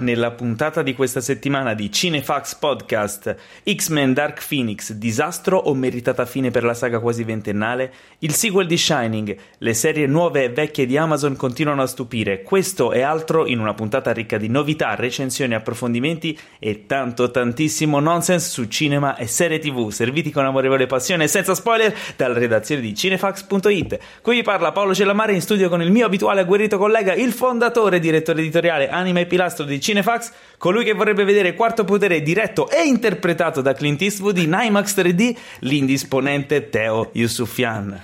Nella 0.00 0.30
puntata 0.30 0.82
di 0.82 0.94
questa 0.94 1.20
settimana 1.20 1.74
di 1.74 1.90
Cinefax 1.90 2.54
Podcast, 2.54 3.34
X-Men 3.68 4.12
Dark 4.12 4.46
Phoenix, 4.46 4.92
disastro 4.92 5.58
o 5.58 5.74
meritata 5.74 6.24
fine 6.24 6.52
per 6.52 6.62
la 6.62 6.74
saga 6.74 7.00
quasi 7.00 7.24
ventennale? 7.24 7.92
Il 8.20 8.32
sequel 8.32 8.68
di 8.68 8.76
Shining, 8.76 9.36
le 9.58 9.74
serie 9.74 10.06
nuove 10.06 10.44
e 10.44 10.50
vecchie 10.50 10.86
di 10.86 10.96
Amazon 10.96 11.34
continuano 11.34 11.82
a 11.82 11.88
stupire. 11.88 12.44
Questo 12.44 12.92
e 12.92 13.02
altro 13.02 13.44
in 13.46 13.58
una 13.58 13.74
puntata 13.74 14.12
ricca 14.12 14.38
di 14.38 14.48
novità, 14.48 14.94
recensioni, 14.94 15.54
approfondimenti 15.54 16.38
e 16.60 16.86
tanto 16.86 17.32
tantissimo 17.32 17.98
nonsense 17.98 18.50
su 18.50 18.68
cinema 18.68 19.16
e 19.16 19.26
serie 19.26 19.58
tv, 19.58 19.90
serviti 19.90 20.30
con 20.30 20.44
amorevole 20.44 20.86
passione 20.86 21.24
e 21.24 21.28
senza 21.28 21.56
spoiler 21.56 21.92
dalla 22.14 22.38
redazione 22.38 22.82
di 22.82 22.94
cinefax.it. 22.94 23.98
Qui 24.22 24.36
vi 24.36 24.42
parla 24.42 24.70
Paolo 24.70 24.94
Cellamare 24.94 25.32
in 25.32 25.40
studio 25.40 25.68
con 25.68 25.82
il 25.82 25.90
mio 25.90 26.06
abituale 26.06 26.42
agguerrito 26.42 26.78
collega, 26.78 27.14
il 27.14 27.32
fondatore 27.32 27.96
e 27.96 28.00
direttore 28.00 28.38
editoriale, 28.38 28.90
anima 28.90 29.18
e 29.18 29.26
pilastro 29.26 29.64
di 29.64 29.80
Cinefax, 29.88 30.32
colui 30.58 30.84
che 30.84 30.92
vorrebbe 30.92 31.24
vedere 31.24 31.54
Quarto 31.54 31.84
Potere 31.84 32.20
diretto 32.20 32.68
e 32.68 32.82
interpretato 32.82 33.62
da 33.62 33.72
Clint 33.72 34.02
Eastwood 34.02 34.36
in 34.36 34.54
IMAX 34.60 34.94
3D, 34.98 35.36
l'indisponente 35.60 36.68
Teo 36.68 37.08
Yusufian. 37.14 37.98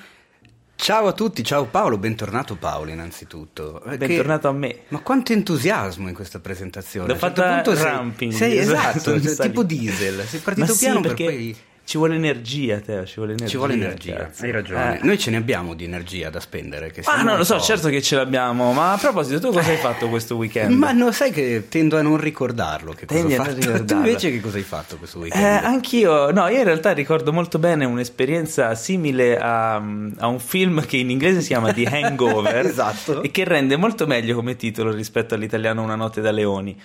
Ciao 0.77 1.07
a 1.07 1.13
tutti, 1.13 1.45
ciao 1.45 1.67
Paolo, 1.67 1.99
bentornato 1.99 2.57
Paolo 2.57 2.91
innanzitutto. 2.91 3.83
Bentornato 3.85 4.49
che... 4.49 4.55
a 4.55 4.59
me. 4.59 4.79
Ma 4.89 5.01
quanto 5.01 5.33
entusiasmo 5.33 6.09
in 6.09 6.15
questa 6.15 6.41
presentazione. 6.41 7.07
L'ho 7.07 7.17
fatta 7.17 7.63
certo 7.63 7.75
ramping. 7.75 8.33
Sei, 8.33 8.57
esatto, 8.59 9.13
esatto, 9.13 9.49
tipo 9.49 9.63
diesel, 9.63 10.25
sei 10.27 10.41
partito 10.41 10.73
Ma 10.73 10.79
piano 10.79 10.97
sì, 10.97 11.03
per 11.03 11.15
perché... 11.15 11.25
poi... 11.25 11.57
Ci 11.87 11.99
vuole 11.99 12.15
energia, 12.15 12.81
Teo, 12.81 13.05
ci 13.05 13.17
vuole 13.17 13.33
energia. 13.33 13.51
Ci 13.51 13.57
vuole 13.59 13.75
energia, 13.75 14.17
cazzo. 14.17 14.45
hai 14.45 14.51
ragione. 14.53 14.99
Eh. 14.99 15.05
Noi 15.05 15.19
ce 15.19 15.31
ne 15.31 15.37
abbiamo 15.37 15.75
di 15.75 15.85
energia 15.85 16.31
da 16.31 16.41
spendere. 16.41 16.91
Che 16.91 17.01
Ah, 17.01 17.15
siamo 17.17 17.31
no, 17.31 17.37
lo 17.37 17.45
so, 17.45 17.61
certo 17.61 17.91
che 17.91 18.01
ce 18.01 18.17
l'abbiamo. 18.17 18.73
Ma 18.73 18.93
a 18.93 18.97
proposito, 18.97 19.39
tu 19.39 19.53
cosa 19.53 19.69
hai 19.71 19.77
fatto 19.77 20.09
questo 20.09 20.35
weekend? 20.37 20.73
Ma 20.75 20.93
no, 20.93 21.13
sai 21.13 21.31
che 21.31 21.67
tendo 21.69 21.99
a 21.99 22.03
non 22.03 22.17
ricordarlo. 22.17 22.93
Che 22.93 23.05
cosa 23.05 23.19
Tendi 23.21 23.35
ho 23.37 23.43
a 23.43 23.45
non 23.45 23.53
fatto. 23.55 23.61
Tu 23.67 23.71
ricordarlo. 23.73 24.07
invece 24.07 24.31
che 24.31 24.41
cosa 24.41 24.57
hai 24.57 24.63
fatto 24.63 24.97
questo 24.97 25.19
Eh, 25.19 25.23
weekend? 25.23 25.65
anch'io, 25.65 26.31
no, 26.33 26.49
io 26.49 26.57
in 26.59 26.65
realtà 26.65 26.93
ricordo 26.93 27.33
molto 27.35 27.59
bene 27.59 27.85
un'esperienza 27.85 28.75
simile 28.75 29.39
a, 29.39 29.75
a 29.75 30.27
un 30.27 30.41
film 30.41 30.87
che 30.87 30.97
in 30.97 31.11
inglese 31.11 31.43
si 31.43 31.49
chiama 31.49 31.71
The 31.75 31.85
Hangover 31.93 32.65
Esatto. 32.65 33.23
e 33.23 33.31
che 33.31 33.45
rende 33.45 33.77
molto 33.77 34.07
meglio 34.07 34.35
come 34.35 34.57
titolo 34.57 34.91
rispetto 34.91 35.35
all'italiano 35.35 35.83
Una 35.83 35.97
notte 35.97 36.23
da 36.23 36.31
leoni. 36.31 36.81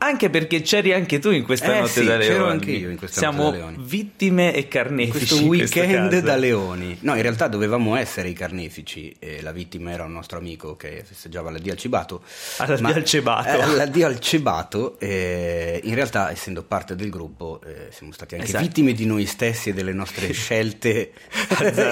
Anche 0.00 0.30
perché 0.30 0.60
c'eri 0.62 0.92
anche 0.92 1.18
tu 1.18 1.30
in 1.30 1.42
questa 1.42 1.74
Eh 1.74 1.80
notte 1.80 1.90
sì, 1.90 2.04
da 2.04 2.16
leoni. 2.16 2.26
c'ero 2.34 2.46
anche 2.48 2.70
io 2.70 2.88
in 2.90 2.96
questa 2.96 3.18
Siamo 3.18 3.42
notte 3.44 3.58
da 3.58 3.64
leoni. 3.66 3.76
vittime 3.80 4.54
e 4.54 4.68
carnefici. 4.68 5.10
questo 5.18 5.36
in 5.40 5.46
questo 5.48 5.78
weekend 5.80 6.18
da 6.20 6.36
leoni. 6.36 6.96
No, 7.00 7.16
in 7.16 7.22
realtà 7.22 7.48
dovevamo 7.48 7.96
essere 7.96 8.28
i 8.28 8.32
carnefici 8.32 9.14
e 9.18 9.42
la 9.42 9.50
vittima 9.50 9.90
era 9.90 10.04
un 10.04 10.12
nostro 10.12 10.38
amico 10.38 10.76
che 10.76 11.02
festeggiava 11.04 11.50
l'addio 11.50 11.72
al 11.72 11.78
cibato. 11.78 12.22
All'addio 12.58 12.94
al 12.94 13.04
cebato. 13.04 13.48
eh, 13.48 13.74
l'addio 13.74 14.06
al 14.06 14.20
cebato. 14.20 15.00
eh, 15.00 15.80
in 15.82 15.94
realtà, 15.94 16.30
essendo 16.30 16.62
parte 16.62 16.94
del 16.94 17.10
gruppo, 17.10 17.60
eh, 17.66 17.88
siamo 17.90 18.12
stati 18.12 18.34
anche 18.36 18.46
Esatto. 18.46 18.64
vittime 18.64 18.92
di 18.92 19.04
noi 19.04 19.26
stessi 19.26 19.70
e 19.70 19.74
delle 19.74 19.92
nostre 19.92 20.30
scelte 20.32 21.10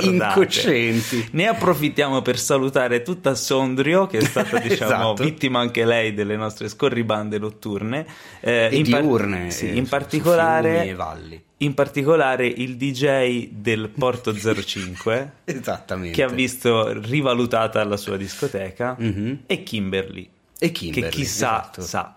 incoscienti. 0.03 1.29
Ne 1.33 1.48
approfittiamo 1.48 2.23
per 2.23 2.39
salutare 2.39 3.03
tutta 3.03 3.35
Sondrio, 3.35 4.07
che 4.07 4.19
è 4.19 4.25
stata 4.25 4.59
diciamo 4.63 5.13
Esatto. 5.13 5.23
vittima 5.25 5.59
anche 5.61 5.85
lei 5.85 6.15
delle 6.15 6.37
nostre 6.37 6.69
scorribande 6.69 7.39
notturne. 7.39 7.95
Eh, 8.41 8.69
E 8.72 8.77
in 8.77 8.91
par- 8.91 9.00
diurne, 9.02 9.50
sì, 9.50 9.69
eh, 9.70 9.75
in 9.77 9.86
particolare, 9.89 10.92
valli. 10.94 11.41
in 11.58 11.75
particolare 11.75 12.47
il 12.47 12.77
DJ 12.77 13.48
del 13.52 13.89
Porto 13.89 14.34
05 14.36 15.33
Esattamente. 15.44 16.14
che 16.17 16.22
ha 16.22 16.28
visto 16.28 16.92
rivalutata 17.00 17.83
la 17.84 17.97
sua 17.97 18.17
discoteca 18.17 18.97
Mhm. 18.98 19.41
e 19.47 19.62
Kimberly. 19.62 20.28
E 20.58 20.72
Kimberly, 20.72 21.02
che 21.11 21.17
chi 21.17 21.24
sa 21.24 21.61
esatto. 21.61 21.83
sa, 21.83 22.14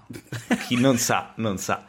chi 0.67 0.75
non 0.79 0.97
sa 0.97 1.33
non 1.35 1.57
sa. 1.57 1.85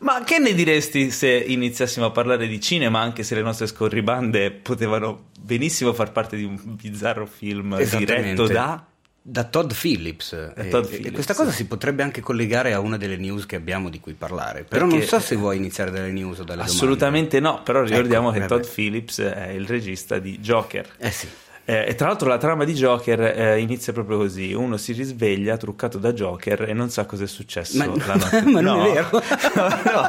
Ma 0.00 0.22
che 0.22 0.38
ne 0.38 0.54
diresti 0.54 1.10
se 1.10 1.28
iniziassimo 1.28 2.06
a 2.06 2.10
parlare 2.12 2.46
di 2.46 2.60
cinema, 2.60 3.00
anche 3.00 3.24
se 3.24 3.34
le 3.34 3.42
nostre 3.42 3.66
scorribande 3.66 4.52
potevano 4.52 5.30
benissimo 5.40 5.92
far 5.92 6.12
parte 6.12 6.36
di 6.36 6.44
un 6.44 6.56
bizzarro 6.62 7.26
film 7.26 7.76
diretto 7.96 8.46
da... 8.46 8.86
Da 9.30 9.44
Todd 9.44 9.72
Phillips. 9.78 10.32
E- 10.56 10.68
Todd 10.68 10.86
Phillips. 10.86 11.12
questa 11.12 11.34
cosa 11.34 11.50
si 11.50 11.66
potrebbe 11.66 12.02
anche 12.02 12.22
collegare 12.22 12.72
a 12.72 12.80
una 12.80 12.96
delle 12.96 13.18
news 13.18 13.44
che 13.44 13.56
abbiamo 13.56 13.90
di 13.90 14.00
cui 14.00 14.14
parlare. 14.14 14.64
Però 14.64 14.86
Perché- 14.86 14.98
non 15.00 15.06
so 15.06 15.20
se 15.20 15.36
vuoi 15.36 15.58
iniziare 15.58 15.90
dalle 15.90 16.10
news 16.10 16.38
o 16.38 16.44
dalle 16.44 16.62
Assolutamente 16.62 17.38
no, 17.38 17.62
però 17.62 17.82
ricordiamo 17.82 18.28
Ecco, 18.30 18.38
che 18.38 18.44
eh 18.44 18.48
Todd. 18.48 18.64
Phillips 18.74 19.20
è 19.20 19.48
il 19.48 19.66
regista 19.66 20.18
di 20.18 20.38
Joker. 20.38 20.82
domande. 20.84 21.06
Eh 21.06 21.10
sì. 21.10 21.28
Eh, 21.70 21.84
e 21.88 21.94
tra 21.96 22.06
l'altro 22.06 22.28
la 22.30 22.38
trama 22.38 22.64
di 22.64 22.72
Joker 22.72 23.20
eh, 23.20 23.58
inizia 23.60 23.92
proprio 23.92 24.16
così: 24.16 24.54
uno 24.54 24.78
si 24.78 24.94
risveglia 24.94 25.58
truccato 25.58 25.98
da 25.98 26.14
Joker 26.14 26.62
e 26.66 26.72
non 26.72 26.88
sa 26.88 27.04
cosa 27.04 27.24
è 27.24 27.26
successo 27.26 27.76
Ma- 27.76 27.84
la 28.06 28.14
notte. 28.14 28.40
ma 28.48 28.60
non 28.62 28.78
No. 28.78 28.86
è 28.86 28.92
vero. 28.94 29.08
No, 29.12 29.68
no, 29.92 30.08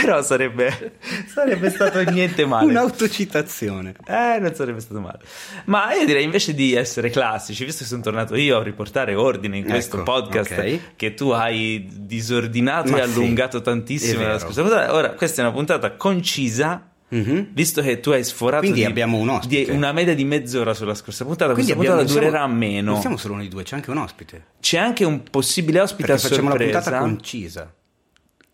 però 0.00 0.20
sarebbe, 0.22 0.98
sarebbe 1.32 1.70
stato 1.70 2.00
niente 2.10 2.44
male. 2.44 2.68
Un'autocitazione. 2.70 3.94
Eh, 4.04 4.38
non 4.40 4.52
sarebbe 4.54 4.80
stato 4.80 4.98
male. 5.00 5.20
Ma 5.66 5.94
io 5.94 6.04
direi 6.06 6.24
invece 6.24 6.54
di 6.54 6.74
essere 6.74 7.08
classici, 7.10 7.64
visto 7.64 7.84
che 7.84 7.88
sono 7.88 8.02
tornato 8.02 8.34
io 8.34 8.58
a 8.58 8.62
riportare 8.64 9.14
ordine 9.14 9.58
in 9.58 9.64
questo 9.64 9.98
Ecco, 10.00 10.04
podcast 10.04 10.50
ok. 10.58 10.80
che 10.96 11.14
tu 11.14 11.28
hai 11.30 11.86
disordinato 11.88 12.90
Ma 12.90 12.98
e 13.02 13.06
sì, 13.06 13.10
allungato 13.10 13.60
tantissimo 13.60 14.18
vero. 14.24 14.38
scorsa 14.40 14.60
puntata. 14.62 14.92
Ora, 14.92 15.10
questa 15.10 15.40
è 15.42 15.44
una 15.44 15.54
puntata 15.54 15.92
concisa. 15.92 16.90
Mhm. 17.08 17.48
Visto 17.52 17.82
che 17.82 18.00
tu 18.00 18.10
hai 18.10 18.24
sforato 18.24 18.62
Quindi 18.62 18.80
di, 18.80 18.84
abbiamo 18.86 19.18
un 19.18 19.28
ospite. 19.28 19.70
una 19.70 19.92
media 19.92 20.14
di 20.14 20.24
mezz'ora 20.24 20.74
sulla 20.74 20.94
scorsa 20.94 21.24
puntata, 21.24 21.52
Quindi 21.52 21.72
questa 21.72 21.92
abbiamo- 21.92 22.04
puntata 22.08 22.30
non 22.30 22.30
siamo- 22.32 22.48
durerà 22.48 22.66
meno. 22.74 22.90
Non 22.92 23.00
siamo 23.00 23.16
solo 23.16 23.34
noi 23.36 23.48
due, 23.48 23.62
c'è 23.62 23.76
anche 23.76 23.90
un 23.90 23.98
ospite. 23.98 24.44
C'è 24.60 24.78
anche 24.78 25.04
un 25.04 25.22
possibile 25.22 25.80
ospite 25.80 26.08
Perché 26.08 26.26
a 26.26 26.28
facciamo 26.28 26.48
la 26.48 26.54
sorpresa. 26.56 26.80
puntata 26.80 26.98
concisa. 27.04 27.74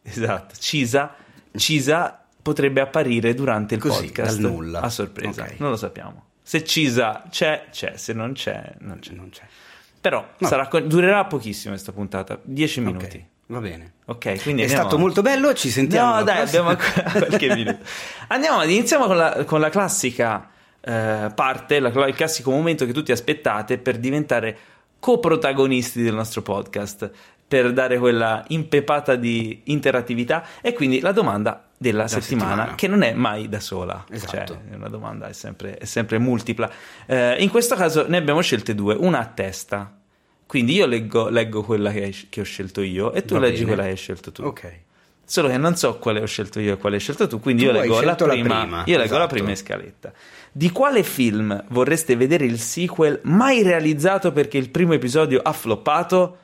Esatto, 0.02 0.54
Cisa, 0.58 1.14
Cisa 1.56 2.24
potrebbe 2.42 2.80
apparire 2.80 3.34
durante 3.34 3.74
il 3.76 3.80
Così, 3.80 4.06
podcast 4.06 4.38
dal 4.38 4.50
nulla. 4.50 4.80
a 4.80 4.90
sorpresa. 4.90 5.42
Ok. 5.44 5.54
Non 5.58 5.70
lo 5.70 5.76
sappiamo. 5.76 6.24
Se 6.42 6.64
Cisa 6.64 7.22
c'è, 7.30 7.66
c'è, 7.70 7.94
se 7.96 8.12
non 8.12 8.32
c'è, 8.32 8.74
non 8.80 8.98
c'è. 8.98 9.12
Non 9.12 9.30
c'è. 9.30 9.42
Però 10.00 10.26
No. 10.38 10.48
sarà 10.48 10.68
durerà 10.84 11.24
pochissimo 11.26 11.72
questa 11.72 11.92
puntata, 11.92 12.38
10 12.42 12.80
minuti. 12.80 13.16
Ok, 13.16 13.24
va 13.52 13.60
bene. 13.60 13.92
Ok, 14.06 14.42
quindi 14.42 14.62
È 14.62 14.64
andiamo 14.64 14.82
stato 14.88 14.98
molto 14.98 15.22
bello, 15.22 15.54
ci 15.54 15.70
sentiamo. 15.70 16.16
No, 16.16 16.22
dai, 16.24 16.36
prossima. 16.40 16.60
abbiamo 16.60 16.68
ancora 16.70 17.10
qualche 17.26 17.54
minuto. 17.54 17.78
Andiamo 18.28 18.62
iniziamo 18.64 19.06
con 19.06 19.16
la, 19.16 19.44
con 19.44 19.60
la 19.60 19.68
classica 19.70 20.48
eh, 20.80 21.30
parte, 21.34 21.78
la- 21.80 22.06
il 22.06 22.14
classico 22.14 22.50
momento 22.50 22.84
che 22.86 22.92
tutti 22.92 23.12
aspettate 23.12 23.78
per 23.78 23.98
diventare 23.98 24.58
coprotagonisti 24.98 26.02
del 26.02 26.14
nostro 26.14 26.42
podcast, 26.42 27.10
per 27.46 27.72
dare 27.72 27.98
quella 27.98 28.42
impepata 28.48 29.14
di 29.14 29.60
interattività 29.64 30.44
e 30.62 30.72
quindi 30.72 31.00
la 31.00 31.12
domanda 31.12 31.68
della 31.76 32.08
settimana, 32.08 32.48
settimana. 32.50 32.74
che 32.76 32.86
non 32.88 33.02
è 33.02 33.12
mai 33.12 33.48
da 33.48 33.60
sola, 33.60 34.04
Esatto. 34.08 34.54
cioè 34.54 34.74
una 34.76 34.88
domanda 34.88 35.28
è 35.28 35.32
sempre, 35.32 35.76
è 35.76 35.84
sempre 35.84 36.18
multipla. 36.18 36.70
Eh, 37.06 37.36
in 37.42 37.50
questo 37.50 37.74
caso 37.74 38.06
ne 38.08 38.16
abbiamo 38.16 38.40
scelte 38.40 38.74
due, 38.74 38.94
una 38.94 39.18
a 39.20 39.26
testa. 39.26 39.92
Quindi 40.52 40.74
io 40.74 40.84
leggo, 40.84 41.30
leggo 41.30 41.62
quella 41.62 41.90
che, 41.90 42.02
hai- 42.02 42.26
che 42.28 42.42
ho 42.42 42.44
scelto 42.44 42.82
io 42.82 43.14
e 43.14 43.24
tu 43.24 43.32
Va 43.32 43.40
leggi 43.40 43.60
bene. 43.60 43.66
quella 43.68 43.82
che 43.84 43.88
hai 43.88 43.96
scelto 43.96 44.32
tu. 44.32 44.42
Ok. 44.42 44.80
Solo 45.24 45.48
che 45.48 45.56
non 45.56 45.76
so 45.76 45.96
quale 45.96 46.20
ho 46.20 46.26
scelto 46.26 46.60
io 46.60 46.74
e 46.74 46.76
quale 46.76 46.96
hai 46.96 47.00
scelto 47.00 47.26
tu, 47.26 47.40
quindi 47.40 47.62
Tu 47.62 47.68
io 47.70 47.74
leggo, 47.80 47.94
la 47.94 48.00
scelto 48.02 48.26
la 48.26 48.32
prima, 48.34 48.60
prima, 48.60 48.76
io 48.84 48.98
leggo 48.98 49.12
la 49.16 49.18
esatto. 49.20 49.26
prima 49.34 49.48
in 49.48 49.56
scaletta. 49.56 50.12
Di 50.52 50.70
quale 50.70 51.02
film 51.04 51.64
vorreste 51.68 52.16
vedere 52.16 52.44
il 52.44 52.58
sequel 52.58 53.20
mai 53.22 53.62
realizzato 53.62 54.30
perché 54.30 54.58
il 54.58 54.68
primo 54.68 54.92
episodio 54.92 55.40
ha 55.42 55.52
floppato? 55.54 56.36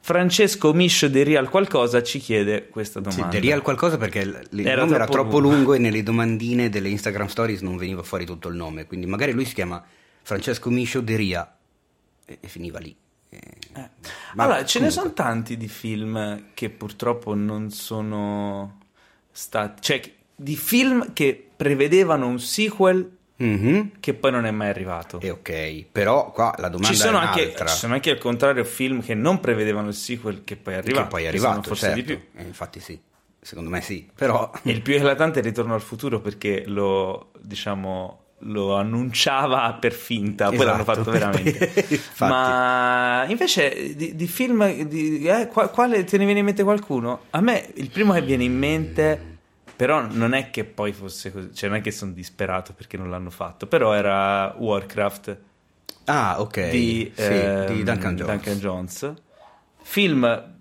Francesco 0.00 0.74
Miscio 0.74 1.08
De 1.08 1.24
Real 1.24 1.48
qualcosa 1.48 2.02
ci 2.02 2.18
chiede 2.18 2.68
questa 2.68 3.00
Sì, 3.02 3.16
domanda. 3.16 3.34
The 3.38 3.40
Real 3.46 3.62
qualcosa 3.62 3.96
perché 3.96 4.18
il 4.18 4.66
Era 4.66 4.82
nome 4.82 4.96
era 4.96 5.06
troppo 5.06 5.22
troppo 5.22 5.38
lungo. 5.38 5.54
lungo 5.56 5.72
e 5.72 5.78
nelle 5.78 6.02
domandine 6.02 6.68
delle 6.68 6.90
Instagram 6.90 7.28
stories 7.28 7.62
non 7.62 7.78
veniva 7.78 8.02
fuori 8.02 8.26
tutto 8.26 8.48
il 8.48 8.56
nome, 8.56 8.84
quindi 8.84 9.06
magari 9.06 9.32
lui 9.32 9.46
si 9.46 9.54
chiama 9.54 9.82
Francesco 10.22 10.68
Miscio 10.68 11.00
De 11.00 11.16
Ria 11.16 11.56
e, 12.26 12.36
e 12.42 12.46
finiva 12.48 12.78
lì. 12.78 12.94
Eh, 13.76 13.90
allora, 14.36 14.64
ce 14.64 14.80
ne 14.80 14.88
comunque. 14.88 14.90
sono 14.90 15.12
tanti 15.12 15.56
di 15.56 15.68
film 15.68 16.44
che 16.54 16.70
purtroppo 16.70 17.34
non 17.34 17.70
sono 17.70 18.78
stati... 19.30 19.82
Cioè, 19.82 20.00
di 20.36 20.56
film 20.56 21.12
che 21.12 21.48
prevedevano 21.56 22.26
un 22.26 22.38
sequel 22.40 23.16
Mhm. 23.36 23.92
che 23.98 24.14
poi 24.14 24.30
non 24.30 24.46
è 24.46 24.52
mai 24.52 24.68
arrivato. 24.68 25.18
E 25.20 25.30
ok, 25.30 25.86
però 25.90 26.30
qua 26.30 26.54
la 26.58 26.68
domanda 26.68 26.94
Ci 26.94 26.94
sono, 26.94 27.20
è 27.20 27.24
anche, 27.24 27.54
ci 27.66 27.76
sono 27.76 27.94
anche 27.94 28.10
al 28.10 28.18
contrario 28.18 28.64
film 28.64 29.02
che 29.02 29.14
non 29.14 29.40
prevedevano 29.40 29.88
il 29.88 29.94
sequel 29.94 30.44
che 30.44 30.54
poi 30.56 30.74
è 30.74 30.76
arrivato. 30.76 31.02
che 31.02 31.08
poi 31.08 31.24
è 31.24 31.26
arrivato, 31.26 31.62
forse 31.62 31.86
certo. 31.86 32.00
di 32.00 32.02
più. 32.04 32.20
Eh, 32.36 32.44
infatti 32.44 32.78
sì, 32.78 32.98
secondo 33.40 33.70
me 33.70 33.80
sì, 33.80 34.08
però... 34.14 34.48
Il 34.62 34.82
più 34.82 34.94
eclatante 34.94 35.40
è 35.40 35.42
Ritorno 35.42 35.74
al 35.74 35.80
futuro 35.82 36.20
perché 36.20 36.62
lo, 36.66 37.32
diciamo, 37.40 38.23
lo 38.38 38.74
annunciava 38.76 39.72
per 39.80 39.92
finta, 39.92 40.46
poi 40.46 40.56
Esatto. 40.56 40.70
l'hanno 40.70 40.84
fatto 40.84 41.10
veramente. 41.10 41.72
Ma 42.18 43.24
invece 43.28 43.94
di, 43.96 44.14
di 44.14 44.26
film, 44.26 44.82
di- 44.84 45.24
eh, 45.24 45.46
qua- 45.48 45.68
quale 45.68 46.04
te 46.04 46.18
ne 46.18 46.24
viene 46.24 46.40
in 46.40 46.44
mente 46.46 46.62
qualcuno? 46.62 47.22
A 47.30 47.40
me 47.40 47.70
il 47.74 47.90
primo 47.90 48.12
che 48.12 48.22
viene 48.22 48.44
in 48.44 48.56
mente, 48.58 49.18
però 49.76 50.06
non 50.10 50.34
è 50.34 50.50
che 50.50 50.64
poi 50.64 50.92
fosse 50.92 51.32
così, 51.32 51.54
cioè 51.54 51.68
non 51.70 51.78
è 51.78 51.80
che 51.80 51.90
sono 51.90 52.12
disperato 52.12 52.72
perché 52.74 52.96
non 52.96 53.08
l'hanno 53.10 53.30
fatto, 53.30 53.66
però 53.66 53.92
era 53.94 54.54
Warcraft 54.58 55.38
Ah, 56.06 56.38
ok, 56.38 56.68
di, 56.68 57.10
sì, 57.14 57.22
ehm, 57.22 57.66
di 57.72 57.82
Duncan 57.82 58.14
Jones. 58.16 58.32
Duncan 58.34 58.58
Jones. 58.58 59.14
Film 59.82 60.52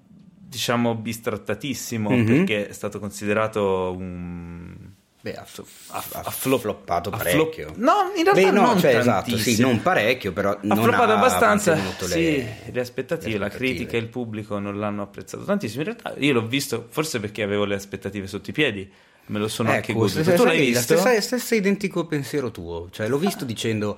diciamo 0.53 0.95
bistrattatissimo 0.95 2.09
Mhm. 2.11 2.25
perché 2.25 2.67
è 2.69 2.71
stato 2.73 2.99
considerato 2.99 3.93
un 3.97 4.75
Beh, 5.23 5.35
ha, 5.35 5.45
ha- 5.87 6.03
ha 6.11 6.21
ha 6.25 6.31
flop- 6.31 6.59
floppato 6.59 7.09
parecchio. 7.09 7.67
flop- 7.67 7.77
no, 7.77 8.11
in 8.17 8.23
realtà 8.25 8.41
Beh, 8.41 8.51
no, 8.51 8.61
non 8.65 8.77
cioè, 8.79 8.97
esatto, 8.97 9.37
sì, 9.37 9.57
non 9.61 9.81
parecchio, 9.81 10.33
però 10.33 10.49
ha 10.51 10.59
non 10.63 10.83
floppato 10.83 11.11
ha 11.13 11.15
abbastanza 11.15 11.77
sì, 11.77 12.07
le, 12.17 12.57
le 12.69 12.79
aspettative, 12.81 13.31
le 13.31 13.37
la 13.37 13.45
aspettative. 13.45 13.73
critica 13.75 13.95
e 13.95 13.99
il 14.01 14.07
pubblico 14.09 14.59
non 14.59 14.77
l'hanno 14.77 15.01
apprezzato 15.01 15.45
tantissimo 15.45 15.83
in 15.83 15.87
realtà 15.95 16.13
io 16.19 16.33
l'ho 16.33 16.45
visto 16.45 16.87
forse 16.89 17.21
perché 17.21 17.41
avevo 17.41 17.63
le 17.63 17.75
aspettative 17.75 18.27
sotto 18.27 18.49
i 18.49 18.53
piedi 18.53 18.91
me 19.27 19.39
lo 19.39 19.47
sono 19.47 19.71
anche 19.71 19.91
Ecco, 19.91 20.01
goduto 20.01 20.23
se- 20.23 20.33
tu 20.33 20.43
l'hai 20.43 20.59
visto? 20.59 20.93
La 20.95 20.99
stessa, 20.99 21.21
stesso 21.21 21.55
identico 21.55 22.05
pensiero 22.05 22.51
tuo, 22.51 22.89
cioè 22.91 23.07
l'ho 23.07 23.17
visto 23.17 23.45
dicendo, 23.45 23.97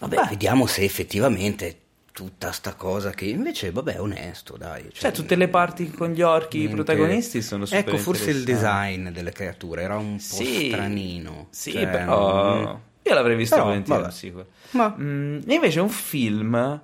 vabbè, 0.00 0.26
vediamo 0.28 0.66
se 0.66 0.82
effettivamente 0.84 1.78
tutta 2.14 2.52
sta 2.52 2.74
cosa 2.74 3.10
che 3.10 3.24
invece, 3.24 3.72
vabbè, 3.72 3.94
è 3.94 4.00
onesto, 4.00 4.56
dai. 4.56 4.88
cioè 4.92 5.10
tutte 5.10 5.34
le 5.34 5.48
parti 5.48 5.90
con 5.90 6.12
gli 6.12 6.22
orchi 6.22 6.58
i 6.58 6.66
niente- 6.66 6.76
protagonisti 6.76 7.42
sono 7.42 7.66
super 7.66 7.88
Ecco, 7.88 7.96
forse 7.96 8.30
il 8.30 8.44
design 8.44 9.08
delle 9.08 9.32
creature 9.32 9.82
era 9.82 9.96
un 9.96 10.14
po' 10.14 10.22
Sì. 10.22 10.68
stranino. 10.68 11.48
Sì, 11.50 11.72
cioè, 11.72 11.88
però 11.88 12.76
mm. 12.76 12.76
io 13.02 13.14
l'avrei 13.14 13.34
visto 13.34 13.56
Però, 13.56 13.66
volentieri 13.66 14.12
sequel. 14.12 14.46
Ma 14.70 14.94
Mm, 14.96 15.40
e 15.44 15.54
invece 15.54 15.80
un 15.80 15.88
film 15.88 16.80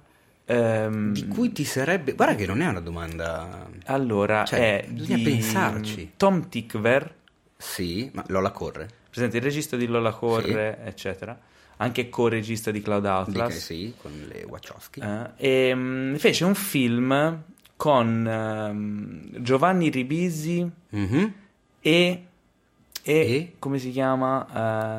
ehm, 0.46 1.12
di 1.12 1.28
cui 1.28 1.52
ti 1.52 1.62
sarebbe... 1.64 2.14
Guarda 2.14 2.34
che 2.34 2.46
non 2.46 2.60
è 2.60 2.66
una 2.66 2.80
domanda... 2.80 3.68
allora 3.84 4.44
cioè, 4.44 4.82
è 4.82 4.88
bisogna 4.88 5.16
di 5.18 5.22
pensarci. 5.22 6.12
Tom 6.16 6.48
Tickver, 6.48 7.14
Sì, 7.56 8.10
ma 8.14 8.24
Lola 8.26 8.50
corre. 8.50 8.88
presente 9.08 9.36
il 9.36 9.44
regista 9.44 9.76
di 9.76 9.86
Lola 9.86 10.10
Corre, 10.10 10.78
eccetera, 10.84 11.38
anche 11.80 12.08
co-regista 12.10 12.70
di 12.70 12.82
Cloud 12.82 13.06
Atlas. 13.06 13.56
sì, 13.56 13.92
con 14.00 14.12
le 14.28 14.44
Wachowski. 14.46 15.00
Eh, 15.00 15.68
e 15.70 15.74
mm, 15.74 16.14
fece 16.16 16.44
un 16.44 16.54
film 16.54 17.42
con 17.76 18.26
ehm, 18.26 19.42
Giovanni 19.42 19.88
Ribisi 19.88 20.70
Mhm. 20.90 21.32
e, 21.80 22.22
e, 23.02 23.12
E? 23.34 23.52
come 23.58 23.78
si 23.78 23.90
chiama? 23.90 24.46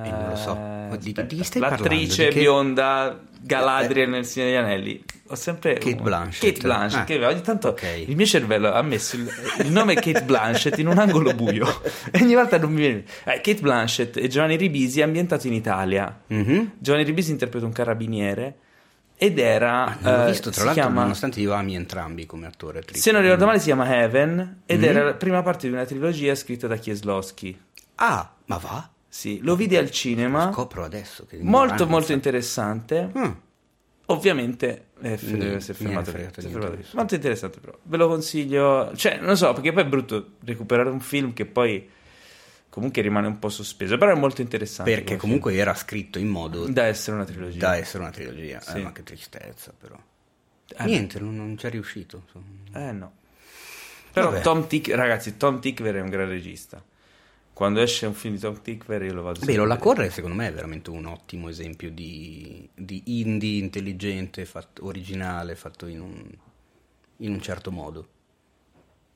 Eh, 0.04 0.08
Eh, 0.08 0.12
non 0.12 0.30
lo 0.30 0.36
so. 0.36 0.56
Ma 0.56 0.96
di- 0.98 1.14
di 1.14 1.26
chi 1.36 1.44
stai 1.44 1.62
l'attrice 1.62 1.88
parlando? 1.88 2.06
Di 2.06 2.16
che- 2.16 2.40
bionda 2.40 3.20
Galadriel 3.44 4.10
nel 4.10 4.26
Signore 4.26 4.52
degli 4.52 4.60
Anelli. 4.60 5.04
Ho 5.28 5.36
sempre 5.36 5.74
Kate 5.76 5.96
Blanchett. 5.96 6.42
Kate 6.54 6.62
Blanchett, 6.62 7.00
Ah, 7.00 7.04
che 7.06 7.26
ogni 7.26 7.42
tanto 7.42 7.70
ok. 7.70 8.04
il 8.08 8.16
mio 8.18 8.26
cervello 8.26 8.74
ha 8.74 8.82
messo 8.82 9.16
il, 9.16 9.28
il 9.60 9.72
nome 9.72 9.94
Kate 9.96 10.24
Blanchett 10.24 10.78
in 10.78 10.88
un 10.88 10.98
angolo 10.98 11.34
buio 11.34 11.66
e 12.12 12.22
ogni 12.22 12.34
volta 12.36 12.58
non 12.60 12.72
mi 12.72 12.80
viene. 12.82 13.04
Eh, 13.24 13.40
Kate 13.42 13.62
Blanchett 13.62 14.18
e 14.18 14.28
Giovanni 14.28 14.58
Ribisi 14.58 15.00
è 15.00 15.04
ambientato 15.04 15.48
in 15.48 15.54
Italia. 15.54 16.22
Mhm. 16.28 16.72
Giovanni 16.80 17.06
Ribisi 17.06 17.32
interpreta 17.32 17.66
un 17.66 17.72
carabiniere 17.72 18.56
ed 19.16 19.40
era 19.40 19.96
Non 20.02 20.14
l'ho 20.18 20.24
eh, 20.24 20.30
visto, 20.32 20.50
tra 20.50 20.66
l'altro, 20.66 20.84
chiama- 20.84 21.02
nonostante 21.02 21.40
io 21.40 21.54
ami 21.54 21.76
entrambi 21.76 22.26
come 22.26 22.48
attore 22.48 22.80
attrice. 22.80 23.00
se 23.00 23.12
non 23.12 23.22
ricordo 23.22 23.46
male 23.46 23.60
si 23.60 23.66
chiama 23.66 23.88
Heaven 23.88 24.64
ed 24.66 24.80
Mm. 24.82 24.84
era 24.84 25.04
la 25.04 25.14
prima 25.14 25.42
parte 25.44 25.68
di 25.68 25.74
una 25.74 25.86
trilogia 25.86 26.36
scritta 26.36 26.68
da 26.68 26.76
Kieslowski. 26.76 27.58
Ah, 28.04 28.34
ma 28.46 28.58
va? 28.58 28.90
Sì, 29.08 29.40
lo 29.44 29.56
vidi 29.56 29.76
al 29.76 29.92
cinema. 29.92 30.52
Scopro 30.52 30.84
adesso 30.84 31.26
che 31.26 31.38
Molto 31.42 31.86
molto 31.88 32.14
interessante. 32.14 33.12
Mm. 33.16 33.32
Ovviamente 34.08 34.88
eh, 35.02 35.18
f- 35.18 35.24
Niente, 35.24 35.60
si 35.62 35.72
è 35.72 35.74
fermato 35.74 36.12
fregato 36.12 36.42
si 36.42 36.48
è 36.48 36.50
fermato. 36.50 36.78
Molto 36.94 37.16
interessante 37.16 37.60
però. 37.60 37.78
Ve 37.84 37.98
lo 37.98 38.08
consiglio. 38.08 38.92
Cioè, 38.96 39.20
non 39.20 39.38
so, 39.38 39.54
perché 39.54 39.72
poi 39.72 39.84
è 39.84 39.86
brutto 39.86 40.32
recuperare 40.44 40.90
un 40.90 41.00
film 41.00 41.34
che 41.34 41.46
poi 41.46 41.88
comunque 42.70 43.02
rimane 43.02 43.28
un 43.28 43.38
po' 43.38 43.50
sospeso, 43.50 43.98
però 43.98 44.12
è 44.12 44.18
molto 44.18 44.42
interessante. 44.42 44.92
Perché 44.92 45.18
comunque 45.18 45.54
era 45.54 45.76
scritto 45.76 46.18
in 46.18 46.28
modo 46.28 46.64
film. 46.64 46.74
da 46.74 46.86
essere 46.86 47.16
una 47.18 47.26
trilogia. 47.26 47.60
da 47.60 47.76
essere 47.78 48.04
una 48.04 48.12
trilogia. 48.12 48.60
Sì. 48.62 48.78
Eh, 48.78 48.82
ma 48.82 48.92
che 48.92 49.04
tristezza, 49.04 49.74
però. 49.78 49.98
Eh, 50.78 50.84
Niente, 50.86 51.20
non, 51.20 51.36
non 51.36 51.58
ci 51.58 51.68
è 51.68 51.70
riuscito. 51.70 52.24
insomma. 52.26 52.88
Eh 52.88 52.92
no. 52.92 53.14
Però 54.12 54.32
Vabbè. 54.32 54.42
Tom 54.42 54.68
Tick, 54.68 54.90
ragazzi, 54.96 55.38
Tom 55.38 55.60
Tickver 55.62 55.96
è 55.96 56.02
un 56.02 56.10
gran 56.10 56.28
regista. 56.28 56.84
Quando 57.54 57.82
esce 57.82 58.06
un 58.06 58.14
film 58.14 58.36
di 58.36 58.40
Tom 58.40 58.62
Tickver 58.62 59.04
io 59.04 59.14
lo 59.14 59.22
vado 59.22 59.40
a 59.42 59.46
vedere. 59.46 59.78
Corre 59.78 60.10
secondo 60.10 60.36
me 60.36 60.48
è 60.48 60.54
veramente 60.54 60.90
un 60.90 61.06
ottimo 61.06 61.50
esempio 61.50 61.92
di, 61.92 62.68
di 62.74 63.04
indie 63.06 63.60
intelligente, 63.60 64.46
fatto, 64.46 64.86
originale, 64.86 65.56
fatto 65.56 65.86
in 65.88 66.02
un, 66.02 66.24
in 67.18 67.34
un 67.34 67.42
certo 67.42 67.72
modo. 67.72 68.08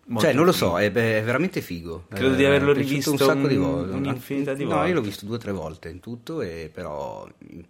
Molto 0.07 0.27
cioè, 0.27 0.35
non 0.35 0.45
lo 0.45 0.51
so, 0.51 0.77
è, 0.77 0.85
è 0.85 0.91
veramente 0.91 1.61
figo. 1.61 2.05
Credo 2.09 2.33
Eh, 2.33 2.37
di 2.37 2.45
averlo 2.45 2.73
rivisto 2.73 3.11
un 3.11 3.17
sacco 3.17 3.47
di 3.47 3.55
un- 3.55 3.63
volte. 3.63 3.95
un'infinità 3.95 4.53
di 4.53 4.63
No, 4.63 4.69
volte. 4.75 4.87
io 4.89 4.93
l'ho 4.93 5.01
visto 5.01 5.25
due 5.25 5.35
o 5.37 5.39
tre 5.39 5.51
volte 5.51 5.89
in 5.89 5.99
tutto, 5.99 6.41
e 6.41 6.69
però 6.71 7.27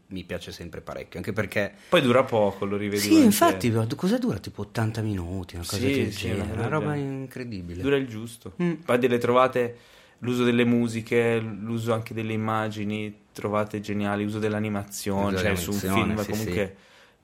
mi 0.07 0.23
piace 0.25 0.51
sempre 0.51 0.81
parecchio, 0.81 1.17
anche 1.19 1.31
perché... 1.31 1.73
Poi 1.87 2.01
dura 2.01 2.23
poco, 2.25 2.65
lo 2.65 2.75
rivedi 2.75 2.99
Sì, 3.03 3.23
infatti, 3.23 3.71
cosa 3.95 4.17
dura? 4.17 4.37
Tipo 4.39 4.63
80 4.63 5.01
minuti, 5.01 5.55
una 5.55 5.63
cosa 5.63 5.87
Sì, 5.87 5.93
del 5.93 6.11
sì, 6.11 6.27
genere, 6.27 6.51
una 6.51 6.67
roba 6.67 6.95
incredibile. 6.95 7.81
Dura 7.81 7.95
il 7.95 8.07
giusto. 8.07 8.51
Mm. 8.61 8.73
Poi 8.83 8.99
delle 8.99 9.17
trovate, 9.17 9.77
l'uso 10.25 10.43
delle 10.43 10.65
musiche, 10.65 11.39
l'uso 11.39 11.93
anche 11.93 12.13
delle 12.13 12.33
immagini, 12.33 13.13
trovate 13.31 13.79
geniali, 13.79 14.23
l'uso 14.23 14.39
dell'animazione, 14.39 15.37
cioè 15.37 15.55
su 15.55 15.71
un 15.71 15.77
film 15.77 16.17
sì, 16.21 16.29
comunque 16.31 16.75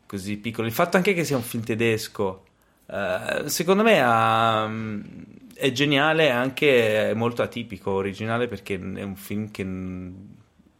così 0.05 0.37
piccolo. 0.37 0.67
Il 0.67 0.73
fatto 0.73 0.97
anche 0.97 1.13
che 1.13 1.23
sia 1.23 1.35
un 1.35 1.43
film 1.43 1.63
tedesco, 1.63 2.43
eh, 2.85 3.43
secondo 3.45 3.83
me 3.83 4.01
ha- 4.01 4.69
è 5.53 5.71
geniale 5.71 6.25
e 6.25 6.29
anche 6.29 7.13
molto 7.15 7.41
atipico, 7.41 7.91
originale 7.91 8.47
perché 8.47 8.75
è 8.75 9.03
un 9.03 9.15
film 9.15 9.51
che 9.51 9.65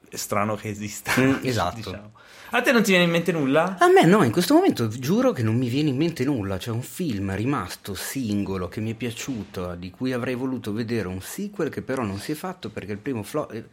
è 0.09 0.15
strano 0.15 0.56
che 0.56 0.69
esista. 0.69 1.13
Mm, 1.19 1.35
esatto. 1.44 1.75
diciamo. 1.81 2.12
A 2.53 2.62
te 2.62 2.74
non 2.74 2.83
ti 2.83 2.89
viene 2.92 3.06
in 3.06 3.12
mente 3.12 3.31
nulla? 3.31 3.77
A 3.80 3.88
me 3.88 4.03
no, 4.06 4.24
in 4.24 4.31
questo 4.31 4.53
momento 4.53 4.89
giuro 4.89 5.31
che 5.31 5.42
non 5.42 5.56
mi 5.56 5.69
viene 5.69 5.89
in 5.89 5.95
mente 5.95 6.25
nulla. 6.25 6.57
C'è 6.57 6.69
un 6.69 6.81
film 6.81 7.33
rimasto 7.33 7.94
singolo 7.94 8.68
che 8.68 8.81
mi 8.81 8.92
è 8.92 8.94
piaciuto, 8.94 9.74
di 9.75 9.89
cui 9.89 10.12
avrei 10.12 10.36
voluto 10.36 10.74
vedere 10.74 11.07
un 11.07 11.21
sequel 11.21 11.69
che 11.69 11.81
però 11.81 12.03
non 12.03 12.18
si 12.19 12.33
è 12.33 12.36
fatto 12.36 12.69
perché 12.69 12.92
il 12.92 12.98
primo 12.98 13.24
flop. 13.24 13.53
eh, 13.53 13.65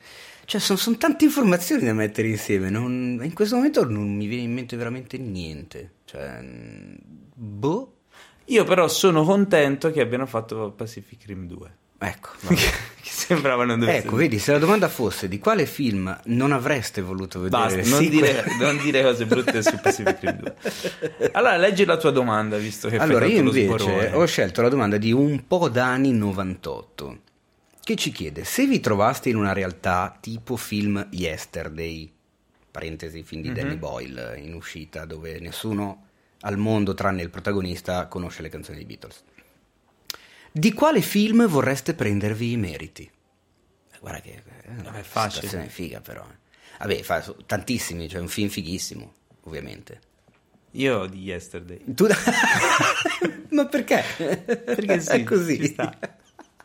Cioè, 0.45 0.61
sono, 0.61 0.79
sono 0.79 0.97
tante 0.97 1.25
informazioni 1.25 1.85
da 1.85 1.93
mettere 1.93 2.29
insieme. 2.29 2.71
non- 2.71 3.19
in 3.21 3.33
questo 3.35 3.57
momento 3.57 3.85
non 3.85 4.15
mi 4.15 4.27
viene 4.27 4.45
in 4.45 4.53
mente 4.55 4.77
veramente 4.77 5.19
niente. 5.19 5.95
Cioè, 6.05 6.39
boh. 7.35 7.95
Io 8.47 8.65
però 8.65 8.87
sono 8.89 9.25
contento 9.25 9.91
che 9.91 10.01
abbiano 10.01 10.25
fatto 10.25 10.71
Pacific 10.75 11.25
Rim 11.27 11.47
2. 11.49 11.77
Ecco. 11.99 12.31
che 12.47 13.11
sembrava 13.11 13.65
non 13.65 13.81
dovesse 13.81 14.07
ecco, 14.07 14.17
vedi, 14.17 14.39
se 14.39 14.53
la 14.53 14.59
domanda 14.59 14.89
fosse 14.89 15.29
di 15.29 15.39
quale 15.39 15.67
film 15.67 16.17
non 16.27 16.53
avreste 16.53 17.01
voluto 17.01 17.41
vedere 17.41 17.77
Basta, 17.77 17.89
non 17.89 18.09
dire, 18.09 18.45
non 18.61 18.77
dire 18.79 19.03
cose 19.03 19.27
brutte 19.27 19.63
su 19.63 19.79
Pacific 19.81 20.19
Rim 20.21 20.39
2. 20.39 21.31
Allora, 21.33 21.57
leggi 21.57 21.85
la 21.85 21.97
tua 21.97 22.11
domanda, 22.11 22.57
visto 22.57 22.89
che 22.89 22.97
Allora, 22.99 23.27
io 23.27 23.41
invece 23.41 24.13
ho 24.15 24.25
scelto 24.27 24.63
la 24.63 24.69
domanda 24.69 24.97
di 24.97 25.13
un 25.13 25.47
po' 25.47 25.69
Dani 25.69 26.13
98 26.13 27.19
che 27.89 27.97
ci 27.97 28.13
chiede 28.13 28.45
se 28.45 28.67
vi 28.67 28.81
trovaste 28.81 29.31
in 29.31 29.37
una 29.37 29.55
realtà 29.55 30.15
tipo 30.21 30.57
film 30.57 31.09
Yesterday, 31.11 32.13
parentesi 32.71 33.23
film 33.23 33.41
di 33.41 33.49
Mhm. 33.49 33.55
Danny 33.55 33.77
Boyle 33.77 34.39
in 34.39 34.53
uscita 34.53 35.07
dove 35.07 35.41
nessuno 35.41 36.05
al 36.43 36.59
mondo 36.59 36.93
tranne 36.93 37.23
il 37.23 37.31
protagonista 37.31 38.07
conosce 38.07 38.43
le 38.43 38.51
canzoni 38.51 38.77
dei 38.77 38.87
Beatles. 38.87 39.23
Di 40.53 40.73
quale 40.73 41.01
film 41.03 41.47
vorreste 41.47 41.95
prendervi 41.95 42.53
i 42.53 42.57
meriti? 42.57 43.03
Eh, 43.93 43.99
Guarda 44.01 44.21
che 44.21 44.43
è 44.63 44.71
una 44.71 44.83
Vabbè, 44.85 44.99
è 45.01 45.03
facile. 45.03 45.31
situazione 45.43 45.69
figa 45.69 46.01
però. 46.01 46.23
eh. 46.25 46.37
Vabbè, 46.79 47.03
fa 47.03 47.35
tantissimi, 47.47 48.09
cioè 48.09 48.21
un 48.21 48.29
film 48.29 48.49
fighissimo, 48.49 49.13
ovviamente. 49.43 50.01
Io 50.73 51.07
di 51.07 51.23
Yesterday. 51.23 51.83
Tu... 51.95 52.07
Ma 53.51 53.67
perché? 53.67 54.05
Perché 54.47 55.01
sì, 55.01 55.09
è 55.11 55.25
così. 55.25 55.75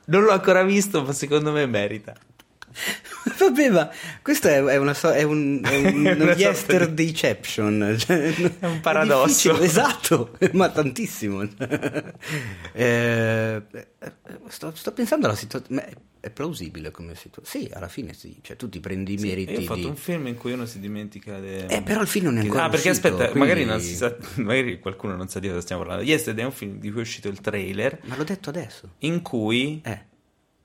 Non 0.05 0.23
l'ho 0.23 0.31
ancora 0.31 0.63
visto, 0.63 1.03
ma 1.03 1.13
secondo 1.13 1.51
me 1.51 1.65
merita. 1.65 2.13
Vabbè, 3.39 3.69
ma 3.69 3.89
questo 4.21 4.47
è, 4.49 4.61
è 4.63 4.77
una 4.77 4.93
so- 4.93 5.11
è 5.11 5.23
un, 5.23 5.61
è 5.63 5.75
un, 5.77 6.05
È 6.07 6.11
una 6.21 6.33
yesterdayception. 6.33 7.95
Cioè, 7.97 8.33
È 8.59 8.65
un 8.65 8.79
paradosso. 8.81 9.49
difficile, 9.51 9.65
esatto, 9.65 10.37
ma 10.53 10.69
tantissimo. 10.69 11.41
Eh, 12.73 13.63
sto, 14.47 14.71
sto 14.75 14.91
pensando 14.93 15.25
alla 15.27 15.35
situazione. 15.35 15.85
È, 15.85 15.93
è 16.23 16.29
plausibile 16.29 16.89
come 16.91 17.15
situazione. 17.15 17.65
Sì, 17.67 17.71
alla 17.73 17.89
fine 17.89 18.13
sì. 18.13 18.37
Cioè, 18.41 18.55
tu 18.55 18.69
ti 18.69 18.79
prendi 18.79 19.13
i 19.15 19.17
Sì, 19.19 19.27
meriti. 19.27 19.51
io 19.53 19.59
ho 19.59 19.63
fatto 19.63 19.79
di- 19.81 19.85
un 19.87 19.95
film 19.97 20.27
in 20.27 20.35
cui 20.37 20.53
uno 20.53 20.65
si 20.65 20.79
dimentica 20.79 21.37
de... 21.39 21.65
Eh, 21.65 21.81
però 21.81 21.99
il 22.01 22.07
film 22.07 22.25
non 22.27 22.37
è 22.37 22.41
ancora 22.41 22.63
Ah, 22.63 22.69
perché 22.69 22.89
uscito, 22.91 23.07
aspetta, 23.09 23.29
quindi- 23.31 23.39
magari 23.49 23.65
non 23.65 23.81
si 23.81 23.93
sa, 23.93 24.15
magari 24.35 24.79
qualcuno 24.79 25.15
non 25.17 25.27
sa 25.27 25.39
di 25.39 25.49
cosa 25.49 25.59
stiamo 25.59 25.81
parlando. 25.81 26.07
Yesterday 26.09 26.43
è 26.43 26.45
un 26.45 26.53
film 26.53 26.79
di 26.79 26.89
cui 26.91 26.99
è 26.99 27.01
uscito 27.01 27.27
il 27.27 27.41
trailer 27.41 27.99
Ma 28.03 28.15
l'ho 28.15 28.23
detto 28.23 28.49
adesso. 28.49 28.93
in 28.99 29.21
cui 29.21 29.81
Eh, 29.83 30.05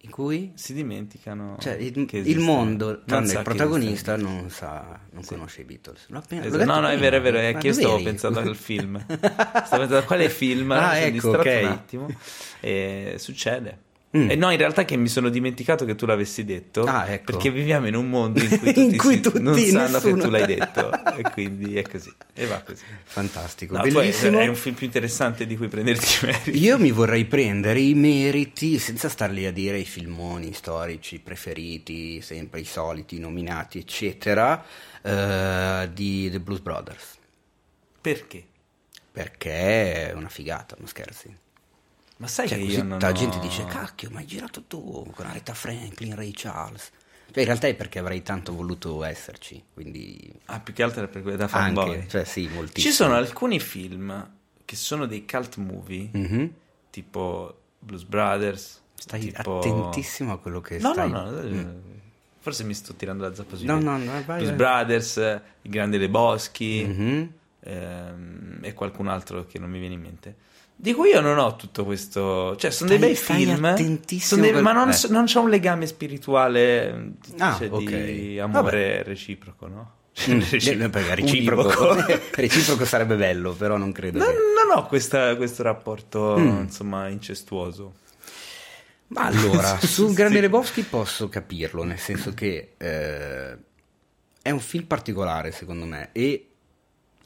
in 0.03 0.11
cui 0.11 0.53
si 0.55 0.75
dimenticano 0.75 1.57
Cioè, 1.59 1.75
il, 1.75 2.09
il 2.13 2.39
mondo, 2.39 3.03
tranne 3.05 3.33
il 3.33 3.43
protagonista, 3.43 4.17
non 4.17 4.49
sa, 4.49 5.01
non 5.11 5.25
conosce 5.25 5.63
i 5.63 5.65
Beatles. 5.65 6.05
L'ho 6.09 6.19
appena- 6.19 6.45
Esatto. 6.45 6.65
No, 6.65 6.81
no, 6.81 6.89
è 6.89 6.97
vero, 6.99 7.17
è 7.17 7.21
vero, 7.21 7.39
è 7.39 7.57
che 7.57 7.67
io 7.69 7.73
stavo 7.73 8.01
pensando 8.03 8.39
al 8.39 8.55
film. 8.57 9.05
Stavo 9.07 9.59
pensando 9.69 9.99
a 9.99 10.03
quale 10.03 10.29
film, 10.31 10.71
Ah, 10.71 10.97
ecco, 10.99 11.11
distratto 11.11 11.39
ok. 11.49 11.59
un 11.63 11.69
attimo. 11.69 12.09
E 12.61 13.15
succede. 13.19 13.87
Mm. 14.17 14.31
E 14.31 14.37
no, 14.37 14.51
in 14.51 14.57
realtà 14.57 14.87
che 14.87 14.97
mi 14.97 15.07
sono 15.09 15.29
dimenticato 15.29 15.85
che 15.85 15.95
tu 15.95 16.07
l'avessi 16.07 16.43
detto. 16.45 16.85
Ah, 16.85 17.07
ecco. 17.11 17.33
Perché 17.33 17.51
viviamo 17.51 17.89
in 17.89 17.95
un 17.95 18.09
mondo 18.09 18.41
in 18.43 18.49
cui 18.59 18.73
tutti, 18.73 18.81
In 18.85 18.97
cui 18.97 19.21
tutti, 19.21 19.41
non 19.43 19.55
sanno 19.59 19.89
nessuno- 19.99 20.15
che 20.15 20.21
tu 20.23 20.31
l'hai 20.31 20.47
detto. 20.47 20.91
e 21.17 21.23
quindi 21.31 21.77
è 21.77 21.83
così. 21.83 22.11
E 22.33 22.47
va 22.47 22.63
così. 22.63 22.83
Fantastico, 23.05 23.75
No, 23.77 23.83
poi 23.83 23.93
bellissimo. 23.93 24.39
è 24.39 24.47
un 24.47 24.55
film 24.55 24.75
più 24.77 24.87
interessante 24.87 25.47
di 25.47 25.57
cui 25.59 25.69
prenderti 25.69 26.25
meriti. 26.25 26.59
Io 26.59 26.79
mi 26.79 26.91
vorrei 26.91 27.27
prendere 27.27 27.81
i 27.81 27.93
meriti, 27.93 28.79
senza 28.79 29.11
star 29.11 29.31
lì 29.31 29.45
a 29.45 29.53
dire 29.53 29.79
i 29.79 29.85
filmoni 29.85 30.55
storici 30.55 31.19
preferiti, 31.19 32.23
sempre 32.23 32.61
i 32.61 32.65
soliti 32.65 33.19
nominati, 33.19 33.79
eccetera, 33.79 34.65
eh, 35.03 35.91
di 35.93 36.31
The 36.31 36.41
Blues 36.41 36.61
Brothers. 36.61 37.17
Perché? 38.01 38.43
Perché 39.13 40.09
è 40.09 40.13
una 40.15 40.29
figata, 40.31 40.77
non 40.79 40.89
scherzi. 40.89 41.37
Ma 42.19 42.27
sai 42.27 42.49
Cioè, 42.49 42.59
che 42.59 42.65
io 42.65 42.83
non 42.85 42.99
la 42.99 43.09
ho- 43.09 43.13
gente 43.13 43.39
dice, 43.41 43.65
cacchio, 43.65 44.11
ma 44.11 44.19
hai 44.21 44.27
girato 44.27 44.63
tu 44.65 45.11
con 45.15 45.27
Aretha 45.27 45.55
Franklin, 45.55 46.15
Ray 46.15 46.33
Charles. 46.35 46.91
Cioè, 47.31 47.41
in 47.41 47.45
realtà 47.45 47.67
è 47.69 47.75
perché 47.75 47.99
avrei 47.99 48.23
tanto 48.23 48.55
voluto 48.55 49.05
esserci, 49.05 49.63
quindi... 49.75 50.33
Ah, 50.47 50.61
più 50.61 50.73
che 50.73 50.83
altro 50.83 51.05
è 51.05 51.09
per 51.09 51.23
quello 51.23 51.37
da 51.37 51.47
fanboy. 51.49 51.95
Anche, 51.95 52.09
cioè 52.09 52.25
sì, 52.25 52.49
moltissimo. 52.49 52.91
Ci 52.91 52.97
sono 52.97 53.15
alcuni 53.15 53.61
film 53.61 54.31
che 54.65 54.77
sono 54.77 55.07
dei 55.07 55.25
cult 55.27 55.57
movie, 55.57 56.09
Mhm. 56.13 56.53
tipo 56.91 57.57
Blues 57.79 58.03
Brothers. 58.05 58.83
Stai 58.95 59.21
tipo... 59.33 59.59
attentissimo 59.59 60.33
a 60.33 60.39
quello 60.39 60.61
che 60.61 60.79
No, 60.79 60.93
stai... 60.93 61.11
no, 61.11 61.31
no, 61.31 61.41
Mm. 61.43 61.71
forse 62.41 62.65
mi 62.65 62.75
sto 62.75 62.95
tirando 62.95 63.23
la 63.29 63.35
zappa 63.35 63.55
sui 63.57 63.67
No, 63.67 63.79
no, 63.79 63.97
no, 63.99 64.11
vai, 64.25 64.39
Blues 64.43 64.49
vai. 64.49 64.57
Brothers, 64.57 65.17
eh, 65.19 65.43
Il 65.63 65.71
Grande 65.71 65.99
dei 65.99 66.09
Boschi 66.09 66.85
Mhm. 66.85 67.33
ehm, 67.61 68.59
e 68.63 68.73
qualcun 68.75 69.07
altro 69.09 69.47
che 69.47 69.59
non 69.59 69.71
mi 69.71 69.79
viene 69.79 69.95
in 69.95 70.01
mente. 70.01 70.35
Di 70.81 70.93
cui 70.95 71.09
io 71.11 71.21
non 71.21 71.39
ho 71.39 71.57
tutto 71.57 71.85
questo, 71.85 72.55
cioè 72.57 72.71
sono 72.71 72.89
dei 72.91 72.99
Stai- 72.99 73.09
bei 73.09 73.17
stai 73.17 73.37
film, 73.45 73.75
dei- 74.43 74.53
per- 74.53 74.63
ma 74.63 74.71
non, 74.73 74.91
eh. 74.91 74.97
non 75.09 75.25
c'è 75.25 75.41
un 75.41 75.49
legame 75.51 75.87
spirituale 75.89 77.15
Ah, 77.39 77.57
cioè, 77.59 77.69
ok. 77.69 78.05
di 78.05 78.39
amore 78.39 79.03
reciproco, 79.03 79.67
no? 79.67 79.93
Mm, 80.31 80.41
Reciproco. 80.51 80.91
perché 80.91 81.15
reciproco, 81.17 81.89
Univoco. 81.89 82.19
reciproco 82.35 82.85
sarebbe 82.85 83.17
bello, 83.17 83.53
però 83.55 83.77
non 83.77 83.91
credo. 83.91 84.19
non, 84.19 84.29
che- 84.29 84.35
non 84.35 84.77
ho 84.79 84.87
questa- 84.87 85.35
questo 85.37 85.65
rapporto, 85.65 86.37
Mm. 86.39 86.59
insomma, 86.63 87.09
incestuoso. 87.09 87.95
Ma 89.09 89.25
allora, 89.25 89.79
sul 89.83 90.09
Sì. 90.11 90.15
Grande 90.15 90.41
Lebowski 90.41 90.83
posso 90.83 91.29
capirlo, 91.29 91.83
nel 91.83 91.99
senso 91.99 92.35
che 92.35 92.75
eh, 92.77 93.57
è 94.43 94.51
un 94.51 94.61
film 94.61 94.85
particolare 94.85 95.51
secondo 95.51 95.87
me 95.87 96.11
e 96.13 96.48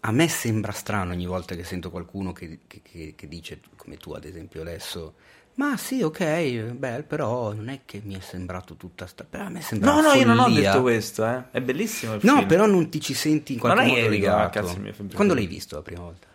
a 0.04 0.10
me 0.12 0.28
sembra 0.28 0.72
strano 0.72 1.12
ogni 1.12 1.26
volta 1.26 1.54
che 1.54 1.64
sento 1.64 1.90
qualcuno 1.90 2.32
che, 2.32 2.60
che- 2.66 3.14
che- 3.14 3.28
dice, 3.28 3.60
come 3.76 3.96
tu 3.96 4.12
ad 4.12 4.24
esempio 4.24 4.60
adesso, 4.62 5.14
ma 5.54 5.76
sì, 5.76 6.02
ok, 6.02 6.72
beh, 6.72 7.02
però 7.04 7.52
non 7.52 7.68
è 7.68 7.80
che 7.84 8.00
mi 8.04 8.14
è 8.16 8.20
sembrato 8.20 8.74
tutta 8.74 9.06
sta... 9.06 9.22
Però 9.24 9.44
a 9.44 9.48
me 9.48 9.60
sembra 9.62 9.92
No, 9.92 10.00
no, 10.00 10.12
io 10.14 10.24
non 10.24 10.38
ho 10.38 10.44
follia. 10.44 10.70
detto 10.72 10.82
questo, 10.82 11.26
eh. 11.26 11.50
È 11.50 11.60
bellissimo 11.60 12.14
il 12.14 12.20
No, 12.24 12.34
film. 12.36 12.48
però 12.48 12.66
non 12.66 12.88
ti 12.88 13.00
ci 13.00 13.14
senti 13.14 13.52
in 13.54 13.58
qualche 13.60 13.82
è 13.82 13.86
modo 13.86 14.08
dico, 14.08 14.26
ah, 14.30 14.50
legato. 14.50 14.60
cazzo, 14.60 15.14
Quando 15.14 15.34
l'hai 15.34 15.46
visto 15.46 15.76
la 15.76 15.82
prima 15.82 16.00
volta? 16.02 16.26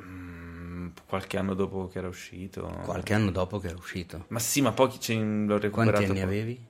Mm, 0.00 0.88
qualche 1.06 1.36
anno 1.36 1.54
dopo 1.54 1.88
che 1.88 1.98
era 1.98 2.08
uscito. 2.08 2.66
Qualche 2.84 3.12
anno 3.14 3.30
dopo 3.30 3.58
che 3.58 3.68
era 3.68 3.76
uscito. 3.76 4.24
Ma 4.28 4.38
sì, 4.38 4.62
ma 4.62 4.72
pochi 4.72 4.98
ce 5.00 5.14
l'ho 5.14 5.58
recuperato. 5.58 5.70
Quanti 5.70 6.04
anni 6.04 6.20
poi. 6.20 6.22
avevi? 6.22 6.66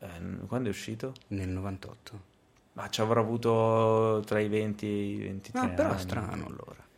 Eh, 0.00 0.46
quando 0.46 0.68
è 0.68 0.70
uscito? 0.70 1.12
Nel 1.28 1.48
98. 1.48 2.28
Ma 2.72 2.88
ci 2.88 3.00
avrò 3.00 3.20
avuto 3.20 4.22
tra 4.24 4.38
i 4.40 4.48
20 4.48 4.86
e 4.86 5.04
i 5.04 5.16
23 5.18 5.60
No, 5.60 5.74
però 5.74 5.88
è 5.88 5.92
anni. 5.92 6.00
strano 6.00 6.46
allora. 6.46 6.88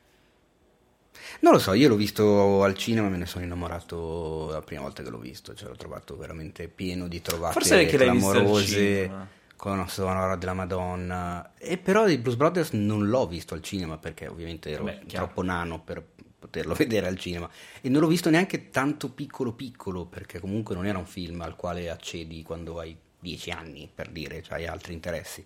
Non 1.40 1.52
lo 1.52 1.58
so, 1.58 1.72
io 1.72 1.88
l'ho 1.88 1.96
visto 1.96 2.62
al 2.62 2.74
cinema 2.74 3.08
me 3.08 3.16
ne 3.16 3.26
sono 3.26 3.44
innamorato 3.44 4.50
la 4.50 4.60
prima 4.60 4.82
volta 4.82 5.02
che 5.02 5.10
l'ho 5.10 5.18
visto, 5.18 5.54
cioè 5.54 5.68
l'ho 5.68 5.76
trovato 5.76 6.16
veramente 6.16 6.68
pieno 6.68 7.08
di 7.08 7.20
trovate 7.20 7.54
Forse 7.54 7.76
perché 7.76 7.96
clamorose, 7.96 9.10
con 9.56 9.72
una 9.72 9.88
sonora 9.88 10.36
della 10.36 10.54
Madonna. 10.54 11.52
E 11.58 11.78
però 11.78 12.06
i 12.08 12.18
Blues 12.18 12.36
Brothers 12.36 12.70
non 12.72 13.08
l'ho 13.08 13.26
visto 13.26 13.54
al 13.54 13.62
cinema 13.62 13.98
perché 13.98 14.28
ovviamente 14.28 14.70
ero 14.70 14.84
Beh, 14.84 15.00
troppo 15.06 15.42
nano 15.42 15.80
per 15.80 16.04
poterlo 16.38 16.74
vedere 16.78 17.06
al 17.06 17.18
cinema 17.18 17.48
e 17.80 17.88
non 17.88 18.00
l'ho 18.00 18.08
visto 18.08 18.30
neanche 18.30 18.70
tanto 18.70 19.10
piccolo 19.10 19.52
piccolo 19.52 20.04
perché 20.04 20.38
comunque 20.38 20.74
non 20.74 20.86
era 20.86 20.98
un 20.98 21.06
film 21.06 21.40
al 21.40 21.56
quale 21.56 21.90
accedi 21.90 22.42
quando 22.42 22.78
hai 22.78 22.96
dieci 23.18 23.50
anni 23.50 23.88
per 23.92 24.10
dire, 24.10 24.42
cioè 24.42 24.58
hai 24.58 24.66
altri 24.66 24.92
interessi. 24.92 25.44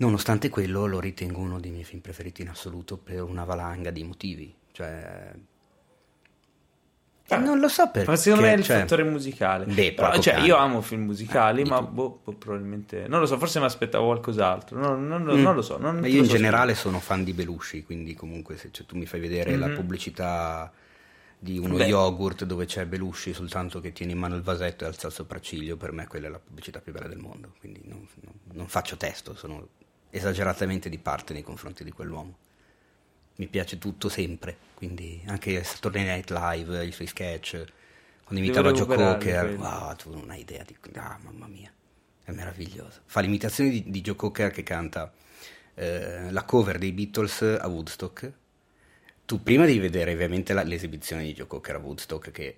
Nonostante 0.00 0.48
quello 0.48 0.86
lo 0.86 0.98
ritengo 0.98 1.40
uno 1.40 1.60
dei 1.60 1.70
miei 1.70 1.84
film 1.84 2.00
preferiti 2.00 2.40
in 2.42 2.48
assoluto 2.48 2.96
per 2.96 3.22
una 3.22 3.44
valanga 3.44 3.90
di 3.90 4.02
motivi, 4.02 4.54
cioè 4.72 5.32
Ah, 7.32 7.36
non 7.36 7.60
lo 7.60 7.68
so 7.68 7.88
perché. 7.90 8.10
Ma 8.10 8.16
secondo 8.16 8.44
me 8.44 8.54
è 8.54 8.56
il 8.56 8.64
cioè- 8.64 8.80
fattore 8.80 9.04
musicale. 9.04 9.64
Beh, 9.66 9.92
Però, 9.92 10.18
cioè, 10.18 10.40
io 10.40 10.56
amo 10.56 10.80
film 10.80 11.04
musicali, 11.04 11.62
Di 11.62 11.68
ma 11.68 11.80
boh, 11.80 12.18
boh, 12.24 12.32
probabilmente. 12.32 13.06
Non 13.06 13.20
lo 13.20 13.26
so, 13.26 13.38
forse 13.38 13.60
mi 13.60 13.66
aspettavo 13.66 14.06
qualcos'altro. 14.06 14.76
Non, 14.80 15.06
non- 15.06 15.22
Mm. 15.22 15.40
non 15.40 15.54
lo 15.54 15.62
so. 15.62 15.78
Non 15.78 16.04
io 16.04 16.18
in 16.18 16.24
so 16.24 16.32
generale 16.32 16.74
sono 16.74 16.98
fan 16.98 17.22
di 17.22 17.32
Belushi, 17.32 17.84
quindi 17.84 18.14
comunque 18.14 18.56
se 18.56 18.70
cioè, 18.72 18.84
tu 18.84 18.96
mi 18.96 19.06
fai 19.06 19.20
vedere 19.20 19.54
la 19.56 19.68
Mhm. 19.68 19.74
pubblicità 19.76 20.72
di 21.38 21.56
uno 21.56 21.76
Beh. 21.76 21.86
yogurt 21.86 22.44
dove 22.44 22.64
c'è 22.66 22.84
Belushi 22.84 23.32
soltanto 23.32 23.78
che 23.80 23.92
tiene 23.92 24.10
in 24.10 24.18
mano 24.18 24.34
il 24.34 24.42
vasetto 24.42 24.82
e 24.82 24.88
alza 24.88 25.06
il 25.06 25.12
sopracciglio, 25.12 25.76
per 25.76 25.92
me 25.92 26.08
quella 26.08 26.26
è 26.26 26.30
la 26.30 26.40
pubblicità 26.40 26.80
più 26.80 26.92
bella 26.92 27.06
del 27.06 27.18
mondo, 27.18 27.52
quindi 27.60 27.80
non- 27.84 28.08
non 28.54 28.66
faccio 28.66 28.96
testo, 28.96 29.36
sono 29.36 29.68
esageratamente 30.10 30.88
di 30.88 30.98
parte 30.98 31.32
nei 31.32 31.42
confronti 31.42 31.84
di 31.84 31.92
quell'uomo. 31.92 32.36
Mi 33.36 33.46
piace 33.46 33.78
tutto 33.78 34.08
sempre, 34.08 34.56
quindi 34.74 35.22
anche 35.26 35.62
Saturday 35.64 36.04
Night 36.04 36.30
Live, 36.30 36.84
i 36.84 36.92
suoi 36.92 37.06
sketch, 37.06 37.64
quando 38.30 38.46
imitava 38.46 38.70
Joe 38.70 38.86
Cocker, 38.86 39.56
wow, 39.56 39.96
tu 39.96 40.14
non 40.14 40.30
hai 40.30 40.42
idea 40.42 40.62
di... 40.62 40.76
Ah, 40.94 41.18
mamma 41.20 41.48
mia, 41.48 41.72
è 42.22 42.30
meraviglioso. 42.30 43.00
Fa 43.06 43.18
l'imitazione 43.18 43.70
di, 43.70 43.90
di 43.90 44.00
Joe 44.02 44.14
Cocker 44.14 44.52
che 44.52 44.62
canta 44.62 45.12
eh, 45.74 46.30
la 46.30 46.44
cover 46.44 46.78
dei 46.78 46.92
Beatles 46.92 47.42
a 47.42 47.66
Woodstock. 47.66 48.32
Tu 49.24 49.42
prima 49.42 49.64
devi 49.64 49.80
vedere 49.80 50.12
ovviamente 50.12 50.52
la- 50.52 50.62
l'esibizione 50.62 51.24
di 51.24 51.32
Joe 51.32 51.48
Cocker 51.48 51.74
a 51.74 51.78
Woodstock, 51.78 52.30
che 52.30 52.56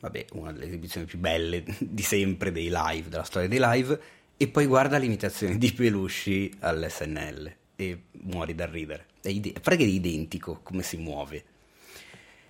vabbè, 0.00 0.24
una 0.32 0.52
delle 0.52 0.64
esibizioni 0.64 1.04
più 1.04 1.18
belle 1.18 1.64
di 1.78 2.02
sempre 2.02 2.50
dei 2.50 2.70
live, 2.72 3.10
della 3.10 3.24
storia 3.24 3.46
dei 3.46 3.60
live, 3.60 4.00
e 4.42 4.48
poi 4.48 4.64
guarda 4.64 4.96
l'imitazione 4.96 5.58
di 5.58 5.70
Belushi 5.70 6.50
all'SNL 6.60 7.54
e 7.76 8.04
muori 8.22 8.54
dal 8.54 8.68
ridere. 8.68 9.04
È 9.20 9.28
ide- 9.28 9.52
pare 9.60 9.76
che 9.76 9.84
è 9.84 9.86
identico 9.86 10.60
come 10.62 10.82
si 10.82 10.96
muove. 10.96 11.44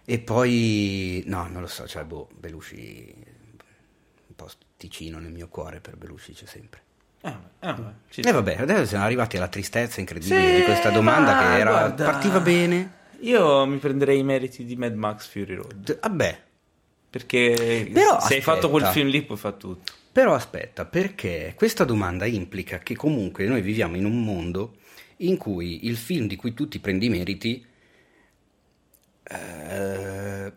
E 0.05 0.21
poi, 0.21 1.25
no, 1.27 1.49
non 1.49 1.63
lo 1.63 1.67
so, 1.67 1.89
cioè, 1.89 2.05
boh, 2.05 2.29
Belushi, 2.39 3.13
un 3.17 4.35
po' 4.37 4.49
ticino 4.77 5.19
nel 5.19 5.33
mio 5.33 5.49
cuore 5.49 5.81
per 5.81 5.97
Belushi 5.97 6.33
c'è 6.33 6.47
sempre. 6.47 6.81
Ah, 7.23 7.41
ah, 7.59 7.95
ci 8.09 8.21
E 8.21 8.31
vabbè, 8.31 8.59
adesso 8.61 8.87
siamo 8.87 9.03
arrivati 9.05 9.37
alla 9.37 9.49
tristezza 9.49 9.99
incredibile 9.99 10.47
Sì, 10.47 10.55
di 10.55 10.63
questa 10.63 10.91
domanda 10.91 11.33
ma 11.33 11.41
che 11.41 11.59
era, 11.59 11.71
guarda, 11.73 12.05
partiva 12.05 12.39
bene. 12.39 12.99
Io 13.23 13.67
mi 13.67 13.79
prenderei 13.79 14.21
i 14.21 14.23
meriti 14.23 14.65
di 14.65 14.77
Mad 14.77 14.95
Max 14.95 15.27
Fury 15.27 15.55
Road. 15.55 15.75
D- 15.75 15.99
Vabbè, 16.01 16.43
Perché 17.11 17.91
Però 17.93 18.11
se 18.21 18.35
hai 18.35 18.39
aspetta. 18.39 18.43
fatto 18.43 18.71
quel 18.71 18.87
film 18.87 19.09
lì, 19.09 19.23
puoi 19.23 19.37
fare 19.37 19.57
tutto. 19.57 19.93
Però 20.13 20.35
aspetta, 20.35 20.85
perché 20.85 21.55
questa 21.57 21.85
domanda 21.85 22.27
implica 22.27 22.79
che 22.79 22.97
comunque 22.97 23.47
noi 23.47 23.61
viviamo 23.63 23.97
in 23.97 24.05
un 24.05 24.25
mondo 24.25 24.77
in 25.19 25.37
cui 25.37 25.87
il 25.87 25.97
film 25.97 26.27
di 26.27 26.35
cui 26.37 26.53
tu 26.55 26.67
ti 26.69 26.79
prendi 26.81 27.07
i 27.07 27.11
meriti 27.11 27.65
eh, 29.23 30.53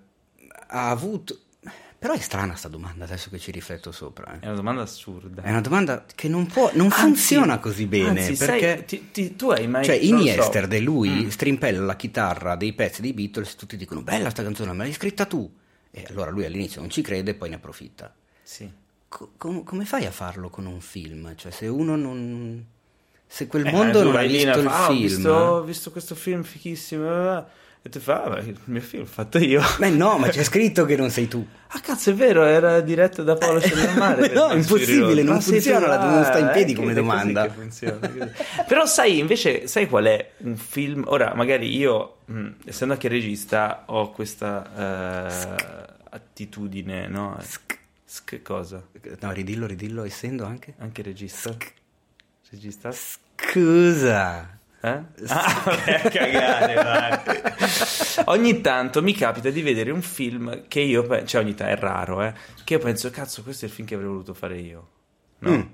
ha 0.68 0.90
avuto... 0.90 1.40
Però 2.00 2.14
è 2.16 2.20
strana 2.20 2.56
sta 2.56 2.68
domanda 2.68 3.06
adesso 3.06 3.30
che 3.30 3.40
ci 3.40 3.52
rifletto 3.52 3.94
sopra. 3.94 4.34
eh. 4.36 4.40
È 4.40 4.48
una 4.48 4.56
domanda 4.56 4.82
assurda. 4.82 5.42
È 5.42 5.50
una 5.50 5.62
domanda 5.62 6.04
che 6.14 6.28
non 6.28 6.48
può, 6.48 6.70
non 6.74 6.88
Anzi- 6.88 7.00
funziona 7.00 7.60
così 7.60 7.86
bene. 7.86 8.10
anzi, 8.20 8.36
sai, 8.36 8.60
perché 8.60 8.84
ti- 8.86 9.12
ti- 9.12 9.36
tu 9.38 9.52
hai 9.52 9.68
mai... 9.68 9.86
Cioè, 9.86 9.96
in 9.96 10.16
lo 10.16 10.18
so. 10.20 10.26
Yesterday 10.26 10.82
lui 10.82 11.10
Mm. 11.10 11.28
strimpella 11.30 11.82
la 11.86 11.96
chitarra 11.96 12.58
dei 12.58 12.74
pezzi 12.74 13.02
dei 13.02 13.14
Beatles 13.14 13.54
e 13.54 13.56
tutti 13.56 13.78
dicono 13.78 14.02
bella 14.02 14.30
sta 14.32 14.44
canzone, 14.44 14.74
me 14.74 14.84
l'hai 14.84 14.92
scritta 14.92 15.26
tu. 15.26 15.50
E 15.92 16.04
allora 16.10 16.30
lui 16.30 16.44
all'inizio 16.44 16.82
non 16.82 16.90
ci 16.90 17.02
crede 17.02 17.32
e 17.32 17.34
poi 17.36 17.48
ne 17.50 17.56
approfitta. 17.56 18.14
Sì. 18.42 18.70
Co- 19.16 19.30
com- 19.38 19.64
come 19.64 19.86
fai 19.86 20.06
a 20.06 20.12
farlo 20.12 20.50
con 20.50 20.66
un 20.66 20.82
film? 20.82 21.36
Cioè, 21.36 21.52
se 21.52 21.68
uno 21.68 21.96
non... 21.96 22.66
Se 23.28 23.46
quel 23.48 23.68
Eh, 23.68 23.72
mondo 23.72 24.00
tu 24.00 24.06
non 24.08 24.16
ha 24.16 24.22
visto 24.24 24.60
il 24.60 24.68
fa, 24.68 24.76
"Ah, 24.86 24.90
ho 24.90 24.94
film... 24.94 25.06
visto, 25.08 25.30
ho 25.32 25.64
visto 25.64 25.92
questo 25.92 26.16
film 26.16 26.42
fichissimo. 26.44 27.38
eh", 27.38 27.44
E 27.86 27.90
ti 27.90 28.00
fa, 28.00 28.24
ah, 28.24 28.30
beh, 28.30 28.40
il 28.42 28.58
mio 28.66 28.82
film 28.82 29.04
l'ho 29.04 29.08
fatto 29.10 29.38
io. 29.40 29.62
Beh 29.78 29.90
no, 29.90 30.18
ma 30.18 30.30
c'è 30.30 30.42
scritto 30.46 30.86
che 30.86 30.96
non 30.96 31.10
sei 31.12 31.28
tu. 31.28 31.46
Ah 31.68 31.80
cazzo 31.80 32.10
è 32.12 32.14
vero, 32.14 32.44
era 32.44 32.80
diretto 32.82 33.22
da 33.24 33.36
Paolo 33.36 33.60
Cellamare. 33.62 34.30
No, 34.34 34.52
impossibile, 34.54 35.22
non 35.24 35.42
funziona, 35.42 35.86
la- 35.88 36.10
non 36.12 36.24
sta 36.24 36.38
in 36.40 36.50
piedi 36.54 36.74
come 36.74 36.94
domanda. 36.94 37.50
funziona. 37.52 38.10
Però 38.68 38.86
sai, 38.86 39.20
invece, 39.20 39.68
sai 39.68 39.88
qual 39.88 40.06
è 40.06 40.32
un 40.40 40.56
film? 40.56 41.04
Ora, 41.08 41.34
magari 41.36 41.76
io, 41.76 42.18
mh, 42.26 42.48
essendo 42.66 42.94
anche 42.94 43.08
regista, 43.10 43.84
ho 43.88 44.12
questa 44.12 45.28
eh, 45.28 45.94
attitudine, 46.12 47.08
no? 47.08 47.38
Sk 48.14 48.44
cosa? 48.44 48.86
No, 49.22 49.32
ridillo, 49.32 49.66
ridillo, 49.66 50.04
essendo 50.04 50.46
anche... 50.46 50.76
Anche 50.78 51.02
regista? 51.02 51.56
Regista? 52.52 52.92
Scusa. 52.92 54.60
Eh? 54.82 55.02
Ah, 55.30 55.64
cagare. 56.12 57.56
Ogni 58.26 58.62
tanto 58.62 59.02
mi 59.02 59.14
capita 59.14 59.50
di 59.50 59.64
vedere 59.64 59.90
un 59.90 60.04
film 60.04 60.68
che 60.68 60.82
io, 60.82 61.02
pe- 61.08 61.26
cioè 61.26 61.42
ogni 61.42 61.56
tanto 61.56 61.74
è 61.74 61.80
raro, 61.80 62.22
eh, 62.22 62.34
che 62.64 62.74
io 62.74 62.80
penso, 62.80 63.10
cazzo, 63.10 63.42
questo 63.42 63.66
è 63.66 63.68
il 63.68 63.74
film 63.74 63.88
che 63.88 63.96
avrei 63.96 64.10
voluto 64.10 64.36
fare 64.36 64.60
io. 64.60 64.90
No? 65.40 65.50
Mm. 65.50 65.54
Non 65.56 65.72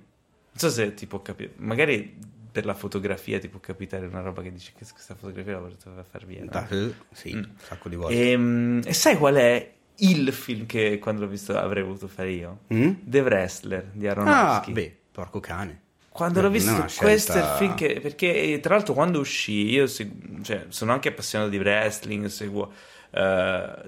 so 0.54 0.70
se 0.70 0.94
ti 0.94 1.08
può 1.08 1.22
capire, 1.22 1.52
magari 1.58 2.18
per 2.52 2.64
la 2.66 2.74
fotografia 2.74 3.38
ti 3.40 3.50
può 3.50 3.60
capitare 3.60 4.06
una 4.06 4.22
roba 4.22 4.42
che 4.42 4.52
dici 4.54 4.72
che 4.78 4.86
questa 4.90 5.14
fotografia 5.16 5.54
la 5.54 5.60
vorrei 5.60 5.76
far 6.10 6.26
via. 6.26 6.40
no? 6.46 6.50
Da- 6.50 6.68
eh, 6.70 6.94
sì, 7.12 7.34
Mm. 7.36 7.40
un 7.40 7.50
sacco 7.62 7.90
di 7.90 7.96
volte. 7.98 8.32
E, 8.32 8.80
e 8.86 8.94
sai 8.94 9.18
qual 9.18 9.36
è 9.36 9.74
il 10.00 10.32
film 10.34 10.66
che 10.66 11.00
quando 11.00 11.22
l'ho 11.22 11.28
visto 11.28 11.58
avrei 11.58 11.84
voluto 11.84 12.08
fare 12.08 12.32
io? 12.32 12.60
Mm? 12.74 12.92
The 13.04 13.20
Wrestler 13.22 13.90
di 13.94 14.08
Ah, 14.08 14.12
Aronofsky. 14.12 14.72
beh, 14.72 14.98
porco 15.12 15.40
cane. 15.40 15.82
Quando 16.10 16.40
Beh, 16.40 16.46
l'ho 16.48 16.52
visto, 16.52 16.72
scelta- 16.88 16.94
questo 17.02 17.32
è 17.34 17.40
il 17.40 17.46
film 17.58 17.76
che. 17.76 18.00
Perché 18.02 18.60
tra 18.62 18.76
l'altro, 18.76 18.94
quando 18.94 19.20
uscì, 19.20 19.70
io 19.70 19.88
segu- 19.88 20.42
cioè, 20.44 20.66
sono 20.70 20.92
anche 20.92 21.10
appassionato 21.10 21.50
di 21.50 21.58
wrestling, 21.58 22.26
seguo 22.26 22.72
eh, 23.12 23.20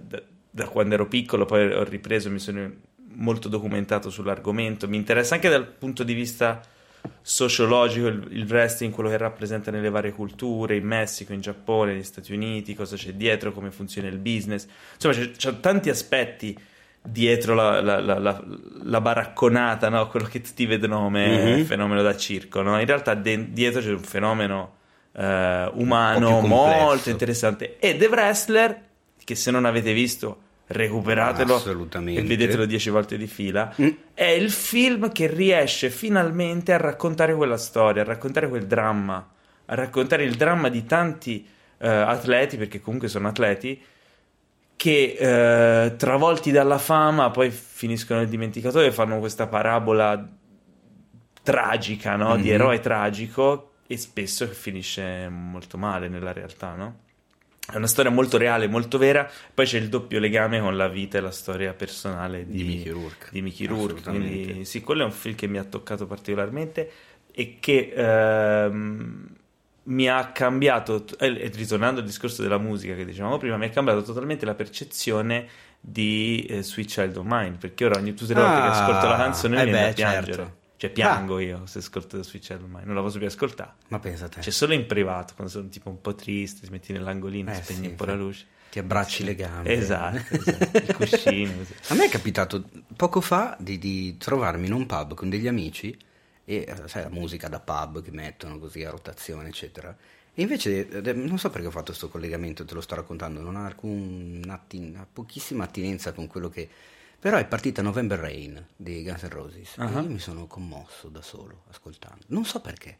da, 0.01 0.23
da 0.49 0.67
quando 0.67 0.93
ero 0.93 1.07
piccolo, 1.07 1.45
poi 1.45 1.71
ho 1.73 1.83
ripreso, 1.83 2.29
mi 2.29 2.39
sono 2.39 2.71
molto 3.13 3.49
documentato 3.49 4.09
sull'argomento. 4.09 4.87
Mi 4.87 4.97
interessa 4.97 5.35
anche 5.35 5.49
dal 5.49 5.65
punto 5.67 6.03
di 6.03 6.13
vista 6.13 6.61
sociologico 7.21 8.07
il, 8.07 8.27
il 8.31 8.45
wrestling, 8.47 8.93
quello 8.93 9.09
che 9.09 9.17
rappresenta 9.17 9.71
nelle 9.71 9.89
varie 9.89 10.11
culture, 10.11 10.75
in 10.75 10.85
Messico, 10.85 11.33
in 11.33 11.41
Giappone, 11.41 11.93
negli 11.93 12.03
Stati 12.03 12.33
Uniti, 12.33 12.73
cosa 12.75 12.95
c'è 12.95 13.13
dietro, 13.13 13.51
come 13.51 13.71
funziona 13.71 14.07
il 14.07 14.17
business. 14.17 14.67
Insomma, 14.95 15.13
c'è, 15.13 15.31
c'è 15.31 15.59
tanti 15.59 15.89
aspetti 15.89 16.57
dietro 17.03 17.55
la, 17.55 17.81
la- 17.81 17.99
la- 17.99 18.19
la- 18.83 19.01
baracconata, 19.01 19.89
no? 19.89 20.07
quello 20.07 20.27
che 20.27 20.41
tutti 20.41 20.65
vedono 20.65 20.99
come 21.01 21.55
Mhm. 21.57 21.63
fenomeno 21.65 22.01
da 22.01 22.15
circo. 22.15 22.61
no? 22.61 22.79
In 22.79 22.85
realtà 22.85 23.13
de- 23.15 23.51
dietro 23.51 23.81
c'è 23.81 23.89
un 23.91 24.03
fenomeno 24.03 24.75
eh, 25.13 25.69
Un 25.73 25.81
umano 25.81 26.39
complesso. 26.39 26.53
molto 26.83 27.09
interessante. 27.09 27.77
E 27.79 27.97
The 27.97 28.05
Wrestler, 28.07 28.81
che 29.23 29.35
se 29.35 29.51
non 29.51 29.65
avete 29.65 29.93
visto, 29.93 30.41
recuperatelo 30.71 31.63
e 32.05 32.21
vedetelo 32.23 32.65
dieci 32.65 32.89
volte 32.89 33.17
di 33.17 33.27
fila. 33.27 33.73
Mm. 33.81 33.89
È 34.13 34.25
il 34.25 34.49
film 34.51 35.11
che 35.11 35.27
riesce 35.27 35.89
finalmente 35.89 36.73
a 36.73 36.77
raccontare 36.77 37.35
quella 37.35 37.57
storia, 37.57 38.01
a 38.01 38.05
raccontare 38.05 38.47
quel 38.47 38.65
dramma, 38.67 39.29
a 39.65 39.75
raccontare 39.75 40.23
il 40.23 40.35
dramma 40.35 40.69
di 40.69 40.85
tanti 40.85 41.45
eh, 41.77 41.87
atleti, 41.87 42.57
perché 42.57 42.79
comunque 42.79 43.07
sono 43.07 43.27
atleti, 43.27 43.81
che 44.75 45.15
eh, 45.85 45.95
travolti 45.95 46.51
dalla 46.51 46.77
fama 46.79 47.29
poi 47.29 47.51
finiscono 47.51 48.19
nel 48.19 48.29
dimenticatoio 48.29 48.87
e 48.87 48.91
fanno 48.91 49.19
questa 49.19 49.47
parabola 49.47 50.27
tragica, 51.43 52.15
no? 52.15 52.35
Di 52.35 52.47
Mhm. 52.49 52.53
eroe 52.53 52.79
tragico 52.79 53.71
e 53.87 53.97
spesso 53.97 54.45
finisce 54.47 55.27
molto 55.29 55.77
male 55.77 56.07
nella 56.07 56.31
realtà, 56.33 56.73
no? 56.75 56.95
È 57.69 57.75
una 57.77 57.87
storia 57.87 58.11
molto 58.11 58.37
reale, 58.37 58.67
molto 58.67 58.97
vera. 58.97 59.29
Poi 59.53 59.65
c'è 59.65 59.77
il 59.77 59.87
doppio 59.87 60.19
legame 60.19 60.59
con 60.59 60.75
la 60.75 60.87
vita 60.89 61.17
e 61.19 61.21
la 61.21 61.31
storia 61.31 61.73
personale 61.73 62.45
di, 62.45 62.57
Di 62.57 62.63
Mickey 62.63 62.91
Rourke. 62.91 63.27
di 63.31 63.41
Mickey 63.41 63.65
Rourke. 63.67 64.01
Quindi, 64.01 64.65
sì, 64.65 64.81
quello 64.81 65.03
è 65.03 65.05
un 65.05 65.11
film 65.11 65.35
che 65.35 65.47
mi 65.47 65.57
ha 65.57 65.63
toccato 65.63 66.05
particolarmente 66.05 66.91
e 67.31 67.57
che 67.61 67.93
ehm, 67.95 69.27
mi 69.83 70.09
ha 70.09 70.31
cambiato. 70.31 71.05
E 71.19 71.27
e 71.27 71.51
ritornando 71.53 72.01
al 72.01 72.05
discorso 72.05 72.41
della 72.41 72.57
musica 72.57 72.93
che 72.95 73.05
dicevamo 73.05 73.37
prima, 73.37 73.55
mi 73.57 73.65
ha 73.65 73.69
cambiato 73.69 74.01
totalmente 74.01 74.45
la 74.45 74.55
percezione 74.55 75.47
di 75.79 76.45
eh, 76.49 76.63
Sweet 76.63 76.89
Child 76.89 77.15
of 77.17 77.25
Mine. 77.25 77.55
Perché 77.57 77.85
ora 77.85 77.97
ogni 77.99 78.13
tutte 78.15 78.33
le 78.33 78.41
volte 78.41 78.55
che 78.59 78.67
Ah, 78.67 78.71
ascolto 78.83 79.07
la 79.07 79.15
canzone 79.17 79.55
mi 79.55 79.61
eh 79.61 79.63
viene 79.65 79.79
da 79.81 79.87
beh, 79.87 79.93
piangere. 79.93 80.33
certo. 80.33 80.59
Cioè, 80.81 80.89
piango 80.89 81.37
io 81.37 81.67
se 81.67 81.77
ascolto 81.77 82.19
Child 82.21 82.63
of 82.63 82.67
Mine, 82.67 82.85
non 82.85 82.95
la 82.95 83.01
posso 83.01 83.19
più 83.19 83.27
ascoltare. 83.27 83.73
Ma 83.89 83.99
pensa 83.99 84.25
a 84.25 84.29
te. 84.29 84.41
Cioè, 84.41 84.51
solo 84.51 84.73
in 84.73 84.87
privato, 84.87 85.35
quando 85.35 85.53
sono 85.53 85.69
tipo 85.69 85.89
un 85.89 86.01
po' 86.01 86.15
triste, 86.15 86.65
ti 86.65 86.71
metti 86.71 86.91
nell'angolino, 86.91 87.51
Eh, 87.51 87.61
spegni 87.61 87.81
sì, 87.83 87.87
un 87.89 87.95
po' 87.95 88.05
sì. 88.05 88.09
la 88.09 88.15
luce. 88.15 88.45
Ti 88.71 88.79
abbracci 88.79 89.23
le 89.23 89.35
gambe. 89.35 89.71
Esatto, 89.73 90.17
esatto. 90.33 90.77
il 90.77 90.95
cuscino. 90.95 91.53
così. 91.55 91.75
A 91.89 91.93
me 91.93 92.05
è 92.05 92.09
capitato 92.09 92.67
poco 92.95 93.21
fa 93.21 93.55
di, 93.59 93.77
di 93.77 94.17
trovarmi 94.17 94.65
in 94.65 94.73
un 94.73 94.87
pub 94.87 95.13
con 95.13 95.29
degli 95.29 95.47
amici 95.47 95.95
e 96.45 96.65
eh, 96.67 96.87
sai 96.87 97.03
la 97.03 97.09
musica 97.09 97.47
da 97.47 97.59
pub 97.59 98.01
che 98.01 98.09
mettono 98.09 98.57
così 98.57 98.83
a 98.83 98.89
rotazione 98.89 99.49
eccetera 99.49 99.95
e 100.33 100.41
invece 100.41 100.89
eh, 100.89 101.13
non 101.13 101.37
so 101.37 101.51
perché 101.51 101.67
ho 101.67 101.71
fatto 101.71 101.87
questo 101.87 102.09
collegamento 102.09 102.65
te 102.65 102.73
lo 102.73 102.81
sto 102.81 102.95
raccontando 102.95 103.39
non 103.41 103.55
ha 103.55 103.65
alcun 103.65 104.41
atti- 104.47 104.95
ha 104.97 105.05
pochissima 105.11 105.65
attinenza 105.65 106.11
con 106.13 106.25
quello 106.25 106.49
che 106.49 106.67
però 107.21 107.37
è 107.37 107.45
partita 107.45 107.81
November 107.83 108.17
Rain 108.19 108.65
dei 108.75 109.03
Guns 109.03 109.21
N' 109.23 109.29
Roses 109.29 109.73
Ah. 109.77 109.87
e 109.89 110.01
io 110.01 110.09
mi 110.09 110.19
sono 110.19 110.47
commosso 110.47 111.07
da 111.09 111.21
solo 111.21 111.63
ascoltando 111.69 112.23
non 112.27 112.43
so 112.45 112.59
perché 112.59 112.97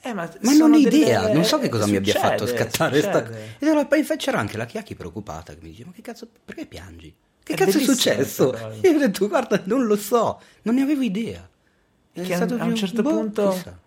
Eh, 0.00 0.12
ma 0.14 0.30
ma 0.42 0.52
non 0.54 0.72
ho 0.72 0.78
delle- 0.80 0.96
idea, 0.96 1.32
non 1.32 1.44
so 1.44 1.58
che 1.58 1.68
cosa 1.68 1.86
mi 1.86 1.96
abbia 1.96 2.12
Succede, 2.14 2.36
fatto 2.38 2.46
scattare 2.46 3.00
sta 3.00 3.24
succede. 3.26 3.56
E 3.58 3.66
allora, 3.66 3.86
poi 3.86 4.04
c'era 4.16 4.38
anche 4.38 4.56
la 4.56 4.64
Chiacchi 4.66 4.94
preoccupata 4.94 5.52
che 5.54 5.58
mi 5.62 5.70
dice: 5.70 5.84
Ma 5.84 5.92
che 5.92 6.02
cazzo, 6.02 6.28
perché 6.44 6.66
piangi? 6.66 7.12
Che 7.42 7.52
È 7.52 7.56
cazzo 7.56 7.78
è 7.78 7.82
successo? 7.82 8.54
io 8.82 8.94
ho 8.94 8.98
detto: 8.98 9.26
Guarda, 9.26 9.60
non 9.64 9.84
lo 9.86 9.96
so, 9.96 10.40
non 10.62 10.74
ne 10.76 10.82
avevo 10.82 11.02
idea. 11.02 11.48
È 12.12 12.22
Che 12.22 12.32
a, 12.32 12.36
stato 12.36 12.54
a 12.54 12.62
un 12.64 12.68
più- 12.68 12.76
certo 12.76 13.02
boh, 13.02 13.10
punto... 13.10 13.48
chissà. 13.50 13.80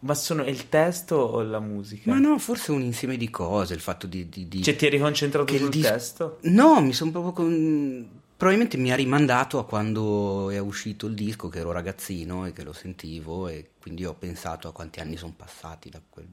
Ma 0.00 0.14
sono 0.14 0.44
il 0.44 0.68
testo 0.68 1.16
o 1.16 1.42
la 1.42 1.60
musica? 1.60 2.10
Ma 2.10 2.18
no, 2.18 2.36
forse 2.38 2.70
un 2.72 2.82
insieme 2.82 3.16
di 3.16 3.30
cose, 3.30 3.72
il 3.74 3.80
fatto 3.80 4.06
di. 4.06 4.28
di- 4.28 4.46
di- 4.48 4.62
Cioè, 4.62 4.76
ti 4.76 4.84
eri 4.86 4.98
concentrato 4.98 5.56
sul 5.56 5.70
dis- 5.70 5.82
testo? 5.86 6.38
No, 6.42 6.80
mi 6.82 6.92
sono 6.92 7.10
proprio. 7.10 7.32
con- 7.32 8.22
Probabilmente 8.36 8.76
mi 8.76 8.90
ha 8.90 8.96
rimandato 8.96 9.58
a 9.58 9.64
quando 9.64 10.50
è 10.50 10.58
uscito 10.58 11.06
il 11.06 11.14
disco, 11.14 11.48
che 11.48 11.60
ero 11.60 11.72
ragazzino 11.72 12.46
e 12.46 12.52
che 12.52 12.64
lo 12.64 12.72
sentivo, 12.72 13.48
e 13.48 13.70
quindi 13.80 14.04
ho 14.04 14.14
pensato 14.14 14.68
a 14.68 14.72
quanti 14.72 15.00
anni 15.00 15.16
sono 15.16 15.34
passati 15.36 15.88
da 15.88 16.00
quel. 16.08 16.26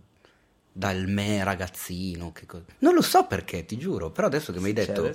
Dal 0.74 1.06
me 1.08 1.44
ragazzino, 1.44 2.32
co- 2.46 2.64
non 2.80 2.94
lo 2.94 3.02
so 3.02 3.26
perché, 3.26 3.66
ti 3.66 3.78
giuro, 3.78 4.10
però 4.10 4.28
adesso 4.28 4.54
che 4.54 4.60
mi 4.60 4.68
hai 4.68 4.74
detto 4.74 5.14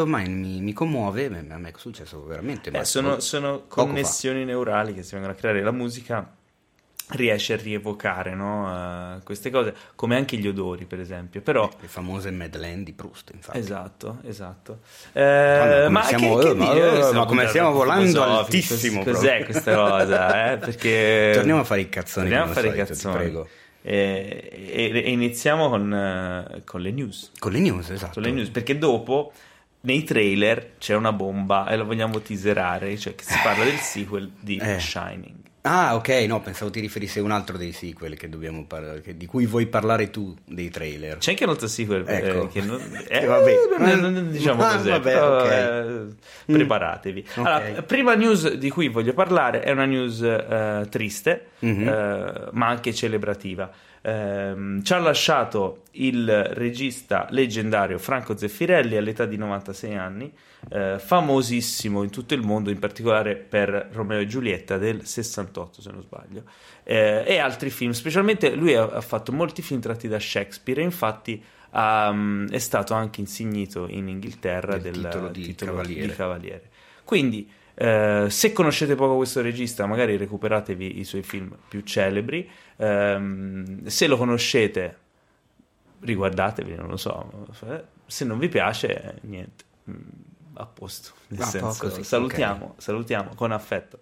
of 0.00 0.06
Mine 0.08 0.28
mi, 0.28 0.60
mi 0.60 0.72
commuove, 0.72 1.26
a 1.26 1.58
me 1.58 1.68
è 1.68 1.72
successo 1.76 2.24
veramente. 2.24 2.68
Eh, 2.68 2.72
ma 2.72 2.84
sono, 2.84 3.20
sono 3.20 3.58
fa. 3.60 3.64
connessioni 3.68 4.44
neurali 4.44 4.92
che 4.92 5.04
si 5.04 5.12
vengono 5.12 5.34
a 5.34 5.36
creare. 5.36 5.62
La 5.62 5.70
musica 5.70 6.36
riesce 7.08 7.52
a 7.52 7.56
rievocare 7.56 8.34
no, 8.34 9.16
eh, 9.16 9.22
queste 9.22 9.50
cose, 9.50 9.74
come 9.94 10.16
anche 10.16 10.36
gli 10.36 10.46
odori, 10.46 10.84
per 10.86 11.00
esempio. 11.00 11.40
Però, 11.42 11.68
Le 11.80 11.88
famose 11.88 12.30
Madeleine 12.30 12.82
di 12.84 12.92
Proust, 12.92 13.30
infatti. 13.34 13.58
esatto, 13.58 14.18
esatto. 14.24 14.78
Eh, 15.12 15.86
ma 15.90 16.02
siamo- 16.04 16.36
che, 16.36 16.48
che 16.48 16.54
ma- 16.54 16.64
ma 16.74 17.02
Stiamo 17.02 17.24
come 17.26 17.46
stiamo 17.48 17.72
volando 17.72 18.22
altissimo 18.22 19.02
Cos'è 19.02 19.20
proprio. 19.38 19.44
questa 19.44 19.74
cosa? 19.74 20.52
Eh? 20.52 20.56
Perché... 20.58 21.32
Torniamo 21.34 21.60
a 21.60 21.64
fare 21.64 21.80
i 21.82 21.88
cazzoni 21.88 22.28
Torniamo 22.28 22.50
a 22.50 22.54
fare 22.54 22.66
i 22.68 22.70
solito, 22.70 22.86
ti 22.86 22.92
cazzoni. 22.92 23.14
prego. 23.16 23.48
E, 23.84 24.70
e- 24.72 25.02
e 25.04 25.10
iniziamo 25.10 25.68
con, 25.68 25.92
eh, 25.92 26.62
con 26.64 26.80
le 26.80 26.90
news. 26.92 27.32
Con 27.38 27.52
le 27.52 27.58
news, 27.58 27.90
esatto. 27.90 28.12
Con 28.14 28.22
le 28.22 28.30
news, 28.30 28.48
perché 28.48 28.78
dopo 28.78 29.32
nei 29.80 30.04
trailer 30.04 30.74
c'è 30.78 30.94
una 30.94 31.12
bomba 31.12 31.66
e 31.68 31.76
la 31.76 31.82
vogliamo 31.82 32.20
teaserare, 32.20 32.96
cioè 32.96 33.14
che 33.16 33.24
si 33.24 33.36
parla 33.42 33.64
del 33.64 33.78
sequel 33.78 34.30
di 34.38 34.56
Eh. 34.56 34.78
Shining. 34.78 35.34
Ah, 35.64 35.94
ok, 35.94 36.08
no, 36.26 36.40
pensavo 36.40 36.72
ti 36.72 36.80
riferissi 36.80 37.20
a 37.20 37.22
un 37.22 37.30
altro 37.30 37.56
dei 37.56 37.70
sequel 37.70 38.16
che 38.16 38.28
dobbiamo 38.28 38.64
parlare, 38.66 39.00
che- 39.00 39.16
di 39.16 39.26
cui 39.26 39.46
vuoi 39.46 39.66
parlare 39.66 40.10
tu, 40.10 40.34
dei 40.44 40.70
trailer. 40.70 41.18
C'è 41.18 41.30
anche 41.30 41.44
un 41.44 41.50
altro 41.50 41.68
sequel 41.68 42.04
eh, 42.08 42.16
Ecco. 42.16 42.48
che 42.48 42.60
non, 42.62 42.80
Eh, 43.08 43.22
eh, 43.22 43.26
vabbè. 43.26 43.54
non, 43.78 44.00
non- 44.00 44.12
non 44.12 44.30
diciamo 44.32 44.60
Ah, 44.64 44.74
così, 44.76 44.88
vabbè, 44.88 45.12
però, 45.12 45.42
ok. 45.44 45.50
eh, 45.52 46.52
preparatevi. 46.52 47.24
ok. 47.36 47.46
Allora, 47.46 47.82
prima 47.82 48.14
news 48.14 48.52
di 48.54 48.70
cui 48.70 48.88
voglio 48.88 49.12
parlare 49.12 49.60
è 49.60 49.70
una 49.70 49.84
news 49.84 50.20
eh, 50.22 50.86
triste, 50.90 51.46
Mhm. 51.60 51.88
eh, 51.88 52.48
ma 52.50 52.66
anche 52.66 52.92
celebrativa. 52.92 53.70
Ehm, 54.04 54.82
ci 54.82 54.92
ha 54.92 54.98
lasciato 54.98 55.82
il 55.92 56.44
regista 56.44 57.28
leggendario 57.30 57.98
Franco 57.98 58.36
Zeffirelli 58.36 58.96
all'età 58.96 59.26
di 59.26 59.36
96 59.36 59.94
anni, 59.94 60.32
eh, 60.70 60.98
famosissimo 60.98 62.02
in 62.02 62.10
tutto 62.10 62.34
il 62.34 62.42
mondo, 62.42 62.70
in 62.70 62.80
particolare 62.80 63.36
per 63.36 63.90
Romeo 63.92 64.20
e 64.20 64.26
Giulietta 64.26 64.76
del 64.76 65.06
68, 65.06 65.80
se 65.80 65.90
non 65.92 66.02
sbaglio, 66.02 66.42
eh, 66.82 67.22
e 67.26 67.38
altri 67.38 67.70
film. 67.70 67.92
Specialmente 67.92 68.54
lui 68.54 68.74
ha, 68.74 68.88
ha 68.88 69.00
fatto 69.00 69.32
molti 69.32 69.62
film 69.62 69.80
tratti 69.80 70.08
da 70.08 70.18
Shakespeare, 70.18 70.80
e 70.80 70.84
infatti 70.84 71.42
mm, 71.76 72.48
è 72.48 72.58
stato 72.58 72.94
anche 72.94 73.20
insignito 73.20 73.86
in 73.88 74.08
Inghilterra 74.08 74.78
Del 74.78 74.92
del 74.92 75.02
titolo 75.02 75.28
di 75.28 75.54
cavaliere. 75.54 76.06
di 76.06 76.12
cavaliere. 76.12 76.70
Quindi, 77.04 77.50
eh, 77.74 78.26
se 78.28 78.52
conoscete 78.52 78.94
poco 78.94 79.16
questo 79.16 79.40
regista, 79.42 79.86
magari 79.86 80.16
recuperatevi 80.16 80.98
i 80.98 81.04
suoi 81.04 81.22
film 81.22 81.54
più 81.68 81.80
celebri. 81.82 82.48
Ehm, 82.76 83.86
se 83.86 84.06
lo 84.06 84.16
conoscete, 84.16 84.96
riguardatevi, 86.00 86.74
non 86.74 86.88
lo 86.88 86.96
so. 86.96 87.46
Eh, 87.68 87.84
Se 88.06 88.24
non 88.24 88.38
vi 88.38 88.48
piace, 88.48 89.16
niente, 89.22 89.64
mm, 89.90 89.94
a 90.54 90.66
posto. 90.66 91.12
Nel 91.28 91.40
Ah, 91.40 91.44
senso, 91.46 91.88
così, 91.88 92.04
salutiamo, 92.04 92.74
salutiamo 92.76 93.30
con 93.34 93.52
affetto 93.52 94.00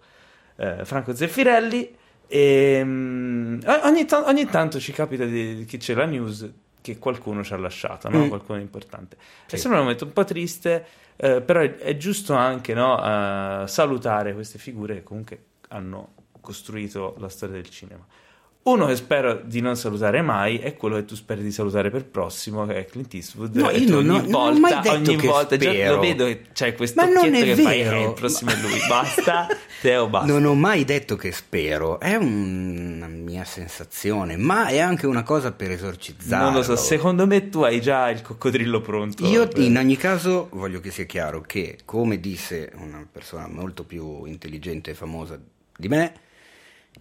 eh, 0.57 0.83
Franco 0.83 1.15
Zeffirelli. 1.15 1.95
E, 2.27 2.81
mm, 2.83 3.59
ogni, 3.83 4.05
ta- 4.05 4.25
ogni 4.25 4.45
tanto 4.45 4.79
ci 4.79 4.91
capita 4.91 5.23
di, 5.25 5.65
che 5.67 5.77
c'è 5.77 5.93
la 5.93 6.05
news 6.05 6.49
che 6.81 6.97
qualcuno 6.97 7.43
ci 7.43 7.53
ha 7.53 7.57
lasciato, 7.57 8.09
no? 8.09 8.25
Mm. 8.25 8.27
qualcuno 8.27 8.57
di 8.57 8.63
importante. 8.63 9.15
Sì. 9.45 9.55
E 9.55 9.57
sembra 9.57 9.79
un 9.79 9.85
momento 9.85 10.05
un 10.05 10.13
po' 10.13 10.23
triste, 10.25 10.85
eh, 11.23 11.41
però 11.41 11.59
è, 11.59 11.75
è 11.75 11.97
giusto 11.97 12.33
anche 12.33 12.73
no, 12.73 12.97
eh, 12.97 13.67
salutare 13.67 14.33
queste 14.33 14.57
figure 14.57 14.95
che 14.95 15.03
comunque 15.03 15.43
hanno 15.69 16.13
costruito 16.41 17.15
la 17.19 17.29
storia 17.29 17.55
del 17.55 17.69
cinema. 17.69 18.03
Uno 18.63 18.85
che 18.85 18.95
spero 18.95 19.41
di 19.43 19.59
non 19.59 19.75
salutare 19.75 20.21
mai 20.21 20.59
è 20.59 20.75
quello 20.77 20.95
che 20.97 21.05
tu 21.05 21.15
speri 21.15 21.41
di 21.41 21.51
salutare 21.51 21.89
per 21.89 22.05
prossimo, 22.05 22.63
che 22.67 22.75
è 22.75 22.85
Clint 22.85 23.11
Eastwood. 23.15 23.55
No, 23.55 23.71
io 23.71 23.89
non- 23.89 24.07
ogni 24.07 24.29
non 24.29 24.35
ho 24.35 24.37
volta, 24.51 24.59
mai 24.59 24.81
detto 24.81 24.91
ogni 24.91 25.15
che 25.15 25.27
volta 25.27 25.57
già 25.57 25.89
lo 25.89 25.99
vedo 25.99 26.25
che 26.25 26.41
c'è 26.53 26.75
questo 26.75 27.01
Ma 27.01 27.07
non 27.07 27.25
occhietto 27.25 27.37
è 27.37 27.55
che 27.55 27.61
fai, 27.63 27.81
vero. 27.81 27.95
eh, 27.97 28.03
il 28.03 28.13
prossimo 28.13 28.51
è 28.51 28.55
lui. 28.61 28.77
Basta, 28.87 29.47
Teo, 29.81 30.07
basta. 30.09 30.31
Non 30.31 30.45
ho 30.45 30.53
mai 30.53 30.85
detto 30.85 31.15
che 31.15 31.31
spero, 31.31 31.99
è 31.99 32.13
un- 32.15 32.93
una 32.97 33.07
mia 33.07 33.43
sensazione, 33.45 34.37
ma 34.37 34.67
è 34.67 34.77
anche 34.77 35.07
una 35.07 35.23
cosa 35.23 35.51
per 35.51 35.71
esorcizzare. 35.71 36.43
Non 36.43 36.53
lo 36.53 36.61
so, 36.61 36.75
secondo 36.75 37.25
me 37.25 37.49
tu 37.49 37.61
hai 37.61 37.81
già 37.81 38.11
il 38.11 38.21
coccodrillo 38.21 38.79
pronto. 38.79 39.25
Io 39.25 39.47
per- 39.47 39.59
in 39.63 39.75
ogni 39.75 39.97
caso 39.97 40.49
voglio 40.51 40.79
che 40.81 40.91
sia 40.91 41.05
chiaro 41.05 41.41
che, 41.41 41.79
come 41.83 42.19
disse 42.19 42.71
una 42.75 43.03
persona 43.11 43.47
molto 43.47 43.85
più 43.85 44.25
intelligente 44.25 44.91
e 44.91 44.93
famosa 44.93 45.39
di 45.75 45.87
me, 45.87 46.13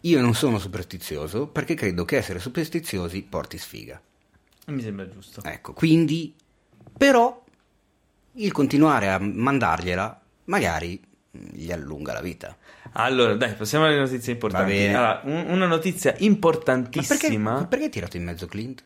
io 0.03 0.21
non 0.21 0.35
sono 0.35 0.59
superstizioso 0.59 1.47
perché 1.47 1.75
credo 1.75 2.05
che 2.05 2.17
essere 2.17 2.39
superstiziosi 2.39 3.23
porti 3.23 3.59
sfiga. 3.59 4.01
Mi 4.67 4.83
sembra 4.83 5.09
giusto. 5.09 5.43
Ecco, 5.43 5.73
quindi, 5.73 6.35
però, 6.97 7.43
il 8.35 8.53
continuare 8.53 9.09
a 9.11 9.19
mandargliela 9.19 10.21
magari 10.45 11.01
gli 11.31 11.71
allunga 11.71 12.13
la 12.13 12.21
vita. 12.21 12.57
Allora, 12.93 13.35
dai, 13.35 13.55
passiamo 13.55 13.85
alle 13.85 13.99
notizie 13.99 14.33
importanti. 14.33 14.85
Allora, 14.87 15.21
un- 15.25 15.45
una 15.49 15.67
notizia 15.67 16.11
Ma 16.11 16.17
perché, 16.17 16.25
importantissima. 16.25 17.53
ma 17.53 17.67
perché 17.67 17.85
hai 17.85 17.91
tirato 17.91 18.17
in 18.17 18.25
mezzo 18.25 18.47
Clint? 18.47 18.85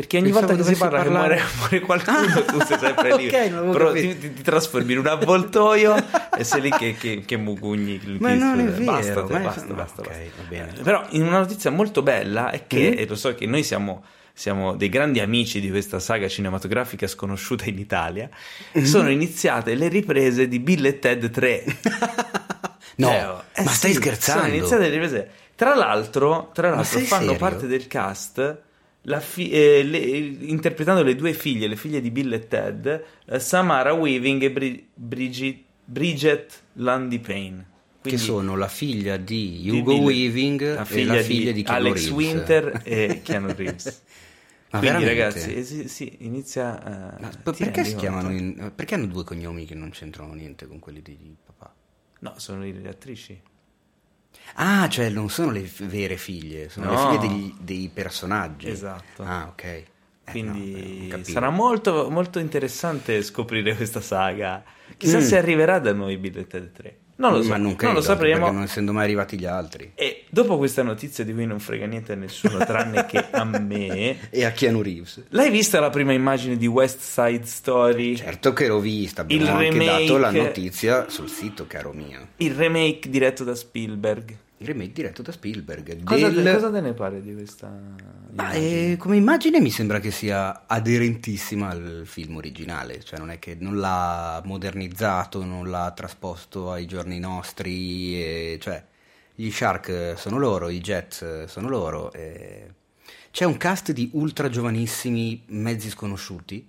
Perché 0.00 0.16
ogni 0.16 0.30
Pensavo 0.30 0.46
volta 0.46 0.62
che 0.62 0.74
si 0.74 0.78
parla 0.80 0.98
parlare- 0.98 1.36
che 1.36 1.42
muore, 1.42 1.56
muore 1.58 1.80
qualcuno, 1.80 2.44
tu 2.44 2.64
sei 2.64 2.78
sempre 2.78 3.16
lì. 3.16 3.26
ok, 3.28 3.70
Però 3.72 3.92
ti, 3.92 4.18
ti- 4.18 4.32
ti 4.32 4.42
trasformi 4.42 4.92
in 4.92 4.98
un 5.00 5.06
avvoltoio 5.08 5.94
e 6.36 6.42
sei 6.44 6.60
lì 6.62 6.70
che, 6.70 6.94
che, 6.94 7.22
che 7.26 7.36
mugugni. 7.36 8.00
Ma 8.18 8.32
non 8.34 8.60
è 8.60 8.64
vero, 8.64 8.92
Basta, 8.92 9.22
ma 9.28 9.38
basta, 9.40 9.64
no, 9.66 9.74
basta, 9.74 10.00
ok, 10.00 10.06
basta. 10.08 10.22
va 10.42 10.48
bene. 10.48 10.72
Però 10.82 11.04
in 11.10 11.22
una 11.22 11.38
notizia 11.40 11.70
molto 11.70 12.02
bella 12.02 12.50
è 12.50 12.66
che, 12.66 12.90
Mm. 12.94 12.98
e 12.98 13.06
lo 13.06 13.14
so 13.14 13.34
che 13.34 13.44
noi 13.46 13.62
siamo, 13.62 14.02
siamo 14.32 14.74
dei 14.74 14.88
grandi 14.88 15.20
amici 15.20 15.60
di 15.60 15.68
questa 15.68 15.98
saga 15.98 16.28
cinematografica 16.28 17.06
sconosciuta 17.06 17.64
in 17.66 17.78
Italia, 17.78 18.28
Mm. 18.78 18.82
sono 18.84 19.10
iniziate 19.10 19.74
le 19.74 19.88
riprese 19.88 20.48
di 20.48 20.58
Bill 20.60 20.84
e 20.86 20.98
Ted 20.98 21.30
3. 21.30 21.64
No, 22.96 23.08
Teo, 23.08 23.42
eh 23.54 23.62
ma 23.64 23.70
stai 23.70 23.90
sì, 23.92 23.96
scherzando? 23.96 24.42
Sono 24.44 24.54
iniziate 24.54 24.82
le 24.84 24.90
riprese. 24.90 25.30
Tra 25.54 25.74
l'altro, 25.74 26.50
tra 26.54 26.70
l'altro 26.70 27.00
fanno 27.00 27.22
serio? 27.24 27.36
parte 27.38 27.66
del 27.66 27.86
cast, 27.86 28.58
fi- 29.20 29.50
eh, 29.50 29.82
le- 29.82 29.98
interpretando 29.98 31.02
le 31.02 31.14
due 31.16 31.32
figlie, 31.32 31.66
le 31.66 31.76
figlie 31.76 32.00
di 32.00 32.10
Bill 32.10 32.32
e 32.32 32.46
Ted, 32.46 33.04
eh, 33.26 33.38
Samara 33.40 33.92
Weaving 33.92 34.42
e 34.42 34.50
Bri- 34.50 34.86
Bridget, 34.94 35.58
Bridget 35.84 36.62
Landy 36.74 37.18
Payne. 37.18 37.66
che 38.02 38.16
sono 38.18 38.56
la 38.56 38.68
figlia 38.68 39.16
di 39.18 39.60
di 39.62 39.70
Hugo 39.70 39.92
Bill- 39.94 40.02
Weaving 40.04 40.74
la 40.74 40.86
e 40.88 41.04
la 41.04 41.16
figlia 41.22 41.52
di, 41.52 41.62
Keanu 41.62 41.78
Alex 41.86 41.94
Reeves. 42.08 42.10
Winter 42.12 42.80
e 42.84 43.20
Keanu 43.24 43.52
Reeves. 43.54 44.02
Ma 44.72 44.78
Quindi 44.78 45.02
veramente? 45.04 45.22
ragazzi, 45.22 45.54
eh, 45.54 45.62
sì, 45.64 45.88
sì, 45.88 46.16
inizia... 46.20 47.16
Ma 47.18 47.28
ti 47.28 47.64
perché 47.64 47.84
si 47.84 47.96
chiamano 47.96 48.30
in- 48.30 48.72
perché 48.74 48.94
hanno 48.94 49.06
due 49.06 49.24
cognomi 49.24 49.64
che 49.66 49.74
non 49.74 49.90
c'entrano 49.90 50.32
niente 50.32 50.66
con 50.68 50.78
quelli 50.78 51.02
di, 51.02 51.16
di 51.20 51.34
papà? 51.44 51.74
No, 52.20 52.34
sono 52.36 52.62
le 52.62 52.88
attrici. 52.88 53.40
Ah, 54.54 54.88
cioè 54.88 55.08
non 55.08 55.28
sono 55.30 55.50
le 55.50 55.62
f- 55.64 55.84
vere 55.84 56.16
figlie, 56.16 56.68
sono 56.68 56.92
No. 56.92 56.92
le 56.92 57.18
figlie 57.18 57.28
degli- 57.34 57.54
dei 57.60 57.90
personaggi. 57.92 58.68
Esatto. 58.68 59.22
Ah, 59.22 59.46
ok. 59.48 59.64
Eh, 59.64 59.84
no, 60.24 60.30
Quindi 60.52 61.06
eh, 61.06 61.08
capivo. 61.08 61.30
sarà 61.30 61.50
molto, 61.50 62.08
molto 62.10 62.38
interessante 62.38 63.22
scoprire 63.22 63.74
questa 63.74 64.00
saga. 64.00 64.62
Chissà 64.96 65.18
Mm. 65.18 65.22
se 65.22 65.36
arriverà 65.38 65.78
da 65.78 65.92
noi 65.92 66.16
Bill 66.18 66.38
e 66.38 66.46
Ted 66.46 66.72
3. 66.72 66.96
Non 67.20 67.32
lo 67.32 67.42
so, 67.42 67.48
Ma 67.50 67.56
non, 67.56 67.66
non, 67.66 67.76
credo, 67.76 67.92
lo 67.94 68.00
sapremo. 68.00 68.50
non 68.50 68.62
essendo 68.62 68.92
mai 68.92 69.04
arrivati 69.04 69.38
gli 69.38 69.44
altri. 69.44 69.92
E 69.94 70.24
dopo 70.30 70.56
questa 70.56 70.82
notizia 70.82 71.22
di 71.22 71.34
cui 71.34 71.44
non 71.44 71.60
frega 71.60 71.84
niente 71.84 72.12
a 72.12 72.16
nessuno 72.16 72.56
tranne 72.64 73.04
che 73.04 73.24
a 73.30 73.44
me, 73.44 74.30
E 74.30 74.44
a 74.44 74.50
Keanu 74.52 74.80
Reeves. 74.80 75.24
l'hai 75.28 75.50
vista 75.50 75.80
la 75.80 75.90
prima 75.90 76.12
immagine 76.14 76.56
di 76.56 76.66
West 76.66 77.00
Side 77.00 77.44
Story? 77.44 78.16
Certo 78.16 78.52
che 78.54 78.66
l'ho 78.68 78.78
vista, 78.80 79.20
abbiamo 79.20 79.42
Il 79.42 79.48
anche 79.50 79.68
remake- 79.70 80.00
dato 80.06 80.16
la 80.18 80.30
notizia 80.30 81.08
sul 81.10 81.28
sito, 81.28 81.66
caro 81.66 81.92
mio. 81.92 82.28
Il 82.38 82.54
remake 82.54 83.10
diretto 83.10 83.44
da 83.44 83.54
Spielberg. 83.54 84.36
Il 84.62 84.66
remake 84.66 84.92
diretto 84.92 85.22
da 85.22 85.32
Spielberg. 85.32 86.04
Cosa, 86.04 86.28
del- 86.28 86.52
cosa 86.52 86.70
te 86.70 86.82
ne 86.82 86.92
pare 86.92 87.22
di 87.22 87.32
questa 87.32 87.68
Ma 87.68 88.52
immagine? 88.52 88.92
eh, 88.92 88.96
come 88.98 89.16
immagine 89.16 89.58
mi 89.58 89.70
sembra 89.70 90.00
che 90.00 90.10
sia 90.10 90.64
aderentissima 90.66 91.70
al 91.70 92.02
film 92.04 92.36
originale, 92.36 93.02
cioè 93.02 93.18
non 93.18 93.30
è 93.30 93.38
che 93.38 93.56
non 93.58 93.78
l'ha 93.78 94.42
modernizzato, 94.44 95.42
non 95.46 95.70
l'ha 95.70 95.90
trasposto 95.96 96.70
ai 96.70 96.84
giorni 96.84 97.18
nostri, 97.18 98.22
e- 98.22 98.58
cioè 98.60 98.84
gli 99.34 99.50
Shark 99.50 100.12
sono 100.18 100.36
loro, 100.36 100.68
i 100.68 100.80
Jet 100.80 101.46
sono 101.46 101.68
loro. 101.70 102.12
e- 102.12 102.74
C'è 103.30 103.46
un 103.46 103.56
cast 103.56 103.92
di 103.92 104.10
ultra 104.12 104.50
giovanissimi, 104.50 105.42
mezzi 105.46 105.88
sconosciuti, 105.88 106.68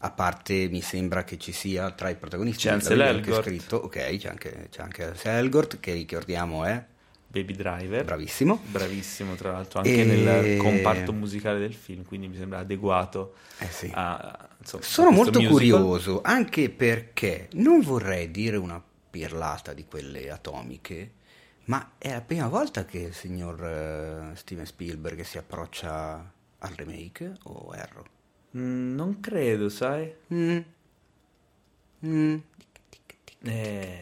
a 0.00 0.10
parte 0.10 0.68
mi 0.68 0.82
sembra 0.82 1.24
che 1.24 1.38
ci 1.38 1.52
sia 1.52 1.90
tra 1.92 2.10
i 2.10 2.16
protagonisti 2.16 2.64
C'è 2.64 2.72
anche 2.72 2.92
Elgort. 2.92 3.42
scritto, 3.44 3.76
ok, 3.76 4.16
c'è 4.18 4.28
anche, 4.28 4.66
c'è 4.70 4.82
anche 4.82 5.04
Ansel 5.04 5.36
Elgort 5.36 5.80
che 5.80 5.94
ricordiamo 5.94 6.64
è 6.66 6.84
Baby 7.30 7.54
Driver. 7.54 8.04
bravissimo. 8.04 8.60
Bravissimo, 8.66 9.36
tra 9.36 9.52
l'altro, 9.52 9.78
anche 9.78 10.00
E- 10.00 10.04
nel 10.04 10.56
comparto 10.56 11.12
musicale 11.12 11.60
del 11.60 11.74
film, 11.74 12.04
quindi 12.04 12.26
mi 12.26 12.36
sembra 12.36 12.58
adeguato 12.58 13.34
Eh 13.58 13.68
sì. 13.70 13.88
a 13.94 14.48
insomma, 14.58 14.82
Sono 14.82 15.08
a 15.08 15.12
molto 15.12 15.38
musical. 15.40 15.52
curioso, 15.52 16.20
anche 16.22 16.70
perché 16.70 17.48
non 17.52 17.80
vorrei 17.82 18.30
dire 18.32 18.56
una 18.56 18.82
pirlata 19.10 19.72
di 19.72 19.84
quelle 19.84 20.28
atomiche, 20.30 21.12
ma 21.66 21.92
è 21.98 22.10
la 22.10 22.20
prima 22.20 22.48
volta 22.48 22.84
che 22.84 22.98
il 22.98 23.14
signor 23.14 23.62
eh, 23.64 24.36
Steven 24.36 24.66
Spielberg 24.66 25.20
si 25.22 25.38
approccia 25.38 26.32
al 26.58 26.72
remake 26.74 27.34
o 27.44 27.72
erro? 27.76 28.04
Mm, 28.56 28.94
non 28.96 29.20
credo, 29.20 29.68
sai? 29.68 30.12
Mm. 30.34 30.58
Mm. 32.06 32.36
Eh, 33.42 34.00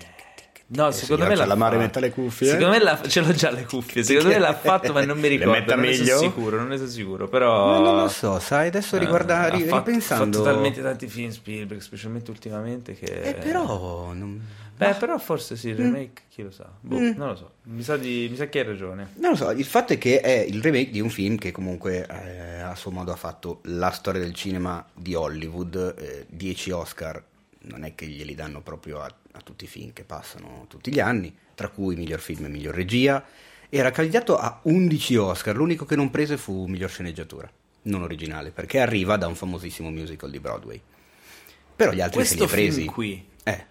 No, 0.70 0.90
secondo 0.90 1.22
signor 1.22 1.28
me 1.28 1.34
l'ha 1.34 1.42
Calamare 1.44 1.70
fatto. 1.76 1.84
metta 1.86 2.00
le 2.00 2.10
cuffie, 2.10 2.46
eh? 2.46 2.50
Secondo 2.52 2.72
me 2.72 2.82
l'ha... 2.82 3.00
ce 3.08 3.20
l'ho 3.22 3.32
già 3.32 3.50
le 3.50 3.64
cuffie. 3.64 4.02
Secondo 4.04 4.28
me 4.28 4.38
l'ha 4.38 4.54
fatto, 4.54 4.92
ma 4.92 5.02
non 5.04 5.16
mi 5.16 5.22
Le 5.22 5.28
ricordo. 5.28 5.52
metta 5.52 5.74
non 5.74 5.84
ne 5.86 5.94
sono 5.94 6.04
meglio? 6.04 6.18
sicuro, 6.18 6.56
non 6.58 6.68
ne 6.68 6.76
sono 6.76 6.88
sicuro. 6.90 7.28
Però. 7.28 7.66
Ma 7.70 7.78
non 7.90 7.96
lo 8.02 8.08
so, 8.08 8.38
sai, 8.38 8.66
adesso 8.68 8.96
eh, 8.96 8.98
riguarda, 8.98 9.40
ha 9.40 9.48
ri- 9.48 9.62
fatto- 9.62 9.76
ripensando... 9.86 10.40
Ha 10.40 10.42
fatto 10.42 10.54
talmente 10.54 10.82
tanti 10.82 11.06
film 11.08 11.30
Spielberg, 11.30 11.80
specialmente 11.80 12.30
ultimamente, 12.30 12.92
che. 12.94 13.06
Eh, 13.06 13.34
però... 13.34 14.12
non- 14.12 14.40
Beh, 14.78 14.94
però 14.94 15.18
forse 15.18 15.56
sì, 15.56 15.70
il 15.70 15.76
remake, 15.76 16.22
chi 16.28 16.42
lo 16.42 16.52
sa. 16.52 16.70
Boh, 16.80 16.98
Mm. 17.00 17.12
non 17.16 17.28
lo 17.30 17.34
so. 17.34 17.50
Mi 17.64 17.82
sa, 17.82 17.96
di... 17.96 18.28
mi 18.30 18.36
sa 18.36 18.46
che 18.48 18.60
hai 18.60 18.64
ragione. 18.66 19.08
Non 19.16 19.30
lo 19.30 19.36
so, 19.36 19.50
il 19.50 19.64
fatto 19.64 19.94
è 19.94 19.98
che 19.98 20.20
è 20.20 20.44
il 20.46 20.60
remake 20.62 20.90
di 20.90 21.00
un 21.00 21.10
film 21.10 21.36
che 21.36 21.50
comunque 21.50 22.06
eh, 22.06 22.60
a 22.60 22.74
suo 22.76 22.92
modo 22.92 23.10
ha 23.10 23.16
fatto 23.16 23.58
la 23.64 23.90
storia 23.90 24.20
del 24.20 24.34
cinema 24.34 24.84
di 24.94 25.14
Hollywood, 25.16 26.26
10 26.28 26.70
Oscar, 26.70 27.20
non 27.62 27.84
è 27.84 27.94
che 27.94 28.06
glieli 28.06 28.34
danno 28.34 28.60
proprio 28.62 29.00
a, 29.00 29.06
a 29.32 29.40
tutti 29.42 29.64
i 29.64 29.68
film 29.68 29.92
che 29.92 30.04
passano 30.04 30.64
tutti 30.68 30.92
gli 30.92 31.00
anni, 31.00 31.34
tra 31.54 31.68
cui 31.68 31.96
miglior 31.96 32.20
film 32.20 32.44
e 32.44 32.48
miglior 32.48 32.74
regia, 32.74 33.24
era 33.68 33.90
candidato 33.90 34.38
a 34.38 34.60
11 34.62 35.16
Oscar, 35.16 35.56
l'unico 35.56 35.84
che 35.84 35.96
non 35.96 36.10
prese 36.10 36.36
fu 36.36 36.66
miglior 36.66 36.88
sceneggiatura, 36.90 37.50
non 37.82 38.02
originale, 38.02 38.50
perché 38.50 38.80
arriva 38.80 39.16
da 39.16 39.26
un 39.26 39.34
famosissimo 39.34 39.90
musical 39.90 40.30
di 40.30 40.40
Broadway. 40.40 40.80
Però 41.76 41.92
gli 41.92 42.00
altri 42.00 42.18
Questo 42.20 42.34
se 42.34 42.40
li 42.56 42.62
ha 42.62 42.64
presi. 42.66 42.80
film 42.80 42.92
qui 42.92 43.28
Eh. 43.44 43.66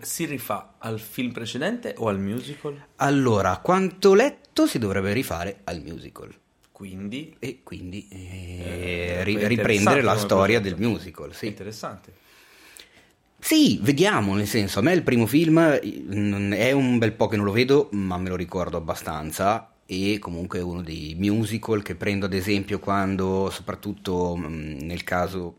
si 0.00 0.24
rifà 0.24 0.74
al 0.78 0.98
film 0.98 1.32
precedente 1.32 1.94
o 1.98 2.08
al 2.08 2.18
musical? 2.18 2.86
Allora, 2.96 3.58
quanto 3.58 4.14
letto 4.14 4.66
si 4.66 4.78
dovrebbe 4.78 5.12
rifare 5.12 5.60
al 5.64 5.82
musical. 5.82 6.34
Quindi. 6.72 7.36
e 7.38 7.60
quindi 7.62 8.08
eh, 8.10 9.18
Eh, 9.20 9.22
riprendere 9.24 10.02
la 10.02 10.16
storia 10.16 10.58
del 10.58 10.74
musical. 10.78 11.32
Sì. 11.34 11.46
interessante. 11.46 12.12
Sì, 13.44 13.80
vediamo, 13.82 14.34
nel 14.36 14.46
senso, 14.46 14.78
a 14.78 14.82
me 14.82 14.92
il 14.92 15.02
primo 15.02 15.26
film 15.26 15.58
non- 16.06 16.52
è 16.52 16.70
un 16.70 16.98
bel 16.98 17.12
po' 17.12 17.26
che 17.26 17.34
non 17.36 17.44
lo 17.44 17.50
vedo, 17.52 17.88
ma 17.92 18.16
me 18.16 18.28
lo 18.28 18.36
ricordo 18.36 18.76
abbastanza 18.76 19.72
e 19.84 20.18
comunque 20.20 20.60
è 20.60 20.62
uno 20.62 20.80
dei 20.80 21.16
musical 21.18 21.82
che 21.82 21.96
prendo 21.96 22.26
ad 22.26 22.34
esempio 22.34 22.78
quando, 22.78 23.50
soprattutto 23.50 24.36
mh, 24.36 24.78
nel 24.82 25.02
caso 25.02 25.56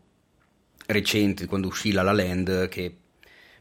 recente, 0.86 1.44
quando 1.46 1.68
uscì 1.68 1.92
La 1.92 2.00
La 2.02 2.12
Land, 2.12 2.68
che 2.68 2.96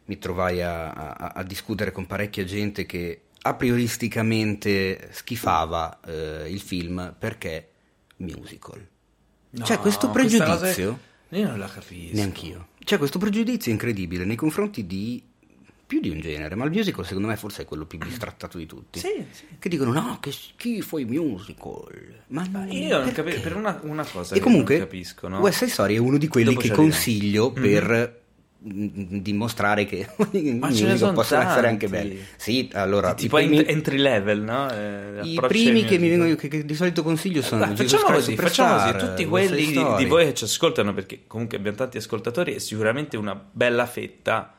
mi 0.06 0.18
trovai 0.18 0.62
a, 0.62 0.92
a- 0.92 1.32
a 1.36 1.44
discutere 1.44 1.92
con 1.92 2.06
parecchia 2.08 2.46
gente 2.46 2.86
che 2.86 3.24
a 3.42 3.54
prioristicamente 3.56 5.10
schifava 5.12 6.00
eh, 6.06 6.50
il 6.50 6.62
film 6.62 7.14
perché 7.20 7.70
musical. 8.18 8.80
C'è 9.62 9.78
questo 9.80 10.10
questa 10.10 10.46
cosa- 10.46 10.58
pregiudizio? 10.60 11.00
Io 11.30 11.48
non 11.48 11.58
la 11.60 11.68
capisco. 11.68 12.16
Neanch'io. 12.16 12.68
C'è 12.84 12.98
questo 12.98 13.20
pregiudizio 13.20 13.72
incredibile 13.72 14.26
nei 14.26 14.36
confronti 14.36 14.86
di 14.86 15.24
più 15.86 16.00
di 16.00 16.10
un 16.10 16.20
genere, 16.22 16.56
ma 16.56 16.66
il 16.66 16.72
musical 16.72 17.06
secondo 17.06 17.28
me 17.28 17.36
forse 17.38 17.62
è 17.64 17.66
quello 17.66 17.86
più 17.86 17.98
bistrattato 18.00 18.58
di 18.58 18.66
tutti. 18.66 19.00
Sì, 19.00 19.24
sì. 19.32 19.44
Che 19.60 19.70
dicono 19.70 19.92
no, 19.92 20.18
che 20.20 20.32
schifo 20.32 20.98
i 20.98 21.06
musical. 21.06 22.22
Ma 22.28 22.48
non- 22.50 22.72
Io 22.72 23.00
non 23.00 23.12
capisco. 23.12 23.42
Per 23.42 23.56
una, 23.56 23.80
una 23.84 24.04
cosa 24.06 24.34
E 24.34 24.38
che 24.38 24.44
comunque 24.44 24.78
non 24.78 24.86
capisco, 24.88 25.28
no? 25.28 25.40
West 25.40 25.60
Side 25.60 25.72
Story 25.72 25.96
è 25.96 26.00
uno 26.00 26.18
di 26.18 26.28
quelli 26.28 26.48
Dopo 26.48 26.60
che 26.62 26.68
arriviamo. 26.68 26.90
consiglio 26.92 27.54
Mhm. 27.56 27.62
per 27.62 28.22
dimostrare 28.66 29.86
che 29.86 30.08
il 30.32 30.56
Ma 30.56 30.72
ce 30.72 30.84
ne 30.86 30.92
musical 30.92 30.98
sono 30.98 31.12
possono 31.14 31.42
essere 31.42 31.68
anche 31.68 31.88
belli. 31.90 32.24
Sì, 32.38 32.70
allora 32.74 33.14
tipo 33.14 33.36
primi, 33.36 33.58
ent- 33.58 33.70
entry 33.70 33.98
level, 33.98 34.42
no? 34.42 34.72
Eh, 34.72 35.20
i 35.24 35.40
primi 35.48 35.84
che 35.84 35.98
mi 35.98 36.08
vengono 36.10 36.34
che, 36.36 36.48
che 36.48 36.66
di 36.66 36.76
solito 36.76 37.04
consiglio 37.04 37.42
sono 37.42 37.66
Dai, 37.66 37.76
facciamo 37.76 38.06
così, 38.06 38.36
facciamo 38.36 38.76
così, 38.92 39.06
tutti 39.06 39.26
quelli 39.26 39.66
di, 39.66 39.86
di 39.98 40.06
voi 40.06 40.26
che 40.26 40.34
ci 40.34 40.44
ascoltano, 40.46 40.94
perché 40.94 41.24
comunque 41.28 41.58
abbiamo 41.58 41.76
tanti 41.78 41.98
ascoltatori 41.98 42.54
e 42.56 42.60
sicuramente 42.60 43.18
una 43.18 43.36
bella 43.52 43.86
fetta 43.86 44.54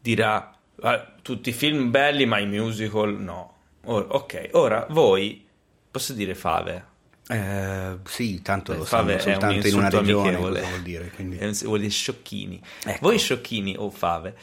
dirà 0.00 0.54
"Ah, 0.82 1.14
tutti 1.22 1.48
i 1.48 1.52
film 1.52 1.90
belli 1.90 2.26
ma 2.26 2.38
i 2.38 2.46
musical 2.46 3.18
no. 3.18 3.54
Or- 3.84 4.06
ok, 4.10 4.50
ora 4.52 4.86
voi, 4.90 5.44
posso 5.90 6.12
dire 6.12 6.34
fave? 6.34 6.84
Eh, 7.30 7.98
sì, 8.04 8.40
tanto 8.40 8.72
Beh, 8.72 8.78
lo 8.78 8.84
fave 8.84 9.18
sanno 9.18 9.34
è 9.34 9.36
un 9.36 9.40
soltanto 9.40 9.68
in 9.68 9.74
una 9.74 9.88
regione 9.88 10.36
vuol 10.36 10.82
dire, 10.82 11.10
quindi... 11.14 11.36
Eh, 11.36 11.52
Vuol 11.64 11.80
dire 11.80 11.90
sciocchini. 11.90 12.60
Ecco. 12.84 12.98
Voi 13.02 13.18
sciocchini 13.18 13.76
o 13.78 13.90
fave. 13.90 14.34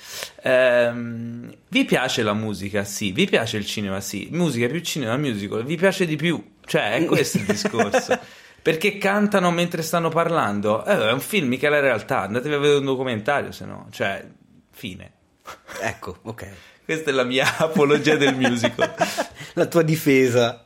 Ehm, 0.43 1.51
vi 1.69 1.85
piace 1.85 2.21
la 2.21 2.33
musica? 2.33 2.83
Sì. 2.83 3.11
Vi 3.11 3.25
piace 3.25 3.57
il 3.57 3.65
cinema? 3.65 3.99
Sì. 4.01 4.27
Musica 4.31 4.67
più 4.67 4.79
cinema, 4.81 5.17
musical. 5.17 5.65
Vi 5.65 5.77
piace 5.77 6.05
di 6.05 6.15
più? 6.15 6.53
Cioè, 6.63 6.91
è 6.91 7.05
questo 7.05 7.37
il 7.37 7.45
discorso. 7.45 8.19
Perché 8.61 8.97
cantano 8.97 9.51
mentre 9.51 9.81
stanno 9.81 10.09
parlando? 10.09 10.83
Eh, 10.85 11.09
è 11.09 11.11
un 11.11 11.19
film, 11.19 11.47
mica 11.47 11.69
la 11.69 11.79
realtà. 11.79 12.21
Andatevi 12.21 12.53
a 12.53 12.57
vedere 12.59 12.79
un 12.79 12.85
documentario, 12.85 13.51
se 13.51 13.65
no. 13.65 13.87
Cioè, 13.91 14.27
fine. 14.71 15.11
Ecco, 15.81 16.17
ok. 16.23 16.47
Questa 16.85 17.09
è 17.09 17.13
la 17.13 17.23
mia 17.23 17.57
apologia 17.57 18.15
del 18.15 18.35
musical. 18.35 18.93
La 19.53 19.65
tua 19.65 19.81
difesa. 19.81 20.64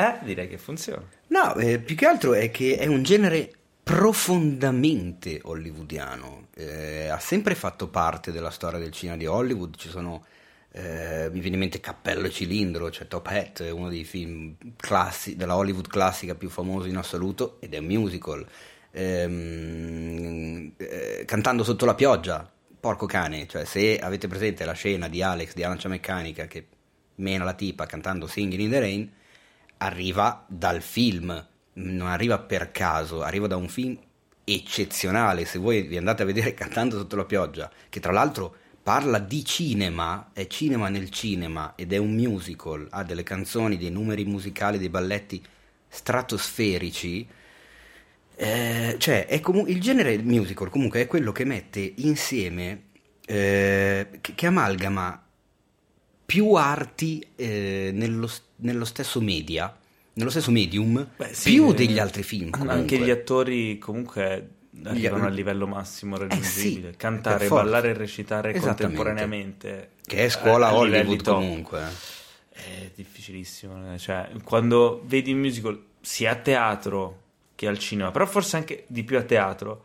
Eh, 0.00 0.24
direi 0.24 0.48
che 0.48 0.56
funziona. 0.56 1.06
No, 1.28 1.54
eh, 1.56 1.78
più 1.78 1.94
che 1.94 2.06
altro 2.06 2.32
è 2.32 2.50
che 2.50 2.78
è 2.78 2.86
un 2.86 3.02
genere 3.02 3.52
profondamente 3.82 5.40
hollywoodiano. 5.42 6.48
Eh, 6.54 7.08
ha 7.08 7.18
sempre 7.18 7.54
fatto 7.54 7.88
parte 7.88 8.32
della 8.32 8.50
storia 8.50 8.78
del 8.78 8.92
cinema 8.92 9.18
di 9.18 9.26
Hollywood. 9.26 9.76
Ci 9.76 9.88
sono, 9.88 10.24
eh, 10.72 11.28
mi 11.30 11.40
viene 11.40 11.56
in 11.56 11.60
mente 11.60 11.80
Cappello 11.80 12.26
e 12.26 12.30
Cilindro, 12.30 12.90
cioè 12.90 13.08
Top 13.08 13.26
Hat, 13.26 13.68
uno 13.72 13.88
dei 13.88 14.04
film 14.04 14.56
classi, 14.76 15.36
della 15.36 15.56
Hollywood 15.56 15.88
classica 15.88 16.34
più 16.34 16.48
famosi 16.48 16.88
in 16.88 16.96
assoluto 16.96 17.56
ed 17.60 17.74
è 17.74 17.78
un 17.78 17.86
musical. 17.86 18.46
Ehm, 18.92 20.72
eh, 20.76 21.24
Cantando 21.26 21.62
sotto 21.62 21.84
la 21.84 21.94
pioggia, 21.94 22.50
porco 22.80 23.06
cane, 23.06 23.46
cioè 23.46 23.64
se 23.64 23.98
avete 23.98 24.28
presente 24.28 24.64
la 24.64 24.72
scena 24.72 25.08
di 25.08 25.22
Alex 25.22 25.52
di 25.54 25.62
Arancia 25.62 25.88
Meccanica 25.88 26.46
che 26.46 26.66
mena 27.16 27.44
la 27.44 27.52
tipa 27.52 27.86
cantando 27.86 28.26
Singing 28.26 28.62
in 28.62 28.70
the 28.70 28.80
Rain, 28.80 29.12
arriva 29.82 30.44
dal 30.46 30.82
film, 30.82 31.46
non 31.74 32.06
arriva 32.06 32.38
per 32.38 32.70
caso, 32.70 33.22
arriva 33.22 33.46
da 33.46 33.56
un 33.56 33.68
film 33.68 33.98
eccezionale. 34.44 35.44
Se 35.44 35.58
voi 35.58 35.82
vi 35.82 35.96
andate 35.96 36.22
a 36.22 36.26
vedere 36.26 36.54
Cantando 36.54 36.96
sotto 36.96 37.16
la 37.16 37.24
pioggia, 37.24 37.70
che 37.88 38.00
tra 38.00 38.12
l'altro 38.12 38.56
parla 38.82 39.18
di 39.18 39.44
cinema, 39.44 40.30
è 40.32 40.46
cinema 40.46 40.88
nel 40.88 41.10
cinema 41.10 41.74
ed 41.76 41.92
è 41.92 41.96
un 41.96 42.14
musical, 42.14 42.86
ha 42.90 43.04
delle 43.04 43.22
canzoni, 43.22 43.76
dei 43.76 43.90
numeri 43.90 44.24
musicali, 44.24 44.78
dei 44.78 44.88
balletti 44.88 45.42
stratosferici. 45.88 47.26
Eh, 48.36 48.96
cioè, 48.98 49.40
comu- 49.40 49.68
il 49.68 49.80
genere 49.80 50.16
musical 50.18 50.70
comunque 50.70 51.02
è 51.02 51.06
quello 51.06 51.32
che 51.32 51.44
mette 51.44 51.92
insieme, 51.96 52.84
eh, 53.26 54.08
che, 54.20 54.34
che 54.34 54.46
amalgama 54.46 55.22
più 56.24 56.54
arti 56.54 57.26
eh, 57.36 57.90
nello, 57.92 58.26
s- 58.26 58.42
nello 58.60 58.84
stesso 58.84 59.20
media, 59.20 59.74
nello 60.14 60.30
stesso 60.30 60.50
medium, 60.50 61.06
Beh, 61.16 61.32
sì, 61.32 61.52
più 61.52 61.70
eh, 61.70 61.74
degli 61.74 61.98
altri 61.98 62.22
film. 62.22 62.50
Anche 62.52 62.66
comunque. 62.66 62.98
gli 62.98 63.10
attori 63.10 63.78
comunque 63.78 64.48
arrivano 64.84 65.26
al 65.26 65.34
livello 65.34 65.66
massimo 65.66 66.16
Eh 66.16 66.20
raggiungibile. 66.20 66.90
sì, 66.92 66.96
Cantare, 66.96 67.48
ballare 67.48 67.90
e 67.90 67.92
recitare 67.94 68.52
contemporaneamente. 68.58 69.90
Che 70.06 70.24
è 70.24 70.28
scuola 70.28 70.70
livelli 70.82 70.98
Hollywood 71.00 71.22
comunque. 71.22 71.82
È 72.48 72.90
difficilissimo. 72.94 73.94
eh. 73.94 73.98
Cioè, 73.98 74.30
quando 74.44 75.02
vedi 75.06 75.32
un 75.32 75.38
musical 75.40 75.80
sia 76.00 76.32
a 76.32 76.36
teatro 76.36 77.22
che 77.54 77.66
al 77.66 77.78
cinema, 77.78 78.10
però 78.10 78.26
forse 78.26 78.56
anche 78.56 78.84
di 78.86 79.04
più 79.04 79.16
a 79.18 79.22
teatro, 79.22 79.84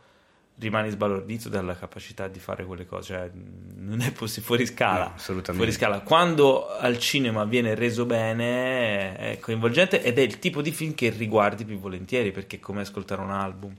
rimani 0.58 0.90
sbalordito 0.90 1.48
dalla 1.48 1.76
capacità 1.76 2.28
di 2.28 2.38
fare 2.38 2.64
quelle 2.64 2.86
cose. 2.86 3.12
Cioè, 3.14 3.30
non 3.78 4.00
è 4.00 4.10
possibile, 4.12 4.46
fuori 4.46 4.66
scala. 4.66 5.04
No, 5.08 5.12
assolutamente. 5.16 5.52
Fuori 5.54 5.72
scala. 5.72 6.00
Quando 6.00 6.68
al 6.68 6.98
cinema 6.98 7.44
viene 7.44 7.74
reso 7.74 8.04
bene, 8.06 9.16
è 9.16 9.38
coinvolgente 9.38 10.02
ed 10.02 10.18
è 10.18 10.22
il 10.22 10.38
tipo 10.38 10.62
di 10.62 10.72
film 10.72 10.94
che 10.94 11.10
riguardi 11.10 11.64
più 11.64 11.78
volentieri 11.78 12.30
perché 12.32 12.56
è 12.56 12.60
come 12.60 12.80
ascoltare 12.80 13.20
un 13.20 13.30
album. 13.30 13.74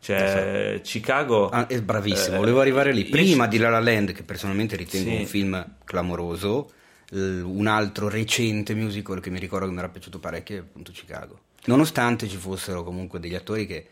Cioè, 0.00 0.80
Chicago. 0.82 1.48
Ah, 1.48 1.66
è 1.68 1.80
bravissimo, 1.80 2.34
eh, 2.34 2.38
volevo 2.38 2.60
arrivare 2.60 2.92
lì. 2.92 3.04
Prima 3.04 3.46
di 3.46 3.56
La 3.58 3.70
La 3.70 3.78
Land, 3.78 4.12
che 4.12 4.24
personalmente 4.24 4.74
ritengo 4.76 5.10
Sì. 5.10 5.16
un 5.16 5.26
film 5.26 5.74
clamoroso, 5.84 6.70
l- 7.10 7.40
un 7.42 7.66
altro 7.68 8.08
recente 8.08 8.74
musical 8.74 9.20
che 9.20 9.30
mi 9.30 9.38
ricordo 9.38 9.66
che 9.66 9.72
mi 9.72 9.78
era 9.78 9.88
piaciuto 9.88 10.18
parecchio 10.18 10.56
è 10.56 10.58
appunto 10.58 10.90
Chicago. 10.90 11.38
Nonostante 11.66 12.26
ci 12.26 12.36
fossero 12.36 12.82
comunque 12.82 13.20
degli 13.20 13.36
attori 13.36 13.64
che 13.66 13.86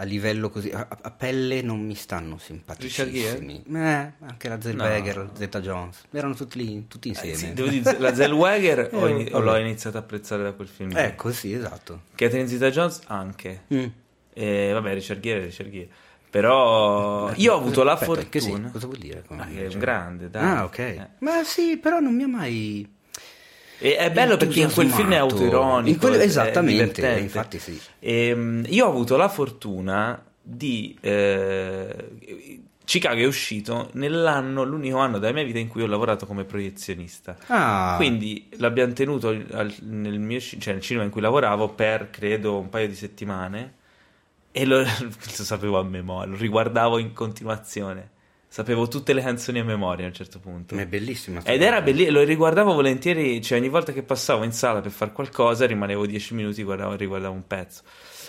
a 0.00 0.04
livello 0.04 0.48
così, 0.48 0.70
a, 0.70 0.86
a 0.88 1.10
pelle 1.10 1.60
non 1.60 1.84
mi 1.84 1.94
stanno 1.96 2.38
simpaticissimi. 2.38 3.64
Eh, 3.74 4.12
anche 4.20 4.48
la 4.48 4.60
Zellweger, 4.60 5.16
No. 5.16 5.22
la 5.24 5.30
Zeta 5.34 5.60
Jones, 5.60 6.02
erano 6.12 6.34
tutti 6.34 6.58
lì, 6.64 6.86
tutti 6.86 7.08
Eh, 7.08 7.10
insieme. 7.10 7.36
sì, 7.36 7.52
devo 7.52 7.68
dire, 7.68 7.98
la 7.98 8.14
Zellweger 8.14 8.90
ho, 8.94 9.06
Eh, 9.06 9.10
ini- 9.10 9.30
vabbè. 9.30 9.44
l'ho 9.44 9.56
iniziato 9.56 9.96
a 9.96 10.00
apprezzare 10.00 10.42
da 10.44 10.52
quel 10.52 10.68
film. 10.68 10.96
Ecco, 10.96 11.32
sì, 11.32 11.52
esatto. 11.52 12.02
Catherine 12.14 12.48
Zeta 12.48 12.70
Jones 12.70 13.00
anche. 13.06 13.62
Mm. 13.74 13.86
E 14.32 14.70
vabbè, 14.72 14.94
Richard 14.94 15.20
Gere, 15.20 15.44
Richard 15.46 15.70
Gere. 15.70 15.88
Però 16.30 17.32
io 17.34 17.54
ho 17.54 17.56
avuto 17.56 17.82
la 17.82 17.92
Aspetta, 17.92 18.22
che 18.28 18.38
sì, 18.40 18.50
fortuna. 18.50 18.70
cosa 18.70 18.86
vuol 18.86 18.98
dire? 18.98 19.24
Come 19.26 19.42
Ah, 19.42 19.48
è 19.48 19.66
un 19.66 19.78
grande, 19.78 20.30
dai. 20.30 20.44
Ah, 20.44 20.64
ok. 20.64 20.78
Eh. 20.78 21.08
Ma 21.20 21.42
sì, 21.42 21.78
però 21.78 21.98
non 22.00 22.14
mi 22.14 22.22
ha 22.22 22.28
mai... 22.28 22.96
E 23.80 23.96
è 23.96 24.10
bello 24.10 24.36
perché 24.36 24.60
in 24.60 24.72
quel 24.72 24.90
film 24.90 25.12
è 25.12 25.16
autoironico. 25.16 25.98
Quel- 26.08 26.18
è- 26.18 26.22
è 26.22 26.24
esattamente, 26.24 26.82
divertente. 26.84 27.20
infatti 27.20 27.58
sì. 27.58 27.80
Ehm, 28.00 28.64
io 28.68 28.86
ho 28.86 28.88
avuto 28.90 29.16
la 29.16 29.28
fortuna 29.28 30.20
di... 30.42 30.96
eh, 31.00 32.60
Chicago 32.84 33.20
è 33.20 33.26
uscito 33.26 33.90
nell'anno, 33.92 34.62
l'unico 34.64 34.96
anno 34.96 35.18
della 35.18 35.34
mia 35.34 35.44
vita 35.44 35.58
in 35.58 35.68
cui 35.68 35.82
ho 35.82 35.86
lavorato 35.86 36.24
come 36.24 36.44
proiezionista. 36.44 37.36
Ah, 37.48 37.94
Quindi 37.96 38.48
l'abbiamo 38.56 38.94
tenuto 38.94 39.28
al- 39.28 39.74
nel, 39.82 40.18
mio, 40.18 40.40
ci- 40.40 40.58
cioè 40.58 40.72
nel 40.72 40.82
cinema 40.82 41.04
in 41.04 41.10
cui 41.10 41.20
lavoravo 41.20 41.68
per 41.68 42.08
credo 42.10 42.58
un 42.58 42.70
paio 42.70 42.88
di 42.88 42.94
settimane 42.94 43.74
e 44.50 44.64
lo, 44.64 44.78
lo 44.80 44.86
sapevo 45.20 45.78
a 45.78 45.82
memoria, 45.84 46.30
lo 46.30 46.36
riguardavo 46.38 46.96
in 46.98 47.12
continuazione. 47.12 48.10
Sapevo 48.50 48.88
tutte 48.88 49.12
le 49.12 49.20
canzoni 49.20 49.58
a 49.58 49.64
memoria 49.64 50.06
a 50.06 50.08
un 50.08 50.14
certo 50.14 50.38
punto. 50.38 50.74
ma 50.74 50.80
è 50.80 50.86
bellissima. 50.86 51.42
Ed 51.44 51.60
era 51.60 51.82
bellissimo, 51.82 52.18
lo 52.18 52.24
riguardavo 52.24 52.72
volentieri, 52.72 53.42
cioè 53.42 53.58
ogni 53.58 53.68
volta 53.68 53.92
che 53.92 54.02
passavo 54.02 54.42
in 54.42 54.52
sala 54.52 54.80
per 54.80 54.90
fare 54.90 55.12
qualcosa 55.12 55.66
rimanevo 55.66 56.06
dieci 56.06 56.34
minuti, 56.34 56.62
guardavo, 56.62 56.94
riguardavo 56.94 57.34
un 57.34 57.46
pezzo. 57.46 57.82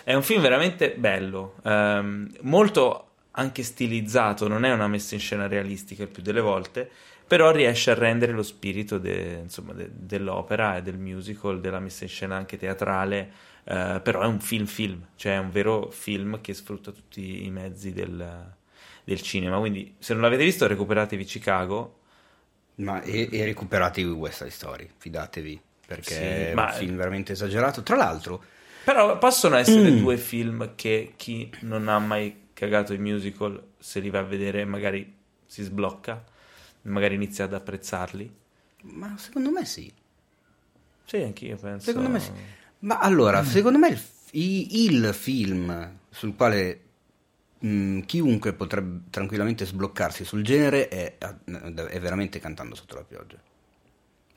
È 0.03 0.13
un 0.13 0.21
film 0.21 0.41
veramente 0.41 0.91
bello, 0.97 1.55
ehm, 1.63 2.32
molto 2.41 3.05
anche 3.32 3.63
stilizzato, 3.63 4.47
non 4.49 4.65
è 4.65 4.73
una 4.73 4.88
messa 4.88 5.15
in 5.15 5.21
scena 5.21 5.47
realistica 5.47 6.03
il 6.03 6.10
più 6.10 6.21
delle 6.21 6.41
volte, 6.41 6.89
però 7.25 7.51
riesce 7.51 7.91
a 7.91 7.93
rendere 7.93 8.34
lo 8.34 8.43
spirito 8.43 8.97
de- 8.97 9.39
insomma, 9.43 9.71
de- 9.73 9.89
dell'opera 9.93 10.75
e 10.77 10.82
del 10.82 10.97
musical, 10.97 11.62
della 11.62 11.79
messa 11.79 12.03
in 12.03 12.10
scena 12.10 12.36
anche 12.36 12.58
teatrale, 12.58 13.32
eh, 13.63 13.99
però 14.03 14.21
è 14.21 14.25
un 14.25 14.39
film 14.41 14.65
film, 14.65 15.05
cioè 15.15 15.36
è 15.36 15.38
un 15.38 15.51
vero 15.51 15.89
film 15.91 16.41
che 16.41 16.53
sfrutta 16.53 16.91
tutti 16.91 17.45
i 17.45 17.51
mezzi 17.51 17.93
del, 17.93 18.58
del 19.10 19.22
cinema, 19.22 19.58
quindi 19.60 19.95
se 20.00 20.13
non 20.13 20.22
l'avete 20.22 20.43
visto 20.43 20.67
recuperatevi 20.67 21.24
Chicago, 21.24 21.98
Ma 22.76 23.02
e, 23.02 23.28
e 23.32 23.43
recuperate 23.45 24.04
West 24.04 24.38
Side 24.38 24.50
Story, 24.52 24.89
fidatevi, 24.98 25.60
perché 25.86 26.04
Sì, 26.04 26.22
è 26.22 26.54
un 26.54 26.69
film 26.69 26.95
veramente 26.95 27.34
esagerato. 27.34 27.84
Tra 27.84 27.95
l'altro, 27.95 28.43
Però 28.84 29.17
possono 29.17 29.56
essere 29.58 29.91
Mm. 29.91 29.98
due 30.00 30.17
film 30.17 30.76
che 30.76 31.13
chi 31.17 31.50
non 31.62 31.88
ha 31.89 32.00
mai 32.00 32.48
cagato 32.54 32.93
i 32.93 32.98
musical, 32.98 33.62
se 33.78 34.00
li 34.00 34.10
va 34.10 34.19
a 34.19 34.24
vedere, 34.24 34.63
magari 34.65 35.13
si 35.45 35.63
sblocca, 35.63 36.24
magari 36.84 37.15
inizia 37.15 37.45
ad 37.45 37.54
apprezzarli. 37.54 38.32
ma 38.84 39.17
secondo 39.17 39.52
me 39.52 39.65
sì. 39.65 39.91
Sì, 41.06 41.17
anch'io 41.17 41.58
penso. 41.58 41.88
Secondo 41.88 42.10
me 42.10 42.19
sì. 42.19 42.32
Ma 42.80 43.00
allora, 43.00 43.43
secondo 43.43 43.78
me 43.78 43.89
il, 44.32 44.67
il 44.72 45.13
film 45.13 45.98
sul 46.10 46.36
quale 46.36 46.82
mh, 47.60 48.00
chiunque 48.02 48.54
potrebbe 48.54 49.02
tranquillamente 49.10 49.65
sbloccarsi 49.65 50.24
sul 50.26 50.43
genere 50.43 50.88
è, 50.88 51.17
è 51.17 52.00
veramente 52.00 52.39
Cantando 52.39 52.76
sotto 52.76 52.95
la 52.95 53.04
pioggia. 53.04 53.38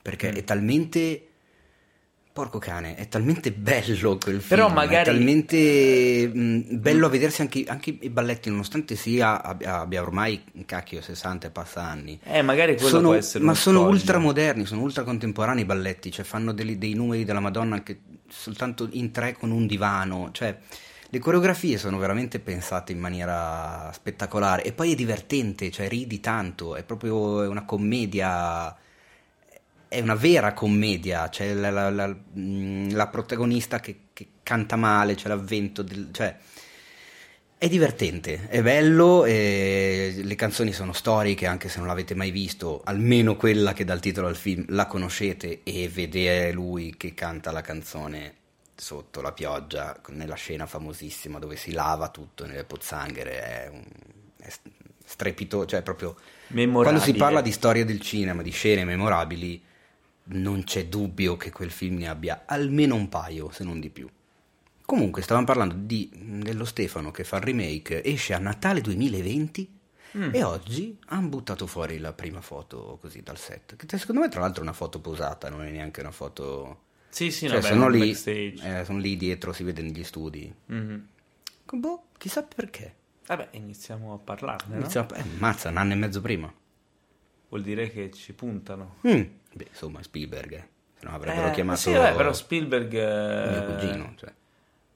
Perché 0.01 0.31
Mm. 0.31 0.35
è 0.35 0.43
talmente... 0.43 1.27
Porco 2.33 2.57
cane, 2.57 2.95
è 2.95 3.07
talmente 3.07 3.51
bello 3.51 4.17
quel 4.17 4.41
film. 4.41 4.47
Però 4.47 4.67
magari- 4.67 5.07
È 5.07 5.13
talmente 5.13 6.31
mh, 6.33 6.79
bello 6.79 7.05
a 7.05 7.09
vedersi 7.09 7.41
anche, 7.41 7.63
anche 7.67 7.95
i 8.01 8.09
balletti, 8.09 8.49
nonostante 8.49 8.95
sia 8.95 9.43
abbia, 9.43 9.81
abbia 9.81 10.01
ormai 10.01 10.43
cacchio 10.65 10.99
60 10.99 11.45
e 11.45 11.49
passa 11.51 11.83
anni. 11.83 12.19
Eh, 12.23 12.41
magari 12.41 12.73
quello 12.73 12.89
Sono- 12.89 13.07
può 13.09 13.13
essere 13.17 13.43
ma 13.43 13.53
sono 13.53 13.81
scoglio. 13.81 13.93
ultra 13.93 14.17
moderni, 14.17 14.65
sono 14.65 14.81
ultra 14.81 15.03
contemporanei 15.03 15.61
i 15.61 15.65
balletti, 15.67 16.09
cioè 16.11 16.25
fanno 16.25 16.53
dei, 16.53 16.75
dei 16.79 16.95
numeri 16.95 17.23
della 17.23 17.39
Madonna 17.39 17.83
che 17.83 17.99
soltanto 18.27 18.89
in 18.93 19.11
tre 19.11 19.33
con 19.33 19.51
un 19.51 19.67
divano, 19.67 20.29
cioè 20.31 20.57
Le 21.13 21.19
coreografie 21.19 21.77
sono 21.77 21.99
veramente 21.99 22.39
pensate 22.39 22.91
in 22.91 22.97
maniera 22.97 23.91
spettacolare 23.93 24.63
e 24.63 24.73
poi 24.73 24.93
è 24.93 24.95
divertente, 24.95 25.69
cioè 25.69 25.87
ridi 25.87 26.19
tanto, 26.19 26.75
è 26.75 26.83
proprio 26.83 27.47
una 27.47 27.65
commedia, 27.65 28.75
è 29.87 29.99
una 29.99 30.15
vera 30.15 30.53
commedia, 30.53 31.29
c'è 31.29 31.53
la, 31.53 31.69
la, 31.69 31.91
la, 31.91 32.07
mm, 32.07 32.93
la 32.93 33.07
protagonista 33.09 33.79
che, 33.79 34.05
che, 34.11 34.27
canta 34.41 34.75
male, 34.75 35.13
c'è 35.13 35.27
l'avvento, 35.27 35.83
del, 35.83 36.09
cioè 36.11 36.35
è 37.59 37.67
divertente, 37.67 38.47
è 38.49 38.63
bello, 38.63 39.23
le 39.23 40.35
canzoni 40.35 40.73
sono 40.73 40.93
storiche 40.93 41.45
anche 41.45 41.69
se 41.69 41.77
non 41.77 41.85
l'avete 41.85 42.15
mai 42.15 42.31
visto, 42.31 42.81
almeno 42.83 43.35
quella 43.35 43.73
che 43.73 43.85
dà 43.85 43.93
il 43.93 43.99
titolo 43.99 44.25
al 44.25 44.35
film 44.35 44.65
la 44.69 44.87
conoscete 44.87 45.61
e 45.61 45.87
vedere 45.89 46.51
lui 46.51 46.95
che 46.97 47.13
canta 47.13 47.51
la 47.51 47.61
canzone 47.61 48.41
sotto 48.75 49.21
la 49.21 49.31
pioggia 49.31 49.99
nella 50.09 50.35
scena 50.35 50.65
famosissima 50.65 51.39
dove 51.39 51.55
si 51.55 51.71
lava 51.71 52.09
tutto 52.09 52.45
nelle 52.45 52.63
pozzanghere 52.63 53.43
è, 53.43 53.69
un, 53.69 53.83
è 54.37 54.51
strepito, 55.05 55.65
cioè 55.65 55.81
proprio 55.81 56.15
quando 56.47 56.99
si 56.99 57.13
parla 57.13 57.41
di 57.41 57.51
storia 57.51 57.85
del 57.85 57.99
cinema, 57.99 58.41
di 58.41 58.51
scene 58.51 58.85
memorabili 58.85 59.61
non 60.25 60.63
c'è 60.63 60.87
dubbio 60.87 61.35
che 61.35 61.51
quel 61.51 61.71
film 61.71 61.97
ne 61.97 62.07
abbia 62.07 62.43
almeno 62.45 62.95
un 62.95 63.09
paio, 63.09 63.51
se 63.51 63.63
non 63.63 63.79
di 63.79 63.89
più. 63.89 64.09
Comunque, 64.85 65.21
stavamo 65.21 65.45
parlando 65.45 65.75
di, 65.77 66.09
dello 66.13 66.65
Stefano 66.65 67.11
che 67.11 67.23
fa 67.23 67.37
il 67.37 67.43
remake, 67.43 68.03
esce 68.03 68.33
a 68.33 68.37
Natale 68.37 68.81
2020 68.81 69.79
mm. 70.17 70.29
e 70.33 70.43
oggi 70.43 70.97
hanno 71.07 71.27
buttato 71.27 71.67
fuori 71.67 71.97
la 71.99 72.13
prima 72.13 72.41
foto 72.41 72.97
così 73.01 73.21
dal 73.21 73.37
set. 73.37 73.75
Che 73.75 73.97
secondo 73.97 74.21
me, 74.21 74.29
tra 74.29 74.41
l'altro, 74.41 74.61
è 74.61 74.63
una 74.63 74.73
foto 74.73 74.99
posata, 74.99 75.49
non 75.49 75.63
è 75.63 75.71
neanche 75.71 76.01
una 76.01 76.11
foto. 76.11 76.91
Sì, 77.13 77.29
sì, 77.29 77.47
cioè, 77.47 77.57
no, 77.57 77.61
sono, 77.61 77.89
beh, 77.91 77.97
lì, 77.99 78.09
eh, 78.63 78.83
sono 78.85 78.97
lì 78.97 79.15
dietro, 79.15 79.53
si 79.53 79.63
vede 79.63 79.83
negli 79.83 80.03
studi. 80.03 80.51
Mhm. 80.65 81.07
Boh, 81.73 82.05
chissà 82.17 82.41
perché. 82.41 82.95
Vabbè, 83.27 83.49
iniziamo 83.51 84.13
a 84.15 84.17
parlarne, 84.17 84.73
no? 84.73 84.79
Inizia 84.81 85.05
a- 85.07 85.17
eh, 85.19 85.23
mazza, 85.37 85.69
un 85.69 85.77
anno 85.77 85.93
e 85.93 85.95
mezzo 85.95 86.21
prima. 86.21 86.51
Vuol 87.49 87.61
dire 87.61 87.91
che 87.91 88.09
ci 88.11 88.33
puntano. 88.33 88.95
Mm. 89.07 89.21
Beh, 89.53 89.67
insomma, 89.69 90.01
Spielberg, 90.01 90.53
eh. 90.53 90.67
se 90.97 91.05
no 91.05 91.13
avrebbero 91.13 91.49
Eh, 91.49 91.51
chiamato 91.51 91.79
Sì, 91.79 91.91
vabbè, 91.91 92.15
però 92.15 92.33
Spielberg... 92.33 92.91
mio 92.93 93.63
cugino. 93.75 94.13
Cioè. 94.17 94.33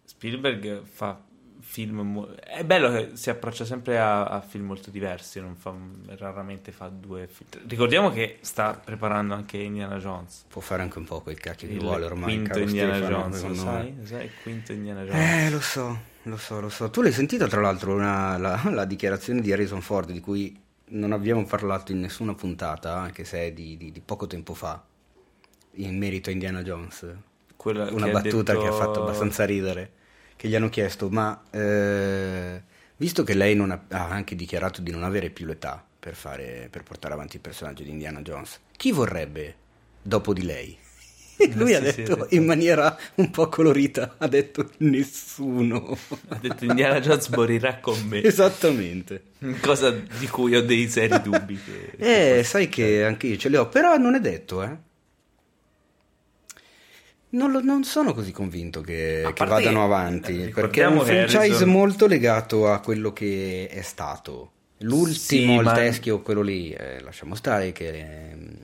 Spielberg 0.04 0.84
fa 0.86 1.22
film... 1.70 2.00
mo- 2.00 2.30
È 2.36 2.64
bello 2.64 2.90
che 2.92 3.10
si 3.14 3.30
approccia 3.30 3.66
sempre 3.66 4.00
a, 4.00 4.26
a 4.26 4.40
film 4.42 4.66
molto 4.66 4.90
diversi, 4.90 5.40
non 5.42 5.56
fa, 5.56 5.74
raramente 6.16 6.72
fa 6.72 6.88
due 6.88 7.28
film. 7.28 7.50
Ricordiamo 7.68 8.10
che 8.10 8.38
sta 8.42 8.80
preparando 8.84 9.34
anche 9.34 9.58
Indiana 9.58 9.98
Jones. 9.98 10.46
Può 10.48 10.62
fare 10.62 10.82
anche 10.82 10.98
un 10.98 11.04
po' 11.04 11.22
quel 11.22 11.38
cacchio 11.40 11.68
che 11.68 11.74
Il 11.74 11.80
vuole 11.82 12.06
ormai. 12.06 12.24
quinto 12.36 12.50
caro 12.54 12.62
Indiana 12.64 12.96
Stefano, 12.96 13.18
Jones, 13.18 13.44
lo 13.44 13.54
sai? 13.56 13.96
Lo 14.00 14.06
sai? 14.06 14.32
Quinto 14.42 14.72
Indiana 14.72 15.04
Jones. 15.04 15.20
Eh, 15.46 15.50
lo 15.52 15.60
so, 15.60 16.00
lo 16.24 16.38
so, 16.38 16.60
lo 16.62 16.70
so. 16.70 16.90
Tu 16.90 17.02
l'hai 17.02 17.12
sentita 17.12 17.48
tra 17.48 17.62
l'altro 17.62 17.94
una- 17.94 18.38
la, 18.38 18.62
la 18.72 18.86
dichiarazione 18.86 19.42
di 19.42 19.52
Harrison 19.52 19.82
Ford 19.82 20.10
di 20.12 20.20
cui 20.22 20.58
non 20.90 21.12
abbiamo 21.12 21.46
parlato 21.46 21.92
in 21.92 22.00
nessuna 22.00 22.34
puntata, 22.34 22.96
anche 22.98 23.26
se 23.26 23.48
è 23.48 23.52
di, 23.52 23.76
di- 23.76 23.92
di 23.92 24.00
poco 24.00 24.26
tempo 24.26 24.54
fa, 24.54 24.82
in 25.74 25.98
merito 25.98 26.30
a 26.30 26.32
Indiana 26.32 26.62
Jones. 26.64 27.06
Quella 27.56 27.92
Una 27.92 28.06
che 28.06 28.12
battuta 28.12 28.54
detto- 28.54 28.64
che 28.64 28.68
ha 28.70 28.74
fatto 28.74 29.02
abbastanza 29.02 29.46
ridere, 29.46 29.92
che 30.38 30.48
gli 30.48 30.56
hanno 30.56 30.70
chiesto, 30.70 31.10
ma 31.10 31.44
eh, 31.52 32.62
visto 32.96 33.24
che 33.24 33.34
lei 33.34 33.56
non 33.56 33.72
ha, 33.72 33.82
ha 33.90 34.08
anche 34.08 34.36
dichiarato 34.36 34.82
di 34.82 34.92
non 34.92 35.04
avere 35.04 35.30
più 35.30 35.46
l'età 35.46 35.84
per, 36.00 36.16
fare, 36.16 36.70
per 36.72 36.84
portare 36.84 37.14
avanti 37.14 37.36
il 37.36 37.42
personaggio 37.42 37.84
di 37.84 37.90
Indiana 37.90 38.22
Jones, 38.22 38.60
chi 38.78 38.92
vorrebbe 38.92 39.56
dopo 40.02 40.32
di 40.34 40.44
lei? 40.44 40.78
E 41.40 41.52
lui 41.54 41.74
ha 41.76 41.80
sì, 41.84 41.92
sì, 41.92 41.96
detto 41.98 42.14
ha 42.14 42.16
detto- 42.18 42.36
in 42.36 42.46
maniera 42.46 42.98
un 43.16 43.30
po' 43.30 43.48
colorita, 43.50 44.16
ha 44.18 44.28
detto 44.28 44.72
nessuno. 44.78 45.98
Ha 46.30 46.36
detto 46.42 46.66
Indiana 46.66 47.00
Jones 47.00 47.28
morirà 47.30 47.78
con 47.80 48.00
me. 48.08 48.22
Esattamente. 48.26 49.24
Cosa 49.62 49.92
di 49.92 50.28
cui 50.28 50.56
ho 50.56 50.64
dei 50.64 50.88
seri 50.90 51.22
dubbi. 51.22 51.60
che- 51.64 52.38
Eh, 52.40 52.44
sai 52.44 52.70
che 52.70 53.04
anche 53.04 53.28
io 53.28 53.38
ce 53.38 53.50
li 53.50 53.56
ho, 53.56 53.68
però 53.68 53.98
non 53.98 54.16
è 54.16 54.20
detto, 54.20 54.64
eh. 54.64 54.76
Non, 57.38 57.52
lo- 57.52 57.62
non 57.62 57.84
sono 57.84 58.14
così 58.14 58.32
convinto 58.32 58.82
che, 58.82 59.32
che 59.34 59.46
vadano 59.46 59.84
avanti, 59.84 60.44
eh, 60.46 60.50
perché 60.50 60.82
è 60.82 60.86
un 60.88 61.00
franchise 61.06 61.38
Harrison- 61.38 61.70
molto 61.70 62.08
legato 62.08 62.72
a 62.72 62.80
quello 62.80 63.14
che 63.14 63.68
è 63.70 63.82
stato. 63.82 64.52
L'ultimo, 64.80 65.14
Sì, 65.16 65.52
il 65.56 65.62
ma- 65.64 65.74
teschio, 65.74 66.22
quello 66.22 66.42
lì, 66.42 66.72
eh, 66.72 67.00
lasciamo 67.02 67.36
stare, 67.36 67.72
che, 67.72 67.90
ehm, 68.32 68.58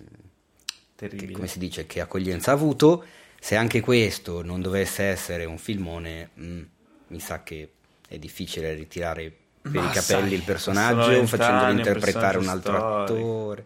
che 0.95 1.31
come 1.31 1.47
si 1.47 1.59
dice, 1.59 1.85
che 1.85 2.01
accoglienza 2.01 2.51
ha 2.51 2.53
avuto. 2.55 3.03
Se 3.39 3.55
anche 3.55 3.81
questo 3.81 4.41
non 4.43 4.61
dovesse 4.61 5.03
essere 5.03 5.45
un 5.45 5.57
filmone, 5.57 6.29
mm, 6.39 6.61
mi 7.07 7.19
sa 7.19 7.43
che 7.43 7.69
è 8.07 8.17
difficile 8.17 8.73
ritirare 8.73 9.31
per 9.61 9.71
Ma 9.71 9.81
i 9.89 9.91
capelli 9.93 10.29
sai, 10.29 10.33
il 10.33 10.41
personaggio 10.43 11.25
facendolo 11.25 11.71
interpretare 11.71 12.37
un 12.37 12.47
altro 12.47 12.77
storico. 12.77 13.03
attore. 13.03 13.65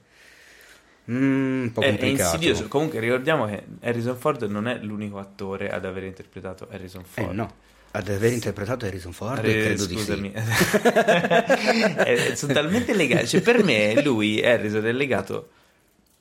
Mm, 1.10 1.62
un 1.64 1.72
po' 1.72 1.82
È, 1.82 1.86
è 1.86 1.90
complicato. 1.90 2.36
insidioso. 2.36 2.68
Comunque 2.68 3.00
ricordiamo 3.00 3.46
che 3.48 3.64
Harrison 3.82 4.18
Ford 4.18 4.44
non 4.44 4.68
è 4.68 4.78
l'unico 4.82 5.20
attore 5.20 5.70
ad 5.70 5.86
aver 5.86 6.04
interpretato 6.04 6.68
Harrison 6.70 7.02
Eh 7.02 7.06
Ford. 7.22 7.34
no, 7.34 7.54
ad 7.92 8.10
aver 8.10 8.34
interpretato 8.34 8.86
Harrison 8.86 9.14
Ford 9.14 9.44
Eh, 9.46 9.62
credo 9.64 9.84
scusami. 9.84 10.32
di 10.32 10.40
sì. 10.42 10.78
Eh, 12.06 12.36
sono 12.36 12.54
talmente 12.54 12.94
legati. 12.94 13.28
Cioè, 13.28 13.42
per 13.42 13.64
me, 13.64 14.02
lui, 14.04 14.44
Harrison, 14.46 14.86
è 14.86 14.92
legato 14.92 15.50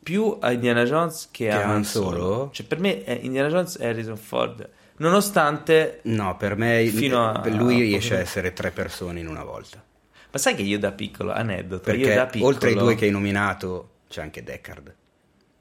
più 0.02 0.36
a 0.40 0.52
Indiana 0.52 0.84
Jones 0.84 1.28
che, 1.32 1.46
Che 1.46 1.50
a 1.52 1.68
Han 1.68 1.84
Solo. 1.84 2.50
Cioè, 2.52 2.64
per 2.66 2.78
me, 2.78 3.02
è 3.02 3.18
Indiana 3.22 3.48
Jones 3.48 3.76
e 3.80 3.86
Harrison 3.88 4.16
Ford. 4.16 4.68
Nonostante. 4.98 6.00
No, 6.04 6.36
per 6.36 6.56
me 6.56 6.86
Fino 6.86 7.28
a- 7.28 7.42
lui 7.48 7.80
riesce 7.80 8.14
a 8.16 8.20
essere 8.20 8.52
tre 8.52 8.70
persone 8.70 9.18
in 9.20 9.26
una 9.28 9.42
volta. 9.44 9.82
Ma 10.30 10.38
sai 10.38 10.54
che 10.54 10.62
io 10.62 10.78
da 10.78 10.92
piccolo, 10.92 11.32
aneddoto, 11.32 11.82
Perché 11.82 12.14
da 12.14 12.26
piccolo, 12.26 12.52
oltre 12.52 12.68
ai 12.70 12.74
due 12.76 12.94
che 12.94 13.06
hai 13.06 13.10
nominato 13.10 13.90
c'è 14.08 14.22
anche 14.22 14.42
Deckard 14.42 14.94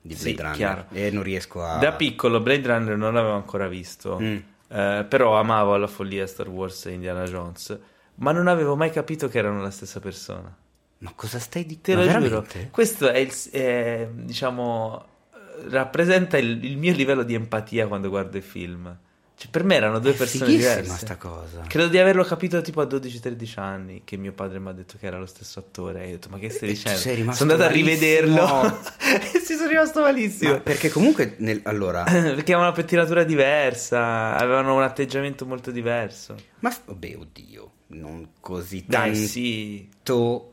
di 0.01 0.13
Sì, 0.15 0.34
Blade 0.34 0.41
Runner 0.41 0.55
chiaro. 0.58 0.86
e 0.91 1.12
non 1.12 1.23
riesco 1.23 1.63
a... 1.63 1.77
Da 1.77 1.93
piccolo 1.93 2.39
Blade 2.41 2.67
Runner 2.67 2.95
non 2.97 3.13
l'avevo 3.13 3.34
ancora 3.36 3.67
visto, 3.67 4.19
Mm. 4.19 4.38
eh, 4.69 5.05
però 5.10 5.38
amavo 5.39 5.73
alla 5.73 5.88
follia 5.88 6.27
Star 6.27 6.47
Wars 6.49 6.86
e 6.86 6.91
Indiana 6.91 7.23
Jones, 7.23 7.77
ma 8.15 8.31
non 8.31 8.47
avevo 8.47 8.75
mai 8.75 8.91
capito 8.91 9.27
che 9.27 9.38
erano 9.39 9.62
la 9.62 9.71
stessa 9.71 9.99
persona. 9.99 10.55
Ma 10.99 11.12
cosa 11.15 11.39
stai 11.39 11.65
Te 11.65 11.95
dicendo? 11.95 12.05
lo 12.05 12.12
Ma 12.12 12.19
giuro, 12.19 12.45
questo 12.71 13.10
è, 13.10 13.17
il, 13.17 13.34
è, 13.51 14.08
diciamo, 14.12 15.05
eh, 15.34 15.69
rappresenta 15.69 16.38
il, 16.38 16.63
il 16.63 16.77
mio 16.77 16.93
livello 16.93 17.23
di 17.23 17.34
empatia 17.34 17.88
quando 17.88 18.10
guardo 18.10 18.38
i 18.38 18.41
film. 18.41 18.97
Cioè, 19.37 19.49
per 19.51 19.65
me 19.65 19.75
erano 19.75 19.99
due 19.99 20.11
È 20.11 20.15
persone 20.15 20.49
diverse. 20.49 20.95
sta 20.95 21.17
cosa. 21.17 21.61
Credo 21.67 21.89
di 21.89 21.97
averlo 21.97 22.23
capito 22.23 22.61
tipo 22.61 22.79
a 22.79 22.85
12-13 22.85 23.59
anni 23.59 24.01
che 24.05 24.15
mio 24.15 24.31
padre 24.31 24.59
mi 24.59 24.69
ha 24.69 24.71
detto 24.71 24.95
che 24.97 25.07
era 25.07 25.17
lo 25.19 25.25
stesso 25.25 25.59
attore. 25.59 26.03
E 26.03 26.03
io 26.03 26.09
ho 26.09 26.11
detto, 26.13 26.29
ma 26.29 26.37
che 26.39 26.49
stai 26.49 26.69
dicendo? 26.69 26.97
sei 26.97 27.17
sono 27.33 27.51
andato 27.51 27.63
a 27.63 27.65
malissimo. 27.65 27.89
rivederlo 27.89 28.79
e 29.35 29.39
si 29.43 29.55
sono 29.55 29.67
rimasto 29.69 29.99
malissimo. 30.01 30.51
Ma 30.53 30.59
perché 30.59 30.89
comunque, 30.89 31.35
nel- 31.39 31.59
allora, 31.63 32.03
Perché 32.07 32.53
avevano 32.53 32.67
una 32.67 32.71
pettinatura 32.71 33.23
diversa, 33.25 34.35
avevano 34.37 34.73
un 34.73 34.83
atteggiamento 34.83 35.45
molto 35.45 35.69
diverso. 35.71 36.35
ma 36.59 36.73
vabbè, 36.85 37.15
oddio, 37.19 37.71
non 37.87 38.29
così 38.39 38.83
Dai, 38.87 39.11
tanto. 39.13 39.27
sì. 39.27 39.89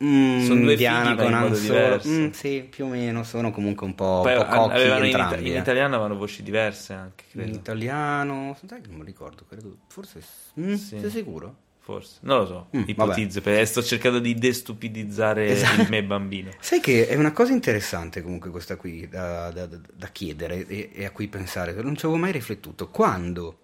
Mm, 0.05 0.45
Sono 0.45 0.61
due 0.61 0.73
Indiana 0.73 1.09
figli, 1.11 1.17
con 1.17 1.27
in 1.29 1.35
Han 1.35 1.55
Solo. 1.55 2.01
Mm, 2.07 2.31
sì, 2.31 2.67
più 2.69 2.85
o 2.85 2.89
meno, 2.89 3.23
sono 3.25 3.51
comunque 3.51 3.87
un 3.87 3.95
po', 3.95 4.21
Poi 4.23 4.35
un 4.37 4.47
po' 4.49 4.55
cocchi 4.69 4.83
in, 4.83 4.91
entrambi. 5.05 5.49
in 5.49 5.55
eh. 5.57 5.59
italiano 5.59 5.95
avevano 5.95 6.17
voci 6.17 6.43
diverse 6.43 6.93
anche, 6.93 7.25
In 7.33 7.41
credo. 7.43 7.57
italiano, 7.57 8.57
sai 8.67 8.81
che 8.81 8.89
non 8.89 8.99
mi 8.99 9.05
ricordo, 9.05 9.45
credo, 9.49 9.77
forse... 9.89 10.21
Mm, 10.61 10.75
Sì. 10.75 10.99
Sei 10.99 11.11
sicuro? 11.11 11.57
Forse, 11.85 12.19
non 12.23 12.39
lo 12.39 12.47
so, 12.47 12.69
Mm, 12.77 12.83
ipotizzo, 12.87 13.41
perché 13.41 13.65
sto 13.67 13.83
cercando 13.83 14.21
di 14.21 14.35
destupidizzare 14.35 15.49
Esatto. 15.49 15.83
il 15.83 15.89
me 15.91 16.03
bambino. 16.05 16.51
Sai 16.61 16.79
che 16.81 17.09
è 17.09 17.17
una 17.17 17.33
cosa 17.33 17.53
interessante 17.53 18.23
comunque 18.23 18.51
questa 18.51 18.77
qui 18.77 19.09
da, 19.09 19.51
da- 19.51 19.67
da- 19.67 19.81
da 19.93 20.07
chiedere 20.09 20.65
e, 20.67 20.91
e 20.95 21.05
a 21.05 21.11
cui 21.11 21.27
pensare, 21.27 21.73
non 21.83 21.97
ci 21.97 22.05
avevo 22.07 22.21
mai 22.21 22.31
riflettuto. 22.31 22.89
Quando 22.89 23.59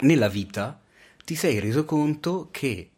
nella 0.00 0.28
vita 0.28 0.78
ti 1.28 1.34
sei 1.34 1.58
reso 1.60 1.84
conto 1.84 2.48
che 2.50 2.90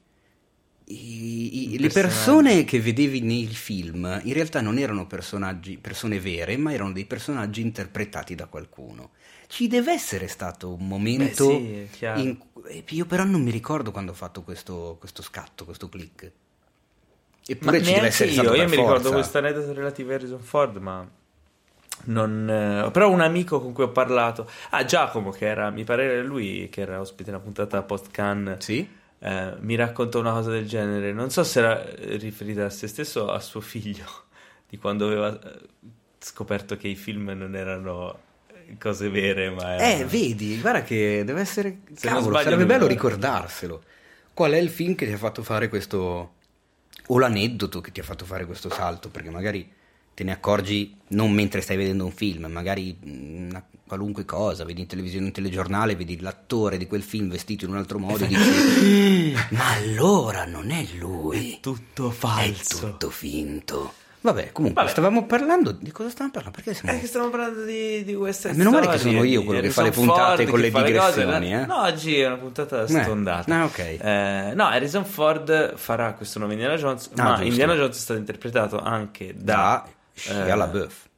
i- 0.84 1.72
i- 1.74 1.78
le 1.80 1.88
persone 1.90 2.64
che 2.64 2.80
vedevi 2.80 3.20
nei 3.20 3.46
film 3.46 4.20
in 4.24 4.32
realtà 4.32 4.60
non 4.60 4.78
erano 4.78 5.06
personaggi, 5.08 5.78
persone 5.78 6.20
vere, 6.20 6.56
ma 6.56 6.72
erano 6.72 6.92
dei 6.92 7.06
personaggi 7.06 7.60
interpretati 7.60 8.36
da 8.36 8.46
qualcuno. 8.46 9.10
Ci 9.48 9.66
deve 9.66 9.92
essere 9.92 10.28
stato 10.28 10.72
un 10.72 10.86
momento 10.86 11.48
Beh, 11.48 11.88
sì, 11.90 12.20
in 12.20 12.38
cui- 12.38 12.84
io 12.90 13.04
però 13.06 13.24
non 13.24 13.42
mi 13.42 13.50
ricordo 13.50 13.90
quando 13.90 14.12
ho 14.12 14.14
fatto 14.14 14.42
questo, 14.42 14.96
questo 15.00 15.22
scatto, 15.22 15.64
questo 15.64 15.88
click. 15.88 16.32
Ma 17.60 17.72
Eppure 17.72 17.82
ci 17.82 17.92
deve 17.94 18.06
essere 18.06 18.30
io, 18.30 18.42
stato 18.42 18.54
io 18.54 18.68
mi 18.68 18.76
ricordo 18.76 19.02
forza. 19.02 19.12
questo 19.12 19.38
aneddoto 19.38 19.72
relativo 19.72 20.12
a 20.12 20.14
Harrison 20.14 20.40
Ford, 20.40 20.76
ma 20.76 21.08
non... 22.04 22.48
eh, 22.86 22.90
però 22.90 23.10
un 23.10 23.20
amico 23.20 23.60
con 23.60 23.72
cui 23.72 23.84
ho 23.84 23.90
parlato, 23.90 24.48
ah 24.70 24.84
Giacomo, 24.84 25.30
che 25.30 25.46
era, 25.46 25.70
mi 25.70 25.84
pare 25.84 26.22
lui, 26.22 26.68
che 26.70 26.80
era 26.82 27.00
ospite 27.00 27.30
una 27.30 27.40
puntata 27.40 27.82
post-can, 27.82 28.56
Sì? 28.58 28.88
eh, 29.20 29.54
mi 29.60 29.74
raccontò 29.76 30.18
una 30.20 30.32
cosa 30.32 30.50
del 30.50 30.66
genere, 30.66 31.12
non 31.12 31.30
so 31.30 31.44
se 31.44 31.58
era 31.60 31.84
eh, 31.86 32.16
riferita 32.16 32.64
a 32.66 32.70
se 32.70 32.86
stesso 32.88 33.22
o 33.24 33.30
a 33.32 33.40
suo 33.40 33.60
figlio, 33.60 34.04
di 34.68 34.78
quando 34.78 35.06
aveva 35.06 35.38
eh, 35.38 35.60
scoperto 36.18 36.76
che 36.76 36.88
i 36.88 36.96
film 36.96 37.30
non 37.30 37.54
erano 37.54 38.18
eh, 38.48 38.76
cose 38.78 39.08
vere, 39.10 39.50
ma 39.50 39.74
Eh, 39.76 39.82
erano... 39.92 40.08
vedi, 40.08 40.60
guarda 40.60 40.82
che 40.82 41.22
deve 41.24 41.40
essere... 41.40 41.80
Se 41.92 42.08
Cavolo, 42.08 42.36
sarebbe 42.38 42.66
bello 42.66 42.86
ricordarselo. 42.86 43.82
qual 44.34 44.52
è 44.52 44.58
il 44.58 44.70
film 44.70 44.94
che 44.94 45.06
ti 45.06 45.12
ha 45.12 45.18
fatto 45.18 45.42
fare 45.42 45.68
questo 45.68 46.34
o 47.08 47.18
l'aneddoto 47.18 47.80
che 47.80 47.92
ti 47.92 48.00
ha 48.00 48.04
fatto 48.04 48.24
fare 48.24 48.46
questo 48.46 48.70
salto, 48.70 49.10
perché 49.10 49.30
magari 49.30 49.70
te 50.20 50.26
ne 50.26 50.32
accorgi 50.32 50.98
non 51.08 51.32
mentre 51.32 51.62
stai 51.62 51.78
vedendo 51.78 52.04
un 52.04 52.12
film, 52.12 52.44
magari 52.44 52.94
una 53.04 53.64
qualunque 53.86 54.26
cosa, 54.26 54.64
vedi 54.64 54.82
in 54.82 54.86
televisione, 54.86 55.24
un 55.24 55.32
telegiornale, 55.32 55.96
vedi 55.96 56.20
l'attore 56.20 56.76
di 56.76 56.86
quel 56.86 57.02
film 57.02 57.30
vestito 57.30 57.64
in 57.64 57.70
un 57.70 57.78
altro 57.78 57.98
modo 57.98 58.24
e 58.24 58.26
dici 58.28 59.34
ma 59.50 59.70
allora 59.72 60.44
non 60.44 60.70
è 60.70 60.84
lui. 60.98 61.54
È 61.54 61.60
tutto 61.60 62.10
falso. 62.10 62.86
È 62.86 62.90
tutto 62.90 63.08
finto. 63.08 63.94
Vabbè, 64.20 64.52
comunque, 64.52 64.82
Vabbè. 64.82 64.92
stavamo 64.92 65.24
parlando 65.24 65.72
di 65.72 65.90
cosa 65.90 66.10
stavamo 66.10 66.32
parlando? 66.32 66.60
Perché 66.62 66.78
siamo... 66.78 66.94
Eh, 66.94 67.00
che 67.00 67.06
stiamo 67.06 67.30
parlando 67.30 67.64
di, 67.64 68.04
di 68.04 68.14
queste 68.14 68.50
Eh, 68.50 68.52
meno 68.52 68.70
male 68.70 68.88
che 68.88 68.98
sono 68.98 69.24
io 69.24 69.40
di 69.40 69.46
quello 69.46 69.60
che 69.62 69.70
fa 69.70 69.82
le 69.82 69.90
puntate 69.90 70.42
Ford 70.42 70.50
con 70.50 70.60
le 70.60 70.70
fa 70.70 70.80
cose, 70.80 70.92
digressioni, 70.92 71.54
eh? 71.54 71.64
No, 71.64 71.80
oggi 71.80 72.20
è 72.20 72.26
una 72.26 72.36
puntata 72.36 72.86
stondata. 72.86 73.58
Ah, 73.58 73.64
ok. 73.64 73.78
Eh, 73.78 74.52
no, 74.54 74.66
Harrison 74.66 75.06
Ford 75.06 75.76
farà 75.76 76.12
questo 76.12 76.38
nome 76.38 76.52
Indiana 76.52 76.76
Jones, 76.76 77.08
Ah, 77.16 77.22
ma 77.22 77.28
giusto. 77.30 77.44
Indiana 77.46 77.74
Jones 77.74 77.96
è 77.96 78.00
stato 78.00 78.18
interpretato 78.18 78.78
anche 78.78 79.34
da... 79.34 79.54
Da 79.54 79.88
Shia 80.20 80.46
eh, 80.46 80.54
LaBeouf. 80.56 81.08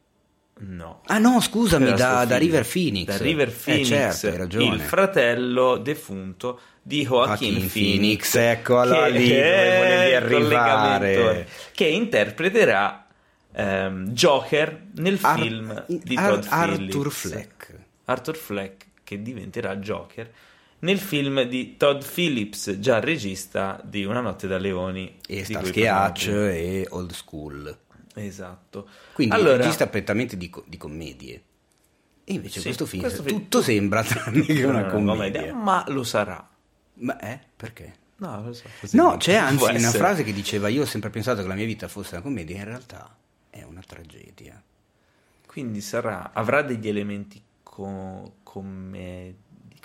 No. 0.65 1.01
Ah 1.07 1.19
no, 1.19 1.41
scusami, 1.41 1.93
da, 1.95 2.25
da. 2.25 2.37
River 2.39 2.65
Phoenix. 2.67 3.07
Da 3.07 3.17
River 3.17 3.49
Eh, 3.49 3.51
Phoenix, 3.51 3.89
certo, 3.89 4.27
hai 4.29 4.37
ragione. 4.37 4.75
il 4.77 4.81
fratello 4.81 5.77
defunto 5.79 6.61
di 6.83 7.03
Joaquin 7.05 7.55
Joaquin 7.55 7.71
Phoenix. 7.71 7.73
Phoenix, 7.73 8.35
ecco, 8.37 8.79
allora 8.79 9.07
lì 9.09 9.29
dove 9.29 9.77
volevi 9.79 10.15
arrivare. 10.15 11.49
Che 11.73 11.87
interpreterà 11.87 13.07
ehm, 13.55 14.09
Joker 14.11 14.83
nel 14.97 15.19
Ar- 15.21 15.41
film 15.41 15.85
di 15.89 16.15
Ar- 16.17 16.31
Todd 16.35 16.45
Arthur 16.49 16.89
Phillips. 16.89 17.29
Fleck. 17.29 17.79
Arthur 18.05 18.37
Fleck 18.37 18.85
che 19.03 19.21
diventerà 19.23 19.77
Joker 19.77 20.31
nel 20.81 20.99
film 20.99 21.43
di 21.43 21.77
Todd 21.77 22.03
Phillips, 22.03 22.79
già 22.79 22.99
regista 22.99 23.81
di 23.85 24.05
Una 24.05 24.21
notte 24.21 24.49
da 24.49 24.59
leoni. 24.59 25.19
E 25.29 25.45
Starsky 25.45 25.87
Hutch 25.89 26.27
e 26.29 26.87
Old 26.91 27.13
School. 27.13 27.77
Esatto. 28.15 28.89
Quindi 29.13 29.35
allora, 29.35 29.57
regista 29.57 29.87
prettamente 29.87 30.37
di, 30.37 30.51
co- 30.51 30.65
di 30.67 30.77
commedie. 30.77 31.43
E 32.25 32.35
invece 32.35 32.59
Sì, 32.61 32.67
questo 32.67 32.87
film, 32.87 33.03
questo 33.03 33.23
film- 33.23 33.39
tutto 33.41 33.63
sembra 33.63 34.03
tranne 34.05 34.43
che 34.45 34.63
una 34.65 34.87
commedia. 34.87 35.53
ma 35.55 35.85
lo 35.89 36.05
sarà. 36.05 36.47
Ma 36.95 37.19
eh, 37.19 37.41
perché? 37.57 37.95
No, 38.17 38.43
lo 38.45 38.53
so. 38.53 38.65
No, 38.93 39.17
c'è 39.17 39.35
anzi 39.35 39.65
una 39.65 39.73
essere. 39.75 39.99
frase 39.99 40.23
che 40.23 40.33
diceva 40.33 40.69
io 40.69 40.83
ho 40.83 40.87
sempre 40.87 41.11
pensato 41.11 41.43
che 41.43 41.49
la 41.49 41.55
mia 41.55 41.65
vita 41.67 41.89
fosse 41.89 42.15
una 42.15 42.23
commedia, 42.23 42.57
in 42.59 42.65
realtà 42.65 43.17
è 43.51 43.63
una 43.65 43.83
tragedia. 43.85 44.63
Quindi 45.47 45.81
sarà, 45.81 46.31
avrà 46.33 46.63
degli 46.63 46.87
elementi 46.89 47.43
co- 47.63 48.35
come 48.45 49.35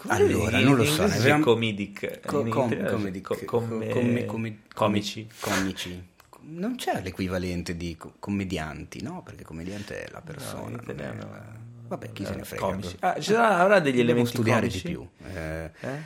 Allora, 0.07 0.59
non 0.59 0.75
lo 0.75 0.85
so, 0.85 1.07
ne 1.07 1.17
abbiamo- 1.17 1.43
comedic, 1.43 2.19
com- 2.27 2.47
italiano, 2.47 2.89
comedy- 2.91 3.21
co- 3.21 3.35
co- 3.45 3.45
come- 3.45 3.87
come- 3.89 4.25
come- 4.25 4.59
comici. 4.73 5.27
comici. 5.39 6.07
Non 6.49 6.75
c'è 6.75 7.01
l'equivalente 7.01 7.75
di 7.75 7.95
co- 7.97 8.13
commedianti, 8.19 9.01
no? 9.01 9.21
Perché 9.23 9.43
commediante 9.43 10.03
è 10.05 10.11
la 10.11 10.21
persona. 10.21 10.79
non 10.81 10.99
è 10.99 11.17
Vabbè, 11.87 12.11
chi 12.11 12.25
se 12.25 12.35
ne 12.35 12.41
eh, 12.41 12.45
frega. 12.45 12.65
comici. 12.65 12.95
Ah, 12.99 13.15
ci 13.19 13.31
sarà- 13.31 13.59
avrà 13.59 13.79
degli 13.79 13.95
Devo 13.97 14.03
elementi 14.09 14.29
studiare 14.31 14.67
comici? 14.67 14.87
di 14.87 14.91
più. 14.93 15.07
Eh, 15.25 15.71
Eh? 15.81 15.97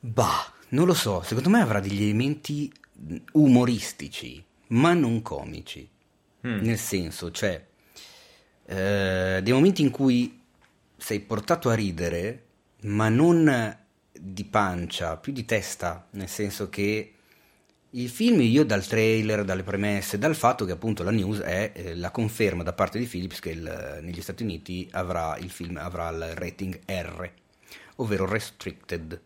Bah, 0.00 0.52
non 0.70 0.86
lo 0.86 0.94
so, 0.94 1.22
secondo 1.22 1.50
me 1.50 1.60
avrà 1.60 1.80
degli 1.80 2.02
elementi 2.02 2.72
umoristici, 3.32 4.42
ma 4.68 4.92
non 4.94 5.20
comici. 5.22 5.88
Mm. 6.46 6.60
Nel 6.60 6.78
senso, 6.78 7.30
cioè, 7.30 7.62
eh, 8.66 9.40
dei 9.42 9.52
momenti 9.52 9.82
in 9.82 9.90
cui 9.90 10.40
sei 10.96 11.20
portato 11.20 11.68
a 11.68 11.74
ridere, 11.74 12.44
ma 12.82 13.08
non 13.08 13.76
di 14.12 14.44
pancia, 14.44 15.16
più 15.16 15.32
di 15.32 15.44
testa, 15.44 16.06
nel 16.12 16.28
senso 16.28 16.68
che 16.70 17.14
il 17.92 18.08
film, 18.08 18.40
io 18.40 18.64
dal 18.64 18.86
trailer, 18.86 19.44
dalle 19.44 19.62
premesse, 19.64 20.18
dal 20.18 20.36
fatto 20.36 20.64
che 20.64 20.72
appunto 20.72 21.02
la 21.02 21.10
news 21.10 21.40
è 21.40 21.72
eh, 21.74 21.94
la 21.96 22.10
conferma 22.10 22.62
da 22.62 22.72
parte 22.72 22.98
di 22.98 23.06
Philips 23.06 23.40
che 23.40 23.50
il- 23.50 23.98
negli 24.02 24.20
Stati 24.20 24.42
Uniti 24.44 24.88
avrà 24.92 25.36
il 25.38 25.50
film 25.50 25.76
avrà 25.76 26.08
il 26.10 26.34
rating 26.36 26.78
R, 26.86 27.30
ovvero 27.96 28.26
restricted. 28.26 29.20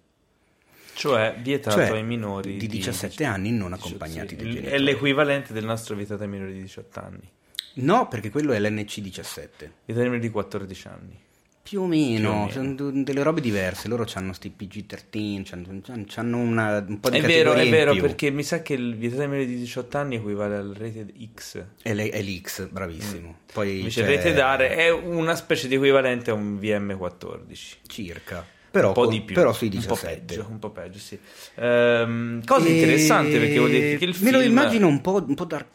Cioè 0.94 1.34
vietato 1.42 1.76
Cioè, 1.78 1.90
ai 1.90 2.04
minori 2.04 2.56
di 2.56 2.68
17 2.68 3.24
anni 3.24 3.50
non 3.50 3.72
accompagnati 3.72 4.36
sì. 4.38 4.58
È 4.58 4.78
l'equivalente 4.78 5.52
del 5.52 5.64
nostro 5.64 5.96
vietato 5.96 6.22
ai 6.22 6.28
minori 6.28 6.52
di 6.52 6.60
18 6.62 7.00
anni. 7.00 7.28
No, 7.74 8.06
perché 8.06 8.30
quello 8.30 8.52
è 8.52 8.60
l'NC17. 8.60 9.48
Vietato 9.58 9.72
ai 9.86 9.94
minori 10.04 10.20
di 10.20 10.30
14 10.30 10.86
anni. 10.86 11.20
Più 11.64 11.80
o 11.80 11.86
meno, 11.86 12.46
Più 12.50 12.60
o 12.60 12.62
meno. 12.62 12.76
sono 12.76 13.02
delle 13.02 13.22
robe 13.22 13.40
diverse. 13.40 13.88
Loro 13.88 14.04
hanno 14.16 14.34
sti 14.34 14.52
PG-13, 14.54 16.04
c'hanno, 16.06 16.36
una, 16.38 16.84
un 16.86 17.00
po' 17.00 17.08
di 17.08 17.16
È 17.16 17.22
vero, 17.22 17.54
è 17.54 17.66
vero, 17.70 17.94
perché 17.94 18.28
mi 18.30 18.42
sa 18.42 18.60
che 18.60 18.74
il 18.74 18.94
vietato 18.96 19.22
ai 19.22 19.28
minori 19.28 19.46
di 19.46 19.56
18 19.56 19.96
anni 19.96 20.16
equivale 20.16 20.56
al 20.56 20.74
rated 20.78 21.10
X. 21.34 21.64
È, 21.80 21.94
le- 21.94 22.10
è 22.10 22.20
l'X, 22.20 22.68
bravissimo. 22.68 23.36
Poi 23.50 23.78
Invece 23.78 24.02
c'è 24.04 24.10
il 24.10 24.16
rated 24.16 24.36
R 24.36 24.60
è 24.76 24.90
una 24.92 25.34
specie 25.36 25.66
di 25.66 25.76
equivalente 25.76 26.30
a 26.30 26.34
un 26.34 26.58
VM14. 26.58 27.76
circa, 27.86 28.46
però, 28.70 28.88
un 28.88 28.92
po' 28.94 29.06
di 29.06 29.22
più, 29.22 29.34
però 29.34 29.54
sui 29.54 29.68
un 29.68 29.72
po' 29.84 29.94
17. 29.94 30.16
peggio, 30.20 30.46
un 30.50 30.58
po' 30.58 30.70
peggio, 30.70 30.98
sì. 30.98 31.18
Ehm, 31.54 32.44
cosa 32.44 32.66
E- 32.66 32.72
interessante 32.74 33.38
perché 33.38 33.56
vuol 33.58 33.70
dire 33.70 33.96
che 33.96 34.04
il 34.04 34.14
film 34.14 34.26
Me 34.26 34.32
lo 34.32 34.42
immagino 34.42 34.86
un 34.86 35.00
po', 35.00 35.24
un 35.26 35.34
po' 35.34 35.44
dark. 35.46 35.68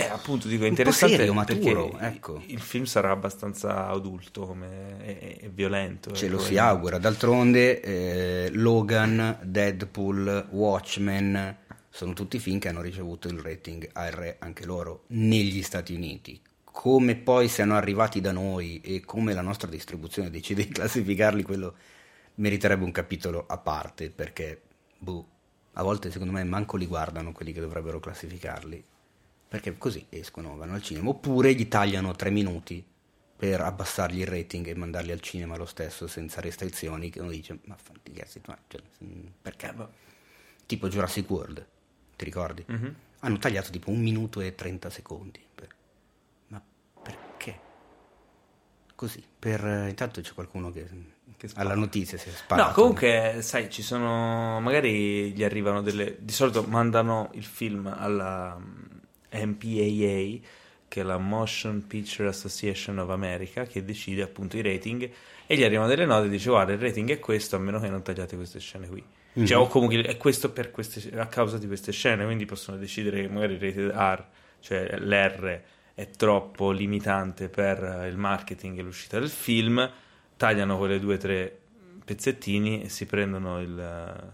Eh, 0.00 0.04
appunto, 0.04 0.46
dico, 0.46 0.64
interessante 0.64 1.16
serio, 1.16 1.34
maturo, 1.34 1.88
perché 1.88 2.06
ecco. 2.06 2.42
il 2.46 2.60
film 2.60 2.84
sarà 2.84 3.10
abbastanza 3.10 3.88
adulto 3.88 4.46
come, 4.46 5.04
e, 5.04 5.38
e 5.42 5.50
violento. 5.52 6.12
Ce 6.12 6.28
lo 6.28 6.36
ecco, 6.36 6.44
si 6.44 6.56
augura. 6.56 6.98
D'altronde, 6.98 7.80
eh, 7.80 8.48
Logan, 8.52 9.40
Deadpool, 9.42 10.46
Watchmen 10.50 11.56
sono 11.90 12.12
tutti 12.12 12.38
film 12.38 12.60
che 12.60 12.68
hanno 12.68 12.80
ricevuto 12.80 13.26
il 13.26 13.40
rating 13.40 13.90
AR 13.92 14.36
anche 14.38 14.64
loro 14.64 15.02
negli 15.08 15.62
Stati 15.62 15.94
Uniti. 15.94 16.40
Come 16.62 17.16
poi 17.16 17.48
siano 17.48 17.74
arrivati 17.74 18.20
da 18.20 18.30
noi 18.30 18.80
e 18.80 19.00
come 19.00 19.34
la 19.34 19.40
nostra 19.40 19.68
distribuzione 19.68 20.30
decide 20.30 20.64
di 20.64 20.70
classificarli, 20.70 21.42
quello 21.42 21.74
meriterebbe 22.36 22.84
un 22.84 22.92
capitolo 22.92 23.46
a 23.48 23.58
parte 23.58 24.10
perché, 24.10 24.62
boh, 24.96 25.26
a 25.72 25.82
volte 25.82 26.12
secondo 26.12 26.32
me 26.32 26.44
manco 26.44 26.76
li 26.76 26.86
guardano 26.86 27.32
quelli 27.32 27.52
che 27.52 27.58
dovrebbero 27.58 27.98
classificarli. 27.98 28.84
Perché 29.48 29.78
così 29.78 30.04
escono, 30.10 30.56
vanno 30.56 30.74
al 30.74 30.82
cinema. 30.82 31.08
Oppure 31.08 31.54
gli 31.54 31.68
tagliano 31.68 32.14
tre 32.14 32.30
minuti 32.30 32.84
per 33.36 33.60
abbassargli 33.60 34.20
il 34.20 34.26
rating 34.26 34.66
e 34.66 34.74
mandarli 34.74 35.12
al 35.12 35.20
cinema 35.20 35.56
lo 35.56 35.64
stesso 35.64 36.06
senza 36.06 36.40
restrizioni. 36.40 37.08
Che 37.08 37.20
uno 37.20 37.30
dice, 37.30 37.58
ma 37.64 37.76
fatti 37.76 38.12
cazzi, 38.12 38.40
ma 38.46 38.58
cioè, 38.66 38.82
mm, 39.04 39.26
perché? 39.40 39.68
Eh, 39.68 39.72
boh. 39.72 39.90
Tipo 40.66 40.88
Jurassic 40.88 41.30
World, 41.30 41.66
ti 42.16 42.24
ricordi? 42.24 42.62
Mhm. 42.66 42.94
Hanno 43.20 43.38
tagliato 43.38 43.70
tipo 43.70 43.90
un 43.90 44.00
minuto 44.00 44.40
e 44.40 44.54
30 44.54 44.90
secondi. 44.90 45.40
Per- 45.54 45.74
Ma 46.48 46.62
perché? 47.02 47.58
Così, 48.94 49.24
per... 49.38 49.86
intanto 49.88 50.20
c'è 50.20 50.34
qualcuno 50.34 50.70
che, 50.70 50.86
alla 51.54 51.74
notizia 51.74 52.18
si 52.18 52.28
è 52.28 52.32
sparato. 52.32 52.68
No, 52.68 52.74
comunque, 52.74 53.38
sai, 53.40 53.70
ci 53.70 53.82
sono. 53.82 54.60
Magari 54.60 55.32
gli 55.32 55.42
arrivano 55.42 55.80
delle. 55.80 56.16
Di 56.20 56.32
solito 56.32 56.64
mandano 56.64 57.30
il 57.32 57.44
film 57.44 57.86
alla 57.86 58.60
MPAA, 59.30 60.46
che 60.88 61.00
è 61.00 61.02
la 61.02 61.18
Motion 61.18 61.86
Picture 61.86 62.28
Association 62.28 62.98
of 62.98 63.10
America, 63.10 63.64
che 63.64 63.84
decide 63.84 64.22
appunto 64.22 64.56
i 64.56 64.62
rating. 64.62 65.10
E 65.46 65.56
gli 65.56 65.62
arrivano 65.62 65.88
delle 65.88 66.06
note 66.06 66.26
e 66.26 66.30
dice: 66.30 66.48
Guarda, 66.50 66.72
il 66.72 66.78
rating 66.78 67.10
è 67.10 67.18
questo, 67.18 67.56
a 67.56 67.58
meno 67.58 67.78
che 67.80 67.88
non 67.88 68.02
tagliate 68.02 68.36
queste 68.36 68.58
scene 68.60 68.88
qui. 68.88 69.02
Cioè, 69.44 69.56
Mhm. 69.56 69.62
o 69.62 69.66
comunque 69.68 70.02
è 70.02 70.16
questo 70.16 70.50
per 70.50 70.70
queste, 70.70 71.16
a 71.18 71.26
causa 71.26 71.58
di 71.58 71.66
queste 71.66 71.92
scene, 71.92 72.24
quindi 72.24 72.44
possono 72.44 72.76
decidere 72.78 73.20
che 73.22 73.28
magari 73.28 73.54
il 73.54 73.60
rated 73.60 73.90
R, 73.90 74.24
cioè 74.60 74.96
l'R, 74.98 75.60
è 75.94 76.10
troppo 76.10 76.70
limitante 76.70 77.48
per 77.48 78.06
il 78.10 78.16
marketing 78.16 78.78
e 78.78 78.82
l'uscita 78.82 79.18
del 79.20 79.28
film, 79.28 79.88
tagliano 80.36 80.76
quelle 80.78 80.98
due 80.98 81.14
o 81.14 81.18
tre 81.18 81.58
pezzettini 82.04 82.82
e 82.82 82.88
si 82.88 83.04
prendono 83.06 83.60
il, 83.60 84.32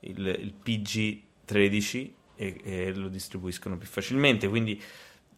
il, 0.00 0.26
il 0.26 0.54
PG-13 0.64 2.10
e, 2.36 2.60
e 2.62 2.94
lo 2.94 3.08
distribuiscono 3.08 3.76
più 3.76 3.88
facilmente, 3.88 4.48
quindi 4.48 4.80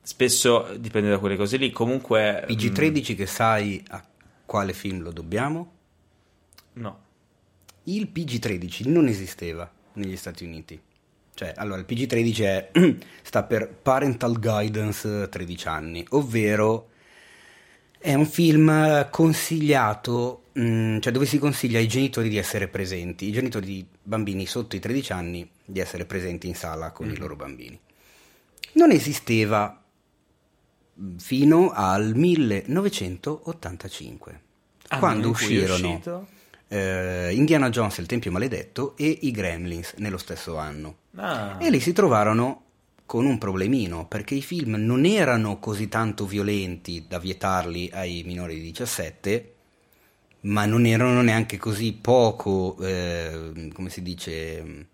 spesso 0.03 0.75
dipende 0.79 1.09
da 1.11 1.19
quelle 1.19 1.37
cose 1.37 1.57
lì. 1.57 1.71
Comunque... 1.71 2.45
mm, 2.45 2.53
PG-13 2.53 3.15
che 3.15 3.27
sai 3.27 3.83
a 3.89 4.05
quale 4.45 4.73
film 4.73 5.03
lo 5.03 5.13
dobbiamo? 5.13 5.73
mm, 6.77 6.83
no. 6.83 7.07
Il 7.85 8.09
PG-13 8.09 8.91
non 8.91 9.07
esisteva 9.07 9.71
negli 9.95 10.17
Stati 10.17 10.45
Uniti. 10.45 10.81
Cioè, 11.35 11.53
allora, 11.57 11.79
il 11.79 11.87
PG-13 11.87 12.43
è, 12.43 12.71
sta 13.23 13.45
per 13.45 13.69
Parental 13.69 14.39
Guidance 14.39 15.29
13 15.29 15.69
anni, 15.69 16.05
ovvero 16.11 16.91
è 17.99 18.15
un 18.15 18.27
film 18.27 19.09
consigliato, 19.11 20.45
mh, 20.53 20.99
cioè 20.99 21.13
dove 21.13 21.27
si 21.27 21.39
consiglia 21.39 21.79
ai 21.79 21.87
genitori 21.87 22.29
di 22.29 22.37
essere 22.37 22.69
presenti, 22.69 23.27
i 23.29 23.33
genitori 23.33 23.67
di 23.67 23.87
bambini 24.03 24.47
sotto 24.47 24.77
i 24.77 24.81
13 24.81 25.13
anni 25.13 25.49
di 25.69 25.81
essere 25.81 26.07
presenti 26.07 26.49
in 26.49 26.55
sala 26.55 26.93
con 26.93 27.11
i 27.11 27.17
loro 27.17 27.37
bambini. 27.37 27.79
Non 28.73 28.91
esisteva 28.91 29.83
mh, 30.95 31.17
fino 31.17 31.71
al 31.71 32.15
1985, 32.15 34.41
Anno 34.89 35.01
quando 35.01 35.29
uscirono 35.29 36.27
eh, 36.69 37.35
Indiana 37.35 37.69
Jones 37.69 37.99
e 37.99 38.03
il 38.03 38.07
Tempio 38.07 38.31
Maledetto 38.31 38.97
e 38.97 39.19
i 39.23 39.31
Gremlins 39.31 39.95
nello 39.99 40.19
stesso 40.19 40.57
anno. 40.57 40.97
Ah. 41.17 41.59
E 41.61 41.71
lì 41.71 41.81
si 41.81 41.93
trovarono 41.93 42.63
con 43.05 43.25
un 43.25 43.39
problemino, 43.39 44.07
perché 44.07 44.35
i 44.35 44.43
film 44.43 44.75
non 44.75 45.07
erano 45.07 45.59
così 45.59 45.89
tanto 45.89 46.27
violenti 46.27 47.07
da 47.09 47.19
vietarli 47.19 47.91
ai 47.93 48.23
minori 48.25 48.57
di 48.57 48.61
17, 48.61 49.55
ma 50.41 50.67
non 50.67 50.85
erano 50.85 51.23
neanche 51.23 51.57
così 51.57 51.95
poco, 51.95 52.77
eh, 52.81 53.71
come 53.73 53.89
si 53.89 54.03
dice, 54.03 54.87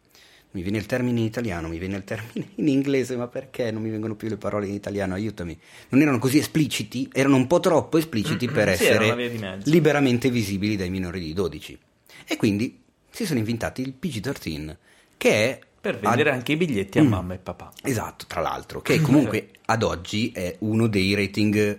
mi 0.54 0.62
viene 0.62 0.78
il 0.78 0.86
termine 0.86 1.18
in 1.18 1.26
italiano, 1.26 1.66
mi 1.68 1.78
viene 1.78 1.96
il 1.96 2.04
termine 2.04 2.46
in 2.56 2.68
inglese, 2.68 3.16
ma 3.16 3.26
perché 3.26 3.72
non 3.72 3.82
mi 3.82 3.90
vengono 3.90 4.14
più 4.14 4.28
le 4.28 4.36
parole 4.36 4.66
in 4.68 4.74
italiano? 4.74 5.14
Aiutami. 5.14 5.58
Non 5.88 6.00
erano 6.00 6.18
così 6.20 6.38
espliciti, 6.38 7.08
erano 7.12 7.34
un 7.36 7.48
po' 7.48 7.58
troppo 7.58 7.98
espliciti 7.98 8.46
per 8.46 8.74
Sì, 8.76 8.84
essere 8.84 9.58
liberamente 9.64 10.30
visibili 10.30 10.76
dai 10.76 10.90
minori 10.90 11.18
di 11.20 11.32
12. 11.32 11.76
E 12.26 12.36
quindi 12.36 12.80
si 13.10 13.26
sono 13.26 13.38
inventati 13.40 13.82
il 13.82 13.94
PG-13, 14.00 14.76
che 15.16 15.30
è... 15.30 15.58
Per 15.80 15.98
vendere 15.98 16.30
ad- 16.30 16.36
anche 16.36 16.52
i 16.52 16.56
biglietti 16.56 16.98
a 16.98 17.02
Mm. 17.02 17.08
mamma 17.08 17.34
e 17.34 17.38
papà. 17.38 17.72
Esatto, 17.82 18.24
tra 18.28 18.40
l'altro, 18.40 18.80
che 18.80 19.00
comunque 19.00 19.50
ad 19.66 19.82
oggi 19.82 20.30
è 20.32 20.54
uno 20.60 20.86
dei 20.86 21.14
rating 21.14 21.78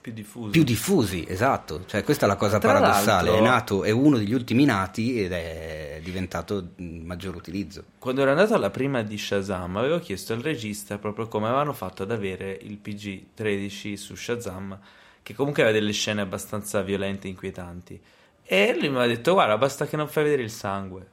Più 0.00 0.12
diffusi. 0.12 0.50
più 0.50 0.62
diffusi, 0.62 1.26
esatto. 1.28 1.84
Cioè, 1.86 2.02
questa 2.02 2.24
è 2.24 2.28
la 2.28 2.36
cosa 2.36 2.58
Tra 2.58 2.72
paradossale. 2.72 3.36
È 3.36 3.40
nato, 3.40 3.84
è 3.84 3.90
uno 3.90 4.16
degli 4.16 4.32
ultimi 4.32 4.64
nati 4.64 5.22
ed 5.22 5.32
è 5.32 6.00
diventato 6.02 6.70
maggior 6.76 7.34
utilizzo. 7.34 7.84
Quando 7.98 8.22
ero 8.22 8.30
andato 8.30 8.54
alla 8.54 8.70
prima 8.70 9.02
di 9.02 9.18
Shazam, 9.18 9.76
avevo 9.76 9.98
chiesto 9.98 10.32
al 10.32 10.40
regista 10.40 10.96
proprio 10.96 11.28
come 11.28 11.48
avevano 11.48 11.74
fatto 11.74 12.02
ad 12.02 12.12
avere 12.12 12.58
il 12.62 12.78
PG-13 12.82 13.94
su 13.94 14.14
Shazam, 14.14 14.78
che 15.22 15.34
comunque 15.34 15.62
aveva 15.64 15.78
delle 15.78 15.92
scene 15.92 16.22
abbastanza 16.22 16.80
violente 16.80 17.26
e 17.26 17.30
inquietanti. 17.30 18.00
E 18.42 18.76
lui 18.78 18.88
mi 18.88 18.98
ha 18.98 19.06
detto: 19.06 19.34
Guarda, 19.34 19.58
basta 19.58 19.86
che 19.86 19.96
non 19.96 20.08
fai 20.08 20.24
vedere 20.24 20.42
il 20.42 20.50
sangue. 20.50 21.06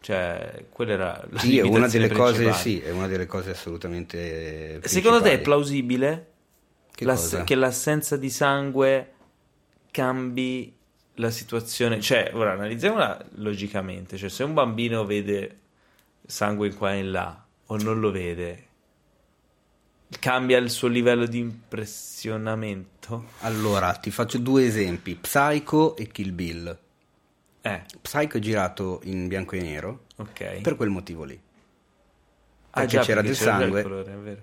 Cioè, 0.00 0.66
quella 0.68 0.92
era 0.92 1.24
la 1.30 1.38
Sì, 1.38 1.56
è 1.56 1.62
una 1.62 1.88
delle 1.88 2.10
cose, 2.10 2.42
principale. 2.42 2.62
sì, 2.62 2.80
è 2.80 2.90
una 2.90 3.06
delle 3.06 3.24
cose 3.24 3.52
assolutamente. 3.52 4.80
Secondo 4.84 5.22
te 5.22 5.32
è 5.32 5.38
principali. 5.38 5.42
plausibile 5.42 6.28
Che 6.94 7.04
l'ass- 7.04 7.42
che 7.44 7.54
l'assenza 7.56 8.16
di 8.16 8.30
sangue 8.30 9.12
cambi 9.90 10.72
la 11.14 11.30
situazione? 11.30 12.00
Cioè, 12.00 12.30
ora 12.34 12.52
analizziamola 12.52 13.24
logicamente. 13.36 14.16
Cioè, 14.16 14.28
se 14.28 14.44
un 14.44 14.54
bambino 14.54 15.04
vede 15.04 15.58
sangue 16.24 16.68
in 16.68 16.76
qua 16.76 16.92
e 16.94 16.98
in 16.98 17.10
là 17.10 17.44
o 17.66 17.76
non 17.78 17.98
lo 17.98 18.10
vede, 18.12 18.66
cambia 20.20 20.58
il 20.58 20.70
suo 20.70 20.86
livello 20.88 21.26
di 21.26 21.38
impressionamento? 21.38 23.30
Allora, 23.40 23.92
ti 23.94 24.10
faccio 24.12 24.38
due 24.38 24.64
esempi: 24.64 25.16
Psycho 25.16 25.96
e 25.96 26.06
Kill 26.06 26.32
Bill. 26.32 26.78
Eh, 27.60 27.82
Psycho 28.02 28.36
è 28.36 28.40
girato 28.40 29.00
in 29.04 29.26
bianco 29.26 29.56
e 29.56 29.62
nero 29.62 30.04
ok. 30.16 30.60
per 30.60 30.76
quel 30.76 30.90
motivo 30.90 31.24
lì. 31.24 31.34
Ah, 32.70 32.80
perché 32.80 32.96
già, 32.98 33.02
c'era 33.02 33.20
perché 33.22 33.36
del 33.38 33.48
il 33.48 33.52
sangue. 33.52 33.82
colore, 33.82 34.12
è 34.12 34.16
vero. 34.16 34.40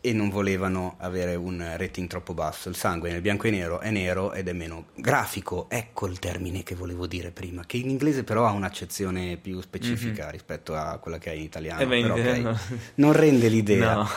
E 0.00 0.12
non 0.12 0.28
volevano 0.30 0.94
avere 0.98 1.34
un 1.34 1.74
rating 1.76 2.08
troppo 2.08 2.32
basso. 2.34 2.68
Il 2.68 2.76
sangue 2.76 3.10
nel 3.10 3.20
bianco 3.20 3.46
e 3.46 3.50
nero 3.50 3.80
è 3.80 3.90
nero 3.90 4.32
ed 4.32 4.48
è 4.48 4.52
meno 4.52 4.86
grafico, 4.94 5.66
ecco 5.68 6.06
il 6.06 6.18
termine 6.18 6.62
che 6.62 6.74
volevo 6.74 7.06
dire 7.06 7.30
prima, 7.30 7.64
che 7.66 7.78
in 7.78 7.88
inglese 7.90 8.22
però 8.24 8.46
ha 8.46 8.52
un'accezione 8.52 9.36
più 9.36 9.60
specifica 9.60 10.30
rispetto 10.30 10.74
a 10.74 10.98
quella 10.98 11.18
che 11.18 11.30
è 11.32 11.34
in 11.34 11.42
italiano. 11.42 11.80
Eh 11.80 11.86
beh, 11.86 12.00
però, 12.02 12.14
ok, 12.14 12.20
italiano- 12.20 12.58
Non 12.96 13.12
rende 13.12 13.48
l'idea. 13.48 13.94
No. 13.94 14.08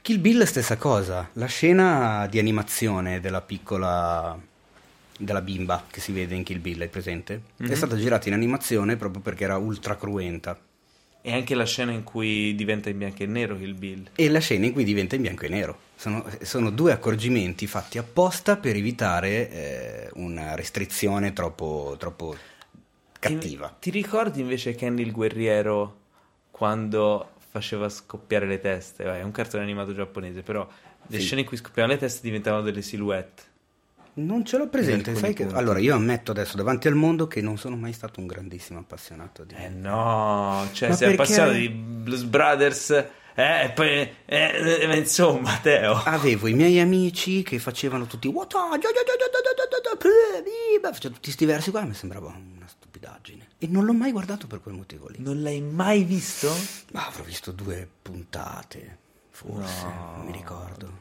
Kill 0.00 0.20
Bill 0.20 0.42
stessa 0.44 0.76
cosa, 0.76 1.28
la 1.34 1.46
scena 1.46 2.26
di 2.28 2.38
animazione 2.38 3.20
della 3.20 3.40
piccola 3.40 4.36
della 5.16 5.40
bimba 5.42 5.84
che 5.88 6.00
si 6.00 6.10
vede 6.10 6.34
in 6.34 6.42
Kill 6.42 6.60
Bill, 6.60 6.80
hai 6.80 6.88
presente? 6.88 7.40
Mhm. 7.58 7.68
È 7.70 7.74
stata 7.76 7.96
girata 7.96 8.26
in 8.28 8.34
animazione 8.34 8.96
proprio 8.96 9.20
perché 9.22 9.44
era 9.44 9.56
ultra 9.58 9.96
cruenta. 9.96 10.58
E 11.24 11.32
anche 11.32 11.54
la 11.54 11.64
scena 11.64 11.92
in 11.92 12.02
cui 12.02 12.52
diventa 12.56 12.90
in 12.90 12.98
bianco 12.98 13.22
e 13.22 13.26
nero 13.26 13.56
Kill 13.56 13.78
Bill. 13.78 14.10
e 14.16 14.28
la 14.28 14.40
scena 14.40 14.66
in 14.66 14.72
cui 14.72 14.82
diventa 14.82 15.14
in 15.14 15.22
bianco 15.22 15.44
e 15.44 15.48
nero. 15.48 15.78
Sono, 15.94 16.28
sono 16.42 16.70
due 16.70 16.90
accorgimenti 16.90 17.68
fatti 17.68 17.96
apposta 17.96 18.56
per 18.56 18.74
evitare 18.74 19.50
eh, 19.50 20.10
una 20.14 20.56
restrizione 20.56 21.32
troppo, 21.32 21.94
troppo 21.96 22.34
cattiva. 23.20 23.68
Ti, 23.78 23.90
ti 23.90 23.98
ricordi 24.00 24.40
invece 24.40 24.74
Kenny 24.74 25.02
il 25.02 25.12
guerriero 25.12 26.00
quando 26.50 27.30
faceva 27.50 27.88
scoppiare 27.88 28.46
le 28.46 28.58
teste? 28.58 29.04
Vai, 29.04 29.20
è 29.20 29.22
un 29.22 29.30
cartone 29.30 29.62
animato 29.62 29.94
giapponese, 29.94 30.42
però 30.42 30.66
le 31.06 31.18
Sì. 31.18 31.24
scene 31.24 31.42
in 31.42 31.46
cui 31.46 31.56
scoppiavano 31.56 31.94
le 31.94 32.00
teste 32.00 32.20
diventavano 32.22 32.62
delle 32.62 32.82
silhouette. 32.82 33.42
Non 34.14 34.44
ce 34.44 34.58
l'ho 34.58 34.68
presente, 34.68 35.14
sai 35.14 35.32
che... 35.32 35.46
Allora, 35.52 35.78
io 35.78 35.94
ammetto 35.94 36.32
adesso 36.32 36.56
davanti 36.56 36.86
al 36.86 36.94
mondo 36.94 37.26
che 37.26 37.40
non 37.40 37.56
sono 37.56 37.76
mai 37.76 37.94
stato 37.94 38.20
un 38.20 38.26
grandissimo 38.26 38.78
appassionato 38.78 39.44
di... 39.44 39.54
Eh 39.54 39.70
no, 39.70 40.68
cioè 40.72 40.90
Ma 40.90 40.94
sei 40.94 41.14
perché... 41.14 41.22
appassionato 41.22 41.52
di 41.52 41.68
Blues 41.70 42.22
Brothers... 42.24 43.06
Eh, 43.34 43.72
poi, 43.74 43.88
eh, 43.88 44.14
eh 44.26 44.96
insomma, 44.96 45.58
Teo. 45.62 45.94
Avevo 46.04 46.48
i 46.48 46.52
miei 46.52 46.78
amici 46.80 47.42
che 47.42 47.58
facevano 47.58 48.04
tutti. 48.04 48.30
Facevano 48.30 48.78
tutti 50.98 51.18
questi 51.22 51.46
versi 51.46 51.70
qua. 51.70 51.82
Mi 51.82 51.94
sembrava 51.94 52.26
una 52.26 52.66
stupidaggine. 52.66 53.48
E 53.56 53.66
non 53.68 53.86
l'ho 53.86 53.94
mai 53.94 54.12
guardato 54.12 54.46
per 54.46 54.60
quel 54.60 54.74
motivo 54.74 55.08
lì. 55.08 55.16
Non 55.20 55.40
l'hai 55.40 55.62
mai 55.62 56.04
visto? 56.04 56.54
Ma 56.92 57.06
avrò 57.06 57.22
visto 57.22 57.52
due 57.52 57.88
puntate 58.02 58.98
forse, 59.32 59.84
No. 59.86 60.12
non 60.16 60.26
mi 60.26 60.32
ricordo. 60.32 61.00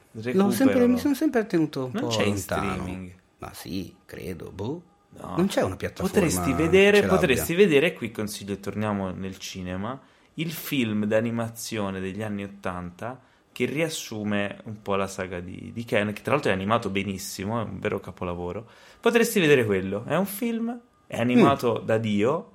Sempre- 0.51 0.87
mi 0.87 0.97
sono 0.97 1.13
sempre 1.13 1.45
tenuto 1.45 1.85
un 1.85 1.91
Non 1.93 2.01
po' 2.03 2.07
c'è 2.09 2.23
in 2.23 2.33
lontano. 2.33 2.71
streaming. 2.73 3.11
Ma 3.37 3.53
sì, 3.53 3.95
credo, 4.05 4.51
boh. 4.51 4.81
No. 5.19 5.33
Non 5.35 5.47
c'è 5.47 5.61
una 5.61 5.75
piattaforma 5.75 6.09
Potresti 6.13 6.53
vedere, 6.53 7.05
potresti 7.05 7.53
vedere, 7.53 7.93
qui 7.93 8.11
consiglio, 8.11 8.57
torniamo 8.57 9.11
nel 9.11 9.37
cinema, 9.37 9.99
il 10.35 10.51
film 10.51 11.05
d'animazione 11.05 11.99
degli 11.99 12.23
anni 12.23 12.43
Ottanta 12.43 13.19
che 13.51 13.65
riassume 13.65 14.59
un 14.63 14.81
po' 14.81 14.95
la 14.95 15.07
saga 15.07 15.41
di, 15.41 15.71
di 15.73 15.83
Ken, 15.83 16.13
che 16.13 16.21
tra 16.21 16.31
l'altro 16.33 16.51
è 16.51 16.53
animato 16.53 16.89
benissimo, 16.89 17.59
è 17.59 17.63
un 17.63 17.79
vero 17.79 17.99
capolavoro. 17.99 18.65
Potresti 19.01 19.41
vedere 19.41 19.65
quello, 19.65 20.05
è 20.05 20.15
un 20.15 20.25
film, 20.25 20.79
è 21.07 21.19
animato 21.19 21.79
da 21.79 21.97
Dio 21.97 22.51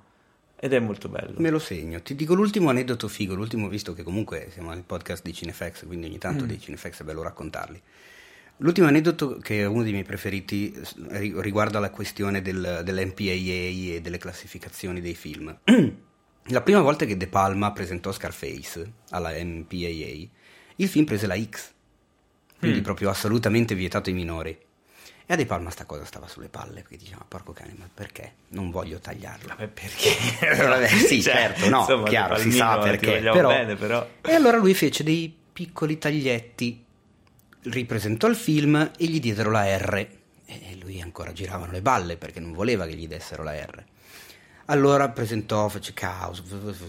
ed 0.59 0.73
è 0.73 0.79
molto 0.79 1.07
bello. 1.09 1.33
Me 1.37 1.49
lo 1.49 1.59
segno. 1.59 2.01
Ti 2.01 2.15
dico 2.15 2.33
l'ultimo 2.33 2.69
aneddoto 2.69 3.07
figo, 3.07 3.35
l'ultimo 3.35 3.67
visto 3.69 3.93
che 3.93 4.03
comunque 4.03 4.49
siamo 4.51 4.69
nel 4.71 4.83
podcast 4.83 5.23
di 5.23 5.33
Cinefax, 5.33 5.85
quindi 5.85 6.07
ogni 6.07 6.17
tanto 6.17 6.43
Mm. 6.43 6.47
dei 6.47 6.59
Cinefax 6.59 7.01
è 7.01 7.03
bello 7.03 7.21
raccontarli. 7.21 7.81
L'ultimo 8.57 8.87
aneddoto 8.87 9.37
che 9.37 9.59
è 9.61 9.65
uno 9.65 9.83
dei 9.83 9.91
miei 9.91 10.03
preferiti 10.03 10.73
riguarda 11.09 11.79
la 11.79 11.91
questione 11.91 12.41
del, 12.41 12.81
dell'MPAA 12.83 13.93
e 13.95 13.99
delle 14.01 14.17
classificazioni 14.17 14.99
dei 14.99 15.13
film. 15.15 15.55
La 16.49 16.61
prima 16.61 16.79
volta 16.81 17.03
che 17.05 17.17
De 17.17 17.27
Palma 17.27 17.71
presentò 17.73 18.11
Scarface 18.11 18.91
alla 19.09 19.31
MPAA, 19.31 20.27
il 20.77 20.87
film 20.87 21.03
prese 21.05 21.27
la 21.27 21.37
X, 21.37 21.71
quindi 22.57 22.79
Mm. 22.79 22.83
proprio 22.83 23.09
assolutamente 23.09 23.75
vietato 23.75 24.09
ai 24.09 24.15
minori. 24.15 24.57
E 25.29 25.33
a 25.33 25.35
De 25.35 25.45
Palma 25.45 25.69
sta 25.69 25.83
cosa 25.83 26.05
stava 26.05 26.25
sulle 26.29 26.47
palle, 26.47 26.83
perché 26.83 26.95
diceva, 26.95 27.25
porco 27.27 27.51
cane, 27.51 27.73
ma 27.77 27.89
perché? 27.93 28.35
Non 28.49 28.71
voglio 28.71 28.97
tagliarla. 28.97 29.55
Vabbè, 29.55 29.67
perché? 29.67 30.15
Vabbè, 30.55 30.87
sì, 30.87 31.19
Cioè, 31.21 31.33
certo, 31.33 31.67
no, 31.67 31.79
insomma, 31.81 32.07
chiaro, 32.07 32.37
si 32.37 32.49
sa 32.49 32.77
perché. 32.77 33.19
Però, 33.19 33.49
bene, 33.49 33.75
però. 33.75 34.07
E 34.21 34.33
allora 34.33 34.55
lui 34.55 34.73
fece 34.73 35.03
dei 35.03 35.35
piccoli 35.51 35.97
taglietti, 35.97 36.81
ripresentò 37.63 38.27
il 38.27 38.37
film 38.37 38.91
e 38.97 39.05
gli 39.05 39.19
diedero 39.19 39.51
la 39.51 39.77
R. 39.77 40.07
E 40.45 40.77
lui 40.79 41.01
ancora 41.01 41.33
giravano 41.33 41.73
le 41.73 41.81
balle 41.81 42.15
perché 42.15 42.39
non 42.39 42.53
voleva 42.53 42.85
che 42.85 42.93
gli 42.93 43.07
dessero 43.07 43.43
la 43.43 43.53
R. 43.53 43.83
Allora 44.69 45.07
presentò, 45.09 45.69
fece 45.69 45.93
caos, 45.93 46.43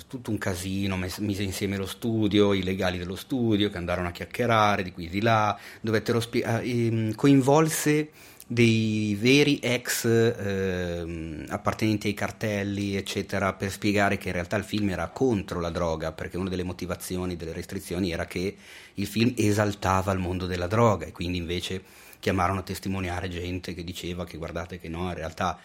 tutto 0.08 0.30
un 0.32 0.38
casino, 0.38 0.96
mise 0.96 1.44
insieme 1.44 1.76
lo 1.76 1.86
studio, 1.86 2.52
i 2.52 2.64
legali 2.64 2.98
dello 2.98 3.14
studio 3.14 3.70
che 3.70 3.76
andarono 3.76 4.08
a 4.08 4.10
chiacchierare 4.10 4.82
di 4.82 4.90
qui 4.92 5.06
e 5.06 5.08
di 5.08 5.20
là, 5.20 5.56
dovettero 5.80 6.18
spie- 6.18 6.44
ah, 6.44 6.60
ehm, 6.60 7.14
coinvolse 7.14 8.10
dei 8.48 9.14
veri 9.14 9.60
ex 9.62 10.06
ehm, 10.06 11.44
appartenenti 11.50 12.08
ai 12.08 12.14
cartelli, 12.14 12.96
eccetera, 12.96 13.52
per 13.52 13.70
spiegare 13.70 14.18
che 14.18 14.26
in 14.28 14.34
realtà 14.34 14.56
il 14.56 14.64
film 14.64 14.88
era 14.88 15.06
contro 15.10 15.60
la 15.60 15.70
droga, 15.70 16.10
perché 16.10 16.36
una 16.36 16.48
delle 16.48 16.64
motivazioni 16.64 17.36
delle 17.36 17.52
restrizioni 17.52 18.10
era 18.10 18.26
che 18.26 18.56
il 18.94 19.06
film 19.06 19.34
esaltava 19.36 20.10
il 20.10 20.18
mondo 20.18 20.46
della 20.46 20.66
droga 20.66 21.06
e 21.06 21.12
quindi 21.12 21.38
invece 21.38 21.80
chiamarono 22.18 22.58
a 22.58 22.62
testimoniare 22.64 23.28
gente 23.28 23.72
che 23.72 23.84
diceva 23.84 24.24
che 24.24 24.36
guardate 24.36 24.80
che 24.80 24.88
no, 24.88 25.06
in 25.08 25.14
realtà 25.14 25.56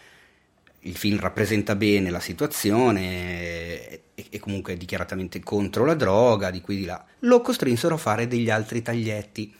il 0.86 0.96
film 0.96 1.18
rappresenta 1.18 1.76
bene 1.76 2.10
la 2.10 2.20
situazione 2.20 3.88
e, 3.88 4.02
e 4.14 4.38
comunque 4.38 4.74
è 4.74 4.76
dichiaratamente 4.76 5.40
contro 5.40 5.84
la 5.84 5.94
droga, 5.94 6.50
di 6.50 6.60
qui 6.60 6.76
di 6.76 6.84
là. 6.84 7.04
Lo 7.20 7.40
costrinsero 7.40 7.94
a 7.94 7.98
fare 7.98 8.26
degli 8.26 8.50
altri 8.50 8.82
taglietti. 8.82 9.52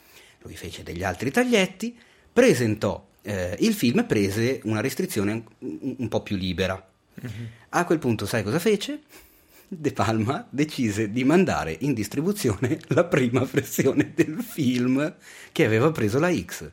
Lui 0.43 0.57
fece 0.57 0.83
degli 0.83 1.03
altri 1.03 1.31
taglietti, 1.31 1.97
presentò 2.33 3.07
eh, 3.22 3.57
il 3.61 3.72
film 3.72 4.01
e 4.01 4.05
prese 4.05 4.61
una 4.64 4.81
restrizione 4.81 5.45
un, 5.59 5.95
un 5.99 6.09
po' 6.09 6.22
più 6.22 6.37
libera. 6.37 6.89
A 7.70 7.85
quel 7.85 7.99
punto, 7.99 8.27
sai 8.27 8.43
cosa 8.43 8.59
fece? 8.59 9.01
De 9.66 9.93
Palma 9.93 10.47
decise 10.51 11.11
di 11.11 11.25
mandare 11.25 11.77
in 11.81 11.95
distribuzione 11.95 12.79
la 12.89 13.05
prima 13.05 13.49
versione 13.51 14.12
del 14.14 14.43
film 14.43 15.14
che 15.53 15.64
aveva 15.64 15.91
preso 15.91 16.18
la 16.18 16.35
X. 16.35 16.70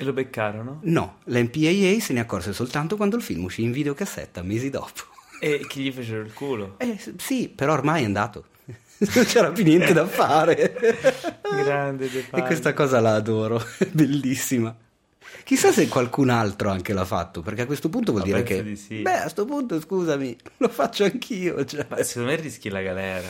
E 0.00 0.04
lo 0.04 0.14
beccarono? 0.14 0.78
No, 0.84 1.18
l'MPAA 1.24 2.00
se 2.00 2.14
ne 2.14 2.20
accorse 2.20 2.54
soltanto 2.54 2.96
quando 2.96 3.16
il 3.16 3.22
film 3.22 3.44
uscì 3.44 3.64
in 3.64 3.70
videocassetta, 3.70 4.42
mesi 4.42 4.70
dopo. 4.70 5.02
E 5.38 5.66
chi 5.68 5.82
gli 5.82 5.92
fecero 5.92 6.22
il 6.22 6.32
culo? 6.32 6.76
Eh 6.78 6.98
sì, 7.18 7.50
però 7.54 7.74
ormai 7.74 8.00
è 8.00 8.06
andato. 8.06 8.46
non 8.64 9.24
c'era 9.26 9.50
più 9.50 9.62
niente 9.62 9.92
da 9.92 10.06
fare. 10.06 10.74
Grande 11.42 12.10
De 12.10 12.24
E 12.32 12.42
questa 12.44 12.72
cosa 12.72 12.98
la 13.00 13.14
adoro, 13.16 13.62
bellissima. 13.92 14.74
Chissà 15.44 15.70
se 15.70 15.86
qualcun 15.86 16.30
altro 16.30 16.70
anche 16.70 16.94
l'ha 16.94 17.04
fatto, 17.04 17.42
perché 17.42 17.60
a 17.60 17.66
questo 17.66 17.90
punto 17.90 18.12
vuol 18.12 18.24
Ma 18.26 18.28
dire 18.28 18.42
che... 18.42 18.62
di 18.62 18.76
sì. 18.76 19.02
Beh, 19.02 19.18
a 19.18 19.20
questo 19.20 19.44
punto, 19.44 19.78
scusami, 19.78 20.34
lo 20.56 20.68
faccio 20.70 21.04
anch'io. 21.04 21.62
Cioè. 21.62 21.84
Ma 21.90 22.02
secondo 22.02 22.30
me 22.30 22.36
rischi 22.36 22.70
la 22.70 22.80
galera. 22.80 23.28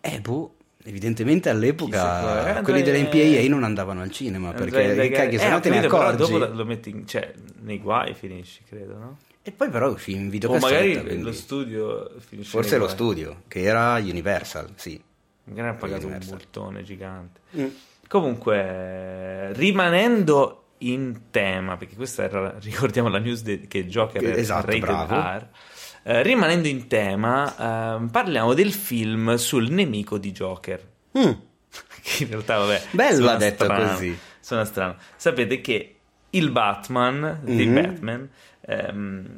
Eh, 0.00 0.20
boh, 0.22 0.54
evidentemente 0.86 1.48
all'epoca 1.50 2.58
eh, 2.58 2.62
quelli 2.62 2.80
andrei- 2.80 3.08
dell'MPAA 3.08 3.48
non 3.48 3.64
andavano 3.64 4.00
al 4.02 4.10
cinema, 4.10 4.48
Andrei 4.50 4.70
perché 4.70 4.94
dai- 4.94 5.10
cacchio, 5.10 5.38
se 5.38 5.46
eh, 5.46 5.50
no 5.50 5.60
te 5.60 5.68
ne 5.70 5.78
accorgi. 5.84 6.16
dopo 6.16 6.38
lo 6.38 6.64
metti 6.64 6.90
in, 6.90 7.06
cioè, 7.06 7.32
nei 7.62 7.78
guai 7.80 8.14
finisci, 8.14 8.62
credo, 8.68 8.96
no? 8.96 9.18
E 9.42 9.52
poi 9.52 9.68
però 9.68 9.90
uscì 9.90 10.12
in 10.12 10.26
O 10.26 10.30
videocassetta. 10.30 10.72
magari 10.74 11.00
quindi- 11.04 11.22
lo 11.22 11.32
studio 11.32 12.10
finisce 12.18 12.50
Forse 12.50 12.78
lo 12.78 12.88
studio, 12.88 13.42
che 13.48 13.60
era 13.62 13.94
Universal, 13.96 14.70
sì. 14.74 15.00
Magari 15.44 15.68
ha 15.68 15.74
pagato 15.74 16.06
un 16.06 16.12
Universal. 16.12 16.34
multone 16.36 16.82
gigante. 16.82 17.40
Mm. 17.56 17.66
Comunque, 18.08 19.52
rimanendo 19.54 20.62
in 20.78 21.30
tema, 21.30 21.76
perché 21.76 21.94
questa 21.96 22.24
era, 22.24 22.54
ricordiamo 22.60 23.08
la 23.08 23.18
news 23.18 23.42
de- 23.42 23.66
che 23.66 23.86
Joker 23.86 24.20
Che- 24.20 24.34
è 24.34 24.38
esatto, 24.38 24.66
rated 24.66 24.80
bravo. 24.80 25.14
R. 25.14 25.48
Eh, 26.08 26.22
rimanendo 26.22 26.68
in 26.68 26.86
tema, 26.86 27.96
ehm, 27.96 28.08
parliamo 28.10 28.54
del 28.54 28.72
film 28.72 29.34
sul 29.34 29.70
nemico 29.70 30.18
di 30.18 30.30
Joker. 30.30 30.80
Mm. 31.18 31.30
Che 32.02 32.22
in 32.22 32.28
realtà, 32.30 32.58
vabbè, 32.58 32.82
Bello 32.92 33.36
detto 33.36 33.64
strano, 33.64 33.88
così. 33.92 34.16
Suona 34.38 34.64
strano. 34.64 34.94
Sapete 35.16 35.60
che 35.60 35.96
il 36.30 36.50
Batman, 36.52 37.40
di 37.42 37.66
Mhm. 37.66 37.74
Batman, 37.74 38.28
ehm, 38.60 39.36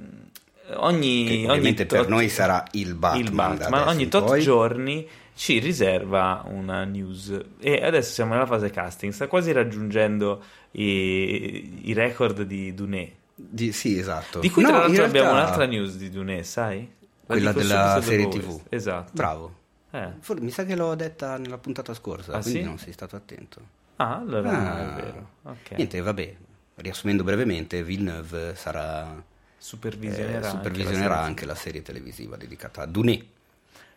ogni, 0.75 1.27
ogni 1.29 1.49
ovviamente 1.49 1.87
per 1.87 2.01
tot- 2.01 2.09
noi 2.11 2.29
sarà 2.29 2.63
il 2.73 2.95
Batman. 2.95 3.25
il 3.25 3.31
Batman 3.33 3.89
ogni 3.89 4.09
tot 4.09 4.27
poi. 4.27 4.43
giorni 4.43 5.09
ci 5.35 5.59
riserva 5.61 6.45
una 6.49 6.85
news 6.85 7.35
e 7.61 7.81
adesso 7.83 8.13
siamo 8.13 8.35
nella 8.35 8.45
fase 8.45 8.69
casting 8.71 9.13
sta 9.13 9.27
quasi 9.29 9.53
raggiungendo 9.53 10.43
i, 10.73 11.89
i 11.89 11.93
record 11.95 12.43
di 12.43 12.75
Duné 12.75 13.13
Di- 13.41 13.73
sì, 13.73 13.97
esatto. 13.99 14.41
di 14.41 14.51
cui 14.51 14.63
No, 14.63 14.69
tra 14.71 14.79
l'altro 14.79 15.05
abbiamo 15.05 15.29
realtà- 15.33 15.43
un'altra 15.45 15.67
news 15.67 15.97
di 15.97 16.11
Duné 16.11 16.43
sai? 16.43 16.81
La 16.81 17.35
Quella 17.35 17.53
della 17.53 18.01
serie 18.03 18.27
TV. 18.29 18.61
esatto 18.69 19.11
Bravo. 19.15 19.55
Eh. 19.91 20.09
For- 20.21 20.41
mi 20.41 20.51
sa 20.51 20.65
che 20.65 20.75
l'ho 20.75 20.95
detta 20.95 21.37
nella 21.39 21.59
puntata 21.59 21.95
scorsa, 21.95 22.33
Ah, 22.35 22.41
quindi 22.41 22.61
sì? 22.61 22.65
non 22.65 22.79
sei 22.79 22.93
stato 22.93 23.17
attento. 23.17 23.61
ah 23.97 24.17
allora 24.17 24.51
non 24.51 24.67
Ah. 24.67 24.81
è 24.99 25.03
vero 25.03 25.29
ok 25.45 25.71
Niente, 25.77 26.01
vabbè, 26.01 26.35
riassumendo 26.77 27.23
brevemente, 27.25 27.83
Villeneuve 27.85 28.55
sarà, 28.57 29.23
supervisionerà, 29.57 30.31
eh, 30.31 30.35
anche 30.35 30.41
la 30.43 30.49
supervisionerà 30.51 31.15
serie. 31.15 31.27
anche 31.29 31.45
la 31.47 31.55
serie 31.55 31.83
televisiva 31.83 32.37
dedicata 32.37 32.83
a 32.83 32.87
Duné. 32.87 33.25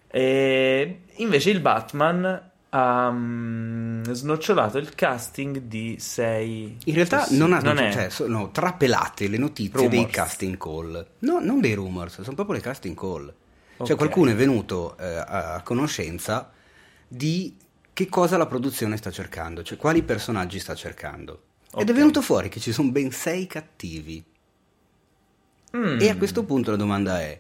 E 0.07 1.01
invece 1.15 1.49
il 1.51 1.61
Batman 1.61 2.50
ha 2.74 3.11
mm, 3.11 4.03
snocciolato 4.11 4.78
il 4.78 4.95
casting 4.95 5.57
di 5.59 5.97
sei 5.99 6.78
In 6.86 6.93
realtà 6.93 7.19
possi- 7.19 7.38
non, 7.38 7.51
ha, 7.53 7.59
è 7.59 7.91
cioè, 7.91 8.09
sono 8.09 8.49
trapelate 8.51 9.28
le 9.28 9.38
notizie 9.38 9.89
dei 9.89 9.97
Rumors. 9.99 10.13
casting 10.15 10.57
call. 10.57 11.07
No, 11.19 11.39
non 11.39 11.59
dei 11.59 11.74
rumors, 11.74 12.22
sono 12.22 12.36
proprio 12.36 12.55
le 12.55 12.61
casting 12.61 12.97
call. 12.97 13.34
Cioè 13.78 13.91
Ok. 13.91 13.97
qualcuno 13.97 14.30
è 14.32 14.36
venuto 14.36 14.95
eh, 14.97 15.05
a 15.05 15.61
conoscenza 15.63 16.51
di 17.07 17.57
che 17.93 18.07
cosa 18.07 18.38
la 18.38 18.45
produzione 18.45 18.95
sta 18.95 19.11
cercando, 19.11 19.63
cioè 19.63 19.78
quali 19.78 20.01
personaggi 20.03 20.59
sta 20.59 20.74
cercando. 20.76 21.41
Ed 21.74 21.82
Ok. 21.82 21.89
è 21.89 21.93
venuto 21.93 22.22
fuori 22.22 22.47
che 22.47 22.59
ci 22.61 22.72
sono 22.72 22.89
ben 22.91 23.11
sei 23.11 23.47
cattivi. 23.47 24.24
Mm. 25.76 25.99
E 25.99 26.09
a 26.09 26.15
questo 26.17 26.43
punto 26.43 26.72
la 26.72 26.78
domanda 26.78 27.19
è, 27.22 27.39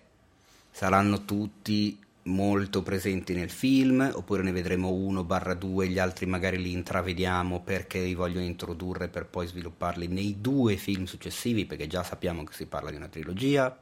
saranno 0.71 1.23
tutti 1.25 1.97
molto 2.23 2.83
presenti 2.83 3.33
nel 3.33 3.49
film 3.49 4.11
oppure 4.13 4.43
ne 4.43 4.51
vedremo 4.51 4.89
uno 4.89 5.23
barra 5.23 5.53
due, 5.53 5.87
gli 5.87 5.99
altri 5.99 6.25
magari 6.25 6.61
li 6.61 6.71
intravediamo 6.71 7.61
perché 7.61 7.99
li 8.01 8.13
vogliono 8.13 8.45
introdurre 8.45 9.07
per 9.07 9.25
poi 9.25 9.47
svilupparli 9.47 10.07
nei 10.07 10.37
due 10.39 10.75
film 10.75 11.05
successivi 11.05 11.65
perché 11.65 11.87
già 11.87 12.03
sappiamo 12.03 12.43
che 12.43 12.53
si 12.53 12.65
parla 12.65 12.89
di 12.89 12.97
una 12.97 13.07
trilogia. 13.07 13.75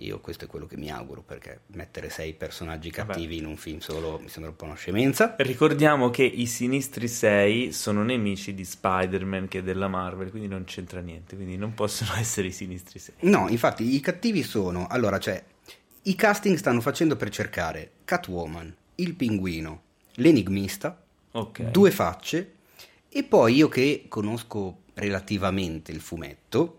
Io 0.00 0.20
questo 0.20 0.44
è 0.44 0.46
quello 0.46 0.66
che 0.66 0.76
mi 0.76 0.90
auguro 0.90 1.22
perché 1.22 1.60
mettere 1.68 2.10
sei 2.10 2.34
personaggi 2.34 2.90
Vabbè. 2.90 3.12
cattivi 3.12 3.38
in 3.38 3.46
un 3.46 3.56
film 3.56 3.78
solo 3.78 4.18
mi 4.20 4.28
sembra 4.28 4.50
un 4.50 4.56
po' 4.56 4.66
una 4.66 4.74
scemenza. 4.74 5.34
Ricordiamo 5.38 6.10
che 6.10 6.22
i 6.22 6.44
Sinistri 6.44 7.08
6 7.08 7.72
sono 7.72 8.02
nemici 8.02 8.52
di 8.52 8.64
Spider-Man 8.64 9.48
che 9.48 9.60
è 9.60 9.62
della 9.62 9.88
Marvel, 9.88 10.28
quindi 10.28 10.48
non 10.48 10.64
c'entra 10.64 11.00
niente, 11.00 11.34
quindi 11.34 11.56
non 11.56 11.72
possono 11.72 12.12
essere 12.20 12.48
i 12.48 12.52
Sinistri 12.52 12.98
6. 12.98 13.14
No, 13.20 13.48
infatti 13.48 13.94
i 13.94 14.00
cattivi 14.00 14.42
sono, 14.42 14.86
allora 14.86 15.18
cioè, 15.18 15.42
i 16.06 16.14
casting 16.14 16.56
stanno 16.56 16.80
facendo 16.80 17.16
per 17.16 17.30
cercare 17.30 17.90
Catwoman, 18.04 18.74
il 18.96 19.14
pinguino, 19.14 19.82
l'enigmista, 20.14 21.00
Ok. 21.32 21.62
due 21.70 21.90
facce 21.90 22.52
e 23.08 23.24
poi 23.24 23.54
io 23.56 23.68
che 23.68 24.06
conosco 24.08 24.82
relativamente 24.94 25.92
il 25.92 26.00
fumetto, 26.00 26.78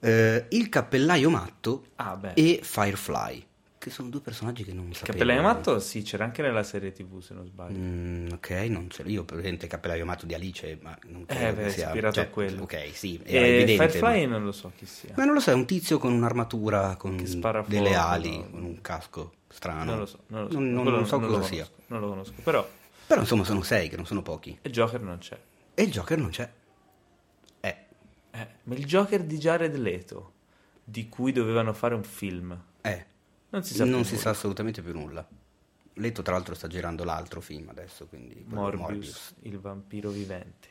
eh, 0.00 0.46
il 0.50 0.68
cappellaio 0.68 1.30
matto 1.30 1.84
Ah, 1.96 2.18
e 2.34 2.60
Firefly, 2.62 3.46
che 3.82 3.90
sono 3.90 4.08
due 4.10 4.20
personaggi 4.20 4.62
che 4.62 4.72
non 4.72 4.86
Il 4.90 4.94
sapevo. 4.94 5.18
Cappellaio 5.18 5.42
Matto 5.42 5.80
sì, 5.80 6.02
c'era 6.02 6.22
anche 6.22 6.40
nella 6.40 6.62
serie 6.62 6.92
TV 6.92 7.20
se 7.20 7.34
non 7.34 7.44
sbaglio. 7.46 7.76
Mm, 7.78 8.28
ok, 8.34 8.50
non 8.68 8.88
ce 8.88 9.02
l'ho. 9.02 9.08
Io 9.08 9.24
presente 9.24 9.64
il 9.64 9.70
cappellaio 9.72 10.04
matto 10.04 10.24
di 10.24 10.34
Alice, 10.34 10.78
ma 10.80 10.96
non 11.06 11.26
credo 11.26 11.44
Eh, 11.48 11.52
beh, 11.54 11.62
che 11.64 11.70
sia 11.70 11.86
ispirato 11.86 12.14
cioè, 12.14 12.24
a 12.24 12.28
quello. 12.28 12.62
Ok, 12.62 12.90
sì, 12.92 13.20
era 13.24 13.44
e 13.44 13.48
evidente. 13.48 13.88
Firefly 13.88 14.26
ma- 14.26 14.32
non 14.36 14.44
lo 14.44 14.52
so 14.52 14.70
chi 14.76 14.86
sia. 14.86 15.14
Ma 15.16 15.24
non 15.24 15.34
lo 15.34 15.40
so, 15.40 15.50
è 15.50 15.54
un 15.54 15.66
tizio 15.66 15.98
con 15.98 16.12
un'armatura, 16.12 16.94
con 16.94 17.16
delle 17.16 17.64
fuoco, 17.66 17.96
ali, 17.98 18.38
no? 18.38 18.50
con 18.50 18.62
un 18.62 18.80
casco 18.80 19.32
strano. 19.48 19.84
Non 19.84 19.98
lo 19.98 20.06
so, 20.06 20.18
non 20.28 20.42
lo 20.44 20.50
so. 20.50 20.58
Non, 20.60 20.72
non- 20.72 20.84
non 20.84 21.06
so 21.06 21.18
cosa 21.18 21.36
lo 21.38 21.42
sia. 21.42 21.64
conosco, 21.64 21.82
Non 21.88 22.00
lo 22.00 22.08
conosco, 22.08 22.32
però 22.44 22.68
Però 23.08 23.20
insomma 23.20 23.42
sono 23.42 23.62
sei, 23.62 23.88
che 23.88 23.96
non 23.96 24.06
sono 24.06 24.22
pochi. 24.22 24.56
il 24.62 24.70
Joker 24.70 25.00
non 25.00 25.18
c'è. 25.18 25.36
E 25.74 25.82
il 25.82 25.90
Joker 25.90 26.18
non 26.18 26.30
c'è. 26.30 26.48
Eh, 27.60 27.76
Eh, 28.30 28.46
ma 28.62 28.74
il 28.76 28.84
Joker 28.86 29.24
di 29.24 29.38
Jared 29.38 29.74
Leto, 29.74 30.32
di 30.84 31.08
cui 31.08 31.32
dovevano 31.32 31.72
fare 31.72 31.96
un 31.96 32.04
film, 32.04 32.56
eh. 32.80 33.06
Non 33.52 33.62
si 33.62 33.74
sa 33.74 33.84
non 33.84 34.04
si 34.04 34.16
sa 34.16 34.30
assolutamente 34.30 34.82
più 34.82 34.92
nulla. 34.92 35.26
Leto 35.96 36.22
tra 36.22 36.32
l'altro 36.32 36.54
sta 36.54 36.68
girando 36.68 37.04
l'altro 37.04 37.42
film 37.42 37.68
adesso, 37.68 38.06
quindi 38.06 38.44
quello 38.48 38.76
Morbius, 38.78 39.34
il 39.42 39.58
vampiro 39.58 40.08
vivente. 40.08 40.68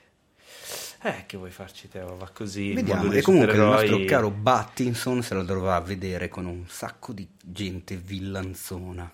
Eh, 1.04 1.26
che 1.28 1.38
vuoi 1.38 1.52
farci 1.52 1.88
Teo? 1.88 2.18
Va 2.18 2.30
così. 2.34 2.70
il 2.70 2.76
Vediamo, 2.76 3.12
e 3.12 3.22
comunque 3.22 3.52
il 3.52 3.56
supereroi- 3.58 3.90
nostro 3.90 4.06
caro 4.06 4.32
Battinson 4.32 5.22
se 5.22 5.34
lo 5.36 5.44
dovrà 5.44 5.80
vedere 5.80 6.28
con 6.28 6.46
un 6.46 6.66
sacco 6.68 7.14
di 7.14 7.28
gente 7.40 7.96
villanzona. 7.98 9.12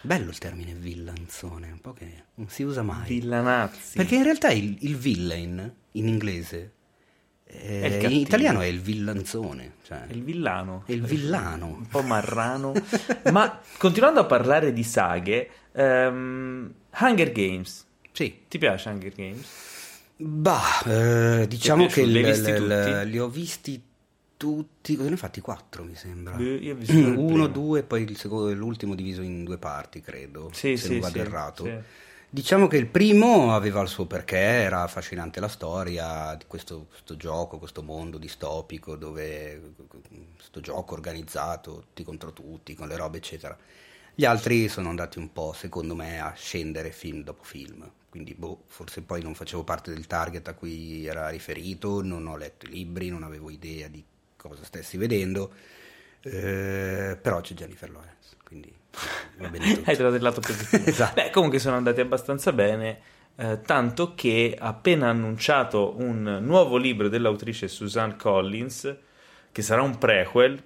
Bello 0.00 0.30
il 0.30 0.38
termine 0.38 0.74
villanzone, 0.74 1.70
un 1.72 1.80
po' 1.80 1.92
che 1.94 2.24
non 2.34 2.48
si 2.48 2.62
usa 2.62 2.82
mai. 2.82 3.08
Villanazzi. 3.08 3.96
Perché 3.96 4.14
in 4.16 4.22
realtà 4.22 4.50
il, 4.52 4.76
il 4.80 4.96
villain 4.96 5.74
in 5.92 6.08
inglese 6.08 6.73
eh, 7.62 7.98
in 8.04 8.12
italiano 8.12 8.60
è 8.60 8.66
il 8.66 8.80
villanzone, 8.80 9.74
cioè 9.84 10.04
il 10.10 10.22
villano. 10.22 10.82
è 10.86 10.92
il 10.92 11.02
villano. 11.02 11.66
Un 11.66 11.86
po' 11.86 12.02
marrano. 12.02 12.72
Ma 13.32 13.60
continuando 13.78 14.20
a 14.20 14.24
parlare 14.24 14.72
di 14.72 14.82
saghe, 14.82 15.48
ehm, 15.72 16.72
Hunger 16.98 17.32
Games. 17.32 17.86
Sì. 18.12 18.40
Ti 18.48 18.58
piace 18.58 18.88
Hunger 18.88 19.12
Games? 19.12 19.46
Bah, 20.16 20.82
eh, 20.86 21.46
diciamo 21.48 21.86
che 21.86 22.04
Li 22.04 22.20
il- 22.20 22.54
tutti? 22.54 23.10
li 23.10 23.18
ho 23.18 23.28
visti 23.28 23.82
tutti, 24.36 24.96
cosa 24.96 25.08
ne 25.08 25.14
ho 25.14 25.18
fatti? 25.18 25.40
Quattro 25.40 25.84
mi 25.84 25.94
sembra. 25.94 26.36
Io- 26.38 26.56
io 26.56 26.74
ho 26.74 26.76
visto 26.76 26.92
il 26.92 27.04
Uno, 27.16 27.16
primo. 27.26 27.46
due, 27.48 27.82
poi 27.82 28.02
il 28.02 28.16
secondo, 28.16 28.52
l'ultimo 28.52 28.94
diviso 28.94 29.22
in 29.22 29.42
due 29.42 29.58
parti, 29.58 30.00
credo, 30.00 30.50
Sì, 30.52 30.76
se 30.76 30.86
sì, 30.86 30.90
non 30.92 31.00
vado 31.00 31.14
sì, 31.14 31.18
errato. 31.20 31.64
sì. 31.64 31.72
Diciamo 32.34 32.66
che 32.66 32.78
il 32.78 32.88
primo 32.88 33.54
aveva 33.54 33.80
il 33.80 33.86
suo 33.86 34.06
perché, 34.06 34.36
era 34.36 34.82
affascinante 34.82 35.38
la 35.38 35.46
storia 35.46 36.34
di 36.34 36.46
questo, 36.48 36.86
questo 36.88 37.16
gioco, 37.16 37.58
questo 37.60 37.80
mondo 37.84 38.18
distopico 38.18 38.96
dove 38.96 39.74
questo 40.34 40.58
gioco 40.58 40.94
organizzato, 40.94 41.78
tutti 41.78 42.02
contro 42.02 42.32
tutti, 42.32 42.74
con 42.74 42.88
le 42.88 42.96
robe 42.96 43.18
eccetera. 43.18 43.56
Gli 44.16 44.24
altri 44.24 44.68
sono 44.68 44.88
andati 44.88 45.20
un 45.20 45.32
po', 45.32 45.52
secondo 45.52 45.94
me, 45.94 46.20
a 46.20 46.32
scendere 46.34 46.90
film 46.90 47.22
dopo 47.22 47.44
film. 47.44 47.88
Quindi, 48.10 48.34
boh, 48.34 48.64
forse 48.66 49.02
poi 49.02 49.22
non 49.22 49.36
facevo 49.36 49.62
parte 49.62 49.92
del 49.92 50.08
target 50.08 50.48
a 50.48 50.54
cui 50.54 51.06
era 51.06 51.28
riferito, 51.28 52.02
non 52.02 52.26
ho 52.26 52.36
letto 52.36 52.66
i 52.66 52.70
libri, 52.70 53.10
non 53.10 53.22
avevo 53.22 53.48
idea 53.48 53.86
di 53.86 54.04
cosa 54.36 54.64
stessi 54.64 54.96
vedendo. 54.96 55.52
eh, 56.22 57.16
però 57.22 57.40
c'è 57.40 57.54
Jennifer 57.54 57.90
Lawrence, 57.90 58.36
quindi. 58.42 58.82
Hai 59.84 59.94
trovato 59.96 60.16
il 60.16 60.22
lato 60.22 60.40
positivo. 60.40 60.84
Esatto. 60.88 61.14
Beh, 61.14 61.30
comunque 61.30 61.58
sono 61.58 61.76
andati 61.76 62.00
abbastanza 62.00 62.52
bene, 62.52 63.00
eh, 63.36 63.60
tanto 63.64 64.14
che 64.14 64.56
ha 64.58 64.68
appena 64.68 65.08
annunciato 65.08 65.94
un 65.98 66.38
nuovo 66.42 66.76
libro 66.76 67.08
dell'autrice 67.08 67.68
Suzanne 67.68 68.16
Collins, 68.16 68.96
che 69.52 69.62
sarà 69.62 69.82
un 69.82 69.98
prequel. 69.98 70.62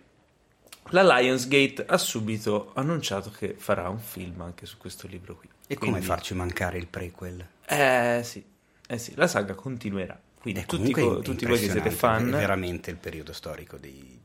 La 0.91 1.03
Lionsgate 1.03 1.85
ha 1.87 1.99
subito 1.99 2.73
annunciato 2.75 3.31
che 3.31 3.55
farà 3.59 3.89
un 3.91 3.99
film 3.99 4.41
anche 4.41 4.65
su 4.65 4.79
questo 4.79 5.07
libro 5.07 5.37
qui. 5.37 5.49
E 5.67 5.75
come 5.75 5.91
Quindi- 5.91 6.07
farci 6.07 6.35
mancare 6.35 6.79
il 6.79 6.87
prequel? 6.87 7.47
Eh 7.67 8.21
sì, 8.25 8.43
eh 8.89 8.99
sì, 8.99 9.13
la 9.17 9.27
saga 9.27 9.55
continuerà. 9.55 10.19
Quindi 10.41 10.65
tutti, 10.65 10.93
tutti 10.93 11.45
voi 11.45 11.59
che 11.59 11.69
siete 11.69 11.91
fan 11.91 12.29
È 12.29 12.39
veramente 12.39 12.91
il 12.91 12.97
periodo 12.97 13.33
storico 13.35 13.77
dei- 13.77 14.19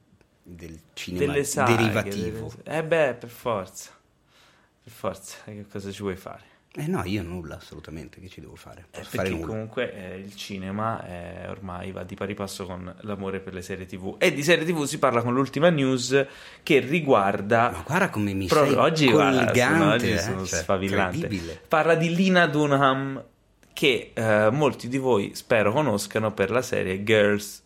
del 0.43 0.77
cinema 0.93 1.41
saghe, 1.43 1.75
derivativo. 1.75 2.51
delle- 2.63 2.77
Eh 2.77 2.83
beh, 2.83 3.13
per 3.15 3.29
forza. 3.29 3.91
Per 4.83 4.91
forza, 4.91 5.37
che 5.45 5.65
cosa 5.71 5.91
ci 5.91 6.01
vuoi 6.01 6.15
fare? 6.17 6.51
Eh 6.75 6.87
no, 6.87 7.03
io 7.05 7.21
nulla, 7.21 7.57
assolutamente, 7.57 8.19
che 8.19 8.27
ci 8.27 8.41
devo 8.41 8.55
fare? 8.55 8.87
Eh, 8.91 8.97
Posso 8.97 9.09
fare 9.11 9.17
perché 9.29 9.33
nulla. 9.35 9.45
comunque 9.45 9.93
eh, 9.93 10.17
il 10.17 10.35
cinema 10.35 11.05
eh, 11.05 11.47
ormai 11.47 11.91
va 11.91 12.03
di 12.03 12.15
pari 12.15 12.33
passo 12.33 12.65
con 12.65 12.93
l'amore 13.01 13.39
per 13.41 13.53
le 13.53 13.61
serie 13.61 13.85
tv 13.85 14.15
e 14.17 14.33
di 14.33 14.41
serie 14.41 14.65
tv 14.65 14.83
si 14.85 14.97
parla 14.97 15.21
con 15.21 15.35
l'ultima 15.35 15.69
news 15.69 16.25
che 16.63 16.79
riguarda 16.79 17.69
Ma 17.69 17.83
guarda 17.85 18.09
come 18.09 18.33
mi 18.33 18.47
Proprio 18.47 18.71
sei 18.73 18.81
oggi, 18.81 19.11
guarda, 19.11 19.45
colgante, 19.45 19.77
sono, 19.77 19.91
oggi 19.91 20.09
eh, 20.11 20.17
sono 20.17 20.45
cioè, 20.47 20.59
sfavillante. 20.59 21.59
Parla 21.67 21.93
di 21.93 22.15
Lina 22.15 22.47
Dunham, 22.47 23.23
che 23.71 24.11
eh, 24.15 24.49
molti 24.51 24.87
di 24.87 24.97
voi 24.97 25.35
spero 25.35 25.71
conoscano 25.71 26.33
per 26.33 26.49
la 26.49 26.63
serie 26.63 27.03
Girls, 27.03 27.62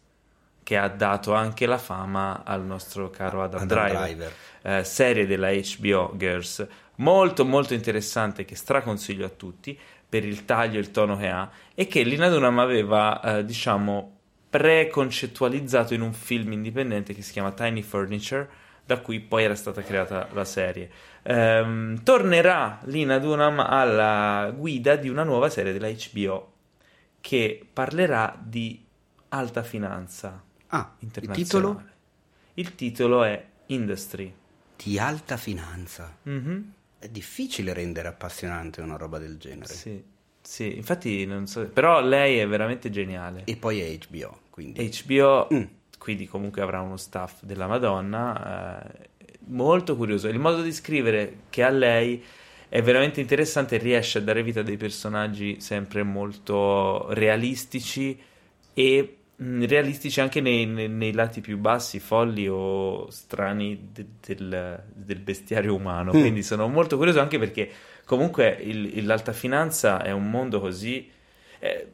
che 0.68 0.76
ha 0.76 0.89
dato 0.89 1.34
anche 1.34 1.65
la 1.65 1.78
fama 1.78 2.43
al 2.43 2.61
nostro 2.61 3.09
caro 3.09 3.41
Adam, 3.41 3.61
Adam 3.61 3.68
Driver. 3.70 4.01
Driver. 4.01 4.34
Eh, 4.63 4.84
serie 4.84 5.26
della 5.26 5.49
HBO 5.49 6.13
Girls, 6.18 6.68
molto 6.95 7.45
molto 7.45 7.74
interessante 7.74 8.43
che 8.43 8.57
straconsiglio 8.57 9.26
a 9.26 9.30
tutti 9.30 9.80
per 10.09 10.26
il 10.26 10.43
taglio 10.43 10.76
e 10.76 10.82
il 10.82 10.91
tono 10.91 11.15
che 11.15 11.30
ha 11.30 11.49
e 11.74 11.88
che 11.88 12.03
Lina 12.03 12.28
Dunham 12.28 12.59
aveva, 12.59 13.22
eh, 13.22 13.45
diciamo, 13.45 14.18
preconcettualizzato 14.49 15.93
in 15.93 16.01
un 16.01 16.11
film 16.11 16.51
indipendente 16.51 17.13
che 17.13 17.22
si 17.22 17.32
chiama 17.32 17.53
Tiny 17.53 17.82
Furniture, 17.82 18.49
da 18.86 18.99
cui 18.99 19.22
poi 19.22 19.45
era 19.45 19.55
stata 19.55 19.82
creata 19.82 20.28
la 20.34 20.43
serie. 20.43 20.89
Ehm, 21.24 22.03
tornerà 22.03 22.80
Lina 22.88 23.20
Dunham 23.20 23.61
alla 23.61 24.51
guida 24.53 24.97
di 24.97 25.07
una 25.07 25.24
nuova 25.24 25.47
serie 25.49 25.72
della 25.72 25.88
HBO 25.89 26.51
che 27.22 27.65
parlerà 27.72 28.38
di 28.38 28.86
alta 29.30 29.63
finanza 29.63 30.41
Ah, 30.68 30.95
il 30.99 31.11
titolo? 31.32 31.84
Il 32.55 32.76
titolo 32.76 33.24
è 33.24 33.45
Industry. 33.68 34.34
Di 34.76 34.99
alta 34.99 35.38
finanza. 35.38 36.15
Mhm. 36.24 36.74
È 36.99 37.07
difficile 37.09 37.74
rendere 37.74 38.07
appassionante 38.07 38.82
una 38.82 38.95
roba 38.97 39.20
del 39.20 39.38
genere. 39.38 39.74
Sì, 39.74 40.03
sì, 40.41 40.76
infatti 40.76 41.26
non 41.26 41.45
so, 41.47 41.68
però 41.68 42.01
lei 42.01 42.38
è 42.39 42.47
veramente 42.47 42.89
geniale. 42.89 43.43
E 43.45 43.55
poi 43.55 43.80
è 43.82 43.97
HBO, 43.97 44.39
quindi... 44.49 44.89
HBO, 45.05 45.47
Mm. 45.53 45.63
quindi 45.99 46.28
comunque 46.28 46.61
avrà 46.61 46.82
uno 46.82 46.97
staff 46.97 47.43
della 47.43 47.68
Madonna, 47.68 48.84
eh, 48.86 49.09
molto 49.47 49.95
curioso. 49.95 50.28
Il 50.28 50.39
modo 50.39 50.61
di 50.61 50.72
scrivere 50.74 51.41
che 51.49 51.63
ha 51.63 51.70
lei 51.70 52.24
è 52.70 52.82
veramente 52.82 53.22
interessante, 53.22 53.78
riesce 53.78 54.18
a 54.18 54.22
dare 54.22 54.41
vita 54.43 54.61
a 54.61 54.63
dei 54.63 54.78
personaggi 54.78 55.59
sempre 55.61 56.03
molto 56.03 57.13
realistici 57.13 58.20
e 58.74 59.16
realistici 59.38 60.19
anche 60.19 60.41
nei, 60.41 60.65
nei- 60.65 60.89
nei 60.89 61.11
lati 61.13 61.41
più 61.41 61.57
bassi, 61.57 61.99
folli 61.99 62.47
o 62.47 63.09
strani 63.09 63.89
de- 63.91 64.05
del, 64.25 64.83
del 64.93 65.19
bestiario 65.19 65.75
umano. 65.75 66.11
Mm. 66.15 66.19
Quindi 66.19 66.43
sono 66.43 66.67
molto 66.67 66.97
curioso 66.97 67.19
anche 67.19 67.38
perché 67.38 67.69
comunque 68.05 68.49
il- 68.61 69.05
l'alta 69.05 69.33
finanza 69.33 70.01
è 70.01 70.11
un 70.11 70.29
mondo 70.29 70.59
così... 70.59 71.09
eh, 71.59 71.88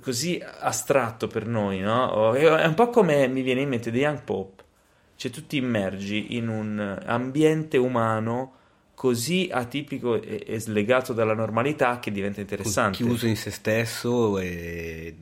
così 0.00 0.40
astratto 0.60 1.26
per 1.26 1.44
noi, 1.46 1.80
no? 1.80 2.34
È 2.34 2.64
un 2.64 2.74
po' 2.74 2.88
come 2.88 3.26
mi 3.26 3.42
viene 3.42 3.62
in 3.62 3.68
mente 3.68 3.90
The 3.90 3.98
Young 3.98 4.22
Pope. 4.22 4.62
Cioè, 5.16 5.30
tu 5.30 5.44
ti 5.46 5.56
immergi 5.56 6.36
in 6.36 6.48
un 6.48 7.00
ambiente 7.04 7.76
umano 7.78 8.52
così 8.94 9.48
atipico 9.52 10.22
e, 10.22 10.44
e 10.46 10.60
slegato 10.60 11.12
dalla 11.12 11.34
normalità 11.34 11.98
che 11.98 12.12
diventa 12.12 12.40
interessante. 12.40 12.96
chiuso 12.98 13.26
in 13.26 13.36
se 13.36 13.50
stesso 13.50 14.38
e 14.38 15.16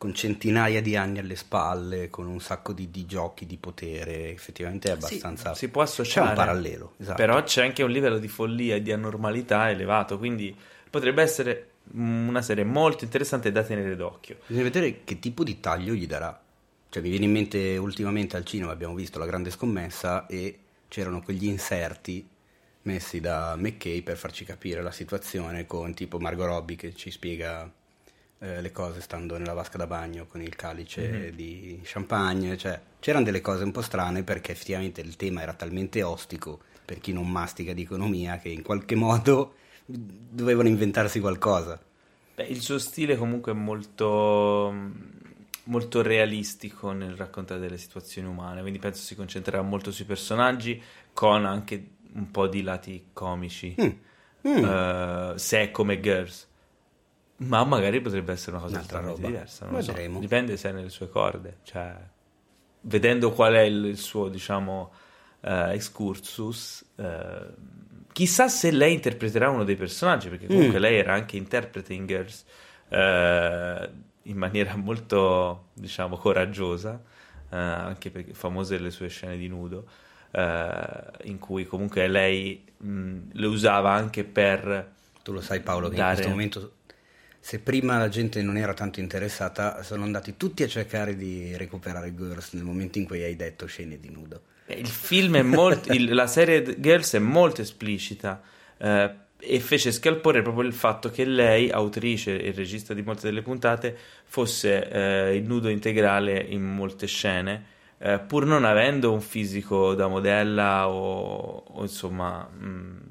con 0.00 0.14
centinaia 0.14 0.80
di 0.80 0.96
anni 0.96 1.18
alle 1.18 1.36
spalle, 1.36 2.08
con 2.08 2.26
un 2.26 2.40
sacco 2.40 2.72
di, 2.72 2.90
di 2.90 3.04
giochi 3.04 3.44
di 3.44 3.58
potere, 3.58 4.30
effettivamente 4.30 4.90
è 4.90 4.96
Sì, 4.98 5.04
abbastanza... 5.04 5.54
si 5.54 5.68
può 5.68 5.82
C'è 5.82 5.88
associare. 5.90 6.28
un 6.30 6.34
parallelo, 6.36 6.94
esatto. 6.96 7.16
Però 7.16 7.42
c'è 7.42 7.62
anche 7.62 7.82
un 7.82 7.90
livello 7.90 8.16
di 8.16 8.26
follia 8.26 8.76
e 8.76 8.80
di 8.80 8.92
anormalità 8.92 9.68
elevato, 9.68 10.16
quindi 10.16 10.56
potrebbe 10.88 11.20
essere 11.20 11.72
una 11.92 12.40
serie 12.40 12.64
molto 12.64 13.04
interessante 13.04 13.52
da 13.52 13.62
tenere 13.62 13.94
d'occhio. 13.94 14.38
Bisogna 14.46 14.64
vedere 14.64 15.04
che 15.04 15.18
tipo 15.18 15.44
di 15.44 15.60
taglio 15.60 15.92
gli 15.92 16.06
darà. 16.06 16.40
Cioè, 16.88 17.02
mi 17.02 17.10
viene 17.10 17.26
in 17.26 17.32
mente 17.32 17.76
ultimamente 17.76 18.38
al 18.38 18.46
cinema 18.46 18.72
abbiamo 18.72 18.94
visto 18.94 19.18
La 19.18 19.26
Grande 19.26 19.50
Scommessa 19.50 20.26
e 20.26 20.58
c'erano 20.88 21.20
quegli 21.20 21.44
inserti 21.44 22.26
messi 22.84 23.20
da 23.20 23.54
McKay 23.54 24.00
per 24.00 24.16
farci 24.16 24.46
capire 24.46 24.80
la 24.80 24.92
situazione 24.92 25.66
con 25.66 25.92
tipo 25.92 26.18
Margot 26.18 26.46
Robbie 26.46 26.76
che 26.76 26.94
ci 26.94 27.10
spiega 27.10 27.70
eh, 28.40 28.60
le 28.60 28.72
cose 28.72 29.00
stando 29.00 29.38
nella 29.38 29.52
vasca 29.52 29.78
da 29.78 29.86
bagno 29.86 30.26
con 30.26 30.40
il 30.42 30.56
calice 30.56 31.32
di 31.34 31.80
champagne. 31.84 32.56
Cioè, 32.56 32.80
c'erano 32.98 33.24
delle 33.24 33.40
cose 33.40 33.64
un 33.64 33.72
po' 33.72 33.82
strane 33.82 34.22
perché 34.22 34.52
effettivamente 34.52 35.00
il 35.00 35.16
tema 35.16 35.42
era 35.42 35.52
talmente 35.54 36.02
ostico 36.02 36.60
per 36.84 36.98
chi 36.98 37.12
non 37.12 37.28
mastica 37.30 37.72
di 37.72 37.82
economia 37.82 38.38
che 38.38 38.48
in 38.48 38.62
qualche 38.62 38.94
modo 38.96 39.54
dovevano 39.86 40.68
inventarsi 40.68 41.20
qualcosa. 41.20 41.80
Beh, 42.34 42.44
il 42.44 42.60
suo 42.60 42.78
stile 42.78 43.16
comunque 43.16 43.52
è 43.52 43.54
molto, 43.54 44.72
molto 45.64 46.02
realistico 46.02 46.92
nel 46.92 47.14
raccontare 47.16 47.60
delle 47.60 47.78
situazioni 47.78 48.26
umane, 48.28 48.60
quindi 48.60 48.78
penso 48.78 49.02
si 49.02 49.14
concentrerà 49.14 49.62
molto 49.62 49.90
sui 49.92 50.04
personaggi 50.04 50.80
con 51.12 51.44
anche 51.44 51.86
un 52.14 52.30
po' 52.30 52.46
di 52.48 52.62
lati 52.62 53.08
comici, 53.12 53.74
Mm. 53.80 53.90
Mm. 54.48 54.64
eh, 54.64 55.32
se 55.36 55.60
è 55.60 55.70
come 55.70 56.00
Girls. 56.00 56.48
Ma 57.42 57.64
magari 57.64 58.00
potrebbe 58.00 58.32
essere 58.32 58.56
una 58.56 58.64
cosa 58.66 58.80
totalmente 58.80 59.16
roba. 59.16 59.26
diversa, 59.28 59.64
non 59.66 59.74
lo 59.76 59.80
so. 59.82 59.92
Vedremo. 59.92 60.20
Dipende 60.20 60.56
se 60.56 60.68
è 60.68 60.72
nelle 60.72 60.90
sue 60.90 61.08
corde, 61.08 61.58
cioè 61.62 61.96
vedendo 62.82 63.32
qual 63.32 63.54
è 63.54 63.60
il, 63.62 63.96
suo, 63.96 64.28
diciamo, 64.28 64.92
eh, 65.40 65.72
excursus, 65.72 66.84
eh, 66.96 67.46
chissà 68.12 68.48
se 68.48 68.70
lei 68.70 68.92
interpreterà 68.94 69.48
uno 69.50 69.64
dei 69.64 69.76
personaggi, 69.76 70.28
perché 70.28 70.46
comunque 70.46 70.78
Mm. 70.78 70.82
lei 70.82 70.96
era 70.96 71.14
anche 71.14 71.36
interprete 71.36 71.94
in 71.94 72.06
Girls 72.06 72.44
eh, 72.88 73.90
in 74.24 74.36
maniera 74.36 74.76
molto, 74.76 75.68
diciamo, 75.74 76.16
coraggiosa, 76.16 77.00
eh, 77.50 77.56
anche 77.56 78.10
perché 78.10 78.34
famose 78.34 78.78
le 78.78 78.90
sue 78.90 79.08
scene 79.08 79.36
di 79.38 79.48
nudo, 79.48 79.86
eh, 80.32 81.10
in 81.24 81.38
cui 81.38 81.64
comunque 81.66 82.06
lei 82.06 82.64
mh, 82.76 83.18
le 83.32 83.46
usava 83.46 83.92
anche 83.92 84.24
per... 84.24 84.92
Tu 85.22 85.32
lo 85.32 85.40
sai 85.40 85.60
Paolo 85.60 85.88
che 85.88 85.94
in 85.94 86.00
Dare- 86.00 86.14
questo 86.14 86.30
momento, 86.30 86.72
se 87.40 87.58
prima 87.60 87.98
la 87.98 88.08
gente 88.08 88.42
non 88.42 88.56
era 88.56 88.74
tanto 88.74 89.00
interessata, 89.00 89.82
sono 89.82 90.04
andati 90.04 90.36
tutti 90.36 90.62
a 90.62 90.68
cercare 90.68 91.16
di 91.16 91.56
recuperare 91.56 92.14
Girls 92.14 92.52
nel 92.52 92.64
momento 92.64 92.98
in 92.98 93.06
cui 93.06 93.22
hai 93.22 93.34
detto 93.36 93.66
scene 93.66 93.98
di 93.98 94.10
nudo. 94.10 94.42
Eh, 94.66 94.78
Il 94.78 94.86
film 94.88 95.36
è 95.36 95.42
molto. 95.42 95.92
il- 95.92 96.12
la 96.14 96.26
serie 96.26 96.78
Girls 96.78 97.14
è 97.14 97.18
molto 97.18 97.60
esplicita. 97.62 98.42
eh, 98.82 99.14
e 99.42 99.58
fece 99.60 99.90
scalpore 99.92 100.42
proprio 100.42 100.66
il 100.66 100.72
fatto 100.74 101.10
che 101.10 101.24
lei, 101.24 101.70
autrice 101.70 102.40
e 102.42 102.52
regista 102.52 102.92
di 102.94 103.02
molte 103.02 103.22
delle 103.26 103.42
puntate, 103.42 103.96
fosse 104.24 104.88
eh, 104.90 105.36
in 105.36 105.46
nudo 105.46 105.68
integrale 105.70 106.38
in 106.40 106.62
molte 106.62 107.06
scene, 107.06 107.64
eh, 107.98 108.18
pur 108.20 108.44
non 108.46 108.64
avendo 108.64 109.12
un 109.12 109.20
fisico 109.22 109.94
da 109.94 110.08
modella 110.08 110.88
o, 110.88 111.64
o 111.68 111.82
insomma. 111.82 112.42
mh, 112.46 112.68
Quello 112.68 113.09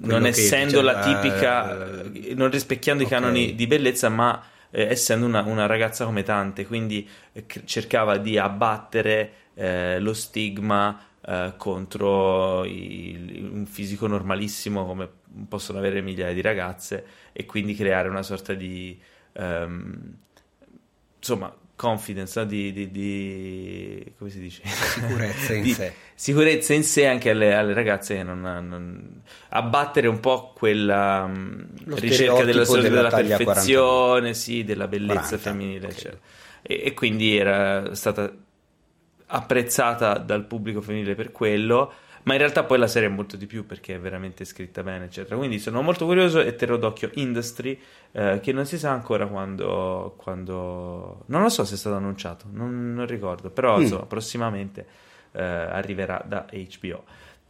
non 0.00 0.26
essendo 0.26 0.80
la 0.80 0.98
tipica, 0.98 2.02
eh, 2.02 2.34
non 2.34 2.50
rispecchiando 2.50 3.02
ok. 3.02 3.04
i 3.04 3.06
canoni 3.06 3.54
di 3.54 3.66
bellezza, 3.66 4.08
ma 4.08 4.42
eh, 4.70 4.84
essendo 4.84 5.26
una, 5.26 5.42
una 5.42 5.66
ragazza 5.66 6.04
come 6.04 6.22
tante, 6.22 6.66
quindi 6.66 7.08
eh, 7.32 7.44
cercava 7.64 8.16
di 8.18 8.38
abbattere 8.38 9.32
eh, 9.54 9.98
lo 10.00 10.14
stigma 10.14 10.98
eh, 11.24 11.54
contro 11.56 12.64
il- 12.64 13.48
un 13.52 13.66
fisico 13.66 14.06
normalissimo 14.06 14.86
come 14.86 15.08
possono 15.48 15.78
avere 15.78 16.00
migliaia 16.00 16.32
di 16.34 16.40
ragazze 16.40 17.06
e 17.32 17.44
quindi 17.46 17.74
creare 17.74 18.08
una 18.08 18.22
sorta 18.22 18.54
di 18.54 18.98
ehm, 19.34 20.14
insomma 21.18 21.54
confidence 21.82 22.46
di, 22.46 22.72
di- 22.72 22.90
di- 22.92 24.12
come 24.16 24.30
si 24.30 24.38
dice 24.38 24.62
Sicurezza 24.64 25.52
in 25.52 25.66
sé. 25.74 25.92
sicurezza 26.14 26.74
in 26.74 26.84
sé 26.84 27.08
anche 27.08 27.30
alle, 27.30 27.54
alle 27.54 27.74
ragazze 27.74 28.14
che 28.14 28.22
non, 28.22 28.40
non- 28.40 29.20
abbattere 29.48 30.06
un 30.06 30.20
po' 30.20 30.52
quella 30.54 31.26
mm, 31.26 31.60
Lo 31.86 31.96
ricerca 31.96 32.44
della, 32.44 32.64
della 32.64 33.08
della 33.10 33.36
perfezione 33.36 34.32
sì, 34.32 34.62
della 34.62 34.86
bellezza 34.86 35.36
40, 35.36 35.38
femminile 35.38 35.86
ok. 35.86 35.92
eccetera. 35.92 36.18
e, 36.62 36.82
e 36.84 36.94
quindi 36.94 37.36
era 37.36 37.92
stata 37.96 38.32
apprezzata 39.26 40.18
dal 40.18 40.44
pubblico 40.44 40.80
femminile 40.80 41.16
per 41.16 41.32
quello 41.32 41.92
ma 42.24 42.32
in 42.34 42.38
realtà 42.38 42.62
poi 42.64 42.78
la 42.78 42.86
serie 42.86 43.08
è 43.08 43.10
molto 43.12 43.36
di 43.36 43.46
più 43.46 43.66
perché 43.66 43.94
è 43.96 43.98
veramente 43.98 44.44
scritta 44.44 44.82
bene 44.82 45.06
eccetera 45.06 45.36
quindi 45.36 45.58
sono 45.58 45.82
molto 45.82 46.06
curioso 46.06 46.40
e 46.40 46.54
terrò 46.54 46.76
d'occhio 46.76 47.10
Industry 47.14 47.78
eh, 48.12 48.38
che 48.40 48.52
non 48.52 48.64
si 48.66 48.78
sa 48.78 48.90
ancora 48.92 49.26
quando, 49.26 50.14
quando 50.16 51.22
non 51.26 51.42
lo 51.42 51.48
so 51.48 51.64
se 51.64 51.74
è 51.74 51.76
stato 51.76 51.96
annunciato 51.96 52.46
non, 52.50 52.94
non 52.94 53.06
ricordo 53.06 53.50
però 53.50 53.78
Mm. 53.78 53.80
insomma 53.82 54.04
prossimamente 54.06 54.86
eh, 55.32 55.42
arriverà 55.42 56.22
da 56.26 56.46
HBO 56.50 57.02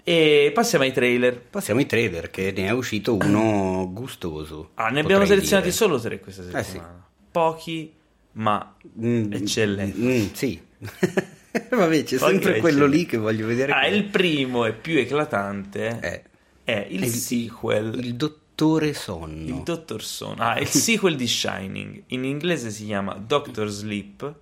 e 0.04 0.50
passiamo 0.54 0.84
ai 0.84 0.92
trailer 0.92 1.38
Passiamo 1.40 1.78
ai 1.80 1.86
trailer, 1.86 2.28
che 2.30 2.52
ne 2.56 2.66
è 2.66 2.70
uscito 2.70 3.14
uno 3.14 3.88
gustoso. 3.92 4.70
ah, 4.74 4.88
ne 4.88 5.00
abbiamo 5.00 5.24
selezionati 5.24 5.68
dire. 5.68 5.76
solo 5.76 6.00
tre 6.00 6.18
questa 6.18 6.42
Eh 6.42 6.62
sì. 6.64 6.70
settimana 6.70 7.06
pochi 7.30 7.94
ma 8.32 8.74
Mm, 9.00 9.32
eccellente. 9.32 9.98
mm, 9.98 10.26
sì. 10.32 10.60
Vabbè, 11.70 12.02
c'è 12.04 12.18
sempre 12.18 12.54
Ok, 12.54 12.58
quello 12.60 12.86
lì 12.86 13.04
che 13.06 13.16
voglio 13.18 13.46
vedere. 13.46 13.72
Ah, 13.72 13.82
che- 13.82 13.88
il 13.94 14.04
primo 14.04 14.64
e 14.64 14.72
più 14.72 14.98
eclatante 14.98 15.98
è 16.00 16.22
è 16.64 16.86
il, 16.90 17.02
è 17.02 17.06
sequel, 17.06 17.98
Il 18.04 18.14
dottore 18.14 18.94
sonno. 18.94 19.56
il 19.56 19.62
Dottor 19.62 20.02
Son. 20.02 20.36
Ah, 20.38 20.58
il 20.58 20.68
sequel 20.68 21.16
di 21.16 21.26
Shining. 21.26 22.04
In 22.08 22.24
inglese 22.24 22.70
si 22.70 22.84
chiama 22.86 23.14
Doctor 23.14 23.68
Sleep. 23.68 24.34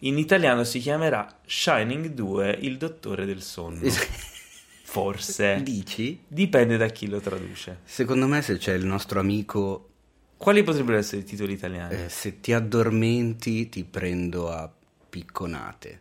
In 0.00 0.18
italiano 0.18 0.64
si 0.64 0.78
chiamerà 0.80 1.40
Shining 1.46 2.08
2, 2.08 2.58
il 2.62 2.76
dottore 2.78 3.24
del 3.26 3.42
sonno. 3.42 3.82
Forse. 4.82 5.60
Dici? 5.62 6.18
Dipende 6.26 6.76
da 6.76 6.88
chi 6.88 7.06
lo 7.08 7.20
traduce. 7.20 7.78
Secondo 7.84 8.26
me 8.26 8.42
se 8.42 8.56
c'è 8.58 8.72
il 8.74 8.84
nostro 8.84 9.20
amico, 9.20 9.88
Quali 10.36 10.62
potrebbero 10.64 10.98
essere 10.98 11.20
i 11.20 11.24
titoli 11.24 11.52
italiani? 11.52 11.94
eh, 11.94 12.08
se 12.08 12.40
ti 12.40 12.52
addormenti 12.52 13.68
ti 13.68 13.84
prendo 13.84 14.50
a 14.50 14.70
picconate. 15.08 16.00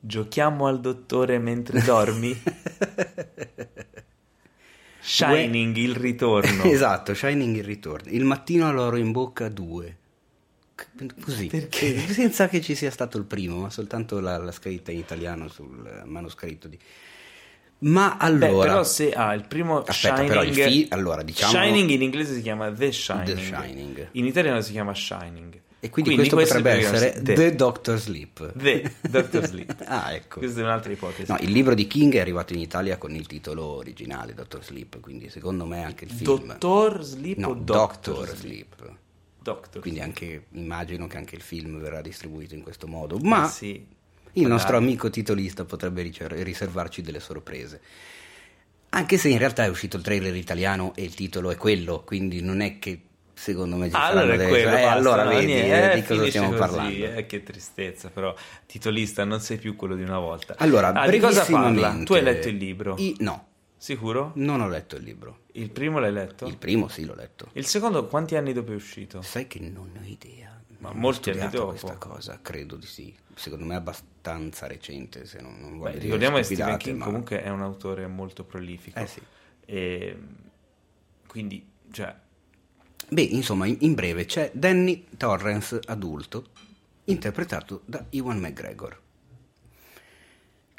Giochiamo 0.00 0.66
al 0.66 0.80
dottore 0.80 1.38
mentre 1.38 1.82
dormi? 1.82 2.40
Shining, 5.00 5.74
il 5.76 5.94
ritorno. 5.96 6.64
Esatto, 6.70 7.14
Shining 7.14 7.56
il 7.56 7.64
ritorno. 7.64 8.10
Il 8.10 8.24
mattino 8.24 8.68
all'oro 8.68 8.96
in 8.96 9.10
bocca 9.10 9.48
2. 9.48 9.96
Così. 11.20 11.46
Perché? 11.46 11.98
Senza 12.12 12.48
che 12.48 12.60
ci 12.60 12.74
sia 12.74 12.90
stato 12.90 13.16
il 13.18 13.24
primo, 13.24 13.56
ma 13.58 13.70
soltanto 13.70 14.20
la, 14.20 14.36
la 14.36 14.52
scritta 14.52 14.92
in 14.92 14.98
italiano 14.98 15.48
sul 15.48 16.02
manoscritto 16.04 16.68
di... 16.68 16.78
Ma 17.80 18.16
Beh, 18.18 18.24
allora... 18.26 18.66
però 18.66 18.84
se 18.84 19.12
ha 19.12 19.32
il 19.34 19.46
primo 19.46 19.78
Aspetta, 19.82 20.16
Shining, 20.16 20.28
però 20.28 20.42
il 20.42 20.54
fi- 20.54 20.86
allora, 20.90 21.22
diciamo- 21.22 21.52
Shining 21.52 21.90
in 21.90 22.02
inglese 22.02 22.34
si 22.34 22.42
chiama 22.42 22.70
The 22.72 22.92
Shining. 22.92 23.34
The 23.34 23.42
Shining. 23.42 24.08
In 24.12 24.26
italiano 24.26 24.60
si 24.60 24.72
chiama 24.72 24.92
Shining. 24.94 25.60
E 25.80 25.90
quindi, 25.90 26.16
questo, 26.16 26.34
potrebbe 26.34 26.70
dovrebbe 26.72 26.86
essere 26.86 27.12
chiamarsi 27.12 27.34
The 27.34 27.54
Doctor 27.54 27.98
Sleep. 28.00 28.52
The 28.56 28.94
Doctor 29.00 29.46
Sleep. 29.46 29.82
ah, 29.86 30.12
ecco. 30.12 30.40
Questa 30.40 30.60
è 30.60 30.62
un'altra 30.64 30.90
ipotesi. 30.90 31.30
No, 31.30 31.38
il 31.40 31.52
libro 31.52 31.74
di 31.74 31.86
King 31.86 32.14
è 32.14 32.18
arrivato 32.18 32.52
in 32.52 32.58
Italia 32.58 32.96
con 32.98 33.14
il 33.14 33.26
titolo 33.26 33.64
originale, 33.64 34.34
Doctor 34.34 34.64
Sleep, 34.64 34.98
quindi 35.00 35.30
secondo 35.30 35.64
me 35.66 35.84
anche 35.84 36.04
il 36.04 36.10
film... 36.10 36.24
Dottor 36.24 37.04
Sleep 37.04 37.38
No, 37.38 37.48
o 37.48 37.54
Doctor, 37.54 38.14
Doctor 38.16 38.36
Sleep? 38.36 38.74
Sleep. 38.76 38.96
Doctor 39.40 39.80
Quindi 39.80 40.00
anche, 40.00 40.46
immagino 40.52 41.06
che 41.06 41.16
anche 41.16 41.36
il 41.36 41.42
film 41.42 41.78
verrà 41.78 42.02
distribuito 42.02 42.54
in 42.54 42.62
questo 42.62 42.86
modo. 42.86 43.18
Ma 43.18 43.46
Eh 43.46 43.48
sì. 43.48 43.86
il 44.32 44.46
nostro 44.46 44.76
amico 44.76 45.10
titolista 45.10 45.64
potrebbe 45.64 46.02
ricer- 46.02 46.32
riservarci 46.32 47.02
delle 47.02 47.20
sorprese. 47.20 47.80
Anche 48.90 49.16
se 49.16 49.28
in 49.28 49.38
realtà 49.38 49.64
è 49.64 49.68
uscito 49.68 49.96
il 49.96 50.02
trailer 50.02 50.34
italiano 50.34 50.92
e 50.94 51.04
il 51.04 51.14
titolo 51.14 51.50
è 51.50 51.56
quello, 51.56 52.02
quindi 52.04 52.40
non 52.40 52.60
è 52.60 52.78
che 52.78 53.00
secondo 53.38 53.76
me 53.76 53.88
ci 53.88 53.94
Ah, 53.94 54.08
allora 54.08 54.34
è 54.34 54.48
quello, 54.48 54.76
eh, 54.76 54.82
allora 54.82 55.24
vedi 55.24 55.52
eh, 55.52 55.92
di 55.94 56.02
cosa 56.02 56.26
stiamo 56.26 56.48
così, 56.48 56.58
parlando. 56.58 57.04
eh, 57.04 57.26
che 57.26 57.42
tristezza, 57.44 58.10
però 58.10 58.34
titolista 58.66 59.24
non 59.24 59.40
sei 59.40 59.58
più 59.58 59.76
quello 59.76 59.94
di 59.94 60.02
una 60.02 60.18
volta. 60.18 60.56
Allora, 60.58 60.88
ah, 60.92 61.08
di 61.08 61.18
cosa 61.20 61.44
parla? 61.44 62.02
Tu 62.02 62.14
hai 62.14 62.22
letto 62.22 62.48
il 62.48 62.56
libro? 62.56 62.96
I- 62.98 63.16
no, 63.20 63.46
Sicuro? 63.76 64.32
non 64.34 64.60
ho 64.60 64.68
letto 64.68 64.96
il 64.96 65.04
libro. 65.04 65.42
Il 65.52 65.70
primo 65.70 66.00
l'hai 66.00 66.12
letto? 66.12 66.46
Il 66.46 66.56
primo 66.56 66.88
sì 66.88 67.04
l'ho 67.04 67.14
letto. 67.14 67.48
Il 67.52 67.66
secondo 67.66 68.06
quanti 68.06 68.34
anni 68.34 68.52
dopo 68.52 68.72
è 68.72 68.74
uscito? 68.74 69.22
Sai 69.22 69.46
che 69.46 69.60
non 69.60 69.90
ho 69.96 70.04
idea. 70.04 70.60
Ma 70.78 70.90
Non 70.90 70.98
molti 71.00 71.30
anni 71.30 71.48
dopo? 71.48 71.68
questa 71.70 71.96
cosa, 71.96 72.38
credo 72.42 72.76
di 72.76 72.86
sì. 72.86 73.14
Secondo 73.34 73.64
me 73.64 73.74
è 73.74 73.76
abbastanza 73.78 74.66
recente, 74.66 75.26
se 75.26 75.40
non, 75.40 75.58
non 75.60 75.78
voglio 75.78 75.84
Beh, 75.84 75.90
dire 75.92 76.02
ricordiamo 76.04 76.36
che 76.38 76.42
Stephen 76.42 76.76
King 76.76 76.98
ma- 76.98 77.04
comunque 77.04 77.42
è 77.42 77.48
un 77.50 77.62
autore 77.62 78.06
molto 78.08 78.44
prolifico. 78.44 78.98
Eh 78.98 79.06
sì. 79.06 79.20
E 79.64 80.16
quindi, 81.26 81.64
cioè, 81.90 82.14
Beh, 83.10 83.22
insomma, 83.22 83.64
in, 83.64 83.94
breve 83.94 84.26
c'è 84.26 84.50
Danny 84.52 85.06
Torrance 85.16 85.80
adulto, 85.86 86.48
interpretato 87.04 87.80
da 87.86 88.04
Ewan 88.10 88.38
McGregor, 88.38 89.00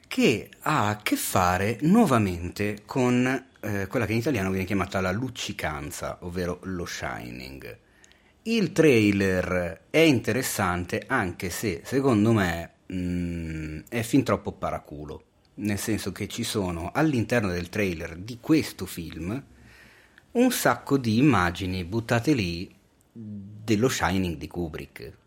che 0.08 0.50
ha 0.60 0.90
a 0.90 0.98
che 0.98 1.16
fare 1.16 1.80
nuovamente 1.82 2.84
con 2.86 3.48
eh, 3.62 3.88
quella 3.88 4.06
che 4.06 4.12
in 4.12 4.20
italiano 4.20 4.52
viene 4.52 4.66
chiamata 4.66 5.02
la 5.02 5.12
luccicanza, 5.12 6.20
ovvero 6.22 6.60
lo 6.64 6.86
shining. 6.86 7.78
Il 8.44 8.74
trailer 8.74 9.86
è 9.90 9.98
interessante 9.98 11.06
anche 11.08 11.50
se, 11.50 11.82
secondo 11.84 12.32
me, 12.32 12.74
mm, 12.94 13.80
è 13.90 14.04
fin 14.04 14.24
troppo 14.24 14.52
paraculo, 14.52 15.24
nel 15.56 15.80
senso 15.80 16.12
che 16.12 16.28
ci 16.28 16.44
sono 16.44 16.92
all'interno 16.94 17.50
del 17.50 17.70
trailer 17.70 18.16
di 18.18 18.38
questo 18.40 18.86
film 18.86 19.44
un 20.32 20.52
sacco 20.52 20.98
di 20.98 21.18
immagini 21.20 21.86
buttate 21.86 22.34
lì 22.34 22.68
dello 23.12 23.90
Shining 23.90 24.38
di 24.38 24.48
Kubrick. 24.48 25.18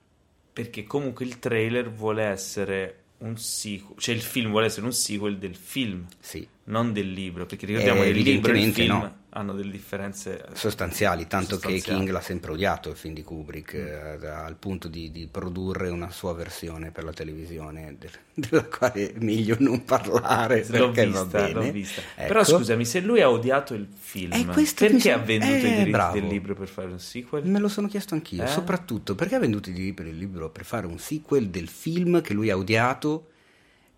perché 0.53 0.85
comunque 0.85 1.25
il 1.25 1.39
trailer 1.39 1.91
vuole 1.91 2.25
essere 2.25 2.99
un 3.19 3.37
sequel, 3.39 3.99
cioè 3.99 4.15
il 4.15 4.21
film 4.23 4.51
vuole 4.51 4.67
essere 4.67 4.87
un 4.87 4.93
sequel 4.93 5.39
del 5.39 5.57
film, 5.57 6.07
Sì, 6.21 6.49
non 6.65 6.93
del 6.93 7.11
libro, 7.11 7.47
perché 7.47 7.67
ricordiamo 7.67 8.03
Eh, 8.03 8.05
che 8.05 8.11
il 8.11 8.21
libro 8.21 8.53
e 8.53 8.59
il 8.59 8.67
film 8.67 9.01
no. 9.01 9.22
Hanno 9.35 9.55
delle 9.55 9.71
differenze 9.71 10.45
sostanziali, 10.53 11.27
tanto 11.27 11.57
che 11.57 11.63
Sostanziali. 11.63 11.99
King 12.01 12.11
l'ha 12.11 12.21
sempre 12.21 12.53
odiato 12.53 12.91
il 12.91 12.97
film 12.97 13.15
di 13.15 13.23
Kubrick, 13.23 13.73
eh, 13.75 14.27
al 14.27 14.57
punto 14.57 14.89
di, 14.89 15.11
di 15.11 15.27
produrre 15.27 15.89
una 15.89 16.11
sua 16.11 16.35
versione 16.35 16.91
per 16.91 17.05
la 17.05 17.13
televisione, 17.15 17.97
del- 17.99 18.11
della 18.35 18.65
quale 18.65 19.13
è 19.15 19.19
meglio 19.21 19.57
non 19.59 19.85
parlare 19.85 20.67
L'ho 20.69 20.91
perché 20.91 21.07
vista, 21.07 21.23
va 21.25 21.27
bene. 21.47 21.53
l'ho 21.55 21.73
vista. 21.73 22.01
Ecco. 22.15 22.27
Però 22.29 22.45
scusami, 22.45 22.85
se 22.85 23.01
lui 23.01 23.23
ha 23.23 23.31
odiato 23.31 23.73
il 23.73 23.87
film, 23.99 24.33
Eh, 24.35 24.45
perché 24.45 24.99
sem- 25.01 25.15
ha 25.15 25.17
venduto 25.25 25.53
eh, 25.53 25.57
i 25.59 25.63
diritti 25.63 25.91
bravo. 25.91 26.15
del 26.21 26.27
libro 26.29 26.55
per 26.55 26.69
fare 26.69 26.89
un 26.89 26.99
sequel? 27.01 27.47
Me 27.47 27.59
lo 27.59 27.69
sono 27.69 27.89
chiesto 27.89 28.13
anch'io, 28.15 28.43
Eh? 28.45 28.49
soprattutto 28.49 29.15
perché 29.15 29.35
ha 29.37 29.39
venduto 29.39 29.71
i 29.71 29.73
diritti 29.73 30.03
il 30.03 30.17
libro 30.19 30.51
per 30.51 30.65
fare 30.67 30.87
un 30.87 30.99
sequel 30.99 31.49
del 31.49 31.69
film 31.69 32.21
che 32.21 32.35
lui 32.35 32.51
ha 32.51 32.57
odiato 32.57 33.29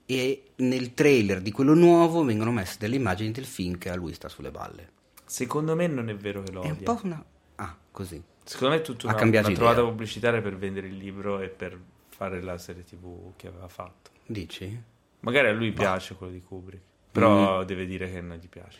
e 0.06 0.42
nel 0.56 0.94
trailer 0.94 1.40
di 1.40 1.50
quello 1.50 1.74
nuovo 1.74 2.22
vengono 2.24 2.52
messe 2.52 2.76
delle 2.78 2.94
immagini 2.96 3.32
del 3.32 3.46
film 3.46 3.78
che 3.78 3.90
a 3.90 3.96
lui 3.96 4.12
sta 4.14 4.28
sulle 4.28 4.50
balle. 4.52 4.92
Secondo 5.24 5.74
me 5.74 5.86
non 5.86 6.08
è 6.08 6.14
vero 6.14 6.42
che 6.42 6.52
lo 6.52 6.62
È 6.62 6.66
un 6.66 6.72
odia. 6.72 6.94
po' 6.94 7.00
una... 7.04 7.24
Ah, 7.56 7.76
così. 7.90 8.22
Secondo 8.44 8.74
me 8.74 8.80
è 8.80 8.84
tutta 8.84 9.06
Ha 9.06 9.10
una, 9.10 9.18
cambiato 9.18 9.46
una 9.48 9.56
trovata 9.56 9.80
pubblicitaria 9.82 10.40
per 10.42 10.56
vendere 10.56 10.86
il 10.88 10.96
libro 10.96 11.40
e 11.40 11.48
per 11.48 11.78
fare 12.08 12.42
la 12.42 12.58
serie 12.58 12.84
tv 12.84 13.32
che 13.36 13.46
aveva 13.48 13.68
fatto. 13.68 14.10
Dici? 14.26 14.82
Magari 15.20 15.48
a 15.48 15.52
lui 15.52 15.72
piace 15.72 16.14
quello 16.14 16.32
di 16.32 16.42
Kubrick, 16.42 16.82
però 17.10 17.64
deve 17.64 17.86
dire 17.86 18.10
che 18.10 18.20
non 18.20 18.36
gli 18.36 18.48
piace. 18.48 18.78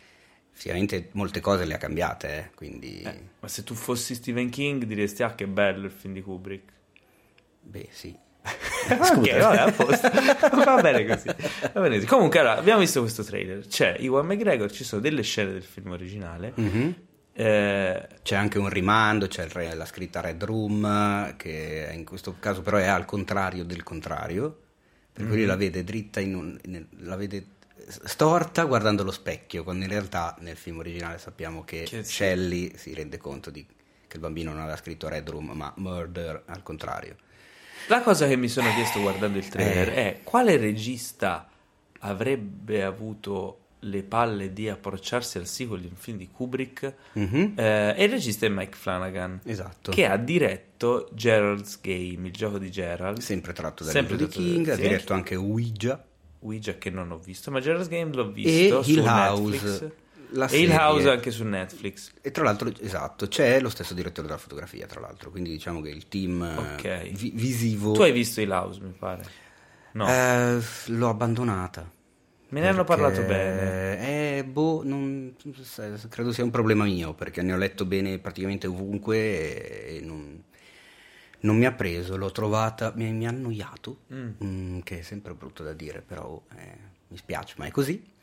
Sicuramente 0.51 1.09
molte 1.13 1.41
cose 1.41 1.65
le 1.65 1.73
ha 1.73 1.77
cambiate, 1.77 2.37
eh, 2.37 2.51
quindi... 2.55 3.01
Eh, 3.01 3.21
ma 3.39 3.47
se 3.47 3.63
tu 3.63 3.73
fossi 3.73 4.15
Stephen 4.15 4.49
King 4.49 4.83
diresti 4.85 5.23
ah 5.23 5.33
che 5.35 5.47
bello 5.47 5.85
il 5.85 5.91
film 5.91 6.13
di 6.13 6.21
Kubrick. 6.21 6.71
Beh, 7.61 7.87
sì. 7.91 8.15
ok, 8.89 9.37
vabbè, 9.39 9.57
a 9.57 9.71
posto. 9.71 10.09
Va 10.63 10.81
bene 10.81 11.05
così. 11.05 11.27
Va 11.73 11.81
bene 11.81 11.95
così. 11.95 12.05
Comunque, 12.07 12.39
allora, 12.39 12.57
abbiamo 12.57 12.79
visto 12.79 13.01
questo 13.01 13.23
trailer. 13.23 13.65
C'è 13.67 13.95
Iwan 13.99 14.25
McGregor, 14.25 14.71
ci 14.71 14.83
sono 14.83 15.01
delle 15.01 15.23
scene 15.23 15.51
del 15.53 15.63
film 15.63 15.91
originale. 15.91 16.51
Mhm. 16.55 16.95
Eh, 17.37 18.07
C'è 18.23 18.35
anche 18.35 18.59
un 18.59 18.69
rimando, 18.69 19.27
c'è 19.27 19.43
il 19.43 19.77
la 19.77 19.85
scritta 19.85 20.21
Red 20.21 20.41
Room, 20.43 21.35
che 21.35 21.89
in 21.93 22.05
questo 22.05 22.35
caso 22.39 22.61
però 22.61 22.77
è 22.77 22.85
al 22.85 23.03
contrario 23.05 23.65
del 23.65 23.83
contrario, 23.83 24.61
per 25.11 25.25
cui 25.27 25.37
lui 25.37 25.45
la 25.45 25.57
vede 25.57 25.83
dritta 25.83 26.19
in 26.21 26.35
un... 26.35 26.57
nel- 26.65 26.87
la 26.99 27.17
vede 27.17 27.47
storta 27.87 28.63
guardando 28.63 29.03
lo 29.03 29.11
specchio, 29.11 29.63
quando 29.63 29.83
in 29.83 29.89
realtà 29.91 30.35
nel 30.39 30.55
film 30.55 30.79
originale 30.79 31.17
sappiamo 31.17 31.63
che, 31.65 31.83
Che. 31.83 32.03
Shelley 32.03 32.71
si 32.77 32.93
rende 32.93 33.17
conto 33.17 33.49
di, 33.49 33.65
che 34.07 34.15
il 34.15 34.21
bambino 34.21 34.51
non 34.51 34.61
aveva 34.61 34.77
scritto 34.77 35.09
Red 35.09 35.27
Room, 35.29 35.51
ma 35.51 35.73
Murder 35.75 36.43
al 36.45 36.63
contrario. 36.63 37.15
La 37.87 38.01
cosa 38.01 38.27
che 38.27 38.35
mi 38.35 38.47
sono 38.47 38.71
chiesto 38.73 38.99
guardando 39.01 39.37
il 39.37 39.47
trailer 39.47 39.89
Eh. 39.89 39.93
è 39.93 40.19
quale 40.23 40.57
regista 40.57 41.47
avrebbe 41.99 42.83
avuto 42.83 43.59
le 43.79 44.01
palle 44.03 44.51
di 44.51 44.67
approcciarsi 44.67 45.37
al 45.37 45.45
sequel 45.45 45.81
di 45.81 45.87
un 45.87 45.95
film 45.95 46.17
di 46.17 46.29
Kubrick? 46.31 46.93
Mhm. 47.13 47.53
Eh, 47.55 47.93
e 47.97 48.03
il 48.05 48.09
regista 48.09 48.45
è 48.45 48.49
Mike 48.49 48.75
Flanagan. 48.75 49.41
Esatto. 49.43 49.91
Che 49.91 50.05
ha 50.07 50.17
diretto 50.17 51.09
Gerald's 51.13 51.79
Game, 51.81 52.27
il 52.27 52.33
gioco 52.33 52.57
di 52.57 52.71
Gerald. 52.71 53.19
Sempre 53.19 53.53
tratto 53.53 53.83
dal 53.83 53.93
Sempre 53.93 54.15
libro 54.17 54.27
di 54.27 54.33
tratto 54.33 54.47
da- 54.49 54.53
King, 54.55 54.69
ha 54.69 54.75
diretto 54.75 55.13
anche 55.13 55.35
Ouija 55.35 56.03
Ouija 56.39 56.77
che 56.77 56.89
non 56.91 57.09
ho 57.11 57.17
visto, 57.17 57.49
ma 57.49 57.59
Gerald's 57.59 57.87
Game 57.89 58.13
l'ho 58.13 58.29
e 58.29 58.31
visto 58.31 58.83
su 58.83 58.91
Hill 58.91 59.05
House. 59.05 59.41
Netflix. 59.51 59.91
La 60.35 60.47
e 60.47 60.57
Hill 60.59 60.67
serie. 60.69 60.77
House 60.77 61.09
anche 61.09 61.31
su 61.31 61.43
Netflix. 61.43 62.11
E 62.21 62.31
tra 62.31 62.43
l'altro, 62.43 62.71
esatto, 62.79 63.27
c'è 63.27 63.59
lo 63.59 63.69
stesso 63.69 63.93
direttore 63.93 64.27
della 64.27 64.39
fotografia, 64.39 64.85
tra 64.85 64.99
l'altro, 64.99 65.31
quindi 65.31 65.49
diciamo 65.49 65.81
che 65.81 65.89
il 65.89 66.07
team 66.07 66.41
eh, 66.43 66.57
Ok. 66.57 67.11
vi- 67.11 67.31
visivo 67.33 67.93
Tu 67.93 68.01
hai 68.01 68.11
visto 68.11 68.41
Hill 68.41 68.51
House, 68.51 68.79
mi 68.81 68.91
pare. 68.97 69.23
No, 69.93 70.07
Eh, 70.07 70.59
l'ho 70.87 71.09
abbandonata. 71.09 71.89
me 72.49 72.59
ne 72.59 72.67
hanno 72.67 72.83
parlato 72.83 73.21
bene. 73.23 74.37
Eh, 74.37 74.43
boh, 74.43 74.81
non- 74.83 75.35
credo 76.09 76.31
sia 76.31 76.43
un 76.43 76.51
problema 76.51 76.83
mio, 76.83 77.13
perché 77.13 77.41
ne 77.41 77.53
ho 77.53 77.57
letto 77.57 77.85
bene 77.85 78.19
praticamente 78.19 78.67
ovunque 78.67 79.17
e, 79.17 79.97
e 79.97 80.01
non, 80.01 80.43
non 81.41 81.57
mi 81.57 81.65
ha 81.65 81.71
preso, 81.71 82.17
l'ho 82.17 82.31
trovata, 82.31 82.91
mi, 82.95 83.11
mi 83.13 83.25
ha 83.25 83.29
annoiato, 83.29 83.99
Mm. 84.13 84.29
mm, 84.43 84.79
che 84.79 84.99
è 84.99 85.01
sempre 85.01 85.33
brutto 85.33 85.63
da 85.63 85.73
dire, 85.73 86.01
però 86.01 86.41
eh, 86.57 86.77
mi 87.07 87.17
spiace, 87.17 87.55
ma 87.57 87.65
è 87.65 87.71
così. 87.71 88.13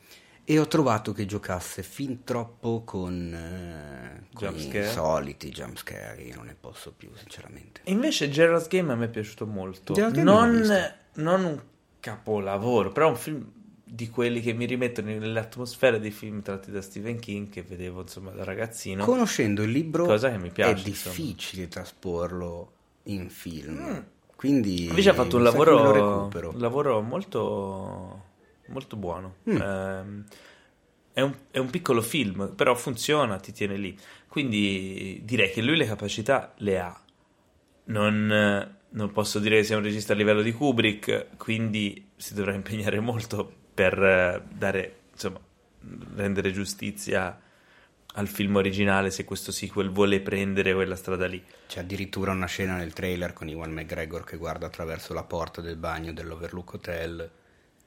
E 0.44 0.58
ho 0.58 0.66
trovato 0.66 1.12
che 1.12 1.24
giocasse 1.24 1.82
fin 1.82 2.24
troppo 2.24 2.82
con, 2.84 3.32
eh, 3.32 4.26
con 4.32 4.54
i 4.56 4.84
soliti 4.84 5.50
jumpscare, 5.50 6.22
io 6.22 6.36
non 6.36 6.46
ne 6.46 6.56
posso 6.58 6.92
più 6.96 7.10
sinceramente. 7.14 7.82
Invece 7.84 8.28
Gerald's 8.28 8.68
Game 8.68 8.92
a 8.92 8.96
me 8.96 9.06
è 9.06 9.08
piaciuto 9.08 9.46
molto, 9.46 9.94
non, 10.22 10.66
non 11.14 11.44
un 11.44 11.62
capolavoro, 12.00 12.90
però 12.90 13.08
un 13.08 13.16
film 13.16 13.50
di 13.84 14.08
quelli 14.08 14.40
che 14.40 14.54
mi 14.54 14.64
rimettono 14.64 15.08
nell'atmosfera 15.08 15.98
dei 15.98 16.10
film 16.10 16.40
tratti 16.40 16.70
da 16.70 16.80
Stephen 16.80 17.18
King 17.18 17.50
che 17.50 17.62
vedevo 17.62 18.00
insomma 18.00 18.30
da 18.30 18.42
ragazzino. 18.42 19.04
Conoscendo 19.04 19.62
il 19.62 19.70
libro 19.70 20.06
cosa 20.06 20.30
che 20.30 20.38
mi 20.38 20.50
piace, 20.50 20.80
è 20.80 20.84
difficile 20.84 21.64
insomma. 21.64 21.84
trasporlo 21.84 22.72
in 23.04 23.28
film. 23.28 23.78
Mm. 23.78 23.98
Quindi 24.34 24.86
invece 24.86 25.10
ha 25.10 25.14
fatto 25.14 25.36
un 25.36 25.44
lavoro, 25.44 26.28
un 26.32 26.58
lavoro 26.58 27.00
molto, 27.00 28.22
molto 28.68 28.96
buono. 28.96 29.36
Mm. 29.50 29.56
Eh, 29.56 30.24
è, 31.14 31.20
un, 31.20 31.34
è 31.50 31.58
un 31.58 31.70
piccolo 31.70 32.02
film, 32.02 32.54
però 32.54 32.74
funziona, 32.74 33.38
ti 33.38 33.52
tiene 33.52 33.76
lì. 33.76 33.96
Quindi 34.28 35.20
direi 35.24 35.50
che 35.50 35.62
lui 35.62 35.76
le 35.76 35.86
capacità 35.86 36.54
le 36.58 36.80
ha. 36.80 37.00
Non, 37.84 38.76
non 38.88 39.12
posso 39.12 39.38
dire 39.38 39.56
che 39.56 39.64
sia 39.64 39.76
un 39.76 39.82
regista 39.82 40.12
a 40.12 40.16
livello 40.16 40.42
di 40.42 40.52
Kubrick, 40.52 41.36
quindi 41.36 42.10
si 42.16 42.34
dovrà 42.34 42.54
impegnare 42.54 43.00
molto 43.00 43.60
per 43.74 44.02
eh, 44.02 44.42
dare, 44.52 45.00
insomma, 45.12 45.40
rendere 46.14 46.52
giustizia 46.52 47.38
al 48.14 48.28
film 48.28 48.56
originale 48.56 49.10
se 49.10 49.24
questo 49.24 49.52
sequel 49.52 49.90
vuole 49.90 50.20
prendere 50.20 50.74
quella 50.74 50.96
strada 50.96 51.26
lì. 51.26 51.42
C'è 51.66 51.80
addirittura 51.80 52.32
una 52.32 52.46
scena 52.46 52.76
nel 52.76 52.92
trailer 52.92 53.32
con 53.32 53.48
Iwan 53.48 53.72
McGregor 53.72 54.24
che 54.24 54.36
guarda 54.36 54.66
attraverso 54.66 55.14
la 55.14 55.24
porta 55.24 55.60
del 55.60 55.76
bagno 55.76 56.12
dell'Overlook 56.12 56.74
Hotel 56.74 57.30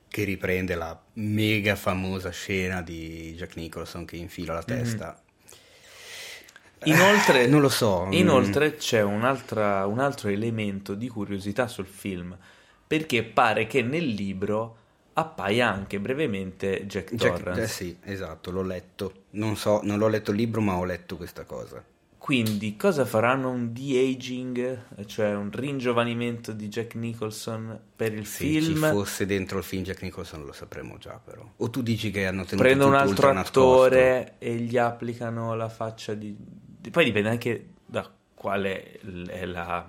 che 0.07 0.23
riprende 0.23 0.75
la 0.75 0.99
mega 1.13 1.75
famosa 1.75 2.29
scena 2.29 2.81
di 2.81 3.33
Jack 3.35 3.55
Nicholson 3.55 4.05
che 4.05 4.15
infila 4.15 4.53
la 4.53 4.63
mhm. 4.67 4.75
testa. 4.75 5.19
Inoltre, 6.85 7.43
eh, 7.43 7.47
non 7.47 7.61
lo 7.61 7.69
so. 7.69 8.05
Mm. 8.05 8.13
Inoltre 8.13 8.75
c'è 8.75 9.01
un, 9.01 9.21
un 9.23 9.99
altro 9.99 10.29
elemento 10.29 10.93
di 10.93 11.07
curiosità 11.07 11.67
sul 11.67 11.87
film 11.87 12.37
perché 12.87 13.23
pare 13.23 13.65
che 13.65 13.81
nel 13.81 14.05
libro 14.05 14.77
appaia 15.13 15.71
anche 15.71 15.99
brevemente 15.99 16.85
Jack, 16.85 17.15
Jack 17.15 17.37
Torrance. 17.37 17.61
Eh 17.61 17.67
sì, 17.67 17.97
esatto, 18.03 18.51
l'ho 18.51 18.61
letto. 18.61 19.23
Non 19.31 19.55
so, 19.55 19.79
non 19.83 19.97
l'ho 19.97 20.07
letto 20.07 20.31
il 20.31 20.37
libro, 20.37 20.61
ma 20.61 20.75
ho 20.75 20.85
letto 20.85 21.17
questa 21.17 21.43
cosa. 21.43 21.83
Quindi, 22.25 22.75
cosa 22.75 23.05
faranno 23.05 23.51
un 23.51 23.71
de-aging, 23.71 25.05
cioè 25.05 25.35
un 25.35 25.51
ringiovanimento 25.51 26.53
di 26.53 26.69
Jack 26.69 26.95
Nicholson 26.95 27.79
per 27.95 28.13
il 28.13 28.25
Se 28.25 28.37
film? 28.37 28.63
Se 28.63 28.71
ci 28.71 28.79
fosse 28.79 29.25
dentro 29.27 29.59
il 29.59 29.63
film 29.63 29.83
Jack 29.83 30.01
Nicholson 30.01 30.43
lo 30.43 30.51
sapremo 30.51 30.97
già, 30.97 31.21
però. 31.23 31.47
O 31.57 31.69
tu 31.69 31.83
dici 31.83 32.09
che 32.09 32.25
hanno 32.25 32.43
tenuto 32.43 32.67
Prendono 32.67 32.95
un 32.95 32.95
altro 32.95 33.29
attore 33.29 34.17
nascosto. 34.17 34.35
e 34.39 34.55
gli 34.55 34.75
applicano 34.75 35.53
la 35.53 35.69
faccia 35.69 36.15
di... 36.15 36.35
Poi 36.89 37.05
dipende 37.05 37.29
anche 37.29 37.67
da 37.85 38.11
quale 38.33 38.99
è 39.27 39.45
la 39.45 39.87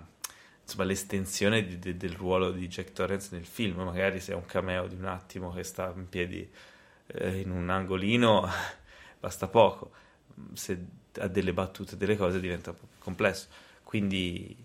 insomma, 0.62 0.84
l'estensione 0.84 1.64
di, 1.64 1.78
de, 1.78 1.96
del 1.96 2.12
ruolo 2.12 2.50
di 2.50 2.68
Jack 2.68 2.92
Torrance 2.92 3.30
nel 3.32 3.46
film, 3.46 3.80
magari 3.80 4.20
se 4.20 4.32
è 4.32 4.34
un 4.34 4.44
cameo 4.44 4.86
di 4.88 4.94
un 4.94 5.06
attimo 5.06 5.54
che 5.54 5.62
sta 5.62 5.90
in 5.96 6.06
piedi 6.06 6.46
eh, 7.06 7.40
in 7.40 7.50
un 7.50 7.70
angolino, 7.70 8.46
basta 9.18 9.48
poco, 9.48 9.92
se 10.52 10.78
ha 11.18 11.28
delle 11.28 11.52
battute, 11.52 11.96
delle 11.96 12.16
cose 12.16 12.40
diventa 12.40 12.70
un 12.70 12.76
po' 12.76 12.86
più 12.86 12.98
complesso. 12.98 13.46
Quindi, 13.82 14.56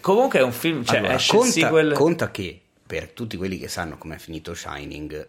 comunque 0.00 0.38
è 0.38 0.42
un 0.42 0.52
film, 0.52 0.84
cioè 0.84 0.98
allora, 0.98 1.18
conta, 1.26 1.50
sequel... 1.50 1.92
conta 1.92 2.30
che 2.30 2.60
per 2.86 3.10
tutti 3.10 3.36
quelli 3.36 3.58
che 3.58 3.68
sanno 3.68 3.98
come 3.98 4.16
è 4.16 4.18
finito 4.18 4.54
Shining, 4.54 5.28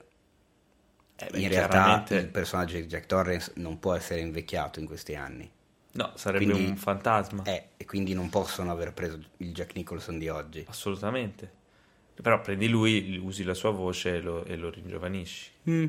eh 1.17 1.27
beh, 1.31 1.39
in 1.39 1.47
realtà 1.49 2.05
il 2.15 2.27
personaggio 2.27 2.75
di 2.75 2.85
Jack 2.85 3.05
Torrance 3.05 3.51
non 3.55 3.79
può 3.79 3.93
essere 3.93 4.19
invecchiato 4.19 4.79
in 4.79 4.85
questi 4.85 5.15
anni. 5.15 5.49
No, 5.93 6.11
sarebbe 6.15 6.45
quindi, 6.45 6.69
un 6.69 6.75
fantasma. 6.75 7.43
Eh, 7.43 7.69
e 7.77 7.85
quindi 7.85 8.13
non 8.13 8.29
possono 8.29 8.71
aver 8.71 8.91
preso 8.93 9.17
il 9.37 9.53
Jack 9.53 9.75
Nicholson 9.75 10.17
di 10.17 10.27
oggi. 10.27 10.65
Assolutamente. 10.67 11.63
Però 12.21 12.39
prendi 12.41 12.67
lui, 12.67 13.17
usi 13.17 13.43
la 13.43 13.53
sua 13.53 13.71
voce 13.71 14.15
e 14.15 14.19
lo, 14.19 14.43
e 14.43 14.55
lo 14.57 14.69
ringiovanisci. 14.69 15.51
Mm. 15.69 15.85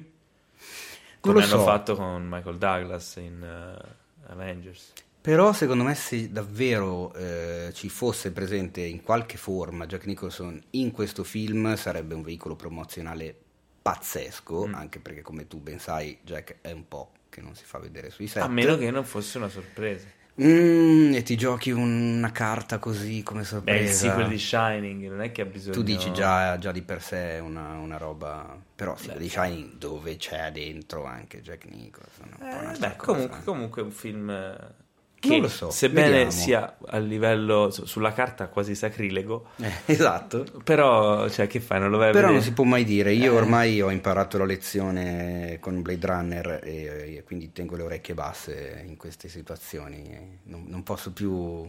Come 1.26 1.42
hanno 1.42 1.58
so. 1.58 1.64
fatto 1.64 1.96
con 1.96 2.26
Michael 2.28 2.58
Douglas 2.58 3.16
in 3.16 3.40
uh, 3.42 4.32
Avengers. 4.32 4.92
Però 5.20 5.52
secondo 5.52 5.82
me 5.82 5.96
se 5.96 6.30
davvero 6.30 7.12
eh, 7.14 7.70
ci 7.74 7.88
fosse 7.88 8.30
presente 8.30 8.82
in 8.82 9.02
qualche 9.02 9.36
forma 9.36 9.86
Jack 9.86 10.06
Nicholson 10.06 10.62
in 10.70 10.92
questo 10.92 11.24
film 11.24 11.74
sarebbe 11.74 12.14
un 12.14 12.22
veicolo 12.22 12.54
promozionale 12.54 13.36
pazzesco, 13.82 14.68
mm. 14.68 14.74
anche 14.74 15.00
perché 15.00 15.22
come 15.22 15.48
tu 15.48 15.60
ben 15.60 15.80
sai 15.80 16.18
Jack 16.22 16.58
è 16.60 16.70
un 16.70 16.86
po' 16.86 17.10
che 17.28 17.40
non 17.40 17.56
si 17.56 17.64
fa 17.64 17.78
vedere 17.78 18.10
sui 18.10 18.28
set. 18.28 18.42
A 18.42 18.48
meno 18.48 18.76
che 18.76 18.90
non 18.92 19.04
fosse 19.04 19.38
una 19.38 19.48
sorpresa. 19.48 20.06
Mm, 20.42 21.14
e 21.14 21.22
ti 21.22 21.36
giochi 21.36 21.70
una 21.70 22.30
carta 22.30 22.78
così 22.78 23.22
come 23.22 23.44
sorpresa. 23.44 23.78
Beh, 23.78 23.84
il 23.84 23.94
sequel 23.94 24.28
di 24.28 24.38
Shining, 24.38 25.08
non 25.08 25.22
è 25.22 25.32
che 25.32 25.42
ha 25.42 25.46
bisogno... 25.46 25.74
Tu 25.74 25.82
dici 25.82 26.12
già, 26.12 26.58
già 26.58 26.72
di 26.72 26.82
per 26.82 27.02
sé 27.02 27.40
una, 27.42 27.78
una 27.78 27.96
roba... 27.96 28.56
Però 28.74 28.92
il 28.92 28.98
sequel 28.98 29.18
di 29.18 29.28
Shining 29.28 29.72
dove 29.78 30.16
c'è 30.16 30.52
dentro 30.52 31.04
anche 31.06 31.40
Jack 31.40 31.64
Nicholson. 31.64 32.28
Eh, 32.40 32.78
beh, 32.78 32.96
comunque, 32.96 33.42
comunque, 33.44 33.80
è 33.80 33.84
un 33.84 33.90
film 33.90 34.58
che 35.18 35.48
so, 35.48 35.70
sebbene 35.70 36.08
vediamo. 36.08 36.30
sia 36.30 36.76
a 36.86 36.98
livello 36.98 37.70
sulla 37.70 38.12
carta 38.12 38.48
quasi 38.48 38.74
sacrilego 38.74 39.48
eh, 39.56 39.72
esatto. 39.92 40.44
però 40.62 41.28
cioè 41.28 41.46
che 41.46 41.60
fai? 41.60 41.80
Non 41.80 41.90
lo 41.90 41.98
vai 41.98 42.12
però 42.12 42.30
non 42.30 42.42
si 42.42 42.52
può 42.52 42.64
mai 42.64 42.84
dire. 42.84 43.12
Io 43.12 43.32
eh. 43.32 43.36
ormai 43.36 43.80
ho 43.80 43.90
imparato 43.90 44.38
la 44.38 44.44
lezione 44.44 45.58
con 45.60 45.82
Blade 45.82 46.06
Runner 46.06 46.60
e, 46.62 47.16
e, 47.16 47.22
quindi 47.24 47.52
tengo 47.52 47.76
le 47.76 47.82
orecchie 47.82 48.14
basse 48.14 48.84
in 48.86 48.96
queste 48.96 49.28
situazioni. 49.28 50.40
Non, 50.44 50.64
non 50.68 50.82
posso 50.82 51.12
più 51.12 51.68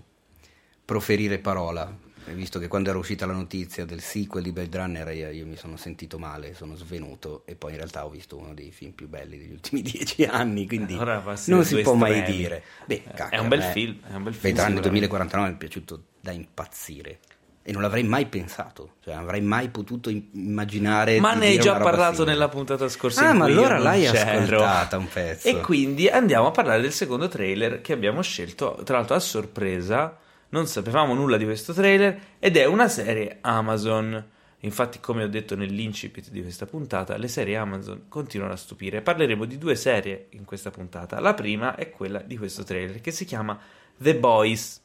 proferire 0.85 1.39
parola 1.39 2.05
visto 2.33 2.59
che 2.59 2.67
quando 2.67 2.89
era 2.89 2.97
uscita 2.97 3.25
la 3.25 3.33
notizia 3.33 3.85
del 3.85 4.01
sequel 4.01 4.43
di 4.43 4.51
Blade 4.51 4.77
Runner 4.77 5.33
io, 5.33 5.45
mi 5.45 5.55
sono 5.55 5.77
sentito 5.77 6.17
male, 6.19 6.53
sono 6.53 6.75
svenuto 6.75 7.43
e 7.45 7.55
poi 7.55 7.71
in 7.71 7.77
realtà 7.77 8.05
ho 8.05 8.09
visto 8.09 8.37
uno 8.37 8.53
dei 8.53 8.71
film 8.71 8.91
più 8.91 9.07
belli 9.07 9.37
degli 9.37 9.51
ultimi 9.51 9.81
dieci 9.83 10.23
anni, 10.23 10.67
quindi 10.67 10.95
non 10.95 11.63
si 11.63 11.81
può 11.81 11.93
mai 11.93 12.23
dire. 12.23 12.63
Beh, 12.85 13.03
cacca, 13.03 13.29
è, 13.29 13.37
un 13.37 13.47
bel 13.47 13.63
film, 13.63 13.97
è 14.09 14.15
un 14.15 14.23
bel 14.23 14.33
film. 14.33 14.53
Blade 14.53 14.67
Runner 14.67 14.81
2049 14.81 15.49
mi 15.49 15.55
è 15.55 15.57
piaciuto 15.57 16.03
da 16.19 16.31
impazzire 16.31 17.19
e 17.67 17.73
non 17.73 17.81
l'avrei 17.81 18.03
mai 18.03 18.27
pensato, 18.27 18.93
cioè 19.03 19.15
avrei 19.15 19.41
mai 19.41 19.67
potuto 19.67 20.09
immaginare. 20.09 21.19
Ma 21.19 21.33
ne 21.33 21.47
hai 21.47 21.59
già 21.59 21.75
parlato 21.75 22.15
simile. 22.15 22.31
nella 22.31 22.47
puntata 22.47 22.87
scorsa. 22.87 23.27
Ah, 23.27 23.33
ma 23.33 23.43
allora 23.43 23.77
l'hai 23.77 24.03
c'ero. 24.05 24.61
ascoltata 24.61 24.97
un 24.97 25.09
pezzo. 25.09 25.49
E 25.49 25.59
quindi 25.59 26.07
andiamo 26.07 26.47
a 26.47 26.51
parlare 26.51 26.81
del 26.81 26.93
secondo 26.93 27.27
trailer 27.27 27.81
che 27.81 27.91
abbiamo 27.91 28.21
scelto, 28.21 28.79
tra 28.85 28.95
l'altro 28.95 29.15
a 29.15 29.19
sorpresa 29.19 30.17
non 30.49 30.67
sapevamo 30.67 31.13
nulla 31.13 31.37
di 31.37 31.43
questo 31.43 31.73
trailer 31.73 32.19
ed 32.39 32.57
è 32.57 32.65
una 32.65 32.87
serie 32.87 33.39
Amazon. 33.41 34.35
Infatti, 34.61 34.99
come 34.99 35.23
ho 35.23 35.27
detto 35.27 35.55
nell'incipit 35.55 36.29
di 36.29 36.41
questa 36.41 36.65
puntata, 36.65 37.17
le 37.17 37.27
serie 37.27 37.57
Amazon 37.57 38.05
continuano 38.07 38.53
a 38.53 38.57
stupire. 38.57 39.01
Parleremo 39.01 39.45
di 39.45 39.57
due 39.57 39.75
serie 39.75 40.27
in 40.31 40.45
questa 40.45 40.71
puntata. 40.71 41.19
La 41.19 41.33
prima 41.33 41.75
è 41.75 41.89
quella 41.89 42.19
di 42.19 42.37
questo 42.37 42.63
trailer 42.63 43.01
che 43.01 43.11
si 43.11 43.25
chiama 43.25 43.59
The 43.97 44.15
Boys, 44.15 44.81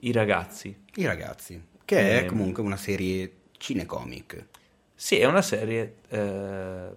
i 0.00 0.12
ragazzi. 0.12 0.76
I 0.96 1.06
ragazzi, 1.06 1.62
che 1.84 2.18
è 2.18 2.22
ehm, 2.22 2.26
comunque 2.26 2.62
una 2.62 2.76
serie 2.76 3.32
cinecomic. 3.56 4.46
Sì, 4.94 5.18
è 5.18 5.24
una 5.24 5.42
serie 5.42 5.96
eh, 6.08 6.88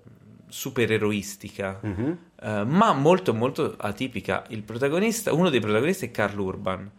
supereroistica, 0.48 1.80
uh-huh. 1.82 2.18
eh, 2.42 2.64
ma 2.66 2.92
molto 2.94 3.34
molto 3.34 3.76
atipica. 3.78 4.44
Il 4.50 4.64
protagonista, 4.64 5.32
uno 5.32 5.50
dei 5.50 5.60
protagonisti 5.62 6.06
è 6.06 6.12
Carl 6.12 6.40
Urban 6.40 6.92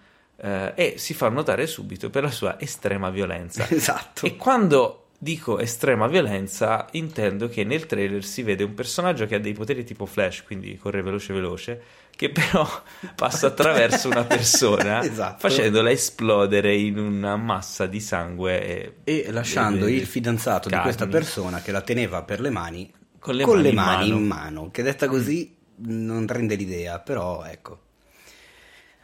eh, 0.42 0.72
e 0.74 0.94
si 0.96 1.14
fa 1.14 1.28
notare 1.28 1.66
subito 1.66 2.10
per 2.10 2.22
la 2.22 2.30
sua 2.30 2.58
estrema 2.58 3.10
violenza. 3.10 3.66
Esatto. 3.80 4.26
E 4.26 4.36
quando 4.36 5.06
dico 5.18 5.58
estrema 5.58 6.06
violenza, 6.06 6.86
intendo 6.92 7.48
che 7.48 7.62
nel 7.64 7.86
trailer 7.86 8.24
si 8.24 8.42
vede 8.42 8.64
un 8.64 8.74
personaggio 8.74 9.26
che 9.26 9.34
ha 9.34 9.38
dei 9.38 9.52
poteri 9.52 9.84
tipo 9.84 10.06
Flash, 10.06 10.44
quindi 10.44 10.76
corre 10.76 11.02
veloce 11.02 11.32
veloce, 11.32 11.82
che 12.10 12.30
però 12.30 12.66
passa 13.14 13.48
attraverso 13.48 14.08
una 14.08 14.24
persona 14.24 15.02
esatto. 15.04 15.48
facendola 15.48 15.90
esplodere 15.90 16.74
in 16.74 16.98
una 16.98 17.36
massa 17.36 17.86
di 17.86 18.00
sangue 18.00 19.02
e, 19.04 19.22
e 19.24 19.30
lasciando 19.30 19.86
e, 19.86 19.92
il 19.92 20.06
fidanzato 20.06 20.68
carni. 20.68 20.76
di 20.76 20.82
questa 20.82 21.06
persona 21.06 21.60
che 21.60 21.70
la 21.70 21.82
teneva 21.82 22.22
per 22.22 22.40
le 22.40 22.50
mani 22.50 22.90
con 23.18 23.34
le 23.34 23.44
con 23.44 23.56
mani, 23.56 23.68
le 23.68 23.74
mani 23.74 24.08
in, 24.08 24.12
mano. 24.12 24.20
in 24.20 24.26
mano, 24.26 24.70
che 24.70 24.82
detta 24.82 25.06
così 25.06 25.54
non 25.82 26.26
rende 26.26 26.54
l'idea, 26.54 26.98
però 26.98 27.44
ecco. 27.44 27.88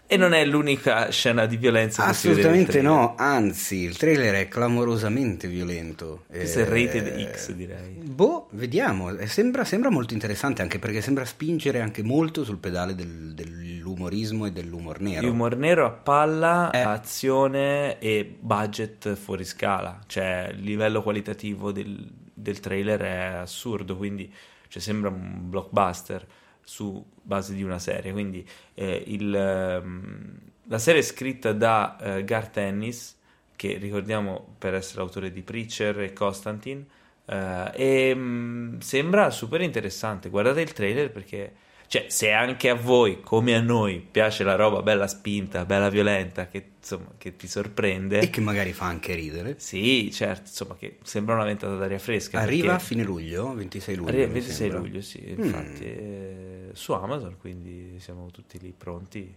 E 0.08 0.16
non 0.16 0.34
è 0.34 0.44
l'unica 0.44 1.10
scena 1.10 1.46
di 1.46 1.56
violenza 1.56 2.04
che 2.04 2.10
Assolutamente 2.10 2.80
no, 2.80 3.16
anzi, 3.16 3.82
il 3.82 3.96
trailer 3.96 4.34
è 4.34 4.48
clamorosamente 4.48 5.48
violento. 5.48 6.24
Questo 6.28 6.60
è 6.60 6.62
eh, 6.62 6.68
rated 6.68 7.32
X, 7.32 7.50
direi. 7.50 7.94
Boh, 8.04 8.46
vediamo. 8.52 9.10
Eh, 9.10 9.26
sembra, 9.26 9.64
sembra, 9.64 9.90
molto 9.90 10.14
interessante 10.14 10.62
anche 10.62 10.78
perché 10.78 11.00
sembra 11.00 11.24
spingere 11.24 11.80
anche 11.80 12.04
molto 12.04 12.44
sul 12.44 12.58
pedale 12.58 12.94
del, 12.94 13.34
dell'umorismo 13.34 14.46
e 14.46 14.52
dell'umor 14.52 15.00
nero. 15.00 15.26
L'umor 15.26 15.56
nero 15.56 15.84
a 15.86 15.90
palla, 15.90 16.70
eh. 16.70 16.78
azione 16.78 17.98
e 17.98 18.36
budget 18.38 19.16
fuori 19.16 19.44
scala. 19.44 19.98
Cioè, 20.06 20.52
il 20.54 20.62
livello 20.62 21.02
qualitativo 21.02 21.72
del, 21.72 22.08
del 22.32 22.60
trailer 22.60 23.00
è 23.00 23.24
assurdo, 23.40 23.96
quindi 23.96 24.32
cioè 24.68 24.80
sembra 24.80 25.10
un 25.10 25.48
blockbuster 25.50 26.26
su 26.66 27.04
base 27.22 27.54
di 27.54 27.62
una 27.62 27.78
serie, 27.78 28.10
quindi 28.10 28.44
eh, 28.74 29.04
il, 29.06 29.32
ehm, 29.32 30.38
la 30.64 30.78
serie 30.78 31.00
è 31.00 31.04
scritta 31.04 31.52
da 31.52 31.96
eh, 31.96 32.24
Garth 32.24 32.56
Ennis, 32.56 33.16
che 33.54 33.76
ricordiamo 33.76 34.56
per 34.58 34.74
essere 34.74 34.98
l'autore 34.98 35.30
di 35.30 35.42
Preacher 35.42 36.00
e 36.00 36.12
Constantine, 36.12 36.84
eh, 37.24 37.70
e 37.72 38.14
mh, 38.14 38.20
mm, 38.20 38.78
sembra 38.80 39.30
super 39.30 39.60
interessante, 39.60 40.28
guardate 40.28 40.60
il 40.60 40.72
trailer 40.72 41.12
perché 41.12 41.54
cioè, 41.88 42.06
se 42.08 42.32
anche 42.32 42.68
a 42.68 42.74
voi, 42.74 43.20
come 43.20 43.54
a 43.54 43.60
noi, 43.60 44.04
piace 44.08 44.42
la 44.42 44.56
roba 44.56 44.82
bella 44.82 45.06
spinta, 45.06 45.64
bella 45.64 45.88
violenta, 45.88 46.48
che 46.48 46.70
insomma 46.78 47.12
che 47.16 47.36
ti 47.36 47.46
sorprende. 47.46 48.20
E 48.20 48.30
che 48.30 48.40
magari 48.40 48.72
fa 48.72 48.86
anche 48.86 49.14
ridere. 49.14 49.54
Sì, 49.58 50.10
certo, 50.12 50.48
insomma, 50.48 50.76
che 50.76 50.98
sembra 51.02 51.34
una 51.34 51.44
ventata 51.44 51.76
d'aria 51.76 51.98
fresca. 51.98 52.40
Arriva 52.40 52.74
a 52.74 52.78
fine 52.78 53.04
luglio, 53.04 53.54
26 53.54 53.94
luglio. 53.94 54.10
Arriva 54.10 54.32
26 54.32 54.70
luglio, 54.70 55.00
sì, 55.00 55.30
infatti, 55.30 55.86
mm. 55.86 56.70
su 56.72 56.92
Amazon, 56.92 57.36
quindi 57.38 57.98
siamo 58.00 58.30
tutti 58.30 58.58
lì 58.58 58.74
pronti. 58.76 59.36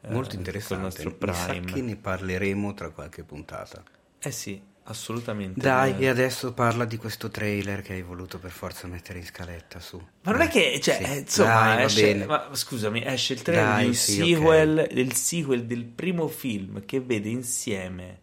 Eh, 0.00 0.10
Molto 0.10 0.34
eh, 0.34 0.38
interessante. 0.38 0.74
Con 0.74 0.76
il 0.76 0.82
nostro 0.82 1.14
Prime. 1.14 1.60
Mi 1.60 1.68
sa 1.68 1.74
che 1.74 1.82
ne 1.82 1.96
parleremo 1.96 2.74
tra 2.74 2.90
qualche 2.90 3.22
puntata. 3.24 3.82
Eh 4.20 4.30
sì, 4.30 4.60
Assolutamente. 4.90 5.60
Dai, 5.60 5.96
e 5.98 6.08
adesso 6.08 6.54
parla 6.54 6.86
di 6.86 6.96
questo 6.96 7.28
trailer 7.28 7.82
che 7.82 7.92
hai 7.92 8.02
voluto 8.02 8.38
per 8.38 8.50
forza 8.50 8.86
mettere 8.86 9.18
in 9.18 9.26
scaletta 9.26 9.80
su. 9.80 10.02
Ma 10.22 10.32
non 10.32 10.40
è 10.40 10.48
che, 10.48 10.80
cioè, 10.80 10.94
sì. 10.94 11.02
Eh, 11.02 11.16
insomma, 11.18 11.74
Dai, 11.74 11.84
esce, 11.84 12.24
ma, 12.24 12.48
scusami, 12.52 13.04
esce 13.04 13.34
il 13.34 13.42
trailer 13.42 13.66
Dai, 13.66 13.80
di 13.82 13.86
un 13.88 13.94
sì, 13.94 14.12
sequel, 14.12 14.78
okay. 14.78 14.94
del 14.94 15.12
sequel 15.12 15.64
del 15.66 15.84
primo 15.84 16.26
film 16.28 16.84
che 16.86 17.00
vede 17.00 17.28
insieme 17.28 18.20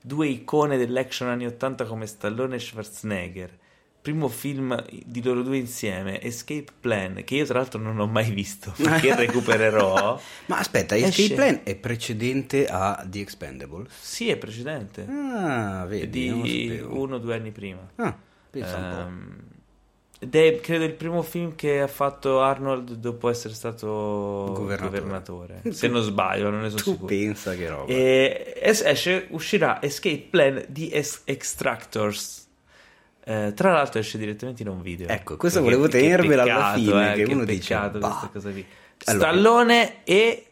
due 0.00 0.28
icone 0.28 0.78
dell'action 0.78 1.28
anni 1.28 1.46
80 1.46 1.84
come 1.84 2.06
Stallone 2.06 2.56
e 2.56 2.60
Schwarzenegger 2.60 3.58
primo 4.06 4.28
film 4.28 4.84
di 5.04 5.20
loro 5.20 5.42
due 5.42 5.56
insieme, 5.56 6.22
Escape 6.22 6.66
Plan, 6.78 7.24
che 7.24 7.34
io 7.34 7.44
tra 7.44 7.58
l'altro 7.58 7.80
non 7.80 7.98
ho 7.98 8.06
mai 8.06 8.30
visto, 8.30 8.72
che 9.00 9.16
recupererò. 9.16 10.20
Ma 10.46 10.58
aspetta, 10.58 10.94
Escape 10.94 11.22
esce... 11.22 11.34
Plan 11.34 11.60
è 11.64 11.74
precedente 11.74 12.66
a 12.66 13.04
The 13.04 13.18
Expendables? 13.18 13.90
Sì, 13.98 14.28
è 14.28 14.36
precedente. 14.36 15.04
Ah, 15.08 15.86
vedi, 15.86 16.40
di 16.40 16.80
uno 16.86 17.16
o 17.16 17.18
due 17.18 17.34
anni 17.34 17.50
prima. 17.50 17.80
Ah, 17.96 18.16
pensa 18.48 19.06
um, 19.08 19.38
ed 20.20 20.34
è 20.36 20.60
credo 20.60 20.84
il 20.84 20.94
primo 20.94 21.22
film 21.22 21.56
che 21.56 21.80
ha 21.80 21.88
fatto 21.88 22.40
Arnold 22.40 22.92
dopo 22.92 23.28
essere 23.28 23.54
stato 23.54 24.52
governatore. 24.54 25.00
governatore. 25.00 25.60
Se 25.74 25.88
non 25.88 26.02
sbaglio, 26.02 26.48
non 26.48 26.60
ne 26.60 26.68
sono 26.68 26.80
tu 26.80 26.92
sicuro. 26.92 27.06
pensa 27.06 27.56
che 27.56 27.68
roba. 27.68 27.92
E 27.92 28.54
esce, 28.62 29.26
uscirà 29.30 29.82
Escape 29.82 30.28
Plan 30.30 30.64
di 30.68 30.92
Extractors 30.92 32.45
eh, 33.28 33.52
tra 33.56 33.72
l'altro 33.72 33.98
esce 33.98 34.18
direttamente 34.18 34.62
in 34.62 34.68
un 34.68 34.80
video. 34.80 35.08
Ecco, 35.08 35.36
questo 35.36 35.60
volevo 35.60 35.88
tenervela 35.88 36.42
alla 36.42 36.74
fine, 36.76 37.12
eh, 37.12 37.16
che, 37.16 37.24
che 37.24 37.34
uno 37.34 37.44
dice, 37.44 37.76
questa 37.90 38.30
cosa 38.32 38.50
qui. 38.50 38.64
Allora, 39.06 39.28
Stallone 39.28 40.04
e 40.04 40.46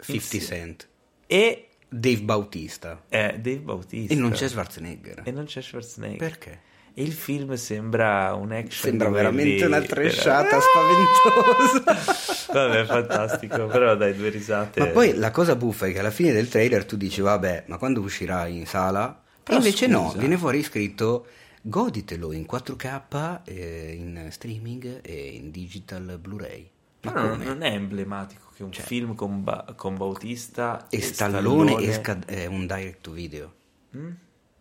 50 0.00 0.38
Cent 0.38 0.88
e 1.26 1.68
Dave 1.86 2.22
Bautista. 2.22 3.02
Eh, 3.06 3.38
Dave 3.38 3.58
Bautista. 3.58 4.14
E 4.14 4.16
non 4.16 4.30
c'è 4.30 4.48
Schwarzenegger. 4.48 5.20
E 5.24 5.30
non 5.30 5.44
c'è 5.44 5.60
Schwarzenegger. 5.60 6.16
Perché? 6.16 6.60
E 6.94 7.02
il 7.02 7.12
film 7.12 7.52
sembra 7.56 8.32
un 8.32 8.52
action. 8.52 8.90
Sembra 8.90 9.10
veramente 9.10 9.66
una 9.66 9.82
tresciata 9.82 10.58
spaventosa. 10.58 12.48
Vabbè, 12.50 12.84
fantastico. 12.86 13.66
Però 13.66 13.94
dai, 13.94 14.16
due 14.16 14.30
risate. 14.30 14.80
Ma 14.80 14.86
poi 14.86 15.14
la 15.16 15.30
cosa 15.30 15.54
buffa 15.54 15.84
è 15.84 15.92
che 15.92 15.98
alla 15.98 16.10
fine 16.10 16.32
del 16.32 16.48
trailer 16.48 16.86
tu 16.86 16.96
dici, 16.96 17.20
vabbè, 17.20 17.64
ma 17.66 17.76
quando 17.76 18.00
uscirà 18.00 18.46
in 18.46 18.64
sala? 18.64 19.22
Però 19.42 19.58
e 19.58 19.60
invece 19.60 19.84
scusa. 19.84 19.98
no, 19.98 20.14
viene 20.16 20.38
fuori 20.38 20.62
scritto 20.62 21.26
goditelo 21.60 22.32
in 22.32 22.46
4K, 22.50 23.40
eh, 23.44 23.94
in 23.98 24.28
streaming 24.30 25.00
e 25.02 25.28
in 25.30 25.50
digital 25.50 26.18
Blu-ray. 26.20 26.70
Ma 27.02 27.12
Però 27.12 27.30
come? 27.30 27.44
non 27.44 27.62
è 27.62 27.72
emblematico 27.72 28.50
che 28.54 28.62
un 28.62 28.72
cioè, 28.72 28.84
film 28.84 29.14
con, 29.14 29.42
ba- 29.42 29.72
con, 29.76 29.96
Bautista 29.96 30.86
e, 30.90 30.98
e 30.98 31.00
Stallone, 31.00 31.70
Stallone... 31.72 31.90
esca 31.90 32.18
eh, 32.26 32.46
un 32.46 32.66
direct 32.66 33.00
to 33.00 33.12
video. 33.12 33.54
Mm? 33.96 34.10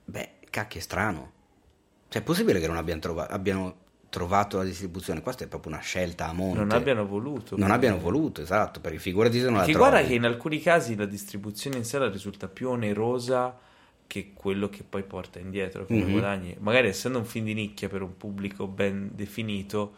Beh, 0.05 0.29
cacchio 0.49 0.79
è 0.79 0.83
strano. 0.83 1.31
Cioè, 2.07 2.21
è 2.21 2.25
possibile 2.25 2.59
che 2.59 2.67
non 2.67 2.77
abbiano, 2.77 3.01
trova- 3.01 3.29
abbiano 3.29 3.75
trovato 4.09 4.57
la 4.57 4.63
distribuzione? 4.63 5.21
Questa 5.21 5.43
è 5.43 5.47
proprio 5.47 5.73
una 5.73 5.81
scelta 5.81 6.29
a 6.29 6.33
monte. 6.33 6.59
Non 6.59 6.71
abbiano 6.71 7.05
voluto. 7.05 7.57
Non 7.57 7.71
abbiano 7.71 7.99
voluto, 7.99 8.41
esatto, 8.41 8.79
perché 8.79 8.99
figurati 8.99 9.37
se 9.37 9.45
non 9.45 9.55
perché 9.55 9.73
la 9.73 9.77
trovi. 9.77 9.89
guarda 9.89 10.07
che 10.07 10.15
in 10.15 10.25
alcuni 10.25 10.61
casi 10.61 10.95
la 10.95 11.05
distribuzione 11.05 11.77
in 11.77 11.83
sé 11.83 12.09
risulta 12.09 12.47
più 12.47 12.69
onerosa 12.69 13.67
che 14.09 14.31
quello 14.33 14.69
che 14.69 14.81
poi 14.81 15.03
porta 15.03 15.37
indietro 15.37 15.85
come 15.85 15.99
mm-hmm. 15.99 16.11
guadagni. 16.11 16.55
Magari 16.61 16.87
essendo 16.87 17.19
un 17.19 17.25
film 17.25 17.45
di 17.45 17.53
nicchia 17.53 17.87
per 17.87 18.01
un 18.01 18.17
pubblico 18.17 18.65
ben 18.65 19.11
definito, 19.13 19.93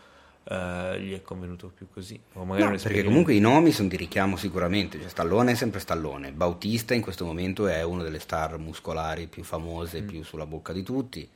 uh, 0.50 0.96
gli 0.98 1.14
è 1.14 1.22
convenuto 1.22 1.72
più 1.74 1.88
così. 1.90 2.20
O 2.34 2.44
magari 2.44 2.74
no, 2.74 2.82
perché 2.84 3.06
comunque 3.06 3.34
i 3.34 3.40
nomi 3.40 3.72
sono 3.72 3.88
di 3.88 3.96
richiamo 3.96 4.36
sicuramente. 4.36 5.00
Cioè, 5.00 5.08
Stallone 5.08 5.54
è 5.54 5.56
sempre 5.56 5.80
Stallone. 5.80 6.34
Bautista 6.34 6.94
in 6.94 7.02
questo 7.02 7.24
momento 7.24 7.68
è 7.68 7.84
una 7.84 8.04
delle 8.04 8.20
star 8.20 8.58
muscolari 8.58 9.28
più 9.28 9.46
famose, 9.46 10.02
mm. 10.02 10.08
più 10.08 10.24
sulla 10.24 10.46
bocca 10.46 10.74
di 10.74 10.84
tutti. 10.84 11.30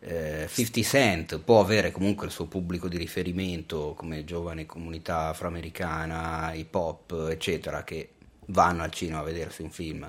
Eh, 0.00 0.46
50 0.52 0.82
Cent 0.82 1.38
può 1.38 1.60
avere 1.60 1.90
comunque 1.90 2.26
il 2.26 2.32
suo 2.32 2.44
pubblico 2.44 2.88
di 2.88 2.98
riferimento 2.98 3.94
come 3.96 4.24
giovane 4.24 4.66
comunità 4.66 5.28
afroamericana, 5.28 6.52
hip 6.52 6.74
hop, 6.74 7.28
eccetera, 7.30 7.84
che 7.84 8.10
vanno 8.48 8.82
al 8.82 8.90
cinema 8.90 9.20
a 9.20 9.24
vedersi 9.24 9.62
un 9.62 9.70
film 9.70 10.06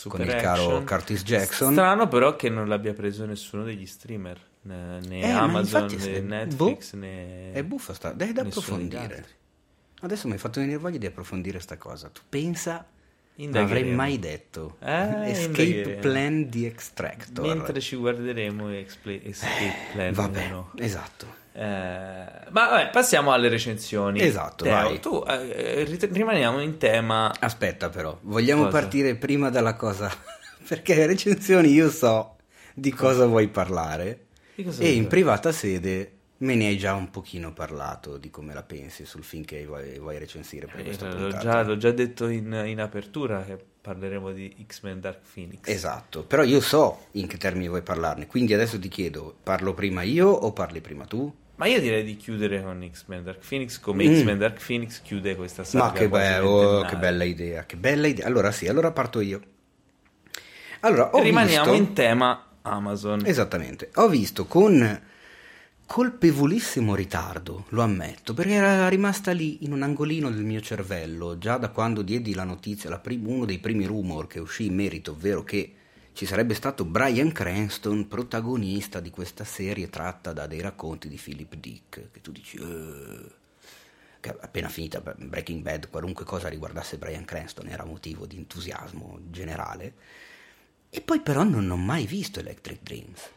Super 0.00 0.18
con 0.18 0.26
il 0.26 0.32
action. 0.32 0.54
caro 0.54 0.84
Curtis 0.84 1.22
Jackson. 1.22 1.72
Strano 1.72 2.08
però 2.08 2.36
che 2.36 2.48
non 2.48 2.68
l'abbia 2.68 2.94
preso 2.94 3.26
nessuno 3.26 3.64
degli 3.64 3.86
streamer, 3.86 4.40
né, 4.62 5.00
né 5.00 5.20
eh, 5.20 5.30
Amazon, 5.30 5.86
né 5.86 6.20
Netflix, 6.20 6.92
boh, 6.92 6.98
né... 6.98 7.52
È 7.52 7.62
buffa 7.62 7.92
sta, 7.92 8.12
dai 8.12 8.32
da 8.32 8.42
approfondire. 8.42 9.26
Adesso 10.00 10.26
mi 10.26 10.34
hai 10.34 10.38
fatto 10.38 10.60
venire 10.60 10.78
voglia 10.78 10.98
di 10.98 11.06
approfondire 11.06 11.56
questa 11.56 11.76
cosa. 11.76 12.08
Tu 12.08 12.20
pensa... 12.28 12.86
Non 13.46 13.62
avrei 13.62 13.84
mai 13.84 14.18
detto 14.18 14.76
eh, 14.82 15.30
Escape 15.30 15.98
Plan 16.00 16.48
di 16.48 16.66
Extractor 16.66 17.46
mentre 17.46 17.80
ci 17.80 17.96
guarderemo 17.96 18.70
Escape 18.70 19.74
Plan 19.92 20.12
vabbè 20.12 20.48
no. 20.48 20.72
esatto 20.76 21.38
eh, 21.52 21.62
ma 21.62 22.68
vabbè, 22.68 22.90
passiamo 22.90 23.32
alle 23.32 23.48
recensioni. 23.48 24.20
Esatto, 24.20 24.64
Teo, 24.64 24.72
vai. 24.72 25.00
Tu 25.00 25.24
eh, 25.26 25.98
rimaniamo 26.10 26.60
in 26.60 26.78
tema. 26.78 27.34
Aspetta, 27.38 27.88
però, 27.88 28.16
vogliamo 28.22 28.64
cosa? 28.64 28.78
partire 28.78 29.14
prima 29.16 29.50
dalla 29.50 29.74
cosa. 29.74 30.10
Perché 30.66 30.94
le 30.94 31.06
recensioni 31.06 31.70
io 31.70 31.90
so 31.90 32.36
di 32.72 32.90
cosa, 32.90 33.12
cosa 33.12 33.26
vuoi 33.26 33.48
parlare. 33.48 34.26
Cosa 34.62 34.82
e 34.82 34.92
in 34.92 35.06
privata 35.06 35.52
sede 35.52 36.19
me 36.40 36.54
ne 36.54 36.68
hai 36.68 36.78
già 36.78 36.94
un 36.94 37.10
pochino 37.10 37.52
parlato 37.52 38.16
di 38.16 38.30
come 38.30 38.54
la 38.54 38.62
pensi 38.62 39.04
sul 39.04 39.24
film 39.24 39.44
che 39.44 39.64
vuoi, 39.66 39.98
vuoi 39.98 40.18
recensire 40.18 40.66
per 40.66 40.80
eh, 40.80 40.84
questa 40.84 41.12
l'ho 41.12 41.36
già, 41.36 41.62
l'ho 41.62 41.76
già, 41.76 41.90
detto 41.90 42.28
in, 42.28 42.62
in, 42.66 42.80
apertura 42.80 43.42
che 43.42 43.58
parleremo 43.80 44.32
di 44.32 44.64
X-Men 44.66 45.00
Dark 45.00 45.20
Phoenix. 45.32 45.60
Esatto, 45.64 46.22
però 46.22 46.42
io 46.42 46.60
so 46.60 47.06
in 47.12 47.26
che 47.26 47.36
termini 47.36 47.68
vuoi 47.68 47.82
parlarne, 47.82 48.26
quindi 48.26 48.54
adesso 48.54 48.78
ti 48.78 48.88
chiedo, 48.88 49.36
parlo 49.42 49.74
prima 49.74 50.02
io 50.02 50.28
o 50.28 50.52
parli 50.52 50.80
prima 50.80 51.04
tu? 51.04 51.32
Ma 51.56 51.66
io 51.66 51.78
direi 51.78 52.02
di 52.04 52.16
chiudere 52.16 52.62
con 52.62 52.88
X-Men 52.90 53.22
Dark 53.22 53.46
Phoenix 53.46 53.78
come 53.78 54.08
mm. 54.08 54.14
X-Men 54.14 54.38
Dark 54.38 54.64
Phoenix 54.64 55.02
chiude 55.02 55.36
questa 55.36 55.62
saga. 55.62 55.84
Ma 55.84 55.92
che, 55.92 56.08
be- 56.08 56.38
oh, 56.38 56.84
che 56.86 56.96
bella 56.96 57.24
idea, 57.24 57.66
che 57.66 57.76
bella 57.76 58.06
idea. 58.06 58.24
Allora 58.24 58.50
sì, 58.50 58.66
allora 58.66 58.90
parto 58.92 59.20
io. 59.20 59.42
Allora, 60.80 61.10
Rimaniamo 61.12 61.72
visto... 61.72 61.86
in 61.86 61.92
tema 61.92 62.46
Amazon. 62.62 63.26
Esattamente. 63.26 63.90
Ho 63.96 64.08
visto 64.08 64.46
con 64.46 65.08
colpevolissimo 65.92 66.94
ritardo, 66.94 67.64
lo 67.70 67.82
ammetto, 67.82 68.32
perché 68.32 68.52
era 68.52 68.88
rimasta 68.88 69.32
lì 69.32 69.64
in 69.64 69.72
un 69.72 69.82
angolino 69.82 70.30
del 70.30 70.44
mio 70.44 70.60
cervello 70.60 71.36
già 71.36 71.56
da 71.56 71.70
quando 71.70 72.02
diedi 72.02 72.32
la 72.32 72.44
notizia, 72.44 72.88
la 72.88 73.00
prim- 73.00 73.26
uno 73.26 73.44
dei 73.44 73.58
primi 73.58 73.86
rumor 73.86 74.28
che 74.28 74.38
uscì 74.38 74.66
in 74.66 74.76
merito, 74.76 75.10
ovvero 75.10 75.42
che 75.42 75.74
ci 76.12 76.26
sarebbe 76.26 76.54
stato 76.54 76.84
Brian 76.84 77.32
Cranston, 77.32 78.06
protagonista 78.06 79.00
di 79.00 79.10
questa 79.10 79.42
serie 79.42 79.90
tratta 79.90 80.32
da 80.32 80.46
dei 80.46 80.60
racconti 80.60 81.08
di 81.08 81.18
Philip 81.20 81.56
Dick, 81.56 82.10
che 82.12 82.20
tu 82.20 82.30
dici... 82.30 82.56
Uh, 82.56 83.28
che 84.20 84.36
appena 84.38 84.68
finita 84.68 85.00
Breaking 85.00 85.60
Bad, 85.60 85.90
qualunque 85.90 86.24
cosa 86.24 86.46
riguardasse 86.46 86.98
Brian 86.98 87.24
Cranston 87.24 87.66
era 87.66 87.84
motivo 87.84 88.26
di 88.26 88.36
entusiasmo 88.36 89.18
generale. 89.28 89.94
E 90.88 91.00
poi 91.00 91.18
però 91.18 91.42
non 91.42 91.68
ho 91.68 91.76
mai 91.76 92.06
visto 92.06 92.38
Electric 92.38 92.78
Dreams. 92.80 93.30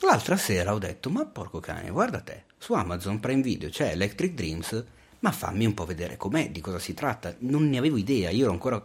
L'altra 0.00 0.36
sera 0.36 0.74
ho 0.74 0.78
detto, 0.78 1.10
ma 1.10 1.24
porco 1.24 1.58
cane, 1.60 1.90
guarda 1.90 2.20
te, 2.20 2.44
su 2.58 2.74
Amazon 2.74 3.18
Prime 3.20 3.42
Video 3.42 3.68
c'è 3.68 3.90
Electric 3.90 4.34
Dreams, 4.34 4.84
ma 5.20 5.32
fammi 5.32 5.64
un 5.64 5.74
po' 5.74 5.86
vedere 5.86 6.16
com'è, 6.16 6.50
di 6.50 6.60
cosa 6.60 6.78
si 6.78 6.94
tratta. 6.94 7.34
Non 7.38 7.68
ne 7.68 7.78
avevo 7.78 7.96
idea, 7.96 8.30
io 8.30 8.44
ero 8.44 8.52
ancora 8.52 8.84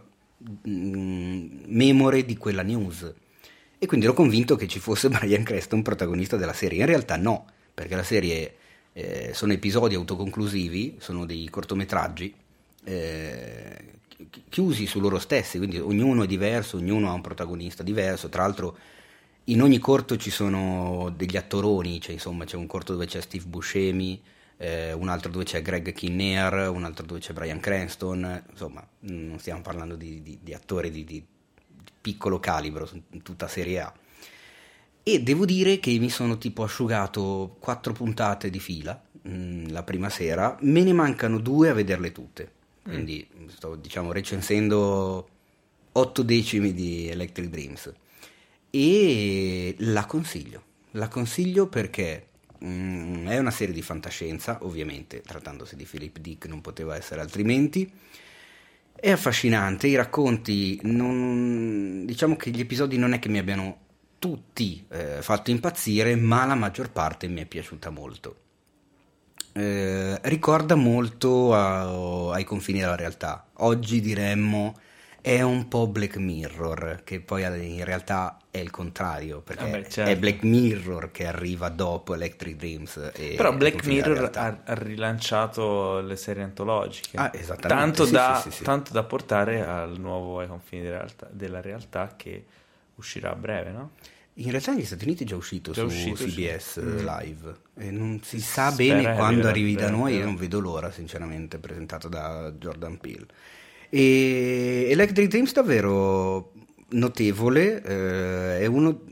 mm, 0.68 1.64
memore 1.66 2.24
di 2.24 2.36
quella 2.36 2.62
news. 2.62 3.12
E 3.78 3.86
quindi 3.86 4.06
ero 4.06 4.14
convinto 4.14 4.56
che 4.56 4.68
ci 4.68 4.78
fosse 4.78 5.08
Brian 5.10 5.42
Creston 5.42 5.82
protagonista 5.82 6.36
della 6.36 6.54
serie. 6.54 6.80
In 6.80 6.86
realtà 6.86 7.16
no, 7.16 7.46
perché 7.74 7.94
la 7.94 8.02
serie 8.02 8.56
eh, 8.92 9.32
sono 9.34 9.52
episodi 9.52 9.94
autoconclusivi, 9.94 10.96
sono 10.98 11.26
dei 11.26 11.48
cortometraggi 11.50 12.34
eh, 12.84 13.92
chiusi 14.48 14.86
su 14.86 15.00
loro 15.00 15.18
stessi, 15.18 15.58
quindi 15.58 15.78
ognuno 15.78 16.22
è 16.22 16.26
diverso, 16.26 16.76
ognuno 16.76 17.10
ha 17.10 17.12
un 17.12 17.20
protagonista 17.20 17.82
diverso. 17.82 18.28
Tra 18.28 18.42
l'altro 18.42 18.76
in 19.44 19.60
ogni 19.60 19.78
corto 19.78 20.16
ci 20.16 20.30
sono 20.30 21.12
degli 21.16 21.36
attoroni, 21.36 22.00
cioè 22.00 22.12
insomma 22.12 22.44
c'è 22.44 22.56
un 22.56 22.66
corto 22.66 22.92
dove 22.92 23.06
c'è 23.06 23.20
Steve 23.20 23.44
Buscemi, 23.46 24.22
eh, 24.56 24.92
un 24.92 25.08
altro 25.08 25.30
dove 25.30 25.44
c'è 25.44 25.62
Greg 25.62 25.92
Kinnear, 25.92 26.70
un 26.70 26.84
altro 26.84 27.04
dove 27.04 27.18
c'è 27.18 27.32
Brian 27.32 27.58
Cranston, 27.58 28.44
insomma, 28.50 28.86
non 29.00 29.38
stiamo 29.40 29.60
parlando 29.60 29.96
di, 29.96 30.22
di, 30.22 30.38
di 30.40 30.54
attori 30.54 30.90
di, 30.90 31.04
di, 31.04 31.24
piccolo 32.00 32.38
calibro, 32.38 32.88
tutta 33.22 33.48
serie 33.48 33.80
A. 33.80 33.92
E 35.04 35.22
devo 35.22 35.44
dire 35.44 35.80
che 35.80 35.96
mi 35.98 36.10
sono 36.10 36.38
tipo 36.38 36.62
asciugato 36.62 37.56
quattro 37.58 37.92
puntate 37.92 38.50
di 38.50 38.60
fila 38.60 39.00
mh, 39.22 39.30
mm, 39.30 39.66
la 39.70 39.82
prima 39.82 40.08
sera, 40.08 40.56
me 40.60 40.82
ne 40.84 40.92
mancano 40.92 41.38
due 41.38 41.68
a 41.68 41.74
vederle 41.74 42.12
tutte, 42.12 42.52
quindi 42.82 43.26
mm. 43.36 43.46
sto 43.48 43.74
diciamo 43.74 44.12
recensendo 44.12 45.28
otto 45.90 46.22
decimi 46.22 46.72
di 46.72 47.08
Electric 47.08 47.48
Dreams 47.48 47.92
e 48.72 49.76
la 49.78 50.06
consiglio, 50.06 50.62
la 50.92 51.08
consiglio 51.08 51.68
perché 51.68 52.30
Mm, 52.64 53.26
è 53.26 53.38
una 53.38 53.50
serie 53.50 53.74
di 53.74 53.82
fantascienza, 53.82 54.58
ovviamente, 54.62 55.20
trattandosi 55.20 55.74
di 55.74 55.84
Philip 55.84 56.18
Dick 56.18 56.46
non 56.46 56.60
poteva 56.60 56.94
essere 56.96 57.20
altrimenti. 57.20 57.90
È 58.94 59.10
affascinante, 59.10 59.88
i 59.88 59.96
racconti, 59.96 60.78
non, 60.84 62.04
diciamo 62.06 62.36
che 62.36 62.50
gli 62.50 62.60
episodi 62.60 62.98
non 62.98 63.14
è 63.14 63.18
che 63.18 63.28
mi 63.28 63.38
abbiano 63.38 63.78
tutti 64.20 64.84
eh, 64.88 65.18
fatto 65.22 65.50
impazzire, 65.50 66.14
ma 66.14 66.46
la 66.46 66.54
maggior 66.54 66.90
parte 66.92 67.26
mi 67.26 67.40
è 67.40 67.46
piaciuta 67.46 67.90
molto. 67.90 68.36
Eh, 69.54 70.18
ricorda 70.22 70.76
molto 70.76 71.52
a, 71.52 72.30
ai 72.30 72.44
confini 72.44 72.78
della 72.78 72.94
realtà. 72.94 73.48
Oggi 73.54 74.00
diremmo 74.00 74.78
è 75.22 75.40
un 75.40 75.68
po' 75.68 75.86
Black 75.86 76.16
Mirror, 76.16 77.02
che 77.04 77.20
poi 77.20 77.44
in 77.44 77.84
realtà 77.84 78.38
è 78.50 78.58
il 78.58 78.70
contrario, 78.70 79.40
perché 79.40 79.70
Vabbè, 79.70 79.86
certo. 79.86 80.10
è 80.10 80.16
Black 80.18 80.42
Mirror 80.42 81.12
che 81.12 81.26
arriva 81.26 81.68
dopo 81.68 82.14
Electric 82.14 82.56
Dreams. 82.56 83.12
Però 83.14 83.54
Black 83.54 83.86
Mirror 83.86 84.30
ha, 84.34 84.62
ha, 84.64 84.74
rilanciato 84.74 86.00
le 86.00 86.16
serie 86.16 86.42
antologiche, 86.42 87.16
ah, 87.16 87.30
esattamente. 87.32 87.68
Tanto, 87.68 88.04
sì, 88.04 88.12
da, 88.12 88.40
sì, 88.42 88.50
sì, 88.50 88.64
tanto, 88.64 88.92
da, 88.92 89.04
portare 89.04 89.64
al 89.64 89.96
nuovo 89.96 90.40
Ai 90.40 90.48
confini 90.48 90.82
della 90.82 90.96
realtà, 90.98 91.28
della 91.30 91.60
realtà 91.60 92.14
che 92.16 92.44
uscirà 92.96 93.30
a 93.30 93.36
breve, 93.36 93.70
no? 93.70 93.90
In 94.36 94.50
realtà 94.50 94.72
negli 94.72 94.84
Stati 94.84 95.04
Uniti 95.04 95.22
è 95.22 95.26
già 95.26 95.36
uscito 95.36 95.70
già 95.70 95.82
su 95.82 95.86
uscito, 95.86 96.24
CBS 96.24 96.72
sì. 96.72 96.80
Mm. 96.80 96.96
Live 97.06 97.54
e 97.76 97.90
non 97.90 98.20
si 98.22 98.40
sa 98.40 98.70
Spera 98.70 98.96
bene 98.96 99.14
quando 99.14 99.46
arrivi 99.46 99.74
da 99.74 99.88
noi, 99.88 100.16
io 100.16 100.24
non 100.24 100.36
vedo 100.36 100.58
l'ora 100.58 100.90
sinceramente, 100.90 101.58
presentato 101.58 102.08
da 102.08 102.50
Jordan 102.50 102.98
Peele. 102.98 103.26
E 103.94 104.86
Electric 104.88 105.28
Dreams 105.28 105.52
davvero 105.52 106.54
notevole, 106.92 107.82
eh, 107.82 108.60
è, 108.60 108.64
uno, 108.64 109.02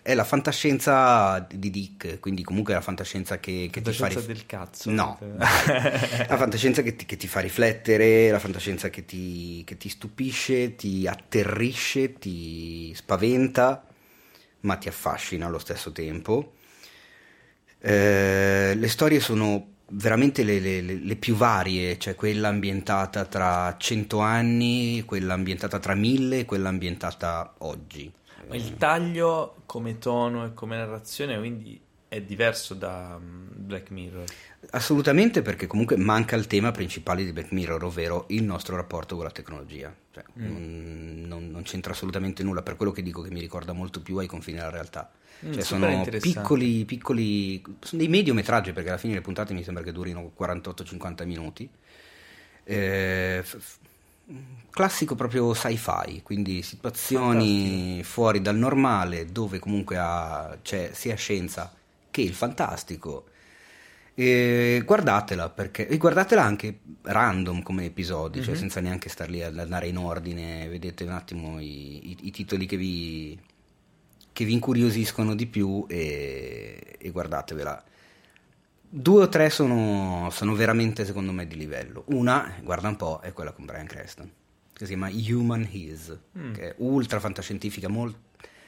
è, 0.00 0.14
la 0.14 0.22
fantascienza 0.22 1.44
di 1.52 1.70
Dick, 1.70 2.20
quindi 2.20 2.44
comunque 2.44 2.72
è 2.72 2.76
la 2.76 2.82
fantascienza 2.82 3.40
che, 3.40 3.68
che 3.68 3.82
ti 3.82 3.92
fa 3.92 4.06
rif- 4.06 4.26
del 4.26 4.46
cazzo. 4.46 4.92
No, 4.92 5.18
la 5.38 6.36
fantascienza 6.36 6.82
che 6.82 6.94
ti, 6.94 7.04
che 7.04 7.16
ti, 7.16 7.26
fa 7.26 7.40
riflettere, 7.40 8.30
la 8.30 8.38
fantascienza 8.38 8.90
che 8.90 9.04
ti, 9.04 9.64
che 9.66 9.76
ti 9.76 9.88
stupisce, 9.88 10.76
ti 10.76 11.08
atterrisce, 11.08 12.12
ti 12.12 12.94
spaventa, 12.94 13.84
ma 14.60 14.76
ti 14.76 14.86
affascina 14.86 15.46
allo 15.46 15.58
stesso 15.58 15.90
tempo. 15.90 16.52
Eh, 17.80 18.72
le 18.76 18.88
storie 18.88 19.18
sono 19.18 19.77
veramente 19.90 20.42
le, 20.42 20.58
le, 20.60 20.80
le, 20.82 21.16
più 21.16 21.34
varie, 21.34 21.98
cioè 21.98 22.14
quella 22.14 22.48
ambientata 22.48 23.24
tra 23.24 23.74
cento 23.78 24.20
anni, 24.20 25.02
quella 25.04 25.34
ambientata 25.34 25.78
tra 25.78 25.94
mille 25.94 26.40
e 26.40 26.44
quella 26.44 26.68
ambientata 26.68 27.54
oggi. 27.58 28.12
Ma 28.48 28.56
il 28.56 28.76
taglio 28.76 29.56
come 29.66 29.98
tono 29.98 30.46
e 30.46 30.54
come 30.54 30.76
narrazione 30.76 31.38
quindi 31.38 31.78
è 32.08 32.22
diverso 32.22 32.72
da 32.74 33.18
um, 33.20 33.48
Black 33.54 33.90
Mirror? 33.90 34.24
Assolutamente 34.70 35.42
perché 35.42 35.66
comunque 35.66 35.96
manca 35.96 36.34
il 36.36 36.46
tema 36.46 36.72
principale 36.72 37.24
di 37.24 37.32
Black 37.32 37.52
Mirror, 37.52 37.84
ovvero 37.84 38.24
il 38.28 38.42
nostro 38.42 38.76
rapporto 38.76 39.14
con 39.14 39.24
la 39.24 39.30
tecnologia. 39.30 39.94
Cioè, 40.10 40.24
mm. 40.38 41.26
non, 41.26 41.50
non, 41.50 41.62
c'entra 41.62 41.92
assolutamente 41.92 42.42
nulla, 42.42 42.62
per 42.62 42.76
quello 42.76 42.92
che 42.92 43.02
dico 43.02 43.20
che 43.20 43.30
mi 43.30 43.40
ricorda 43.40 43.72
molto 43.72 44.00
più 44.00 44.16
ai 44.16 44.26
confini 44.26 44.56
della 44.56 44.70
realtà. 44.70 45.10
Mm, 45.46 45.52
cioè, 45.52 45.62
sono 45.62 46.04
piccoli, 46.20 46.84
piccoli, 46.84 47.62
sono 47.80 48.00
dei 48.00 48.08
mediometraggi 48.08 48.72
perché 48.72 48.88
alla 48.88 48.98
fine 48.98 49.14
le 49.14 49.20
puntate 49.20 49.54
mi 49.54 49.62
sembra 49.62 49.84
che 49.84 49.92
durino 49.92 50.32
48-50 50.36 51.26
minuti. 51.26 51.68
Eh, 52.64 53.44
classico 54.70 55.14
proprio 55.14 55.54
sci-fi, 55.54 56.22
quindi 56.22 56.62
situazioni 56.62 57.66
Fantastico. 57.66 58.08
fuori 58.08 58.42
dal 58.42 58.56
normale 58.56 59.26
dove 59.26 59.58
comunque 59.58 59.96
ha, 59.98 60.58
c'è 60.62 60.90
sia 60.92 61.14
scienza 61.14 61.72
che 62.10 62.20
il 62.20 62.34
fantastico. 62.34 63.26
E 64.14 64.82
guardatela 64.84 65.48
perché 65.48 65.86
e 65.86 65.96
guardatela 65.96 66.42
anche 66.42 66.80
random 67.02 67.62
come 67.62 67.84
episodi, 67.84 68.38
mm-hmm. 68.38 68.46
cioè 68.46 68.54
mhm. 68.54 68.60
senza 68.60 68.80
neanche 68.80 69.08
star 69.08 69.30
lì 69.30 69.42
ad 69.42 69.56
andare 69.56 69.86
in 69.86 69.96
ordine, 69.96 70.68
vedete 70.68 71.04
un 71.04 71.10
attimo 71.10 71.60
i, 71.60 72.10
i, 72.10 72.16
i 72.22 72.30
titoli 72.32 72.66
che 72.66 72.76
vi, 72.76 73.38
che 74.38 74.44
vi 74.44 74.52
incuriosiscono 74.52 75.34
di 75.34 75.46
più 75.46 75.84
e, 75.88 76.94
e 76.96 77.10
guardatevela. 77.10 77.82
Due 78.88 79.22
o 79.24 79.28
tre 79.28 79.50
sono, 79.50 80.28
sono, 80.30 80.54
veramente, 80.54 81.04
secondo 81.04 81.32
me, 81.32 81.48
di 81.48 81.56
livello. 81.56 82.04
Una, 82.10 82.54
guarda 82.62 82.86
un 82.86 82.94
po', 82.94 83.18
è 83.20 83.32
quella 83.32 83.50
con 83.50 83.64
Brian 83.64 83.86
Creston, 83.86 84.30
che 84.72 84.86
si 84.86 84.94
chiama 84.94 85.10
Human 85.10 85.66
His, 85.68 86.16
mm. 86.38 86.52
che 86.52 86.68
è 86.68 86.74
ultra 86.76 87.18
fantascientifica, 87.18 87.88
molto, 87.88 88.16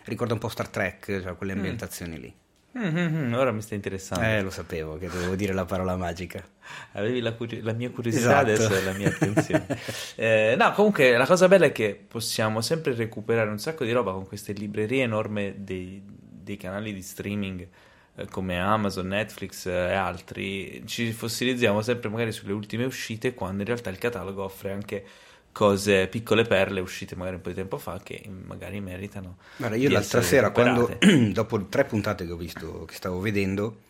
ricorda 0.07 0.33
un 0.33 0.41
po' 0.41 0.49
Star 0.49 0.67
Trek, 0.67 1.05
cioè 1.23 1.37
quelle 1.37 1.55
mm. 1.55 1.59
ambientazioni 1.59 2.19
mm. 2.19 2.21
lì. 2.21 2.35
Mm-hmm, 2.79 3.35
ora 3.35 3.51
mi 3.51 3.63
sta 3.63 3.75
interessando. 3.75 4.25
Eh, 4.25 4.43
lo 4.43 4.51
sapevo 4.51 4.97
che 4.97 5.09
dovevo 5.09 5.35
dire 5.35 5.53
la 5.53 5.65
parola 5.65 5.97
magica. 5.97 6.47
Avevi 6.93 7.21
la, 7.21 7.33
curi- 7.33 7.63
la 7.63 7.73
mia 7.73 7.91
curiosità, 7.91 8.47
esatto. 8.47 8.65
adesso 8.65 8.75
è 8.75 8.85
la 8.85 8.93
mia 8.93 9.09
attenzione. 9.09 9.67
eh, 10.15 10.55
no, 10.57 10.73
comunque 10.73 11.17
la 11.17 11.27
cosa 11.27 11.49
bella 11.49 11.67
è 11.67 11.73
che 11.73 12.01
possiamo 12.07 12.61
sempre 12.61 12.95
recuperare 12.95 13.51
un 13.51 13.59
sacco 13.59 13.85
di 13.85 13.91
roba 13.91 14.13
con 14.13 14.27
queste 14.27 14.53
librerie 14.53 15.03
enormi 15.03 15.55
dei, 15.57 16.01
dei 16.05 16.57
canali 16.57 16.95
di 16.95 17.03
streaming 17.03 17.67
eh, 18.15 18.27
come 18.27 18.61
Amazon, 18.61 19.09
Netflix 19.09 19.67
eh, 19.67 19.71
e 19.73 19.95
altri. 19.95 20.83
Ci 20.87 21.11
fossilizziamo 21.11 21.83
sempre 21.83 22.09
magari 22.09 22.31
sulle 22.31 22.53
ultime 22.53 22.85
uscite 22.85 23.35
quando 23.35 23.63
in 23.63 23.67
realtà 23.67 23.91
il 23.91 23.99
catalogo 23.99 24.45
offre 24.45 24.71
anche 24.73 25.05
cose, 25.53 26.07
piccole 26.09 26.45
perle 26.45 26.81
uscite 26.81 27.17
magari 27.17 27.37
un 27.37 27.43
po' 27.43 27.49
di 27.49 27.55
tempo 27.55 27.79
fa 27.79 28.01
che 28.03 28.29
magari 28.29 28.81
meritano. 28.81 29.37
Guarda, 29.57 29.77
io 29.77 29.91
l'altra 29.91 30.23
sera, 30.23 30.51
quando, 30.51 30.99
dopo 31.33 31.67
tre 31.67 31.85
puntate 31.85 32.27
che 32.27 32.33
ho 32.33 32.37
visto, 32.37 32.85
che 32.85 32.95
stavo 32.95 33.21
vedendo, 33.21 33.89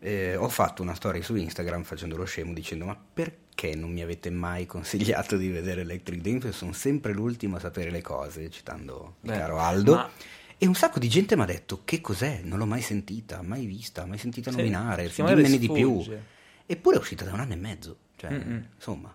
eh, 0.00 0.36
ho 0.36 0.48
fatto 0.48 0.82
una 0.82 0.94
storia 0.94 1.22
su 1.22 1.34
Instagram 1.34 1.82
facendo 1.82 2.16
lo 2.16 2.24
scemo 2.24 2.52
dicendo 2.52 2.84
ma 2.84 2.96
perché 2.96 3.74
non 3.74 3.90
mi 3.90 4.02
avete 4.02 4.30
mai 4.30 4.66
consigliato 4.66 5.36
di 5.36 5.48
vedere 5.48 5.82
Electric 5.82 6.20
Dreams? 6.20 6.48
Sono 6.50 6.72
sempre 6.72 7.12
l'ultimo 7.12 7.56
a 7.56 7.60
sapere 7.60 7.90
le 7.90 8.02
cose, 8.02 8.50
citando 8.50 9.16
il 9.22 9.30
caro 9.30 9.58
Aldo. 9.58 9.94
Ma... 9.94 10.10
E 10.58 10.66
un 10.66 10.74
sacco 10.74 10.98
di 10.98 11.08
gente 11.08 11.36
mi 11.36 11.42
ha 11.42 11.46
detto 11.46 11.82
che 11.84 12.00
cos'è, 12.00 12.40
non 12.42 12.58
l'ho 12.58 12.64
mai 12.64 12.80
sentita, 12.80 13.42
mai 13.42 13.66
vista, 13.66 14.06
mai 14.06 14.16
sentita 14.16 14.50
sì, 14.50 14.56
nominare, 14.56 15.10
dimmene 15.14 15.58
di 15.58 15.70
più. 15.70 16.02
Eppure 16.64 16.96
è 16.96 16.98
uscita 16.98 17.24
da 17.24 17.32
un 17.34 17.40
anno 17.40 17.52
e 17.52 17.56
mezzo, 17.56 17.96
cioè, 18.16 18.32
insomma 18.74 19.14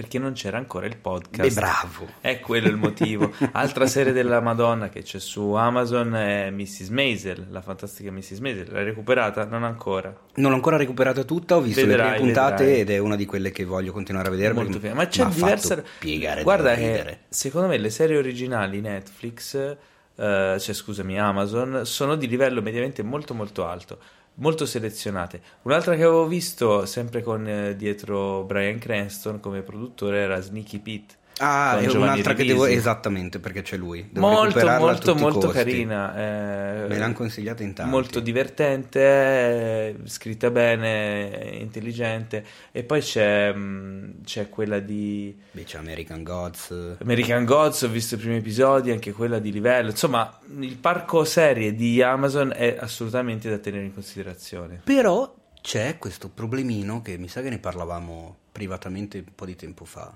perché 0.00 0.18
non 0.18 0.32
c'era 0.32 0.56
ancora 0.56 0.86
il 0.86 0.96
podcast. 0.96 1.46
Beh, 1.46 1.60
bravo. 1.60 2.08
È 2.22 2.40
quello 2.40 2.68
il 2.68 2.76
motivo. 2.76 3.30
Altra 3.52 3.86
serie 3.86 4.14
della 4.14 4.40
Madonna 4.40 4.88
che 4.88 5.02
c'è 5.02 5.18
su 5.18 5.52
Amazon 5.52 6.16
è 6.16 6.48
Mrs. 6.48 6.88
Maisel, 6.88 7.48
la 7.50 7.60
fantastica 7.60 8.10
Mrs. 8.10 8.38
Maisel. 8.38 8.72
L'hai 8.72 8.84
recuperata? 8.84 9.44
Non 9.44 9.62
ancora. 9.62 10.08
Non 10.36 10.48
l'ho 10.48 10.56
ancora 10.56 10.78
recuperata 10.78 11.22
tutta, 11.24 11.56
ho 11.56 11.60
visto 11.60 11.84
vedrai, 11.84 11.96
le 11.96 12.12
prime 12.14 12.24
puntate 12.24 12.64
vedrai. 12.64 12.80
ed 12.80 12.90
è 12.90 12.96
una 12.96 13.14
di 13.14 13.26
quelle 13.26 13.50
che 13.50 13.64
voglio 13.64 13.92
continuare 13.92 14.28
a 14.28 14.30
vedere. 14.30 14.54
Molto 14.54 14.78
bene. 14.78 14.94
Ma 14.94 15.06
c'è 15.06 15.26
diversa... 15.26 15.82
piegare 15.98 16.44
Guarda 16.44 16.74
che 16.74 17.18
secondo 17.28 17.68
me 17.68 17.76
le 17.76 17.90
serie 17.90 18.16
originali 18.16 18.80
Netflix, 18.80 19.54
eh, 19.54 20.56
cioè 20.58 20.74
scusami 20.74 21.20
Amazon, 21.20 21.82
sono 21.84 22.16
di 22.16 22.26
livello 22.26 22.62
mediamente 22.62 23.02
molto 23.02 23.34
molto 23.34 23.66
alto 23.66 23.98
molto 24.34 24.66
selezionate. 24.66 25.40
Un'altra 25.62 25.94
che 25.94 26.02
avevo 26.02 26.26
visto, 26.26 26.86
sempre 26.86 27.22
con 27.22 27.46
eh, 27.46 27.76
dietro 27.76 28.44
Brian 28.44 28.78
Cranston 28.78 29.40
come 29.40 29.62
produttore, 29.62 30.18
era 30.18 30.40
Sneaky 30.40 30.78
Pete. 30.80 31.14
Ah, 31.38 31.78
è 31.78 31.86
un'altra 31.88 32.34
che 32.34 32.44
devo 32.44 32.66
esattamente 32.66 33.38
perché 33.38 33.62
c'è 33.62 33.76
lui. 33.76 34.08
Devo 34.10 34.28
molto, 34.28 34.66
molto, 34.78 35.14
molto 35.14 35.48
carina. 35.48 36.14
Eh, 36.14 36.86
Me 36.88 36.98
l'hanno 36.98 37.14
consigliata 37.14 37.62
in 37.62 37.72
tanti. 37.72 37.90
Molto 37.90 38.20
divertente, 38.20 39.96
scritta 40.04 40.50
bene, 40.50 41.56
intelligente. 41.58 42.44
E 42.72 42.82
poi 42.82 43.00
c'è, 43.00 43.52
mm, 43.54 44.10
c'è 44.24 44.50
quella 44.50 44.80
di. 44.80 45.34
Beh, 45.52 45.64
c'è 45.64 45.78
American 45.78 46.22
Gods. 46.22 46.96
American 47.00 47.44
Gods, 47.46 47.82
ho 47.82 47.88
visto 47.88 48.16
i 48.16 48.18
primi 48.18 48.36
episodi, 48.36 48.90
anche 48.90 49.12
quella 49.12 49.38
di 49.38 49.50
livello. 49.50 49.90
Insomma, 49.90 50.38
il 50.58 50.76
parco 50.76 51.24
serie 51.24 51.74
di 51.74 52.02
Amazon 52.02 52.52
è 52.54 52.76
assolutamente 52.78 53.48
da 53.48 53.56
tenere 53.56 53.84
in 53.84 53.94
considerazione. 53.94 54.82
Però 54.84 55.34
c'è 55.62 55.96
questo 55.98 56.28
problemino 56.28 57.00
che 57.00 57.16
mi 57.16 57.28
sa 57.28 57.40
che 57.40 57.50
ne 57.50 57.58
parlavamo 57.58 58.36
privatamente 58.52 59.18
un 59.18 59.34
po' 59.34 59.46
di 59.46 59.56
tempo 59.56 59.84
fa 59.84 60.14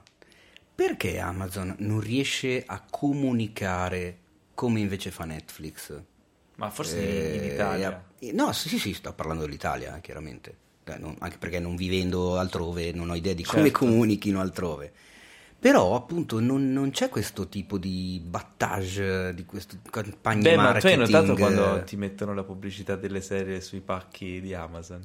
perché 0.74 1.18
Amazon 1.18 1.74
non 1.78 2.00
riesce 2.00 2.64
a 2.66 2.82
comunicare 2.88 4.18
come 4.54 4.80
invece 4.80 5.10
fa 5.10 5.24
Netflix? 5.24 6.02
Ma 6.56 6.70
forse 6.70 6.98
eh, 6.98 7.36
in 7.36 7.44
Italia. 7.44 8.04
no, 8.32 8.52
sì, 8.52 8.78
sì, 8.78 8.94
sto 8.94 9.12
parlando 9.12 9.44
dell'Italia, 9.44 9.98
chiaramente. 10.00 10.56
eh, 10.84 10.98
non, 10.98 11.16
anche 11.20 11.38
perché 11.38 11.58
non 11.58 11.76
vivendo 11.76 12.38
altrove 12.38 12.92
non 12.92 13.10
ho 13.10 13.14
idea 13.14 13.34
di 13.34 13.44
Certo. 13.44 13.58
come 13.58 13.70
comunichino 13.70 14.40
altrove. 14.40 14.92
Però 15.58 15.94
appunto 15.94 16.40
non, 16.40 16.72
non 16.72 16.90
c'è 16.90 17.08
questo 17.08 17.48
tipo 17.48 17.78
di 17.78 18.20
battage, 18.22 19.32
di 19.32 19.46
queste 19.46 19.78
campagne 19.90 20.42
Beh, 20.42 20.56
ma 20.56 20.74
tu 20.74 20.86
hai 20.86 20.96
notato 20.96 21.34
quando 21.34 21.82
ti 21.84 21.96
mettono 21.96 22.34
la 22.34 22.44
pubblicità 22.44 22.96
delle 22.96 23.22
serie 23.22 23.60
sui 23.62 23.80
pacchi 23.80 24.42
di 24.42 24.52
Amazon? 24.52 25.02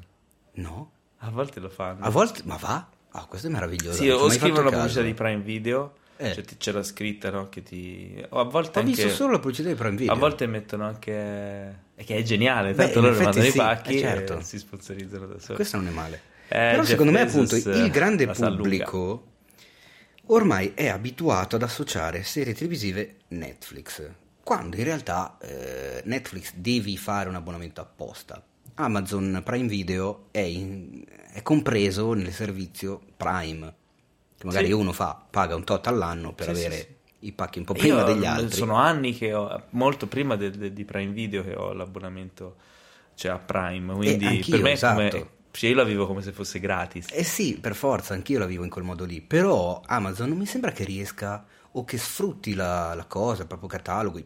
No? 0.55 0.91
A 1.19 1.29
volte 1.29 1.59
lo 1.61 1.69
fanno. 1.69 2.03
A 2.03 2.09
volte... 2.09 2.41
Ma 2.43 2.57
va? 2.57 2.89
Ah, 3.11 3.25
questo 3.25 3.47
è 3.47 3.49
meraviglioso. 3.49 4.01
Sì, 4.01 4.09
o 4.09 4.29
scrivono 4.29 4.69
la 4.69 4.71
pubblicità 4.71 5.01
di 5.01 5.13
Prime 5.13 5.41
Video, 5.41 5.95
Eh. 6.17 6.33
cioè 6.33 6.43
c'è 6.57 6.71
la 6.71 6.83
scritta, 6.83 7.29
no? 7.31 7.49
Che 7.49 7.63
ti... 7.63 8.23
O 8.29 8.39
a 8.39 8.43
volte 8.43 8.79
Ho 8.79 8.81
anche... 8.81 8.93
visto 8.93 9.09
solo 9.09 9.31
la 9.31 9.39
pubblicità 9.39 9.69
di 9.69 9.75
Prime 9.75 9.95
Video. 9.95 10.13
A 10.13 10.15
volte 10.15 10.45
mettono 10.47 10.85
anche... 10.85 11.87
E 11.95 12.03
che 12.03 12.15
è 12.15 12.21
geniale, 12.21 12.73
tanto 12.73 13.01
loro 13.01 13.13
mandano 13.15 13.43
sì, 13.43 13.49
i 13.49 13.53
pacchi 13.53 13.95
eh, 13.95 13.99
certo. 13.99 14.37
e 14.37 14.43
si 14.43 14.57
sponsorizzano 14.57 15.25
da 15.25 15.39
soli. 15.39 15.55
Questo 15.55 15.77
non 15.77 15.87
è 15.87 15.91
male. 15.91 16.21
Eh, 16.47 16.69
Però 16.71 16.83
secondo 16.83 17.11
me 17.11 17.21
appunto 17.21 17.55
il 17.55 17.89
grande 17.91 18.25
pubblico 18.27 19.25
ormai 20.27 20.73
è 20.75 20.87
abituato 20.87 21.55
ad 21.57 21.63
associare 21.63 22.23
serie 22.23 22.53
televisive 22.53 23.17
Netflix, 23.29 24.09
quando 24.43 24.77
in 24.77 24.83
realtà 24.83 25.37
eh, 25.41 26.01
Netflix 26.05 26.53
devi 26.55 26.97
fare 26.97 27.29
un 27.29 27.35
abbonamento 27.35 27.81
apposta. 27.81 28.43
Amazon 28.79 29.41
Prime 29.43 29.67
Video 29.67 30.27
è, 30.31 30.39
in- 30.39 31.03
è 31.33 31.41
compreso 31.41 32.13
nel 32.13 32.31
servizio 32.31 33.01
Prime, 33.17 33.73
che 34.37 34.45
magari 34.45 34.67
Sì. 34.67 34.71
uno 34.71 34.93
fa, 34.93 35.21
paga 35.29 35.55
un 35.55 35.63
tot 35.65 35.85
all'anno 35.87 36.33
per 36.33 36.45
Sì, 36.45 36.51
avere 36.51 36.75
sì. 36.77 36.87
i 37.27 37.31
pacchi 37.33 37.59
un 37.59 37.65
po' 37.65 37.73
Io, 37.73 37.79
prima 37.81 38.03
degli 38.03 38.23
mm, 38.23 38.23
altri. 38.23 38.55
Sono 38.57 38.75
anni 38.75 39.13
che 39.15 39.33
ho, 39.33 39.63
molto 39.71 40.07
prima 40.07 40.35
de- 40.37 40.51
de- 40.51 40.71
di 40.73 40.85
Prime 40.85 41.11
Video 41.11 41.43
che 41.43 41.55
ho 41.55 41.73
l'abbonamento, 41.73 42.55
cioè 43.15 43.31
a 43.31 43.37
Prime, 43.37 43.93
quindi 43.93 44.25
anch'io, 44.25 44.55
per 44.55 44.63
me 44.63 44.71
esatto. 44.71 44.95
come... 44.95 45.29
Cioè 45.51 45.71
io 45.71 45.75
la 45.75 45.83
vivo 45.83 46.05
come 46.05 46.21
se 46.21 46.31
fosse 46.31 46.59
gratis. 46.59 47.07
Eh 47.11 47.23
sì, 47.23 47.57
per 47.59 47.75
forza, 47.75 48.13
anch'io 48.13 48.37
la 48.39 48.45
vivo 48.45 48.63
in 48.63 48.69
quel 48.69 48.83
modo 48.85 49.03
lì, 49.03 49.19
però 49.19 49.81
Amazon 49.85 50.29
non 50.29 50.37
mi 50.37 50.45
sembra 50.45 50.71
che 50.71 50.83
riesca 50.85 51.43
o 51.71 51.83
che 51.83 51.97
sfrutti 51.97 52.53
la, 52.53 52.93
la 52.93 53.05
cosa, 53.05 53.41
il 53.41 53.47
proprio 53.47 53.67
catalogo, 53.67 54.21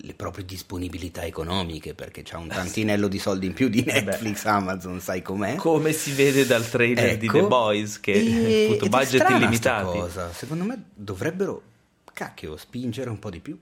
le 0.00 0.14
proprie 0.14 0.44
disponibilità 0.44 1.24
economiche, 1.24 1.94
perché 1.94 2.22
c'ha 2.22 2.38
un 2.38 2.48
tantinello 2.48 3.08
di 3.08 3.18
soldi 3.18 3.46
in 3.46 3.52
più 3.52 3.68
di 3.68 3.82
Eh. 3.84 4.00
Netflix, 4.00 4.44
Amazon, 4.46 5.00
sai 5.00 5.20
com'è? 5.22 5.56
Come 5.56 5.92
si 5.92 6.12
vede 6.12 6.46
dal 6.46 6.66
trailer 6.68 7.16
di 7.18 7.26
Ecco. 7.26 7.40
The 7.40 7.46
Boys, 7.46 8.00
che 8.00 8.12
E- 8.12 8.64
appunto 8.72 8.86
è 8.86 8.88
budget 8.88 9.20
strana 9.22 9.36
illimitati. 9.36 9.98
cosa. 9.98 10.32
Secondo 10.32 10.64
me 10.64 10.84
dovrebbero, 10.94 11.62
cacchio, 12.12 12.56
spingere 12.56 13.10
un 13.10 13.18
po' 13.18 13.30
di 13.30 13.40
più. 13.40 13.58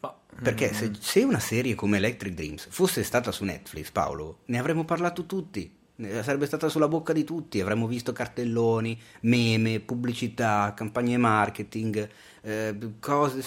Ma- 0.00 0.14
Perché 0.42 0.70
mm, 0.70 0.74
se, 0.74 0.90
se 0.98 1.22
una 1.22 1.38
serie 1.38 1.74
come 1.76 1.98
Electric 1.98 2.34
Dreams 2.34 2.66
fosse 2.68 3.04
stata 3.04 3.30
su 3.30 3.44
Netflix, 3.44 3.90
Paolo, 3.90 4.38
ne 4.46 4.58
avremmo 4.58 4.84
parlato 4.84 5.24
tutti. 5.26 5.72
Sarebbe 5.96 6.46
stata 6.46 6.68
sulla 6.68 6.88
bocca 6.88 7.12
di 7.12 7.22
tutti, 7.22 7.60
avremmo 7.60 7.86
visto 7.86 8.10
cartelloni, 8.12 9.00
meme, 9.20 9.78
pubblicità, 9.78 10.74
campagne 10.76 11.16
marketing, 11.16 12.08
eh, 12.42 12.76
cose. 12.98 13.44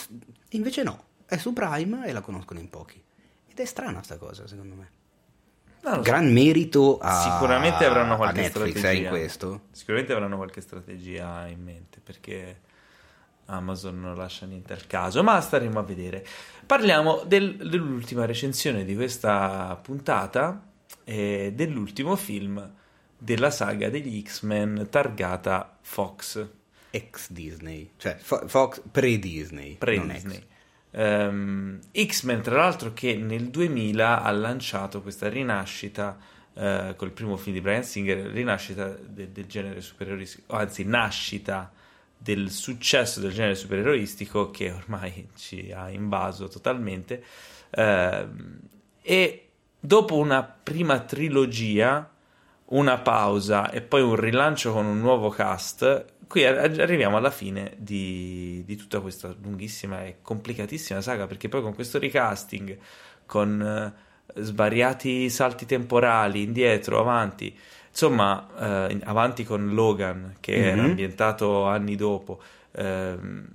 Invece 0.51 0.83
no, 0.83 1.03
è 1.27 1.37
su 1.37 1.53
Prime 1.53 2.07
e 2.07 2.11
la 2.11 2.21
conoscono 2.21 2.59
in 2.59 2.69
pochi. 2.69 3.03
Ed 3.47 3.59
è 3.59 3.65
strana 3.65 4.01
sta 4.03 4.17
cosa, 4.17 4.47
secondo 4.47 4.75
me. 4.75 4.89
so. 5.81 6.01
Gran 6.01 6.31
merito 6.31 6.97
a 6.99 7.21
Sicuramente 7.33 7.85
avranno 7.85 8.15
qualche 8.15 8.41
Netflix 8.41 8.75
eh, 8.75 8.77
strategia. 8.79 9.03
in 9.03 9.09
questo. 9.09 9.61
Sicuramente 9.71 10.13
avranno 10.13 10.35
qualche 10.37 10.61
strategia 10.61 11.47
in 11.47 11.63
mente 11.63 11.99
perché 12.03 12.61
Amazon 13.45 13.99
non 14.01 14.15
lascia 14.15 14.45
niente 14.45 14.73
al 14.73 14.85
caso, 14.87 15.23
ma 15.23 15.39
staremo 15.39 15.79
a 15.79 15.83
vedere. 15.83 16.25
Parliamo 16.65 17.23
del- 17.25 17.55
dell'ultima 17.57 18.25
recensione 18.25 18.83
di 18.83 18.93
questa 18.95 19.77
puntata 19.81 20.61
e 21.03 21.51
dell'ultimo 21.55 22.15
film 22.17 22.73
della 23.17 23.49
saga 23.49 23.89
degli 23.89 24.21
X-Men 24.21 24.87
targata 24.89 25.77
Fox, 25.81 26.45
Ex 26.91 27.31
Disney, 27.31 27.91
cioè 27.97 28.17
Fo- 28.19 28.47
Fox 28.47 28.81
pre-Disney. 28.91 29.75
pre-Disney. 29.77 30.45
Ehm, 30.91 31.79
X-Men, 31.93 32.41
tra 32.41 32.55
l'altro, 32.55 32.93
che 32.93 33.15
nel 33.15 33.49
2000 33.49 34.21
ha 34.21 34.31
lanciato 34.31 35.01
questa 35.01 35.29
rinascita 35.29 36.17
eh, 36.53 36.93
col 36.95 37.11
primo 37.11 37.37
film 37.37 37.55
di 37.55 37.61
Brian 37.61 37.83
Singer, 37.83 38.31
rinascita 38.31 38.87
de- 38.87 39.31
del 39.31 39.45
genere 39.45 39.81
supereroistico, 39.81 40.55
anzi, 40.55 40.83
nascita 40.85 41.71
del 42.17 42.49
successo 42.49 43.19
del 43.19 43.31
genere 43.31 43.53
supereroistico 43.55 44.49
che 44.49 44.71
ormai 44.71 45.29
ci 45.37 45.71
ha 45.71 45.89
invaso 45.89 46.47
totalmente. 46.47 47.23
Ehm, 47.71 48.59
e 49.01 49.49
dopo 49.79 50.15
una 50.15 50.43
prima 50.43 50.99
trilogia, 51.01 52.09
una 52.69 52.97
pausa 52.97 53.69
e 53.69 53.81
poi 53.81 54.01
un 54.01 54.15
rilancio 54.15 54.73
con 54.73 54.85
un 54.85 54.99
nuovo 54.99 55.29
cast, 55.29 56.05
qui 56.27 56.45
ar- 56.45 56.79
arriviamo 56.79 57.17
alla 57.17 57.31
fine 57.31 57.73
di, 57.77 58.63
di 58.65 58.75
tutta 58.75 58.99
questa 59.01 59.33
lunghissima 59.41 60.03
e 60.05 60.17
complicatissima 60.21 61.01
saga, 61.01 61.27
perché 61.27 61.49
poi 61.49 61.61
con 61.61 61.73
questo 61.73 61.99
recasting, 61.99 62.77
con 63.25 63.61
eh, 64.33 64.41
svariati 64.41 65.29
salti 65.29 65.65
temporali, 65.65 66.43
indietro, 66.43 66.99
avanti, 66.99 67.57
insomma, 67.89 68.87
eh, 68.89 68.99
avanti 69.03 69.43
con 69.43 69.73
Logan, 69.73 70.37
che 70.39 70.55
era 70.71 70.83
Mhm. 70.83 70.85
ambientato 70.85 71.65
anni 71.65 71.95
dopo, 71.95 72.41
ehm, 72.71 73.47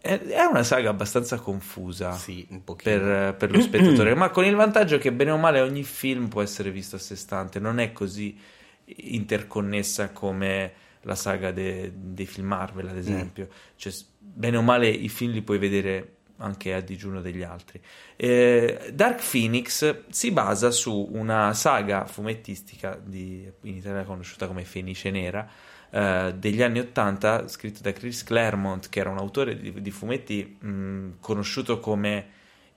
è, 0.00 0.44
una 0.48 0.62
saga 0.62 0.90
abbastanza 0.90 1.38
confusa 1.38 2.22
Sì, 2.22 2.46
per, 2.80 3.34
per 3.36 3.50
lo 3.50 3.60
spettatore, 3.60 4.14
ma 4.14 4.30
con 4.30 4.44
il 4.44 4.54
vantaggio 4.54 4.98
che 4.98 5.12
bene 5.12 5.30
o 5.32 5.36
male 5.36 5.60
ogni 5.60 5.82
film 5.84 6.28
può 6.28 6.42
essere 6.42 6.70
visto 6.70 6.96
a 6.96 6.98
sé 6.98 7.16
stante, 7.16 7.58
non 7.58 7.78
è 7.80 7.92
così 7.92 8.38
interconnessa 8.86 10.10
come 10.12 10.72
la 11.02 11.14
saga 11.14 11.50
de- 11.52 11.92
dei 11.94 12.26
film 12.26 12.48
Marvel, 12.48 12.88
ad 12.88 12.96
esempio. 12.96 13.48
Cioè, 13.76 13.92
s- 13.92 14.06
bene 14.18 14.56
o 14.56 14.62
male 14.62 14.88
i 14.88 15.08
film 15.08 15.32
li 15.32 15.42
puoi 15.42 15.58
vedere 15.58 16.14
anche 16.40 16.72
a 16.74 16.80
digiuno 16.80 17.20
degli 17.20 17.42
altri. 17.42 17.80
Eh, 18.16 18.90
Dark 18.92 19.20
Phoenix 19.28 20.04
si 20.08 20.30
basa 20.30 20.70
su 20.70 21.08
una 21.12 21.52
saga 21.54 22.06
fumettistica 22.06 23.00
di, 23.02 23.50
in 23.62 23.76
Italia 23.76 24.04
conosciuta 24.04 24.46
come 24.46 24.64
Fenice 24.64 25.10
Nera, 25.10 25.48
eh, 25.90 26.34
degli 26.36 26.62
anni 26.62 26.78
80 26.78 27.48
scritto 27.48 27.80
da 27.82 27.92
Chris 27.92 28.22
Claremont 28.22 28.88
che 28.88 29.00
era 29.00 29.10
un 29.10 29.18
autore 29.18 29.58
di, 29.58 29.80
di 29.80 29.90
fumetti 29.90 30.56
mh, 30.60 31.08
conosciuto 31.20 31.80
come 31.80 32.26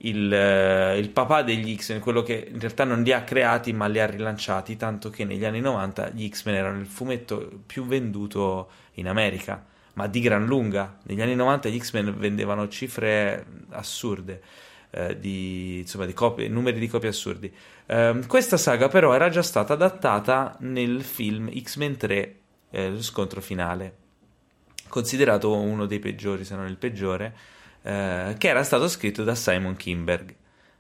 il, 0.03 0.34
eh, 0.34 0.98
il 0.98 1.10
papà 1.10 1.41
degli 1.44 1.76
X-Men 1.76 1.99
quello 1.99 2.23
che 2.23 2.49
in 2.52 2.60
realtà 2.60 2.84
non 2.84 3.03
li 3.03 3.11
ha 3.11 3.23
creati 3.23 3.73
ma 3.73 3.88
li 3.88 3.99
ha 3.99 4.06
rilanciati 4.06 4.78
tanto 4.78 5.10
che 5.10 5.26
negli 5.26 5.45
anni 5.45 5.60
90 5.60 6.10
gli 6.10 6.30
X-Men 6.30 6.56
erano 6.56 6.80
il 6.80 6.88
fumetto 6.88 7.61
più 7.65 7.86
venduto 7.86 8.69
in 8.94 9.07
America 9.07 9.65
ma 9.94 10.07
di 10.07 10.19
gran 10.22 10.45
lunga. 10.45 10.98
Negli 11.03 11.22
anni 11.22 11.36
90 11.36 11.69
gli 11.69 11.80
X-Men 11.80 12.18
vendevano 12.18 12.68
cifre 12.68 13.45
assurde 13.69 14.41
eh, 14.91 15.19
di, 15.19 15.80
insomma, 15.80 16.06
di 16.06 16.14
copie, 16.14 16.48
numeri 16.48 16.80
di 16.80 16.88
copie 16.88 17.10
assurdi. 17.10 17.52
Ehm, 17.88 18.26
questa 18.28 18.57
saga 18.57 18.88
però 18.88 19.14
era 19.14 19.30
già 19.30 19.41
stata 19.41 19.73
adattata 19.73 20.56
nel 20.60 21.03
film 21.03 21.52
X-Men 21.61 21.98
3 21.98 22.36
eh, 22.69 22.90
lo 22.90 23.02
scontro 23.02 23.41
finale, 23.41 23.95
considerato 24.88 25.53
uno 25.56 25.86
dei 25.86 25.99
peggiori, 25.99 26.45
se 26.45 26.56
non 26.56 26.68
il 26.68 26.78
peggiore, 26.78 27.36
eh, 27.84 28.36
che 28.38 28.48
era 28.48 28.64
stato 28.64 28.88
scritto 28.88 29.24
da 29.24 29.36
Simon 29.36 29.76
Kinberg. 29.76 30.36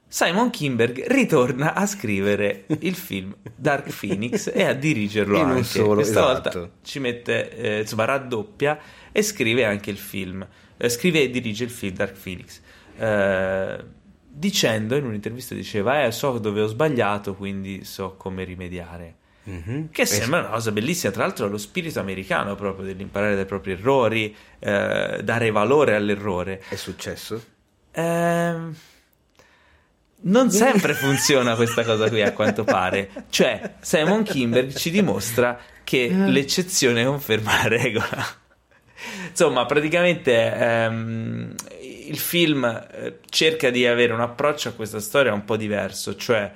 Simon 0.07 0.49
Kinberg 0.49 1.05
ritorna 1.07 1.73
a 1.73 1.85
scrivere 1.85 2.65
il 2.81 2.95
film 2.95 3.33
Dark 3.55 3.93
Phoenix 3.97 4.51
e 4.53 4.63
a 4.63 4.73
dirigerlo 4.73 5.37
E 5.37 5.41
anche. 5.41 5.63
solo, 5.63 5.95
Questa 5.95 6.19
esatto. 6.19 6.59
volta 6.59 6.73
ci 6.83 6.99
mette, 6.99 7.55
eh, 7.55 7.79
insomma, 7.81 8.05
raddoppia 8.05 8.77
e 9.11 9.21
scrive 9.21 9.63
anche 9.63 9.89
il 9.89 9.97
film. 9.97 10.45
Eh, 10.77 10.89
scrive 10.89 11.21
e 11.21 11.29
dirige 11.29 11.63
il 11.63 11.69
film 11.69 11.95
Dark 11.95 12.17
Phoenix. 12.21 12.59
Eh, 12.97 13.83
dicendo 14.33 14.95
in 14.95 15.05
un'intervista 15.05 15.53
diceva 15.53 16.05
eh 16.05 16.11
so 16.13 16.37
dove 16.39 16.61
ho 16.61 16.67
sbagliato 16.67 17.35
quindi 17.35 17.83
so 17.83 18.15
come 18.15 18.45
rimediare 18.45 19.15
Mhm. 19.43 19.89
che 19.91 20.03
Eh, 20.03 20.05
sembra 20.05 20.39
una 20.39 20.49
cosa 20.49 20.71
bellissima, 20.71 21.11
tra 21.11 21.23
l'altro 21.23 21.47
lo 21.47 21.57
spirito 21.57 21.99
americano 21.99 22.55
proprio 22.55 22.85
dell'imparare 22.85 23.35
dai 23.35 23.45
propri 23.45 23.71
errori, 23.71 24.35
eh, 24.59 25.19
dare 25.23 25.51
valore 25.51 25.95
all'errore. 25.95 26.61
È 26.69 26.75
successo? 26.75 27.43
Ehm, 27.93 28.75
non 30.23 30.51
sempre 30.51 30.93
funziona 30.93 31.55
questa 31.55 31.83
cosa 31.83 32.07
qui, 32.07 32.21
a 32.21 32.33
quanto 32.33 32.63
pare. 32.63 33.09
Cioè, 33.29 33.75
Simon 33.81 34.23
Kimberg 34.23 34.73
ci 34.75 34.91
dimostra 34.91 35.59
che 35.83 36.07
l'eccezione 36.09 37.03
conferma 37.03 37.63
la 37.63 37.67
regola. 37.67 38.27
Insomma, 39.29 39.65
praticamente 39.65 40.53
ehm, 40.55 41.55
il 42.07 42.19
film 42.19 42.65
eh, 42.65 43.19
cerca 43.29 43.71
di 43.71 43.87
avere 43.87 44.13
un 44.13 44.21
approccio 44.21 44.69
a 44.69 44.73
questa 44.73 44.99
storia 44.99 45.33
un 45.33 45.43
po' 45.43 45.57
diverso, 45.57 46.15
cioè 46.15 46.51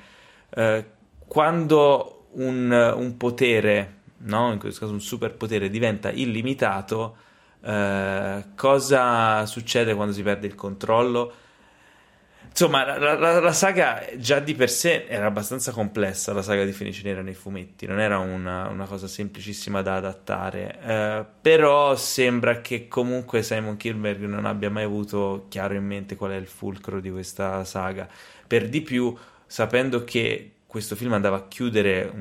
eh, 0.56 0.86
quando 1.28 2.24
un, 2.36 2.94
un 2.95 3.18
potere, 3.18 3.95
no? 4.20 4.52
in 4.52 4.60
questo 4.60 4.82
caso 4.82 4.94
un 4.94 5.02
superpotere, 5.02 5.70
diventa 5.70 6.12
illimitato, 6.12 7.18
eh, 7.62 8.44
cosa 8.56 9.45
succede 9.45 9.94
quando 9.95 10.14
si 10.14 10.24
perde 10.24 10.48
il 10.48 10.56
controllo? 10.56 11.34
Insomma, 12.57 12.86
la, 12.98 13.16
la, 13.16 13.40
la, 13.41 13.52
saga 13.52 14.06
già 14.16 14.40
di 14.40 14.56
per 14.56 14.70
sé 14.70 15.07
era 15.10 15.26
abbastanza 15.26 15.74
complessa, 15.74 16.32
la 16.32 16.41
saga 16.41 16.64
di 16.64 16.72
Fenice 16.72 17.02
Nera 17.03 17.22
nei 17.22 17.34
fumetti, 17.34 17.86
non 17.86 17.99
era 17.99 18.18
una, 18.20 18.70
una 18.70 18.86
cosa 18.86 19.07
semplicissima 19.07 19.82
da 19.82 19.95
adattare, 19.95 20.80
eh, 20.82 21.26
però 21.41 21.98
sembra 21.98 22.62
che 22.62 22.88
comunque 22.88 23.44
Simon 23.44 23.76
Kilberg 23.76 24.24
non 24.24 24.45
abbia 24.45 24.70
mai 24.70 24.86
avuto 24.86 25.48
chiaro 25.49 25.74
in 25.74 25.86
mente 25.86 26.16
qual 26.16 26.32
è 26.32 26.36
il 26.36 26.48
fulcro 26.48 27.02
di 27.02 27.12
questa 27.12 27.66
saga, 27.66 28.07
per 28.48 28.70
di 28.70 28.80
più 28.80 29.14
sapendo 29.45 30.06
che 30.06 30.55
questo 30.76 30.97
film 30.97 31.14
andava 31.14 31.38
a 31.38 31.47
chiudere 31.47 32.11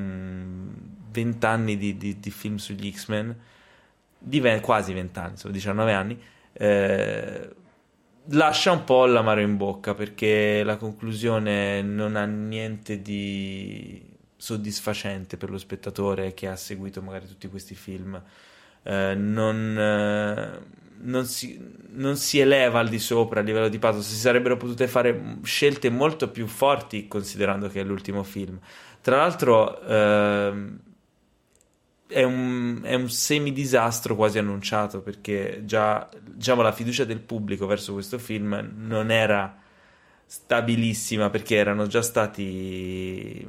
vent'anni 1.10 1.76
di, 1.76 1.97
di, 1.97 2.20
di, 2.20 2.31
film 2.31 2.55
sugli 2.55 2.89
X-Men, 2.93 3.36
di 4.16 4.40
quasi 4.60 4.93
vent'anni, 4.93 5.32
insomma 5.32 5.55
19 5.55 5.93
anni, 5.93 6.22
eh, 6.52 7.51
lascia 8.26 8.70
un 8.70 8.85
po' 8.85 9.06
l'amaro 9.06 9.40
in 9.40 9.56
bocca 9.56 9.94
perché 9.94 10.62
la 10.62 10.76
conclusione 10.76 11.82
non 11.82 12.14
ha 12.14 12.26
niente 12.26 13.02
di 13.02 14.09
soddisfacente 14.36 15.36
per 15.36 15.51
lo 15.51 15.59
spettatore 15.59 16.32
che 16.32 16.47
ha 16.47 16.55
seguito 16.55 17.02
magari 17.02 17.26
tutti 17.26 17.48
questi 17.48 17.74
film. 17.74 18.22
Eh, 18.85 19.14
non, 19.16 19.76
eh, 19.76 20.60
non, 21.03 21.27
si, 21.27 21.61
non, 21.91 22.16
si, 22.16 22.39
eleva 22.39 22.79
al 22.81 22.89
di 22.89 22.99
sopra 22.99 23.41
a 23.41 23.43
livello 23.43 23.69
di 23.69 23.79
pathos. 23.79 24.07
Si 24.07 24.16
sarebbero 24.16 24.57
potute 24.57 24.89
fare 24.89 25.39
scelte 25.43 25.91
molto 25.91 26.31
più 26.31 26.47
forti 26.47 27.09
considerando 27.09 27.69
che 27.69 27.81
è 27.81 27.85
l'ultimo 27.85 28.23
film. 28.23 28.59
Tra 29.01 29.16
l'altro, 29.16 29.83
eh, 29.83 30.53
è 32.07 32.23
un, 32.23 32.81
è 32.83 32.95
un 32.95 33.09
semidisastro 33.09 34.15
quasi 34.15 34.39
annunciato 34.39 35.01
perché 35.01 35.62
già 35.65 36.09
diciamo, 36.21 36.62
la 36.62 36.73
fiducia 36.73 37.05
del 37.05 37.21
pubblico 37.21 37.66
verso 37.66 37.93
questo 37.93 38.19
film 38.19 38.73
non 38.77 39.11
era 39.11 39.59
stabilissima 40.27 41.31
perché 41.31 41.57
erano 41.57 41.87
già 41.87 42.03
stati 42.03 43.47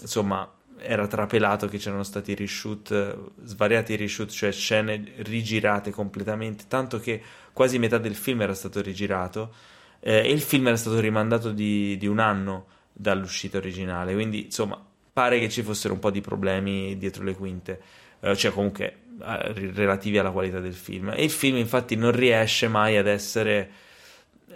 insomma 0.00 0.50
era 0.80 1.06
trapelato 1.06 1.68
che 1.68 1.78
c'erano 1.78 2.02
stati 2.02 2.34
reshoot 2.34 3.30
svariati 3.42 3.96
reshoot 3.96 4.30
cioè 4.30 4.52
scene 4.52 5.12
rigirate 5.16 5.90
completamente 5.90 6.64
tanto 6.68 7.00
che 7.00 7.20
quasi 7.52 7.78
metà 7.78 7.98
del 7.98 8.14
film 8.14 8.42
era 8.42 8.54
stato 8.54 8.80
rigirato 8.80 9.54
eh, 10.00 10.18
e 10.18 10.30
il 10.30 10.40
film 10.40 10.68
era 10.68 10.76
stato 10.76 11.00
rimandato 11.00 11.52
di, 11.52 11.96
di 11.96 12.06
un 12.06 12.18
anno 12.18 12.66
dall'uscita 12.92 13.58
originale 13.58 14.14
quindi 14.14 14.44
insomma 14.44 14.80
pare 15.18 15.40
che 15.40 15.48
ci 15.48 15.64
fossero 15.64 15.94
un 15.94 15.98
po' 15.98 16.12
di 16.12 16.20
problemi 16.20 16.96
dietro 16.96 17.24
le 17.24 17.34
quinte, 17.34 17.80
eh, 18.20 18.36
cioè 18.36 18.52
comunque 18.52 18.98
eh, 19.20 19.72
relativi 19.74 20.16
alla 20.16 20.30
qualità 20.30 20.60
del 20.60 20.74
film. 20.74 21.12
E 21.12 21.24
il 21.24 21.30
film 21.30 21.56
infatti 21.56 21.96
non 21.96 22.12
riesce 22.12 22.68
mai 22.68 22.96
ad 22.96 23.08
essere 23.08 23.68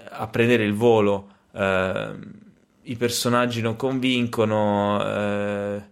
a 0.09 0.29
prendere 0.29 0.63
il 0.63 0.73
volo. 0.73 1.31
Eh, 1.53 2.13
I 2.83 2.97
personaggi 2.97 3.61
non 3.61 3.75
convincono. 3.75 5.91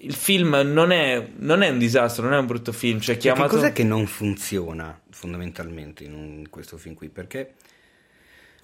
Il 0.00 0.14
film 0.14 0.60
non 0.64 0.92
è, 0.92 1.28
non 1.36 1.62
è, 1.62 1.68
un 1.70 1.78
disastro, 1.78 2.24
non 2.24 2.34
è 2.34 2.38
un 2.38 2.46
brutto 2.46 2.72
film. 2.72 3.00
Cioè, 3.00 3.16
chiamato... 3.16 3.48
Che 3.48 3.54
cos'è 3.54 3.72
che 3.72 3.84
non 3.84 4.06
funziona 4.06 5.00
fondamentalmente 5.10 6.04
in, 6.04 6.14
un, 6.14 6.38
in 6.38 6.48
questo 6.50 6.76
film 6.76 6.94
qui? 6.94 7.08
Perché 7.08 7.54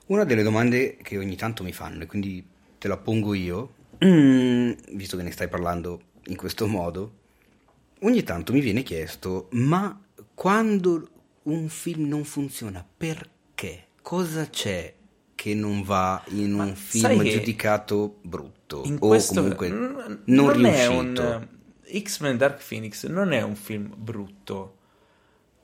una 0.06 0.24
delle 0.24 0.42
domande 0.42 0.96
che 1.02 1.18
ogni 1.18 1.36
tanto 1.36 1.62
mi 1.62 1.72
fanno, 1.72 2.02
e 2.02 2.06
quindi 2.06 2.44
te 2.78 2.88
la 2.88 2.96
pongo 2.96 3.34
io, 3.34 3.72
Mm, 4.04 4.72
visto 4.92 5.16
che 5.16 5.22
ne 5.22 5.30
stai 5.30 5.48
parlando 5.48 6.00
in 6.26 6.36
questo 6.36 6.66
modo, 6.66 7.12
ogni 8.00 8.22
tanto 8.22 8.52
mi 8.52 8.60
viene 8.60 8.82
chiesto, 8.82 9.48
ma 9.52 9.98
quando 10.34 11.08
un 11.44 11.68
film 11.68 12.08
non 12.08 12.24
funziona, 12.24 12.84
perché? 12.96 13.88
Cosa 14.02 14.48
c'è 14.50 14.92
che 15.34 15.54
non 15.54 15.82
va 15.82 16.22
in 16.28 16.52
un 16.52 16.68
ma 16.68 16.74
film 16.74 17.22
giudicato 17.22 18.18
brutto 18.22 18.63
o 18.80 18.98
questo, 18.98 19.40
comunque 19.40 19.68
non, 19.68 20.22
non 20.24 20.52
riuscito? 20.52 20.92
Un, 20.92 21.48
X-Men 22.02 22.36
Dark 22.36 22.66
Phoenix 22.66 23.06
non 23.06 23.32
è 23.32 23.42
un 23.42 23.54
film 23.54 23.92
brutto. 23.96 24.78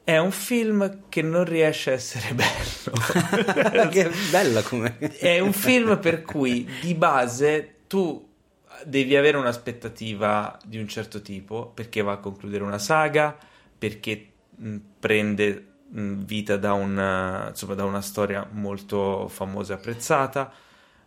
È 0.05 0.17
un 0.17 0.31
film 0.31 1.03
che 1.09 1.23
non 1.23 1.45
riesce 1.45 1.91
a 1.91 1.95
essere 1.95 2.35
bello. 2.35 3.89
che 3.91 4.11
bella 4.31 4.63
come. 4.63 4.99
è 4.99 5.39
un 5.39 5.53
film 5.53 5.99
per 5.99 6.23
cui 6.23 6.69
di 6.81 6.95
base 6.95 7.77
tu 7.87 8.29
devi 8.85 9.17
avere 9.17 9.37
un'aspettativa 9.37 10.59
di 10.65 10.79
un 10.79 10.89
certo 10.89 11.21
tipo 11.21 11.67
perché 11.67 12.03
va 12.03 12.13
a 12.13 12.19
concludere 12.19 12.65
una 12.65 12.79
saga, 12.79 13.37
perché 13.79 14.31
mh, 14.57 14.77
prende 14.99 15.67
mh, 15.89 16.25
vita 16.25 16.57
da 16.57 16.73
una, 16.73 17.49
insomma, 17.49 17.75
da 17.75 17.85
una, 17.85 18.01
storia 18.01 18.47
molto 18.51 19.29
famosa 19.29 19.75
e 19.75 19.77
apprezzata, 19.77 20.53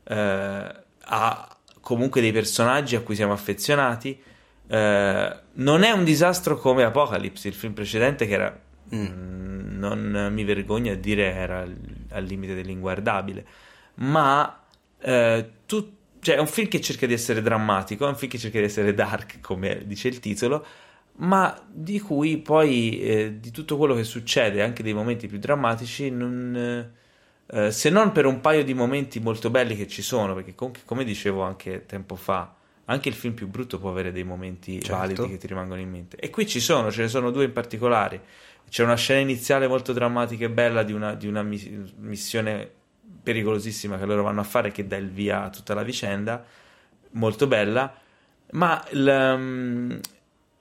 eh, 0.04 0.76
ha 1.06 1.58
comunque 1.84 2.22
dei 2.22 2.32
personaggi 2.32 2.96
a 2.96 3.02
cui 3.02 3.14
siamo 3.14 3.34
affezionati. 3.34 4.18
Eh, 4.66 5.40
non 5.54 5.84
è 5.84 5.92
un 5.92 6.06
disastro 6.06 6.58
come 6.58 6.84
Apocalypse, 6.84 7.50
il 7.50 7.54
film 7.54 7.74
precedente 7.74 8.26
che 8.26 8.34
era, 8.34 8.60
mm. 8.96 9.78
non 9.78 10.30
mi 10.32 10.46
vergogno 10.46 10.94
a 10.94 10.96
dire, 10.96 11.34
era 11.34 11.68
al 12.10 12.24
limite 12.24 12.56
dell'inguardabile, 12.56 13.46
ma 13.96 14.64
eh, 15.00 15.50
tutto 15.66 16.02
cioè, 16.24 16.36
è 16.36 16.40
un 16.40 16.48
film 16.48 16.70
che 16.70 16.80
cerca 16.80 17.06
di 17.06 17.12
essere 17.12 17.42
drammatico, 17.42 18.06
è 18.06 18.08
un 18.08 18.16
film 18.16 18.32
che 18.32 18.38
cerca 18.38 18.58
di 18.58 18.64
essere 18.64 18.94
dark, 18.94 19.42
come 19.42 19.84
dice 19.86 20.08
il 20.08 20.20
titolo, 20.20 20.66
ma 21.18 21.54
di 21.70 22.00
cui 22.00 22.38
poi 22.38 23.02
eh, 23.02 23.40
di 23.42 23.52
tutto 23.52 23.76
quello 23.76 23.94
che 23.94 24.06
succede, 24.06 24.64
anche 24.64 24.84
dei 24.84 24.94
momenti 24.94 25.28
più 25.28 25.38
drammatici, 25.38 26.10
non, 26.10 26.92
eh, 27.48 27.72
se 27.72 27.90
non 27.90 28.12
per 28.12 28.26
un 28.26 28.40
paio 28.42 28.64
di 28.64 28.74
momenti 28.74 29.20
molto 29.20 29.50
belli 29.50 29.76
che 29.76 29.88
ci 29.88 30.02
sono, 30.02 30.34
perché 30.34 30.56
com- 30.56 30.72
come 30.86 31.04
dicevo 31.04 31.42
anche 31.42 31.86
tempo 31.86 32.16
fa, 32.16 32.54
anche 32.86 33.10
il 33.10 33.16
film 33.16 33.34
più 33.34 33.48
brutto 33.48 33.80
può 33.80 33.90
avere 33.90 34.12
dei 34.12 34.24
momenti 34.24 34.82
certo. 34.82 34.98
validi 34.98 35.28
che 35.30 35.38
ti 35.38 35.48
rimangono 35.48 35.80
in 35.80 35.90
mente. 35.90 36.18
E 36.18 36.30
qui 36.30 36.48
ci 36.48 36.60
sono, 36.60 36.92
ce 36.92 37.04
ne 37.04 37.08
sono 37.08 37.32
due 37.32 37.46
in 37.46 37.54
particolare. 37.54 38.22
C'è 38.70 38.84
una 38.84 38.96
scena 38.96 39.20
iniziale 39.20 39.68
molto 39.68 39.94
drammatica 39.94 40.46
e 40.46 40.50
bella 40.50 40.84
di 40.84 40.94
una, 40.94 41.14
di 41.14 41.28
una 41.28 41.44
missione 41.44 42.70
pericolosissima 43.22 43.98
che 43.98 44.06
loro 44.06 44.24
vanno 44.24 44.42
a 44.42 44.46
fare 44.46 44.72
che 44.72 44.88
dà 44.88 44.98
il 44.98 45.10
via 45.10 45.44
a 45.44 45.50
tutta 45.50 45.74
la 45.74 45.84
vicenda, 45.84 46.44
molto 47.12 47.48
bella, 47.48 47.94
ma 48.52 48.84
il, 48.92 49.34
um, 49.36 50.00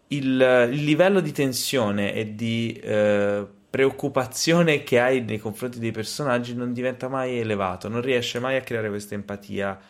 il, 0.08 0.68
il 0.70 0.84
livello 0.84 1.20
di 1.20 1.32
tensione 1.32 2.14
e 2.14 2.34
di 2.34 2.80
uh, 2.84 3.48
preoccupazione 3.72 4.82
che 4.82 5.00
hai 5.00 5.22
nei 5.22 5.38
confronti 5.38 5.78
dei 5.78 5.92
personaggi 5.92 6.54
non 6.54 6.74
diventa 6.74 7.08
mai 7.08 7.38
elevato, 7.38 7.88
non 7.88 8.02
riesce 8.02 8.38
mai 8.38 8.56
a 8.56 8.60
creare 8.60 8.90
questa 8.90 9.14
empatia. 9.14 9.80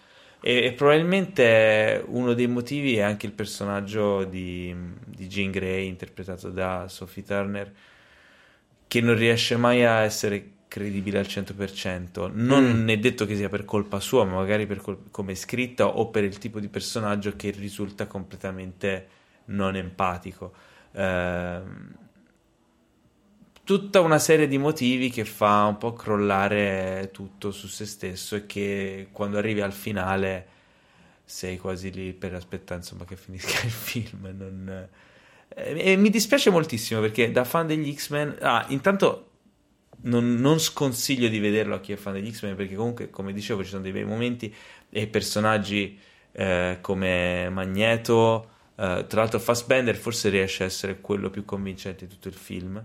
E, 0.41 0.67
e 0.67 0.73
probabilmente 0.73 2.01
uno 2.07 2.33
dei 2.33 2.47
motivi 2.47 2.97
è 2.99 3.01
anche 3.01 3.27
il 3.27 3.33
personaggio 3.33 4.23
di, 4.23 4.73
di 5.05 5.27
Jean 5.27 5.51
Grey, 5.51 5.89
interpretato 5.89 6.51
da 6.51 6.87
Sophie 6.87 7.25
Turner, 7.25 7.73
che 8.87 9.01
non 9.01 9.17
riesce 9.17 9.57
mai 9.57 9.85
a 9.85 10.03
essere 10.03 10.51
credibile 10.69 11.19
al 11.19 11.27
100%. 11.27 12.31
Non 12.35 12.85
mm. 12.85 12.89
è 12.89 12.99
detto 12.99 13.27
che 13.27 13.35
sia 13.35 13.49
per 13.49 13.65
colpa 13.65 13.99
sua, 13.99 14.25
ma 14.25 14.37
magari 14.37 14.65
per 14.65 14.81
col- 14.81 15.11
come 15.11 15.33
è 15.33 15.35
scritta 15.35 15.89
o 15.89 16.09
per 16.09 16.23
il 16.23 16.39
tipo 16.39 16.61
di 16.61 16.69
personaggio 16.69 17.35
che 17.35 17.51
risulta 17.51 18.07
completamente 18.07 19.09
non 19.47 19.75
empatico. 19.75 20.53
Eh, 20.93 21.61
tutta 23.65 24.01
una 24.01 24.19
serie 24.19 24.49
di 24.49 24.59
motivi 24.59 25.11
che 25.11 25.25
fa 25.25 25.65
un 25.65 25.79
po' 25.79 25.93
crollare 25.93 27.11
tutto 27.13 27.51
su 27.53 27.69
se 27.69 27.87
stesso 27.87 28.37
e 28.37 28.47
che 28.47 29.09
quando 29.13 29.39
arrivi 29.39 29.61
al 29.61 29.73
finale 29.73 30.47
sei 31.25 31.57
quasi 31.59 31.91
lì 31.93 32.13
per 32.13 32.35
aspettare 32.35 32.81
insomma 32.81 33.05
che 33.05 33.17
finisca 33.17 33.65
il 33.65 33.71
film. 33.73 34.35
Non... 34.37 34.89
E 35.55 35.97
mi 35.97 36.11
dispiace 36.11 36.51
moltissimo 36.51 37.01
perché 37.01 37.31
da 37.31 37.45
fan 37.45 37.67
degli 37.67 37.93
X-Men... 37.95 38.39
Ah, 38.41 38.65
intanto 38.69 39.29
non, 40.03 40.35
non, 40.35 40.59
sconsiglio 40.59 41.29
di 41.29 41.39
vederlo 41.39 41.75
a 41.75 41.81
chi 41.81 41.93
è 41.93 41.97
fan 41.97 42.15
degli 42.15 42.33
X-Men 42.33 42.57
perché 42.57 42.75
comunque, 42.75 43.11
come 43.11 43.33
dicevo, 43.33 43.63
ci 43.63 43.71
sono 43.71 43.83
dei 43.83 43.93
bei 43.93 44.05
momenti 44.05 44.53
e 44.91 45.07
personaggi 45.07 45.99
eh, 46.33 46.79
come 46.81 47.49
Magneto, 47.51 48.51
eh, 48.77 49.05
tra 49.07 49.21
l'altro 49.21 49.39
Fassbender 49.39 49.95
forse 49.95 50.29
riesce 50.31 50.65
a 50.65 50.67
essere 50.67 51.01
quello 51.01 51.31
più 51.31 51.45
convincente 51.45 52.07
di 52.07 52.13
tutto 52.13 52.29
il 52.29 52.35
film. 52.35 52.85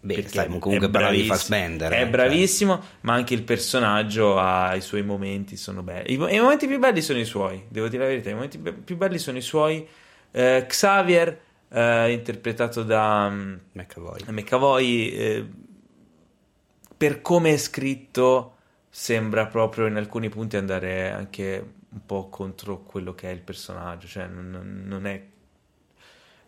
Beh, 0.00 0.28
stiamo 0.28 0.58
comunque 0.58 0.88
parlando 0.88 1.18
di 1.18 1.26
Fassbender. 1.26 1.90
È 1.92 2.02
eh, 2.02 2.08
bravissimo, 2.08 2.74
cioè. 2.74 2.84
ma 3.02 3.14
anche 3.14 3.34
il 3.34 3.42
personaggio 3.42 4.38
ha 4.38 4.74
i 4.74 4.80
suoi 4.80 5.02
momenti, 5.02 5.56
sono 5.56 5.82
belli. 5.82 6.12
I, 6.12 6.14
I, 6.14 6.40
momenti 6.40 6.66
più 6.66 6.78
belli 6.78 7.00
sono 7.02 7.18
i 7.18 7.24
suoi, 7.24 7.64
devo 7.68 7.88
dire 7.88 8.02
la 8.02 8.08
verità, 8.08 8.30
i 8.30 8.34
momenti 8.34 8.58
più 8.58 8.96
belli 8.96 9.18
sono 9.18 9.36
i 9.38 9.42
suoi. 9.42 9.86
Eh, 10.30 10.64
Xavier, 10.68 11.40
eh, 11.68 12.12
interpretato 12.12 12.82
da 12.82 13.28
um, 13.30 13.58
McAvoy, 13.72 14.20
McAvoy 14.28 15.08
eh, 15.08 15.46
per 16.96 17.20
come 17.20 17.52
è 17.52 17.56
scritto 17.56 18.52
sembra 18.88 19.46
proprio 19.46 19.86
in 19.86 19.96
alcuni 19.96 20.30
punti 20.30 20.56
andare 20.56 21.10
anche 21.10 21.74
un 21.88 22.06
po' 22.06 22.30
contro 22.30 22.82
quello 22.82 23.14
che 23.14 23.28
è 23.28 23.32
il 23.32 23.42
personaggio, 23.42 24.06
cioè 24.06 24.26
non, 24.26 24.84
non, 24.86 25.06
è, 25.06 25.22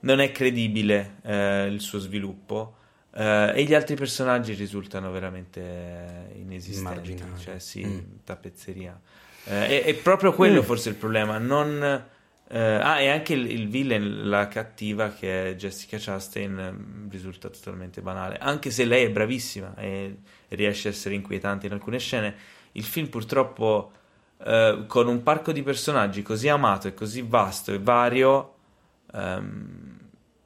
non 0.01 0.21
è, 0.21 0.33
credibile 0.33 1.17
eh, 1.23 1.67
il 1.67 1.81
suo 1.81 1.99
sviluppo. 1.99 2.77
Eh, 3.15 3.53
e 3.55 3.65
gli 3.65 3.75
altri 3.75 3.95
personaggi 3.97 4.55
risultano 4.55 5.11
veramente 5.11 6.31
inesistenti, 6.35 7.11
Marginali. 7.13 7.41
cioè 7.41 7.59
sì, 7.59 7.85
Mm. 7.85 7.99
tappezzeria. 8.25 9.01
Eh, 9.45 9.83
è, 9.83 9.85
è 9.85 9.95
proprio 9.95 10.33
quello 10.35 10.61
Mm. 10.61 10.65
forse 10.65 10.89
il 10.91 10.95
problema, 10.97 11.39
non... 11.39 11.83
eh, 12.51 12.59
ah, 12.59 13.01
e 13.01 13.09
anche 13.11 13.35
il, 13.35 13.51
il 13.51 13.69
villain, 13.69 14.29
la 14.29 14.49
cattiva 14.49 15.11
che 15.13 15.51
è 15.51 15.55
Jessica 15.55 15.97
Chastain, 15.99 16.53
mm, 16.53 17.11
risulta 17.11 17.49
totalmente 17.51 18.01
banale, 18.01 18.37
anche 18.39 18.71
se 18.71 18.85
lei 18.85 19.05
è 19.05 19.11
bravissima 19.11 19.75
e 19.77 20.17
riesce 20.49 20.89
a 20.89 20.91
essere 20.91 21.15
inquietante 21.15 21.67
in 21.67 21.73
alcune 21.73 21.99
scene. 21.99 22.35
Il 22.73 22.85
film 22.85 23.09
purtroppo 23.09 23.93
eh, 24.45 24.85
con 24.87 25.09
un 25.09 25.23
parco 25.23 25.53
di 25.53 25.63
personaggi 25.63 26.23
così 26.23 26.49
amato 26.49 26.89
e 26.89 26.95
così 26.95 27.23
vasto 27.23 27.73
e 27.73 27.79
vario 27.79 28.55
ehm, 29.13 29.98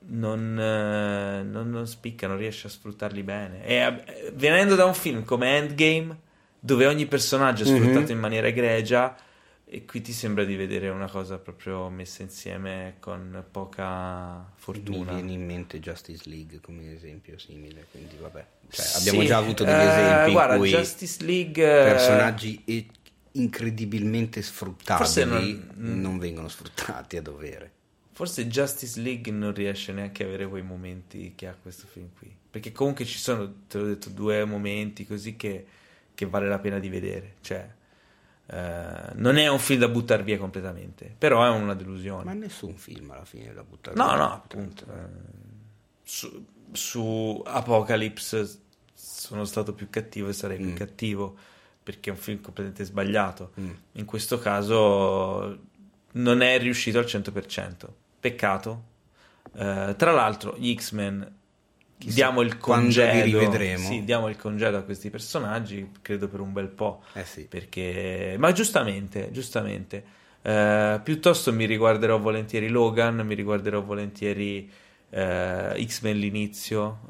non, 0.07 0.59
eh, 0.59 1.43
non- 1.43 1.71
non 1.71 1.87
spicca, 1.87 2.27
non 2.27 2.37
riesce 2.37 2.67
a 2.67 2.71
sfruttarli 2.71 3.23
bene. 3.23 3.65
E 3.65 3.75
eh, 3.75 4.33
venendo 4.35 4.75
da 4.75 4.85
un 4.85 4.95
film 4.95 5.25
come 5.25 5.57
Endgame, 5.57 6.19
dove 6.59 6.87
ogni 6.87 7.07
personaggio 7.07 7.65
è 7.65 7.67
Mhm. 7.67 7.77
sfruttato 7.77 8.13
in 8.13 8.19
maniera 8.19 8.47
egregia, 8.47 9.17
e 9.65 9.87
qui 9.87 10.03
ti 10.03 10.13
sembra 10.13 10.45
di 10.45 10.55
vedere 10.55 10.91
una 10.91 11.09
cosa 11.09 11.39
proprio 11.39 11.89
messa 11.89 12.23
insieme 12.23 12.97
con 13.01 13.43
poca 13.51 14.37
Mi 14.37 14.53
fortuna. 14.57 15.13
viene 15.15 15.33
in 15.33 15.47
mente 15.47 15.81
Justice 15.81 16.29
League 16.29 16.61
come 16.61 16.93
esempio 16.93 17.39
simile, 17.39 17.87
quindi 17.91 18.17
vabbè. 18.21 18.45
Cioè, 18.71 18.85
Sì, 18.85 18.99
abbiamo 18.99 19.23
già 19.25 19.39
avuto 19.39 19.65
degli 19.65 19.81
eh, 19.81 19.87
esempi 19.87 20.33
guarda, 20.33 20.55
in 20.55 20.61
cui 20.61 20.71
Justice 20.71 21.25
League 21.25 21.65
personaggi 21.65 22.63
e- 22.67 22.87
incredibilmente 23.33 24.43
sfruttabili 24.43 25.25
non... 25.77 26.01
non- 26.01 26.19
vengono 26.19 26.49
sfruttati 26.49 27.17
a 27.17 27.23
dovere. 27.23 27.73
Forse 28.13 28.47
Justice 28.47 29.01
League 29.01 29.33
non 29.33 29.55
riesce 29.55 29.93
neanche 29.93 30.23
a 30.23 30.27
avere 30.27 30.47
quei 30.47 30.63
momenti 30.63 31.33
che 31.35 31.49
ha 31.49 31.55
questo 31.61 31.87
film 31.87 32.09
qui. 32.19 32.35
Perché 32.51 32.71
comunque 32.73 33.05
ci 33.07 33.19
sono, 33.19 33.51
te 33.67 33.79
l'ho 33.79 33.87
detto, 33.87 34.11
due 34.11 34.45
momenti 34.45 35.07
così 35.07 35.37
che, 35.37 35.67
che 36.15 36.27
vale 36.27 36.47
la 36.49 36.59
pena 36.59 36.79
di 36.79 36.89
vedere. 36.91 37.37
Cioè, 37.41 37.71
eh, 38.47 39.13
non 39.15 39.37
è 39.39 39.49
un 39.49 39.59
film 39.59 39.81
da 39.81 39.89
buttare 39.89 40.23
via 40.23 40.37
completamente, 40.37 41.15
però 41.17 41.43
è 41.45 41.49
una 41.49 41.75
delusione. 41.75 42.25
Ma 42.25 42.35
nessun 42.35 42.77
film 42.77 43.11
alla 43.13 43.25
fine 43.25 43.55
da 43.55 43.63
buttare 43.63 43.97
No, 43.97 44.07
via. 44.09 44.17
no, 44.17 44.33
appunto. 44.33 44.85
eh, 44.85 45.07
su, 46.03 46.45
su 46.73 47.43
Apocalypse 47.47 48.59
sono 48.95 49.45
stato 49.47 49.73
più 49.73 49.89
cattivo 49.89 50.29
e 50.29 50.33
sarei 50.35 50.59
più 50.59 50.71
Mm. 50.71 50.75
cattivo 50.75 51.37
perché 51.83 52.11
è 52.11 52.13
un 52.13 52.19
film 52.19 52.41
completamente 52.43 52.85
sbagliato. 52.85 53.53
Mm. 53.59 53.71
In 53.93 54.05
questo 54.05 54.39
caso 54.39 55.59
non 56.13 56.43
è 56.43 56.59
riuscito 56.59 56.99
al 56.99 57.07
100%. 57.07 57.89
Peccato. 58.23 58.83
Eh, 59.57 59.95
tra 59.97 60.13
l'altro, 60.13 60.55
gli 60.57 60.73
X-Men 60.77 61.35
Chissà 61.99 62.15
diamo 62.15 62.41
il 62.43 62.57
congedo. 62.57 63.77
Sì, 63.77 64.05
diamo 64.05 64.29
il 64.29 64.37
congedo 64.37 64.77
a 64.77 64.83
questi 64.83 65.11
personaggi, 65.11 65.91
credo 66.01 66.29
per 66.29 66.39
un 66.39 66.53
bel 66.53 66.69
po'. 66.69 67.03
Eh 67.15 67.25
sì. 67.25 67.47
Perché, 67.47 68.37
ma 68.39 68.53
giustamente, 68.53 69.33
giustamente, 69.33 70.05
eh, 70.43 71.01
piuttosto 71.03 71.53
mi 71.53 71.65
riguarderò 71.65 72.17
volentieri 72.21 72.69
Logan, 72.69 73.17
mi 73.27 73.35
riguarderò 73.35 73.83
volentieri 73.83 74.71
eh, 75.11 75.85
X-Men 75.85 76.17
l'inizio, 76.17 77.01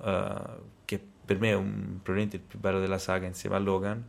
che 0.87 0.99
per 1.27 1.39
me 1.39 1.51
è 1.51 1.55
un- 1.55 1.99
probabilmente 2.03 2.37
il 2.37 2.43
più 2.43 2.59
bello 2.59 2.81
della 2.81 2.99
saga 2.99 3.27
insieme 3.27 3.57
a 3.57 3.59
Logan, 3.59 4.03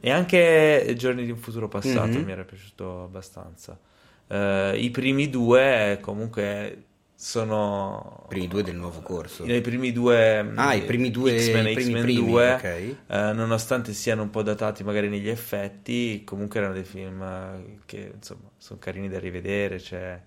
e 0.00 0.10
anche 0.12 0.94
Giorni 0.96 1.24
di 1.24 1.32
un 1.32 1.38
futuro 1.38 1.66
passato 1.66 2.18
Mhm. 2.20 2.24
mi 2.24 2.30
era 2.30 2.44
piaciuto 2.44 3.02
abbastanza. 3.02 3.76
Eh, 4.28 4.78
I 4.78 4.90
primi 4.90 5.30
due 5.30 5.98
comunque 6.00 6.84
sono... 7.14 8.24
I 8.26 8.28
primi 8.28 8.48
due 8.48 8.62
del 8.62 8.76
nuovo 8.76 9.00
corso. 9.00 9.44
I 9.44 9.60
primi 9.60 9.92
due... 9.92 10.52
Ah, 10.54 10.74
i 10.74 10.82
primi 10.82 11.10
due, 11.10 11.38
X-Men 11.38 11.66
e 11.66 11.74
X-Men 11.74 12.02
primi, 12.02 12.26
2, 12.26 12.52
ok. 12.54 12.64
eh, 12.64 12.96
nonostante 13.32 13.92
siano 13.92 14.22
un 14.22 14.30
po' 14.30 14.42
datati 14.42 14.84
magari 14.84 15.08
negli 15.08 15.28
effetti, 15.28 16.22
comunque 16.24 16.60
erano 16.60 16.74
dei 16.74 16.84
film 16.84 17.22
eh, 17.22 17.78
che 17.86 18.12
insomma 18.14 18.50
sono 18.56 18.78
carini 18.78 19.08
da 19.08 19.18
rivedere. 19.18 19.78
C'è 19.78 20.20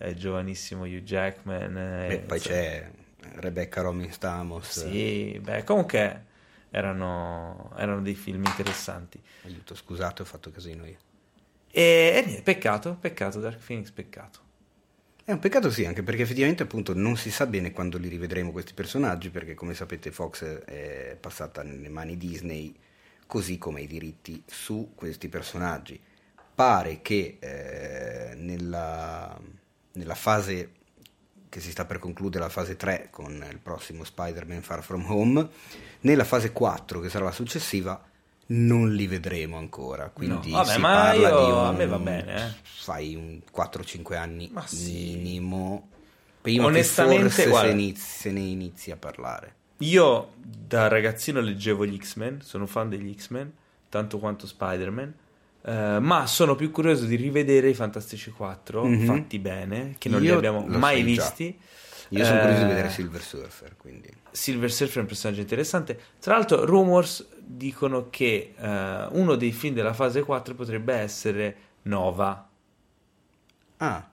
il 0.00 0.14
giovanissimo 0.14 0.84
Hugh 0.84 1.02
Jackman. 1.02 1.76
eh, 1.76 2.12
E 2.14 2.18
poi 2.18 2.36
insomma. 2.36 2.56
c'è 2.56 2.90
Rebecca 3.36 3.80
Romin 3.80 4.12
Stamos. 4.12 4.68
Sì, 4.70 5.38
beh, 5.42 5.64
comunque 5.64 6.24
erano, 6.70 7.72
erano 7.76 8.00
dei 8.02 8.14
film 8.14 8.44
interessanti. 8.44 9.20
Aiuto, 9.44 9.74
scusate, 9.74 10.22
ho 10.22 10.24
fatto 10.24 10.50
casino 10.50 10.86
io. 10.86 10.98
E, 11.70 12.22
niente, 12.24 12.42
peccato, 12.42 12.96
peccato, 13.00 13.40
Dark 13.40 13.64
Phoenix, 13.64 13.90
peccato. 13.90 14.46
È 15.24 15.32
un 15.32 15.40
peccato 15.40 15.70
sì, 15.70 15.84
anche 15.84 16.02
perché 16.02 16.22
effettivamente 16.22 16.62
appunto 16.62 16.94
non 16.94 17.16
si 17.18 17.30
sa 17.30 17.46
bene 17.46 17.72
quando 17.72 17.98
li 17.98 18.08
rivedremo 18.08 18.50
questi 18.50 18.72
personaggi, 18.72 19.28
perché 19.28 19.54
come 19.54 19.74
sapete 19.74 20.10
Fox 20.10 20.42
è 20.42 21.16
passata 21.20 21.62
nelle 21.62 21.90
mani 21.90 22.16
Disney, 22.16 22.74
così 23.26 23.58
come 23.58 23.82
i 23.82 23.86
diritti 23.86 24.42
su 24.46 24.92
questi 24.94 25.28
personaggi. 25.28 26.00
Pare 26.54 27.02
che 27.02 27.36
eh, 27.40 28.34
nella, 28.36 29.38
nella 29.92 30.14
fase 30.14 30.70
che 31.50 31.60
si 31.60 31.70
sta 31.70 31.84
per 31.84 31.98
concludere, 31.98 32.44
la 32.44 32.50
fase 32.50 32.76
3 32.76 33.08
con 33.10 33.44
il 33.50 33.58
prossimo 33.58 34.04
Spider-Man 34.04 34.62
Far 34.62 34.82
From 34.82 35.04
Home, 35.10 35.48
nella 36.00 36.24
fase 36.24 36.52
4 36.52 37.00
che 37.00 37.08
sarà 37.08 37.26
la 37.26 37.32
successiva 37.32 38.07
non 38.50 38.92
li 38.92 39.06
vedremo 39.06 39.58
ancora, 39.58 40.10
quindi 40.10 40.50
No, 40.50 40.58
vabbè, 40.58 40.72
si 40.72 40.80
ma 40.80 40.92
parla 40.92 41.28
io- 41.28 41.44
di 41.44 41.50
un, 41.50 41.58
a 41.66 41.72
me 41.72 41.86
va 41.86 41.98
bene, 41.98 42.34
eh. 42.36 42.52
fai 42.62 43.14
un 43.14 43.40
4-5 43.50 44.16
anni 44.16 44.48
Ma 44.52 44.66
sì. 44.66 44.92
minimo 45.16 45.88
prima 46.40 46.66
Onestamente, 46.66 47.42
che 47.44 47.48
guarda. 47.48 47.68
se, 47.68 47.74
inizi- 47.74 48.00
se 48.20 48.30
ne 48.32 48.40
inizi 48.40 48.90
a 48.90 48.96
parlare. 48.96 49.54
Io 49.78 50.32
da 50.42 50.88
ragazzino 50.88 51.40
leggevo 51.40 51.84
gli 51.86 51.96
X-Men, 51.98 52.40
sono 52.42 52.66
fan 52.66 52.88
degli 52.88 53.14
X-Men, 53.14 53.52
tanto 53.90 54.18
quanto 54.18 54.46
Spider-Man, 54.46 55.14
eh, 55.62 55.98
ma 56.00 56.26
sono 56.26 56.54
più 56.56 56.70
curioso 56.70 57.04
di 57.04 57.16
rivedere 57.16 57.68
i 57.68 57.74
Fantastici 57.74 58.30
4 58.30 58.84
Mhm. 58.84 59.04
fatti 59.06 59.38
bene, 59.38 59.94
che 59.98 60.08
non 60.08 60.20
li 60.20 60.26
Io 60.28 60.36
abbiamo 60.36 60.64
lo 60.66 60.78
mai 60.78 60.96
sai 60.96 61.02
visti. 61.04 61.58
Io 62.10 62.24
sono 62.24 62.38
curioso 62.40 62.60
di 62.60 62.64
Eh, 62.64 62.68
vedere 62.74 62.90
Silver 62.90 63.20
Surfer, 63.22 63.76
quindi 63.76 64.10
Silver 64.30 64.72
Surfer 64.72 64.96
è 64.96 65.00
un 65.00 65.06
personaggio 65.06 65.40
interessante. 65.42 66.00
Tra 66.18 66.34
l'altro, 66.34 66.64
rumors 66.64 67.26
dicono 67.56 68.10
che 68.10 68.54
eh, 68.56 69.06
uno 69.12 69.34
dei 69.36 69.52
film 69.52 69.74
della 69.74 69.92
fase 69.94 70.22
4 70.24 70.54
potrebbe 70.54 70.94
essere 70.94 71.56
Nova, 71.82 72.48
Ah, 73.78 74.10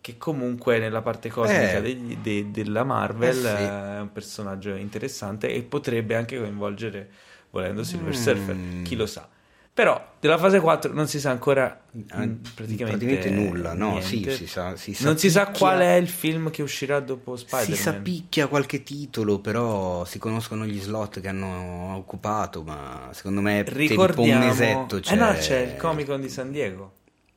che 0.00 0.16
comunque 0.18 0.78
nella 0.78 1.02
parte 1.02 1.30
cosmica 1.30 1.78
Eh. 1.78 1.82
degli- 1.82 2.16
de- 2.18 2.50
della 2.50 2.84
Marvel 2.84 3.28
Eh 3.30 3.32
sì. 3.32 3.46
eh, 3.46 3.96
è 3.96 4.00
un 4.00 4.12
personaggio 4.12 4.74
interessante 4.74 5.48
e 5.52 5.62
potrebbe 5.62 6.14
anche 6.16 6.38
coinvolgere, 6.38 7.10
volendo, 7.50 7.82
Silver 7.82 8.12
Mm. 8.12 8.12
Surfer, 8.14 8.56
chi 8.82 8.94
lo 8.96 9.06
sa. 9.06 9.28
Però 9.76 10.12
della 10.18 10.38
fase 10.38 10.58
4 10.58 10.94
non 10.94 11.06
si 11.06 11.20
sa 11.20 11.32
ancora 11.32 11.82
mm, 11.94 12.34
praticamente, 12.54 13.28
nulla, 13.28 13.74
no, 13.74 14.00
sì, 14.00 14.26
si 14.30 14.46
sa, 14.46 14.74
si 14.74 14.96
non 15.00 15.18
si 15.18 15.28
sa 15.28 15.44
picchia- 15.44 15.58
qual 15.58 15.80
è 15.80 15.92
il 15.96 16.08
film 16.08 16.48
che 16.48 16.62
uscirà 16.62 16.98
dopo 17.00 17.36
Spider-Man. 17.36 17.76
Si 17.76 17.82
sapicchia 17.82 18.46
qualche 18.46 18.82
titolo, 18.82 19.38
però 19.38 20.06
si 20.06 20.18
conoscono 20.18 20.64
gli 20.64 20.80
slot 20.80 21.20
che 21.20 21.28
hanno 21.28 21.94
occupato, 21.94 22.62
ma 22.62 23.10
secondo 23.12 23.42
me 23.42 23.64
per 23.64 23.76
un 23.76 23.86
po' 23.88 24.00
un 24.00 24.06
Ricordiamo... 24.06 24.46
mesetto 24.46 24.98
c'è... 25.00 25.12
Eh 25.12 25.16
no, 25.16 25.32
c'è 25.34 25.58
il 25.58 25.76
Comic 25.76 26.06
Con 26.06 26.22
di 26.22 26.30
San 26.30 26.50
Diego. 26.50 26.92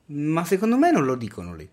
Ma 0.06 0.42
secondo 0.46 0.78
me 0.78 0.90
non 0.90 1.04
lo 1.04 1.16
dicono 1.16 1.54
lì. 1.54 1.68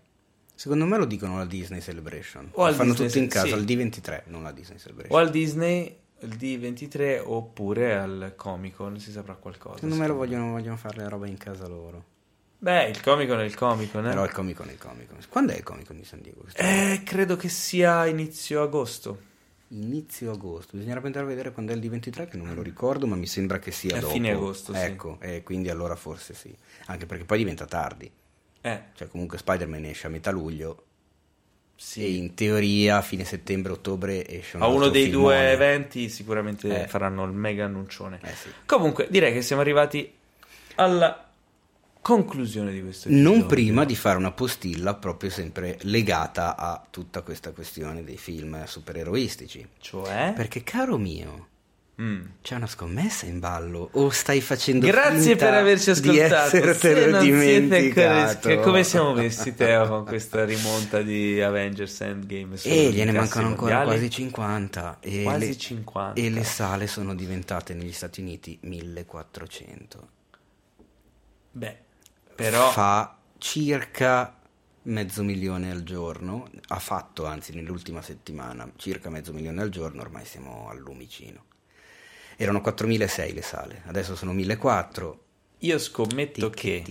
Secondo 0.54 0.84
me 0.84 0.98
lo 0.98 1.06
dicono 1.06 1.36
alla 1.36 1.46
Disney 1.46 1.80
Celebration. 1.80 2.50
O 2.52 2.64
al 2.64 2.74
fanno 2.74 2.90
Disney 2.90 3.08
tutto 3.08 3.18
in 3.20 3.28
casa, 3.28 3.46
sì. 3.46 3.52
al 3.54 3.62
D23, 3.62 4.22
non 4.26 4.40
alla 4.40 4.52
Disney 4.52 4.76
O 4.76 4.80
Celebration. 4.80 5.18
al 5.18 5.30
Disney, 5.30 5.96
il 6.20 6.36
D23, 6.36 7.22
oppure 7.24 7.96
al 7.96 8.32
Comic 8.36 8.74
Con, 8.76 8.98
si 8.98 9.10
saprà 9.10 9.34
qualcosa. 9.34 9.76
Secondo 9.76 9.96
me 9.96 10.06
lo 10.06 10.14
vogliono, 10.14 10.50
vogliono 10.52 10.76
fare 10.76 10.98
le 10.98 11.08
robe 11.08 11.28
in 11.28 11.36
casa 11.36 11.66
loro. 11.66 12.04
Beh, 12.58 12.88
il 12.88 13.00
Comic 13.00 13.28
Con 13.28 13.38
è 13.40 13.44
il 13.44 13.54
Comic 13.54 13.92
Con, 13.92 14.06
eh? 14.06 14.08
Però 14.10 14.24
il 14.24 14.32
Comic 14.32 14.56
Con 14.56 14.68
è 14.68 14.72
il 14.72 14.78
Comic 14.78 15.08
Con. 15.08 15.18
Quando 15.28 15.52
è 15.52 15.56
il 15.56 15.62
Comic 15.62 15.86
Con 15.86 15.96
di 15.96 16.04
San 16.04 16.20
Diego? 16.20 16.44
Eh, 16.54 17.02
credo 17.04 17.36
che 17.36 17.48
sia 17.48 18.06
inizio 18.06 18.62
agosto. 18.62 19.26
Inizio 19.68 20.32
agosto. 20.32 20.76
Bisognerebbe 20.76 21.06
andare 21.06 21.24
a 21.24 21.28
vedere 21.28 21.52
quando 21.52 21.72
è 21.72 21.76
il 21.76 21.80
D23, 21.82 22.28
che 22.28 22.36
non 22.36 22.46
me 22.48 22.54
lo 22.54 22.62
ricordo, 22.62 23.06
ma 23.06 23.14
mi 23.16 23.26
sembra 23.26 23.58
che 23.58 23.70
sia 23.70 23.96
È 23.96 24.00
dopo. 24.00 24.12
fine 24.12 24.30
agosto, 24.32 24.72
sì. 24.72 24.80
Ecco, 24.80 25.18
e 25.20 25.42
quindi 25.42 25.68
allora 25.68 25.94
forse 25.94 26.34
sì. 26.34 26.52
Anche 26.86 27.06
perché 27.06 27.24
poi 27.24 27.38
diventa 27.38 27.66
tardi. 27.66 28.10
Eh, 28.60 28.82
Cioè 28.94 29.06
comunque 29.08 29.38
Spider-Man 29.38 29.84
esce 29.84 30.08
a 30.08 30.10
metà 30.10 30.30
luglio 30.32 30.86
sì. 31.80 32.16
in 32.18 32.34
teoria 32.34 32.96
a 32.96 33.02
fine 33.02 33.22
settembre-ottobre 33.24 34.26
esce 34.26 34.56
un 34.56 34.62
A 34.62 34.66
uno 34.66 34.88
dei 34.88 35.08
due 35.10 35.34
filmone. 35.34 35.50
eventi 35.52 36.08
sicuramente 36.08 36.82
Eh. 36.82 36.88
faranno 36.88 37.24
il 37.24 37.30
mega 37.32 37.66
annuncione. 37.66 38.18
Eh 38.22 38.34
sì. 38.34 38.48
Comunque, 38.66 39.06
direi 39.08 39.32
che 39.32 39.42
siamo 39.42 39.62
arrivati 39.62 40.12
alla 40.74 41.24
conclusione 42.00 42.72
di 42.72 42.80
questo 42.82 43.08
Non 43.10 43.20
episodio. 43.20 43.46
prima 43.46 43.84
di 43.84 43.94
fare 43.94 44.16
una 44.16 44.30
postilla 44.32 44.94
proprio 44.94 45.30
sempre 45.30 45.78
legata 45.82 46.56
a 46.56 46.82
tutta 46.90 47.22
questa 47.22 47.50
questione 47.52 48.02
dei 48.02 48.16
film 48.16 48.64
supereroistici. 48.64 49.66
Cioè? 49.78 50.32
Perché 50.34 50.62
caro 50.64 50.96
mio, 50.96 51.48
Mm. 52.00 52.22
C'è 52.42 52.54
una 52.54 52.68
scommessa 52.68 53.26
in 53.26 53.40
ballo 53.40 53.88
o 53.92 54.10
stai 54.10 54.40
facendo 54.40 54.86
Grazie 54.86 55.34
per 55.34 55.52
averci 55.52 55.86
di 56.00 56.20
ascoltato. 56.20 56.50
Se 56.50 56.58
essertelo 56.58 57.10
non 57.10 57.20
siete 57.22 57.60
dimenticato? 57.60 58.48
ancora- 58.48 58.64
come 58.64 58.84
siamo 58.84 59.12
messi 59.14 59.54
Teo 59.56 59.88
con 59.88 60.04
questa 60.04 60.44
rimonta 60.44 61.02
di 61.02 61.40
Avengers 61.40 62.00
Endgame? 62.02 62.54
E 62.62 62.86
di 62.90 62.92
gliene 62.92 63.10
mancano 63.10 63.48
ancora 63.48 63.78
mondiali? 63.78 63.98
quasi 63.98 64.10
50 64.10 64.98
e, 65.00 65.22
Quasi 65.24 65.46
le, 65.46 65.58
50. 65.58 66.20
e 66.20 66.30
le 66.30 66.44
sale 66.44 66.86
sono 66.86 67.14
diventate 67.16 67.74
negli 67.74 67.92
Stati 67.92 68.20
Uniti 68.20 68.56
1400. 68.62 70.08
Beh, 71.50 71.78
però 72.36 72.70
fa 72.70 73.18
circa 73.38 74.38
mezzo 74.82 75.24
milione 75.24 75.72
al 75.72 75.82
giorno, 75.82 76.48
ha 76.68 76.78
fatto 76.78 77.26
anzi 77.26 77.52
nell'ultima 77.52 78.02
settimana 78.02 78.70
circa 78.76 79.10
mezzo 79.10 79.32
milione 79.32 79.60
al 79.62 79.68
giorno, 79.70 80.00
ormai 80.00 80.24
siamo 80.24 80.68
al 80.70 80.78
lumicino. 80.78 81.46
Erano 82.40 82.60
4.600 82.60 83.34
le 83.34 83.42
sale, 83.42 83.82
adesso 83.86 84.14
sono 84.14 84.32
1.400. 84.32 85.16
io 85.62 85.76
scommetto 85.80 86.50
che 86.50 86.84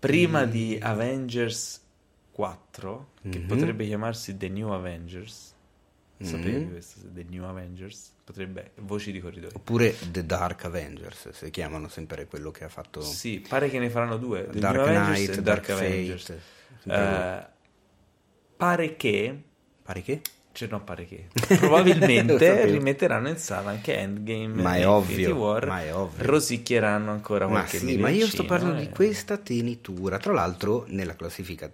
prima 0.00 0.44
di 0.46 0.76
Avengers 0.82 1.80
4, 2.32 3.10
che 3.30 3.38
Mhm. 3.38 3.46
potrebbe 3.46 3.86
chiamarsi 3.86 4.36
The 4.36 4.48
New 4.48 4.70
Avengers, 4.70 5.54
sapevi 6.20 6.64
Mhm. 6.64 6.70
questo? 6.72 6.98
The 7.12 7.24
New 7.28 7.44
Avengers? 7.44 8.10
Potrebbe, 8.24 8.72
voci 8.80 9.12
di 9.12 9.20
corridoio. 9.20 9.52
Oppure 9.54 9.94
The 10.10 10.26
Dark 10.26 10.64
Avengers, 10.64 11.28
se 11.30 11.50
chiamano 11.50 11.86
sempre 11.88 12.26
quello 12.26 12.50
che 12.50 12.64
ha 12.64 12.68
fatto 12.68 13.00
Sì, 13.02 13.44
pare 13.48 13.68
che 13.70 13.78
ne 13.78 13.90
faranno 13.90 14.16
due, 14.16 14.48
The 14.50 14.58
Dark 14.58 14.74
New 14.74 14.86
Avengers 14.86 15.16
Knight, 15.18 15.38
e 15.38 15.42
Dark, 15.42 15.66
Dark, 15.68 15.80
Avengers. 15.80 16.28
Eh, 16.84 17.46
pare 18.56 18.96
che. 18.96 19.42
Pare 19.84 20.02
che? 20.02 20.20
Cioè 20.52 20.68
no 20.68 20.82
pare 20.82 21.06
che, 21.06 21.26
Lo 21.48 21.56
probabilmente 21.56 22.64
rimetteranno 22.66 23.28
in 23.28 23.36
sala 23.38 23.70
anche 23.70 23.96
Endgame 23.96 24.62
Ma 24.62 24.76
è 24.76 24.86
ovvio, 24.86 25.36
War, 25.36 25.66
ma 25.66 25.82
è 25.82 25.94
ovvio. 25.94 26.26
rosicchieranno 26.26 27.10
ancora 27.10 27.46
Ma 27.46 27.52
qualche 27.60 27.78
sì, 27.78 27.96
ma 27.96 28.08
io 28.10 28.26
sto 28.26 28.44
parlando 28.44 28.80
e- 28.80 28.86
di 28.86 28.88
questa 28.92 29.36
tenitura, 29.36 30.18
tra 30.18 30.32
l'altro 30.32 30.84
nella 30.88 31.14
classifica 31.16 31.70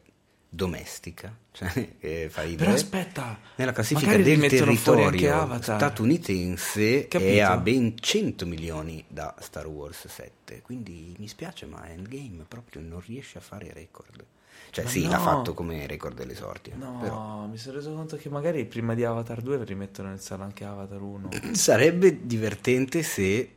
domestica, 0.48 1.36
cioè 1.52 1.70
che 1.98 2.28
fa 2.30 2.42
ridere. 2.42 2.64
Però 2.64 2.72
aspetta, 2.72 3.38
Nella 3.56 3.72
classifica 3.72 4.16
del 4.16 4.46
territorio 4.46 5.60
statunitense 5.60 7.08
Capito? 7.08 7.30
è 7.30 7.40
a 7.40 7.56
ben 7.56 7.94
100 7.98 8.46
milioni 8.46 9.04
da 9.08 9.34
Star 9.40 9.66
Wars 9.66 10.06
7, 10.06 10.62
quindi 10.62 11.14
mi 11.18 11.28
spiace 11.28 11.66
ma 11.66 11.88
Endgame 11.88 12.44
proprio 12.46 12.82
non 12.82 13.02
riesce 13.04 13.38
a 13.38 13.40
fare 13.40 13.70
record. 13.72 14.24
Cioè 14.70 14.84
Ma 14.84 14.90
sì, 14.90 15.04
no. 15.04 15.10
l'ha 15.10 15.18
fatto 15.18 15.54
come 15.54 15.86
record 15.86 16.16
dell'esordio, 16.16 16.74
No, 16.76 16.98
però 17.00 17.46
mi 17.46 17.56
sono 17.56 17.76
reso 17.76 17.92
conto 17.94 18.16
che 18.16 18.28
magari 18.28 18.64
prima 18.66 18.94
di 18.94 19.04
Avatar 19.04 19.40
2 19.40 19.64
rimettono 19.64 20.10
in 20.10 20.18
sala 20.18 20.44
anche 20.44 20.64
Avatar 20.64 21.00
1. 21.00 21.28
sarebbe 21.52 22.26
divertente 22.26 23.02
se 23.02 23.56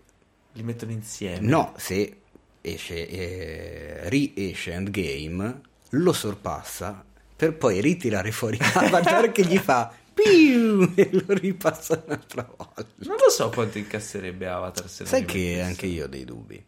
Li 0.53 0.63
mettono 0.63 0.91
insieme. 0.91 1.45
no, 1.45 1.73
se 1.77 2.17
esce 2.61 3.07
eh, 3.07 4.09
riesce 4.09 4.71
Endgame, 4.73 5.61
lo 5.91 6.13
sorpassa 6.13 7.03
per 7.35 7.55
poi 7.55 7.81
ritirare 7.81 8.31
fuori 8.31 8.57
Avatar 8.76 9.31
che 9.31 9.45
gli 9.45 9.57
fa 9.57 9.91
piu 10.13 10.91
e 10.95 11.09
lo 11.11 11.34
ripassa 11.34 12.01
un'altra 12.05 12.43
volta. 12.55 12.85
Non 12.97 13.15
lo 13.17 13.30
so 13.30 13.49
quanto 13.49 13.77
incasserebbe 13.77 14.47
Avatar 14.47 14.89
se 14.89 15.05
Sai 15.05 15.23
che 15.26 15.61
anche 15.61 15.85
io 15.85 16.05
ho 16.05 16.07
dei 16.07 16.26
dubbi. 16.26 16.61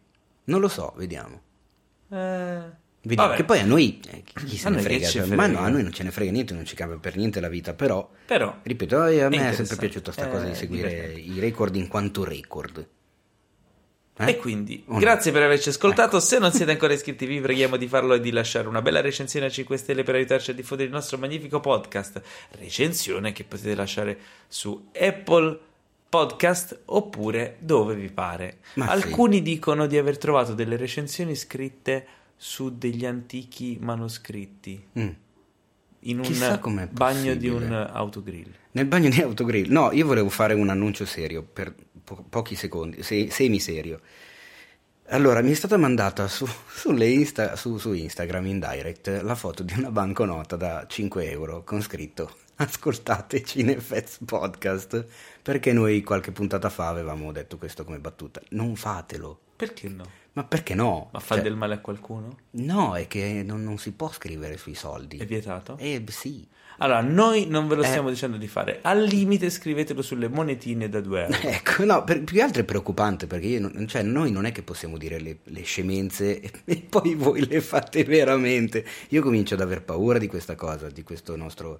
Non 0.44 0.60
lo 0.60 0.68
so, 0.68 0.92
vediamo. 0.96 1.40
Eh, 2.08 2.62
Vediamo. 3.04 3.34
Che 3.34 3.44
poi 3.44 3.58
a 3.58 3.64
noi 3.64 4.00
eh, 4.10 4.22
chi 4.46 4.56
se 4.56 4.68
A 4.68 4.70
ne 4.70 4.80
frega, 4.80 5.06
ci 5.06 5.12
cioè, 5.18 5.22
frega? 5.26 5.36
ma 5.36 5.46
no, 5.48 5.58
a 5.58 5.68
noi 5.68 5.82
non 5.82 5.92
ce 5.92 6.04
ne 6.04 6.10
frega 6.12 6.30
niente, 6.30 6.54
non 6.54 6.64
ci 6.64 6.76
cambia 6.76 6.98
per 6.98 7.16
niente 7.16 7.40
la 7.40 7.48
vita, 7.48 7.74
però 7.74 8.08
Però, 8.26 8.60
ripeto, 8.62 9.06
eh, 9.06 9.22
a 9.22 9.28
me 9.28 9.48
è, 9.50 9.52
sempre 9.52 9.76
piaciuta 9.76 10.12
sta 10.12 10.28
cosa 10.28 10.44
di 10.44 10.50
Eh, 10.52 10.54
seguire 10.54 11.12
i 11.12 11.40
record 11.40 11.74
in 11.74 11.88
quanto 11.88 12.22
record. 12.24 12.86
Eh? 14.18 14.28
E 14.30 14.36
quindi, 14.36 14.84
O 14.86 14.92
no? 14.92 14.98
grazie 14.98 15.32
per 15.32 15.42
averci 15.42 15.70
ascoltato. 15.70 16.20
Se 16.20 16.38
non 16.38 16.52
siete 16.52 16.70
ancora 16.72 16.92
iscritti, 16.92 17.26
vi 17.26 17.40
preghiamo 17.40 17.76
di 17.76 17.88
farlo 17.88 18.14
e 18.14 18.20
di 18.20 18.30
lasciare 18.30 18.68
una 18.68 18.82
bella 18.82 19.00
recensione 19.00 19.46
a 19.46 19.50
5 19.50 19.76
stelle 19.78 20.02
per 20.04 20.14
aiutarci 20.14 20.50
a 20.50 20.54
diffondere 20.54 20.88
il 20.88 20.94
nostro 20.94 21.18
magnifico 21.18 21.58
podcast. 21.60 22.20
Recensione 22.50 23.32
che 23.32 23.42
potete 23.44 23.74
lasciare 23.74 24.18
su 24.46 24.90
Apple 24.96 25.58
Podcast 26.08 26.82
oppure 26.84 27.56
dove 27.58 27.94
vi 27.94 28.10
pare. 28.10 28.58
Ma 28.74 28.84
sì. 28.84 28.90
Alcuni 28.92 29.40
dicono 29.40 29.86
di 29.86 29.96
aver 29.96 30.18
trovato 30.18 30.52
delle 30.52 30.76
recensioni 30.76 31.34
scritte 31.34 32.06
su 32.44 32.76
degli 32.76 33.06
antichi 33.06 33.78
manoscritti 33.80 34.84
Mm. 34.98 35.08
in 36.00 36.18
un 36.18 36.88
bagno 36.90 37.34
di 37.36 37.46
un 37.48 37.72
autogrill. 37.72 38.52
Nel 38.72 38.86
bagno 38.86 39.08
di 39.08 39.20
autogrill. 39.20 39.70
No, 39.70 39.92
io 39.92 40.04
volevo 40.04 40.28
fare 40.28 40.52
un 40.54 40.68
annuncio 40.68 41.04
serio 41.06 41.44
per 41.44 41.72
po- 42.02 42.24
pochi 42.28 42.56
secondi, 42.56 43.00
se- 43.04 43.30
semi-serio. 43.30 44.00
Allora, 45.10 45.40
mi 45.40 45.52
è 45.52 45.54
stata 45.54 45.76
mandata 45.76 46.26
su, 46.26 46.44
sulle 46.74 47.08
Insta- 47.10 47.54
su- 47.54 47.78
su 47.78 47.92
Instagram 47.92 48.46
in 48.46 48.58
direct 48.58 49.20
la 49.22 49.36
foto 49.36 49.62
di 49.62 49.74
una 49.76 49.92
banconota 49.92 50.56
da 50.56 50.84
5 50.88 51.30
euro 51.30 51.62
con 51.62 51.80
scritto 51.80 52.38
Ascoltate 52.56 53.44
Cinefets 53.44 54.18
Podcast 54.24 55.06
perché 55.40 55.72
noi 55.72 56.02
qualche 56.02 56.32
puntata 56.32 56.70
fa 56.70 56.88
avevamo 56.88 57.30
detto 57.30 57.56
questo 57.56 57.84
come 57.84 58.00
battuta. 58.00 58.42
Non 58.50 58.74
fatelo. 58.74 59.38
Perché 59.54 59.88
no? 59.88 60.04
Ma 60.34 60.44
perché 60.44 60.74
no? 60.74 61.10
Ma 61.12 61.18
fa 61.20 61.34
Cioè, 61.34 61.42
del 61.44 61.56
male 61.56 61.74
a 61.74 61.78
qualcuno? 61.80 62.38
No, 62.52 62.96
è 62.96 63.06
che 63.06 63.42
non, 63.44 63.62
non 63.62 63.76
si 63.78 63.92
può 63.92 64.10
scrivere 64.10 64.56
sui 64.56 64.74
soldi. 64.74 65.18
È 65.18 65.26
vietato? 65.26 65.76
Eh 65.78 66.02
sì. 66.08 66.46
Allora, 66.78 67.02
noi 67.02 67.46
non 67.48 67.68
ve 67.68 67.74
lo 67.74 67.82
Eh. 67.82 67.86
stiamo 67.86 68.08
dicendo 68.08 68.38
di 68.38 68.48
fare. 68.48 68.78
Al 68.82 69.02
limite 69.02 69.50
scrivetelo 69.50 70.00
sulle 70.00 70.28
monetine 70.28 70.88
da 70.88 71.00
2 71.02 71.22
euro. 71.26 71.36
Ecco, 71.48 71.84
no, 71.84 72.02
per- 72.02 72.24
più 72.24 72.36
che 72.36 72.42
altro 72.42 72.62
è 72.62 72.64
preoccupante 72.64 73.26
perché 73.26 73.58
non- 73.58 73.86
cioè, 73.86 74.02
noi 74.02 74.30
non 74.32 74.46
è 74.46 74.52
che 74.52 74.62
possiamo 74.62 74.96
dire 74.96 75.20
le, 75.20 75.38
le 75.44 75.62
scemenze 75.64 76.40
e, 76.40 76.50
e 76.64 76.76
poi 76.88 77.14
voi 77.14 77.46
le 77.46 77.60
fate 77.60 78.02
veramente. 78.04 78.86
Io 79.10 79.20
comincio 79.22 79.52
ad 79.54 79.60
aver 79.60 79.82
paura 79.82 80.18
di 80.18 80.28
questa 80.28 80.54
cosa, 80.54 80.88
di 80.88 81.02
questo 81.02 81.36
nostro 81.36 81.78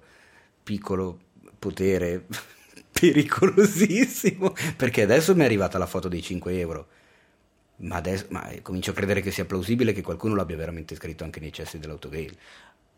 piccolo 0.61 1.19
potere 1.57 2.25
pericolosissimo, 2.93 4.53
perché 4.77 5.01
adesso 5.01 5.33
mi 5.35 5.41
è 5.41 5.45
arrivata 5.45 5.77
la 5.79 5.87
foto 5.87 6.07
dei 6.07 6.21
5 6.21 6.59
euro. 6.59 6.87
Ma 7.83 7.95
adesso 7.95 8.25
ma 8.29 8.49
comincio 8.61 8.91
a 8.91 8.93
credere 8.93 9.21
che 9.21 9.31
sia 9.31 9.45
plausibile 9.45 9.93
che 9.93 10.01
qualcuno 10.01 10.35
l'abbia 10.35 10.55
veramente 10.55 10.95
scritto 10.95 11.23
anche 11.23 11.39
nei 11.39 11.51
cessi 11.51 11.79
dell'autogrill. 11.79 12.33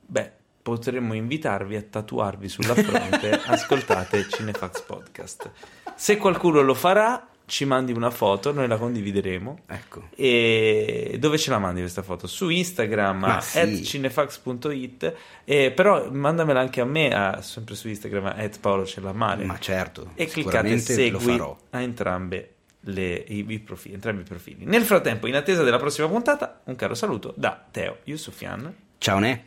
Beh, 0.07 0.31
potremmo 0.61 1.13
invitarvi 1.13 1.75
a 1.75 1.81
tatuarvi 1.81 2.47
sulla 2.49 2.75
fronte 2.75 3.31
ascoltate 3.45 4.27
Cinefax 4.29 4.81
Podcast. 4.81 5.51
Se 5.95 6.17
qualcuno 6.17 6.61
lo 6.61 6.73
farà, 6.73 7.27
ci 7.47 7.65
mandi 7.65 7.91
una 7.91 8.09
foto, 8.09 8.51
noi 8.51 8.67
la 8.67 8.77
condivideremo. 8.77 9.59
Ecco. 9.67 10.09
E 10.15 11.17
dove 11.19 11.37
ce 11.37 11.51
la 11.51 11.59
mandi 11.59 11.81
questa 11.81 12.01
foto? 12.01 12.25
Su 12.27 12.49
Instagram 12.49 13.17
Ma 13.19 13.41
sì. 13.41 13.83
cinefax.it 13.83 15.13
e 15.45 15.71
però 15.71 16.09
mandamela 16.11 16.59
anche 16.59 16.81
a 16.81 16.85
me 16.85 17.13
a- 17.13 17.41
sempre 17.41 17.75
su 17.75 17.87
Instagram 17.87 18.25
a 18.25 18.49
paolocellamare 18.59 19.45
Ma 19.45 19.59
certo, 19.59 20.11
e 20.15 20.25
cliccate 20.25 20.77
segui 20.79 21.19
farò. 21.37 21.55
a 21.71 21.81
entrambe 21.81 22.49
le- 22.85 23.23
i, 23.27 23.45
i 23.47 23.59
profili, 23.59 23.93
entrambi 23.95 24.21
i 24.21 24.25
profili. 24.25 24.65
Nel 24.65 24.83
frattempo, 24.83 25.27
in 25.27 25.35
attesa 25.35 25.63
della 25.63 25.77
prossima 25.77 26.07
puntata, 26.07 26.61
un 26.65 26.75
caro 26.75 26.93
saluto 26.95 27.33
da 27.37 27.63
Teo 27.69 27.99
Yusufian 28.05 28.73
Ciao 28.97 29.19
Ne. 29.19 29.45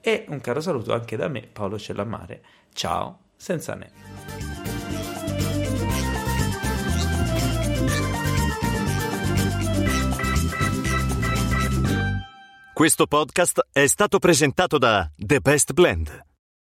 e 0.00 0.24
un 0.28 0.40
caro 0.40 0.60
saluto 0.60 0.92
anche 0.92 1.16
da 1.16 1.28
me, 1.28 1.42
Paolo 1.42 1.78
Cellammare. 1.78 2.42
Ciao, 2.72 3.20
senza 3.36 3.74
ne. 3.74 4.98
Questo 12.72 13.06
podcast 13.08 13.66
è 13.72 13.86
stato 13.88 14.18
presentato 14.20 14.78
da 14.78 15.10
The 15.16 15.40
Best 15.40 15.72
Blend, 15.72 16.26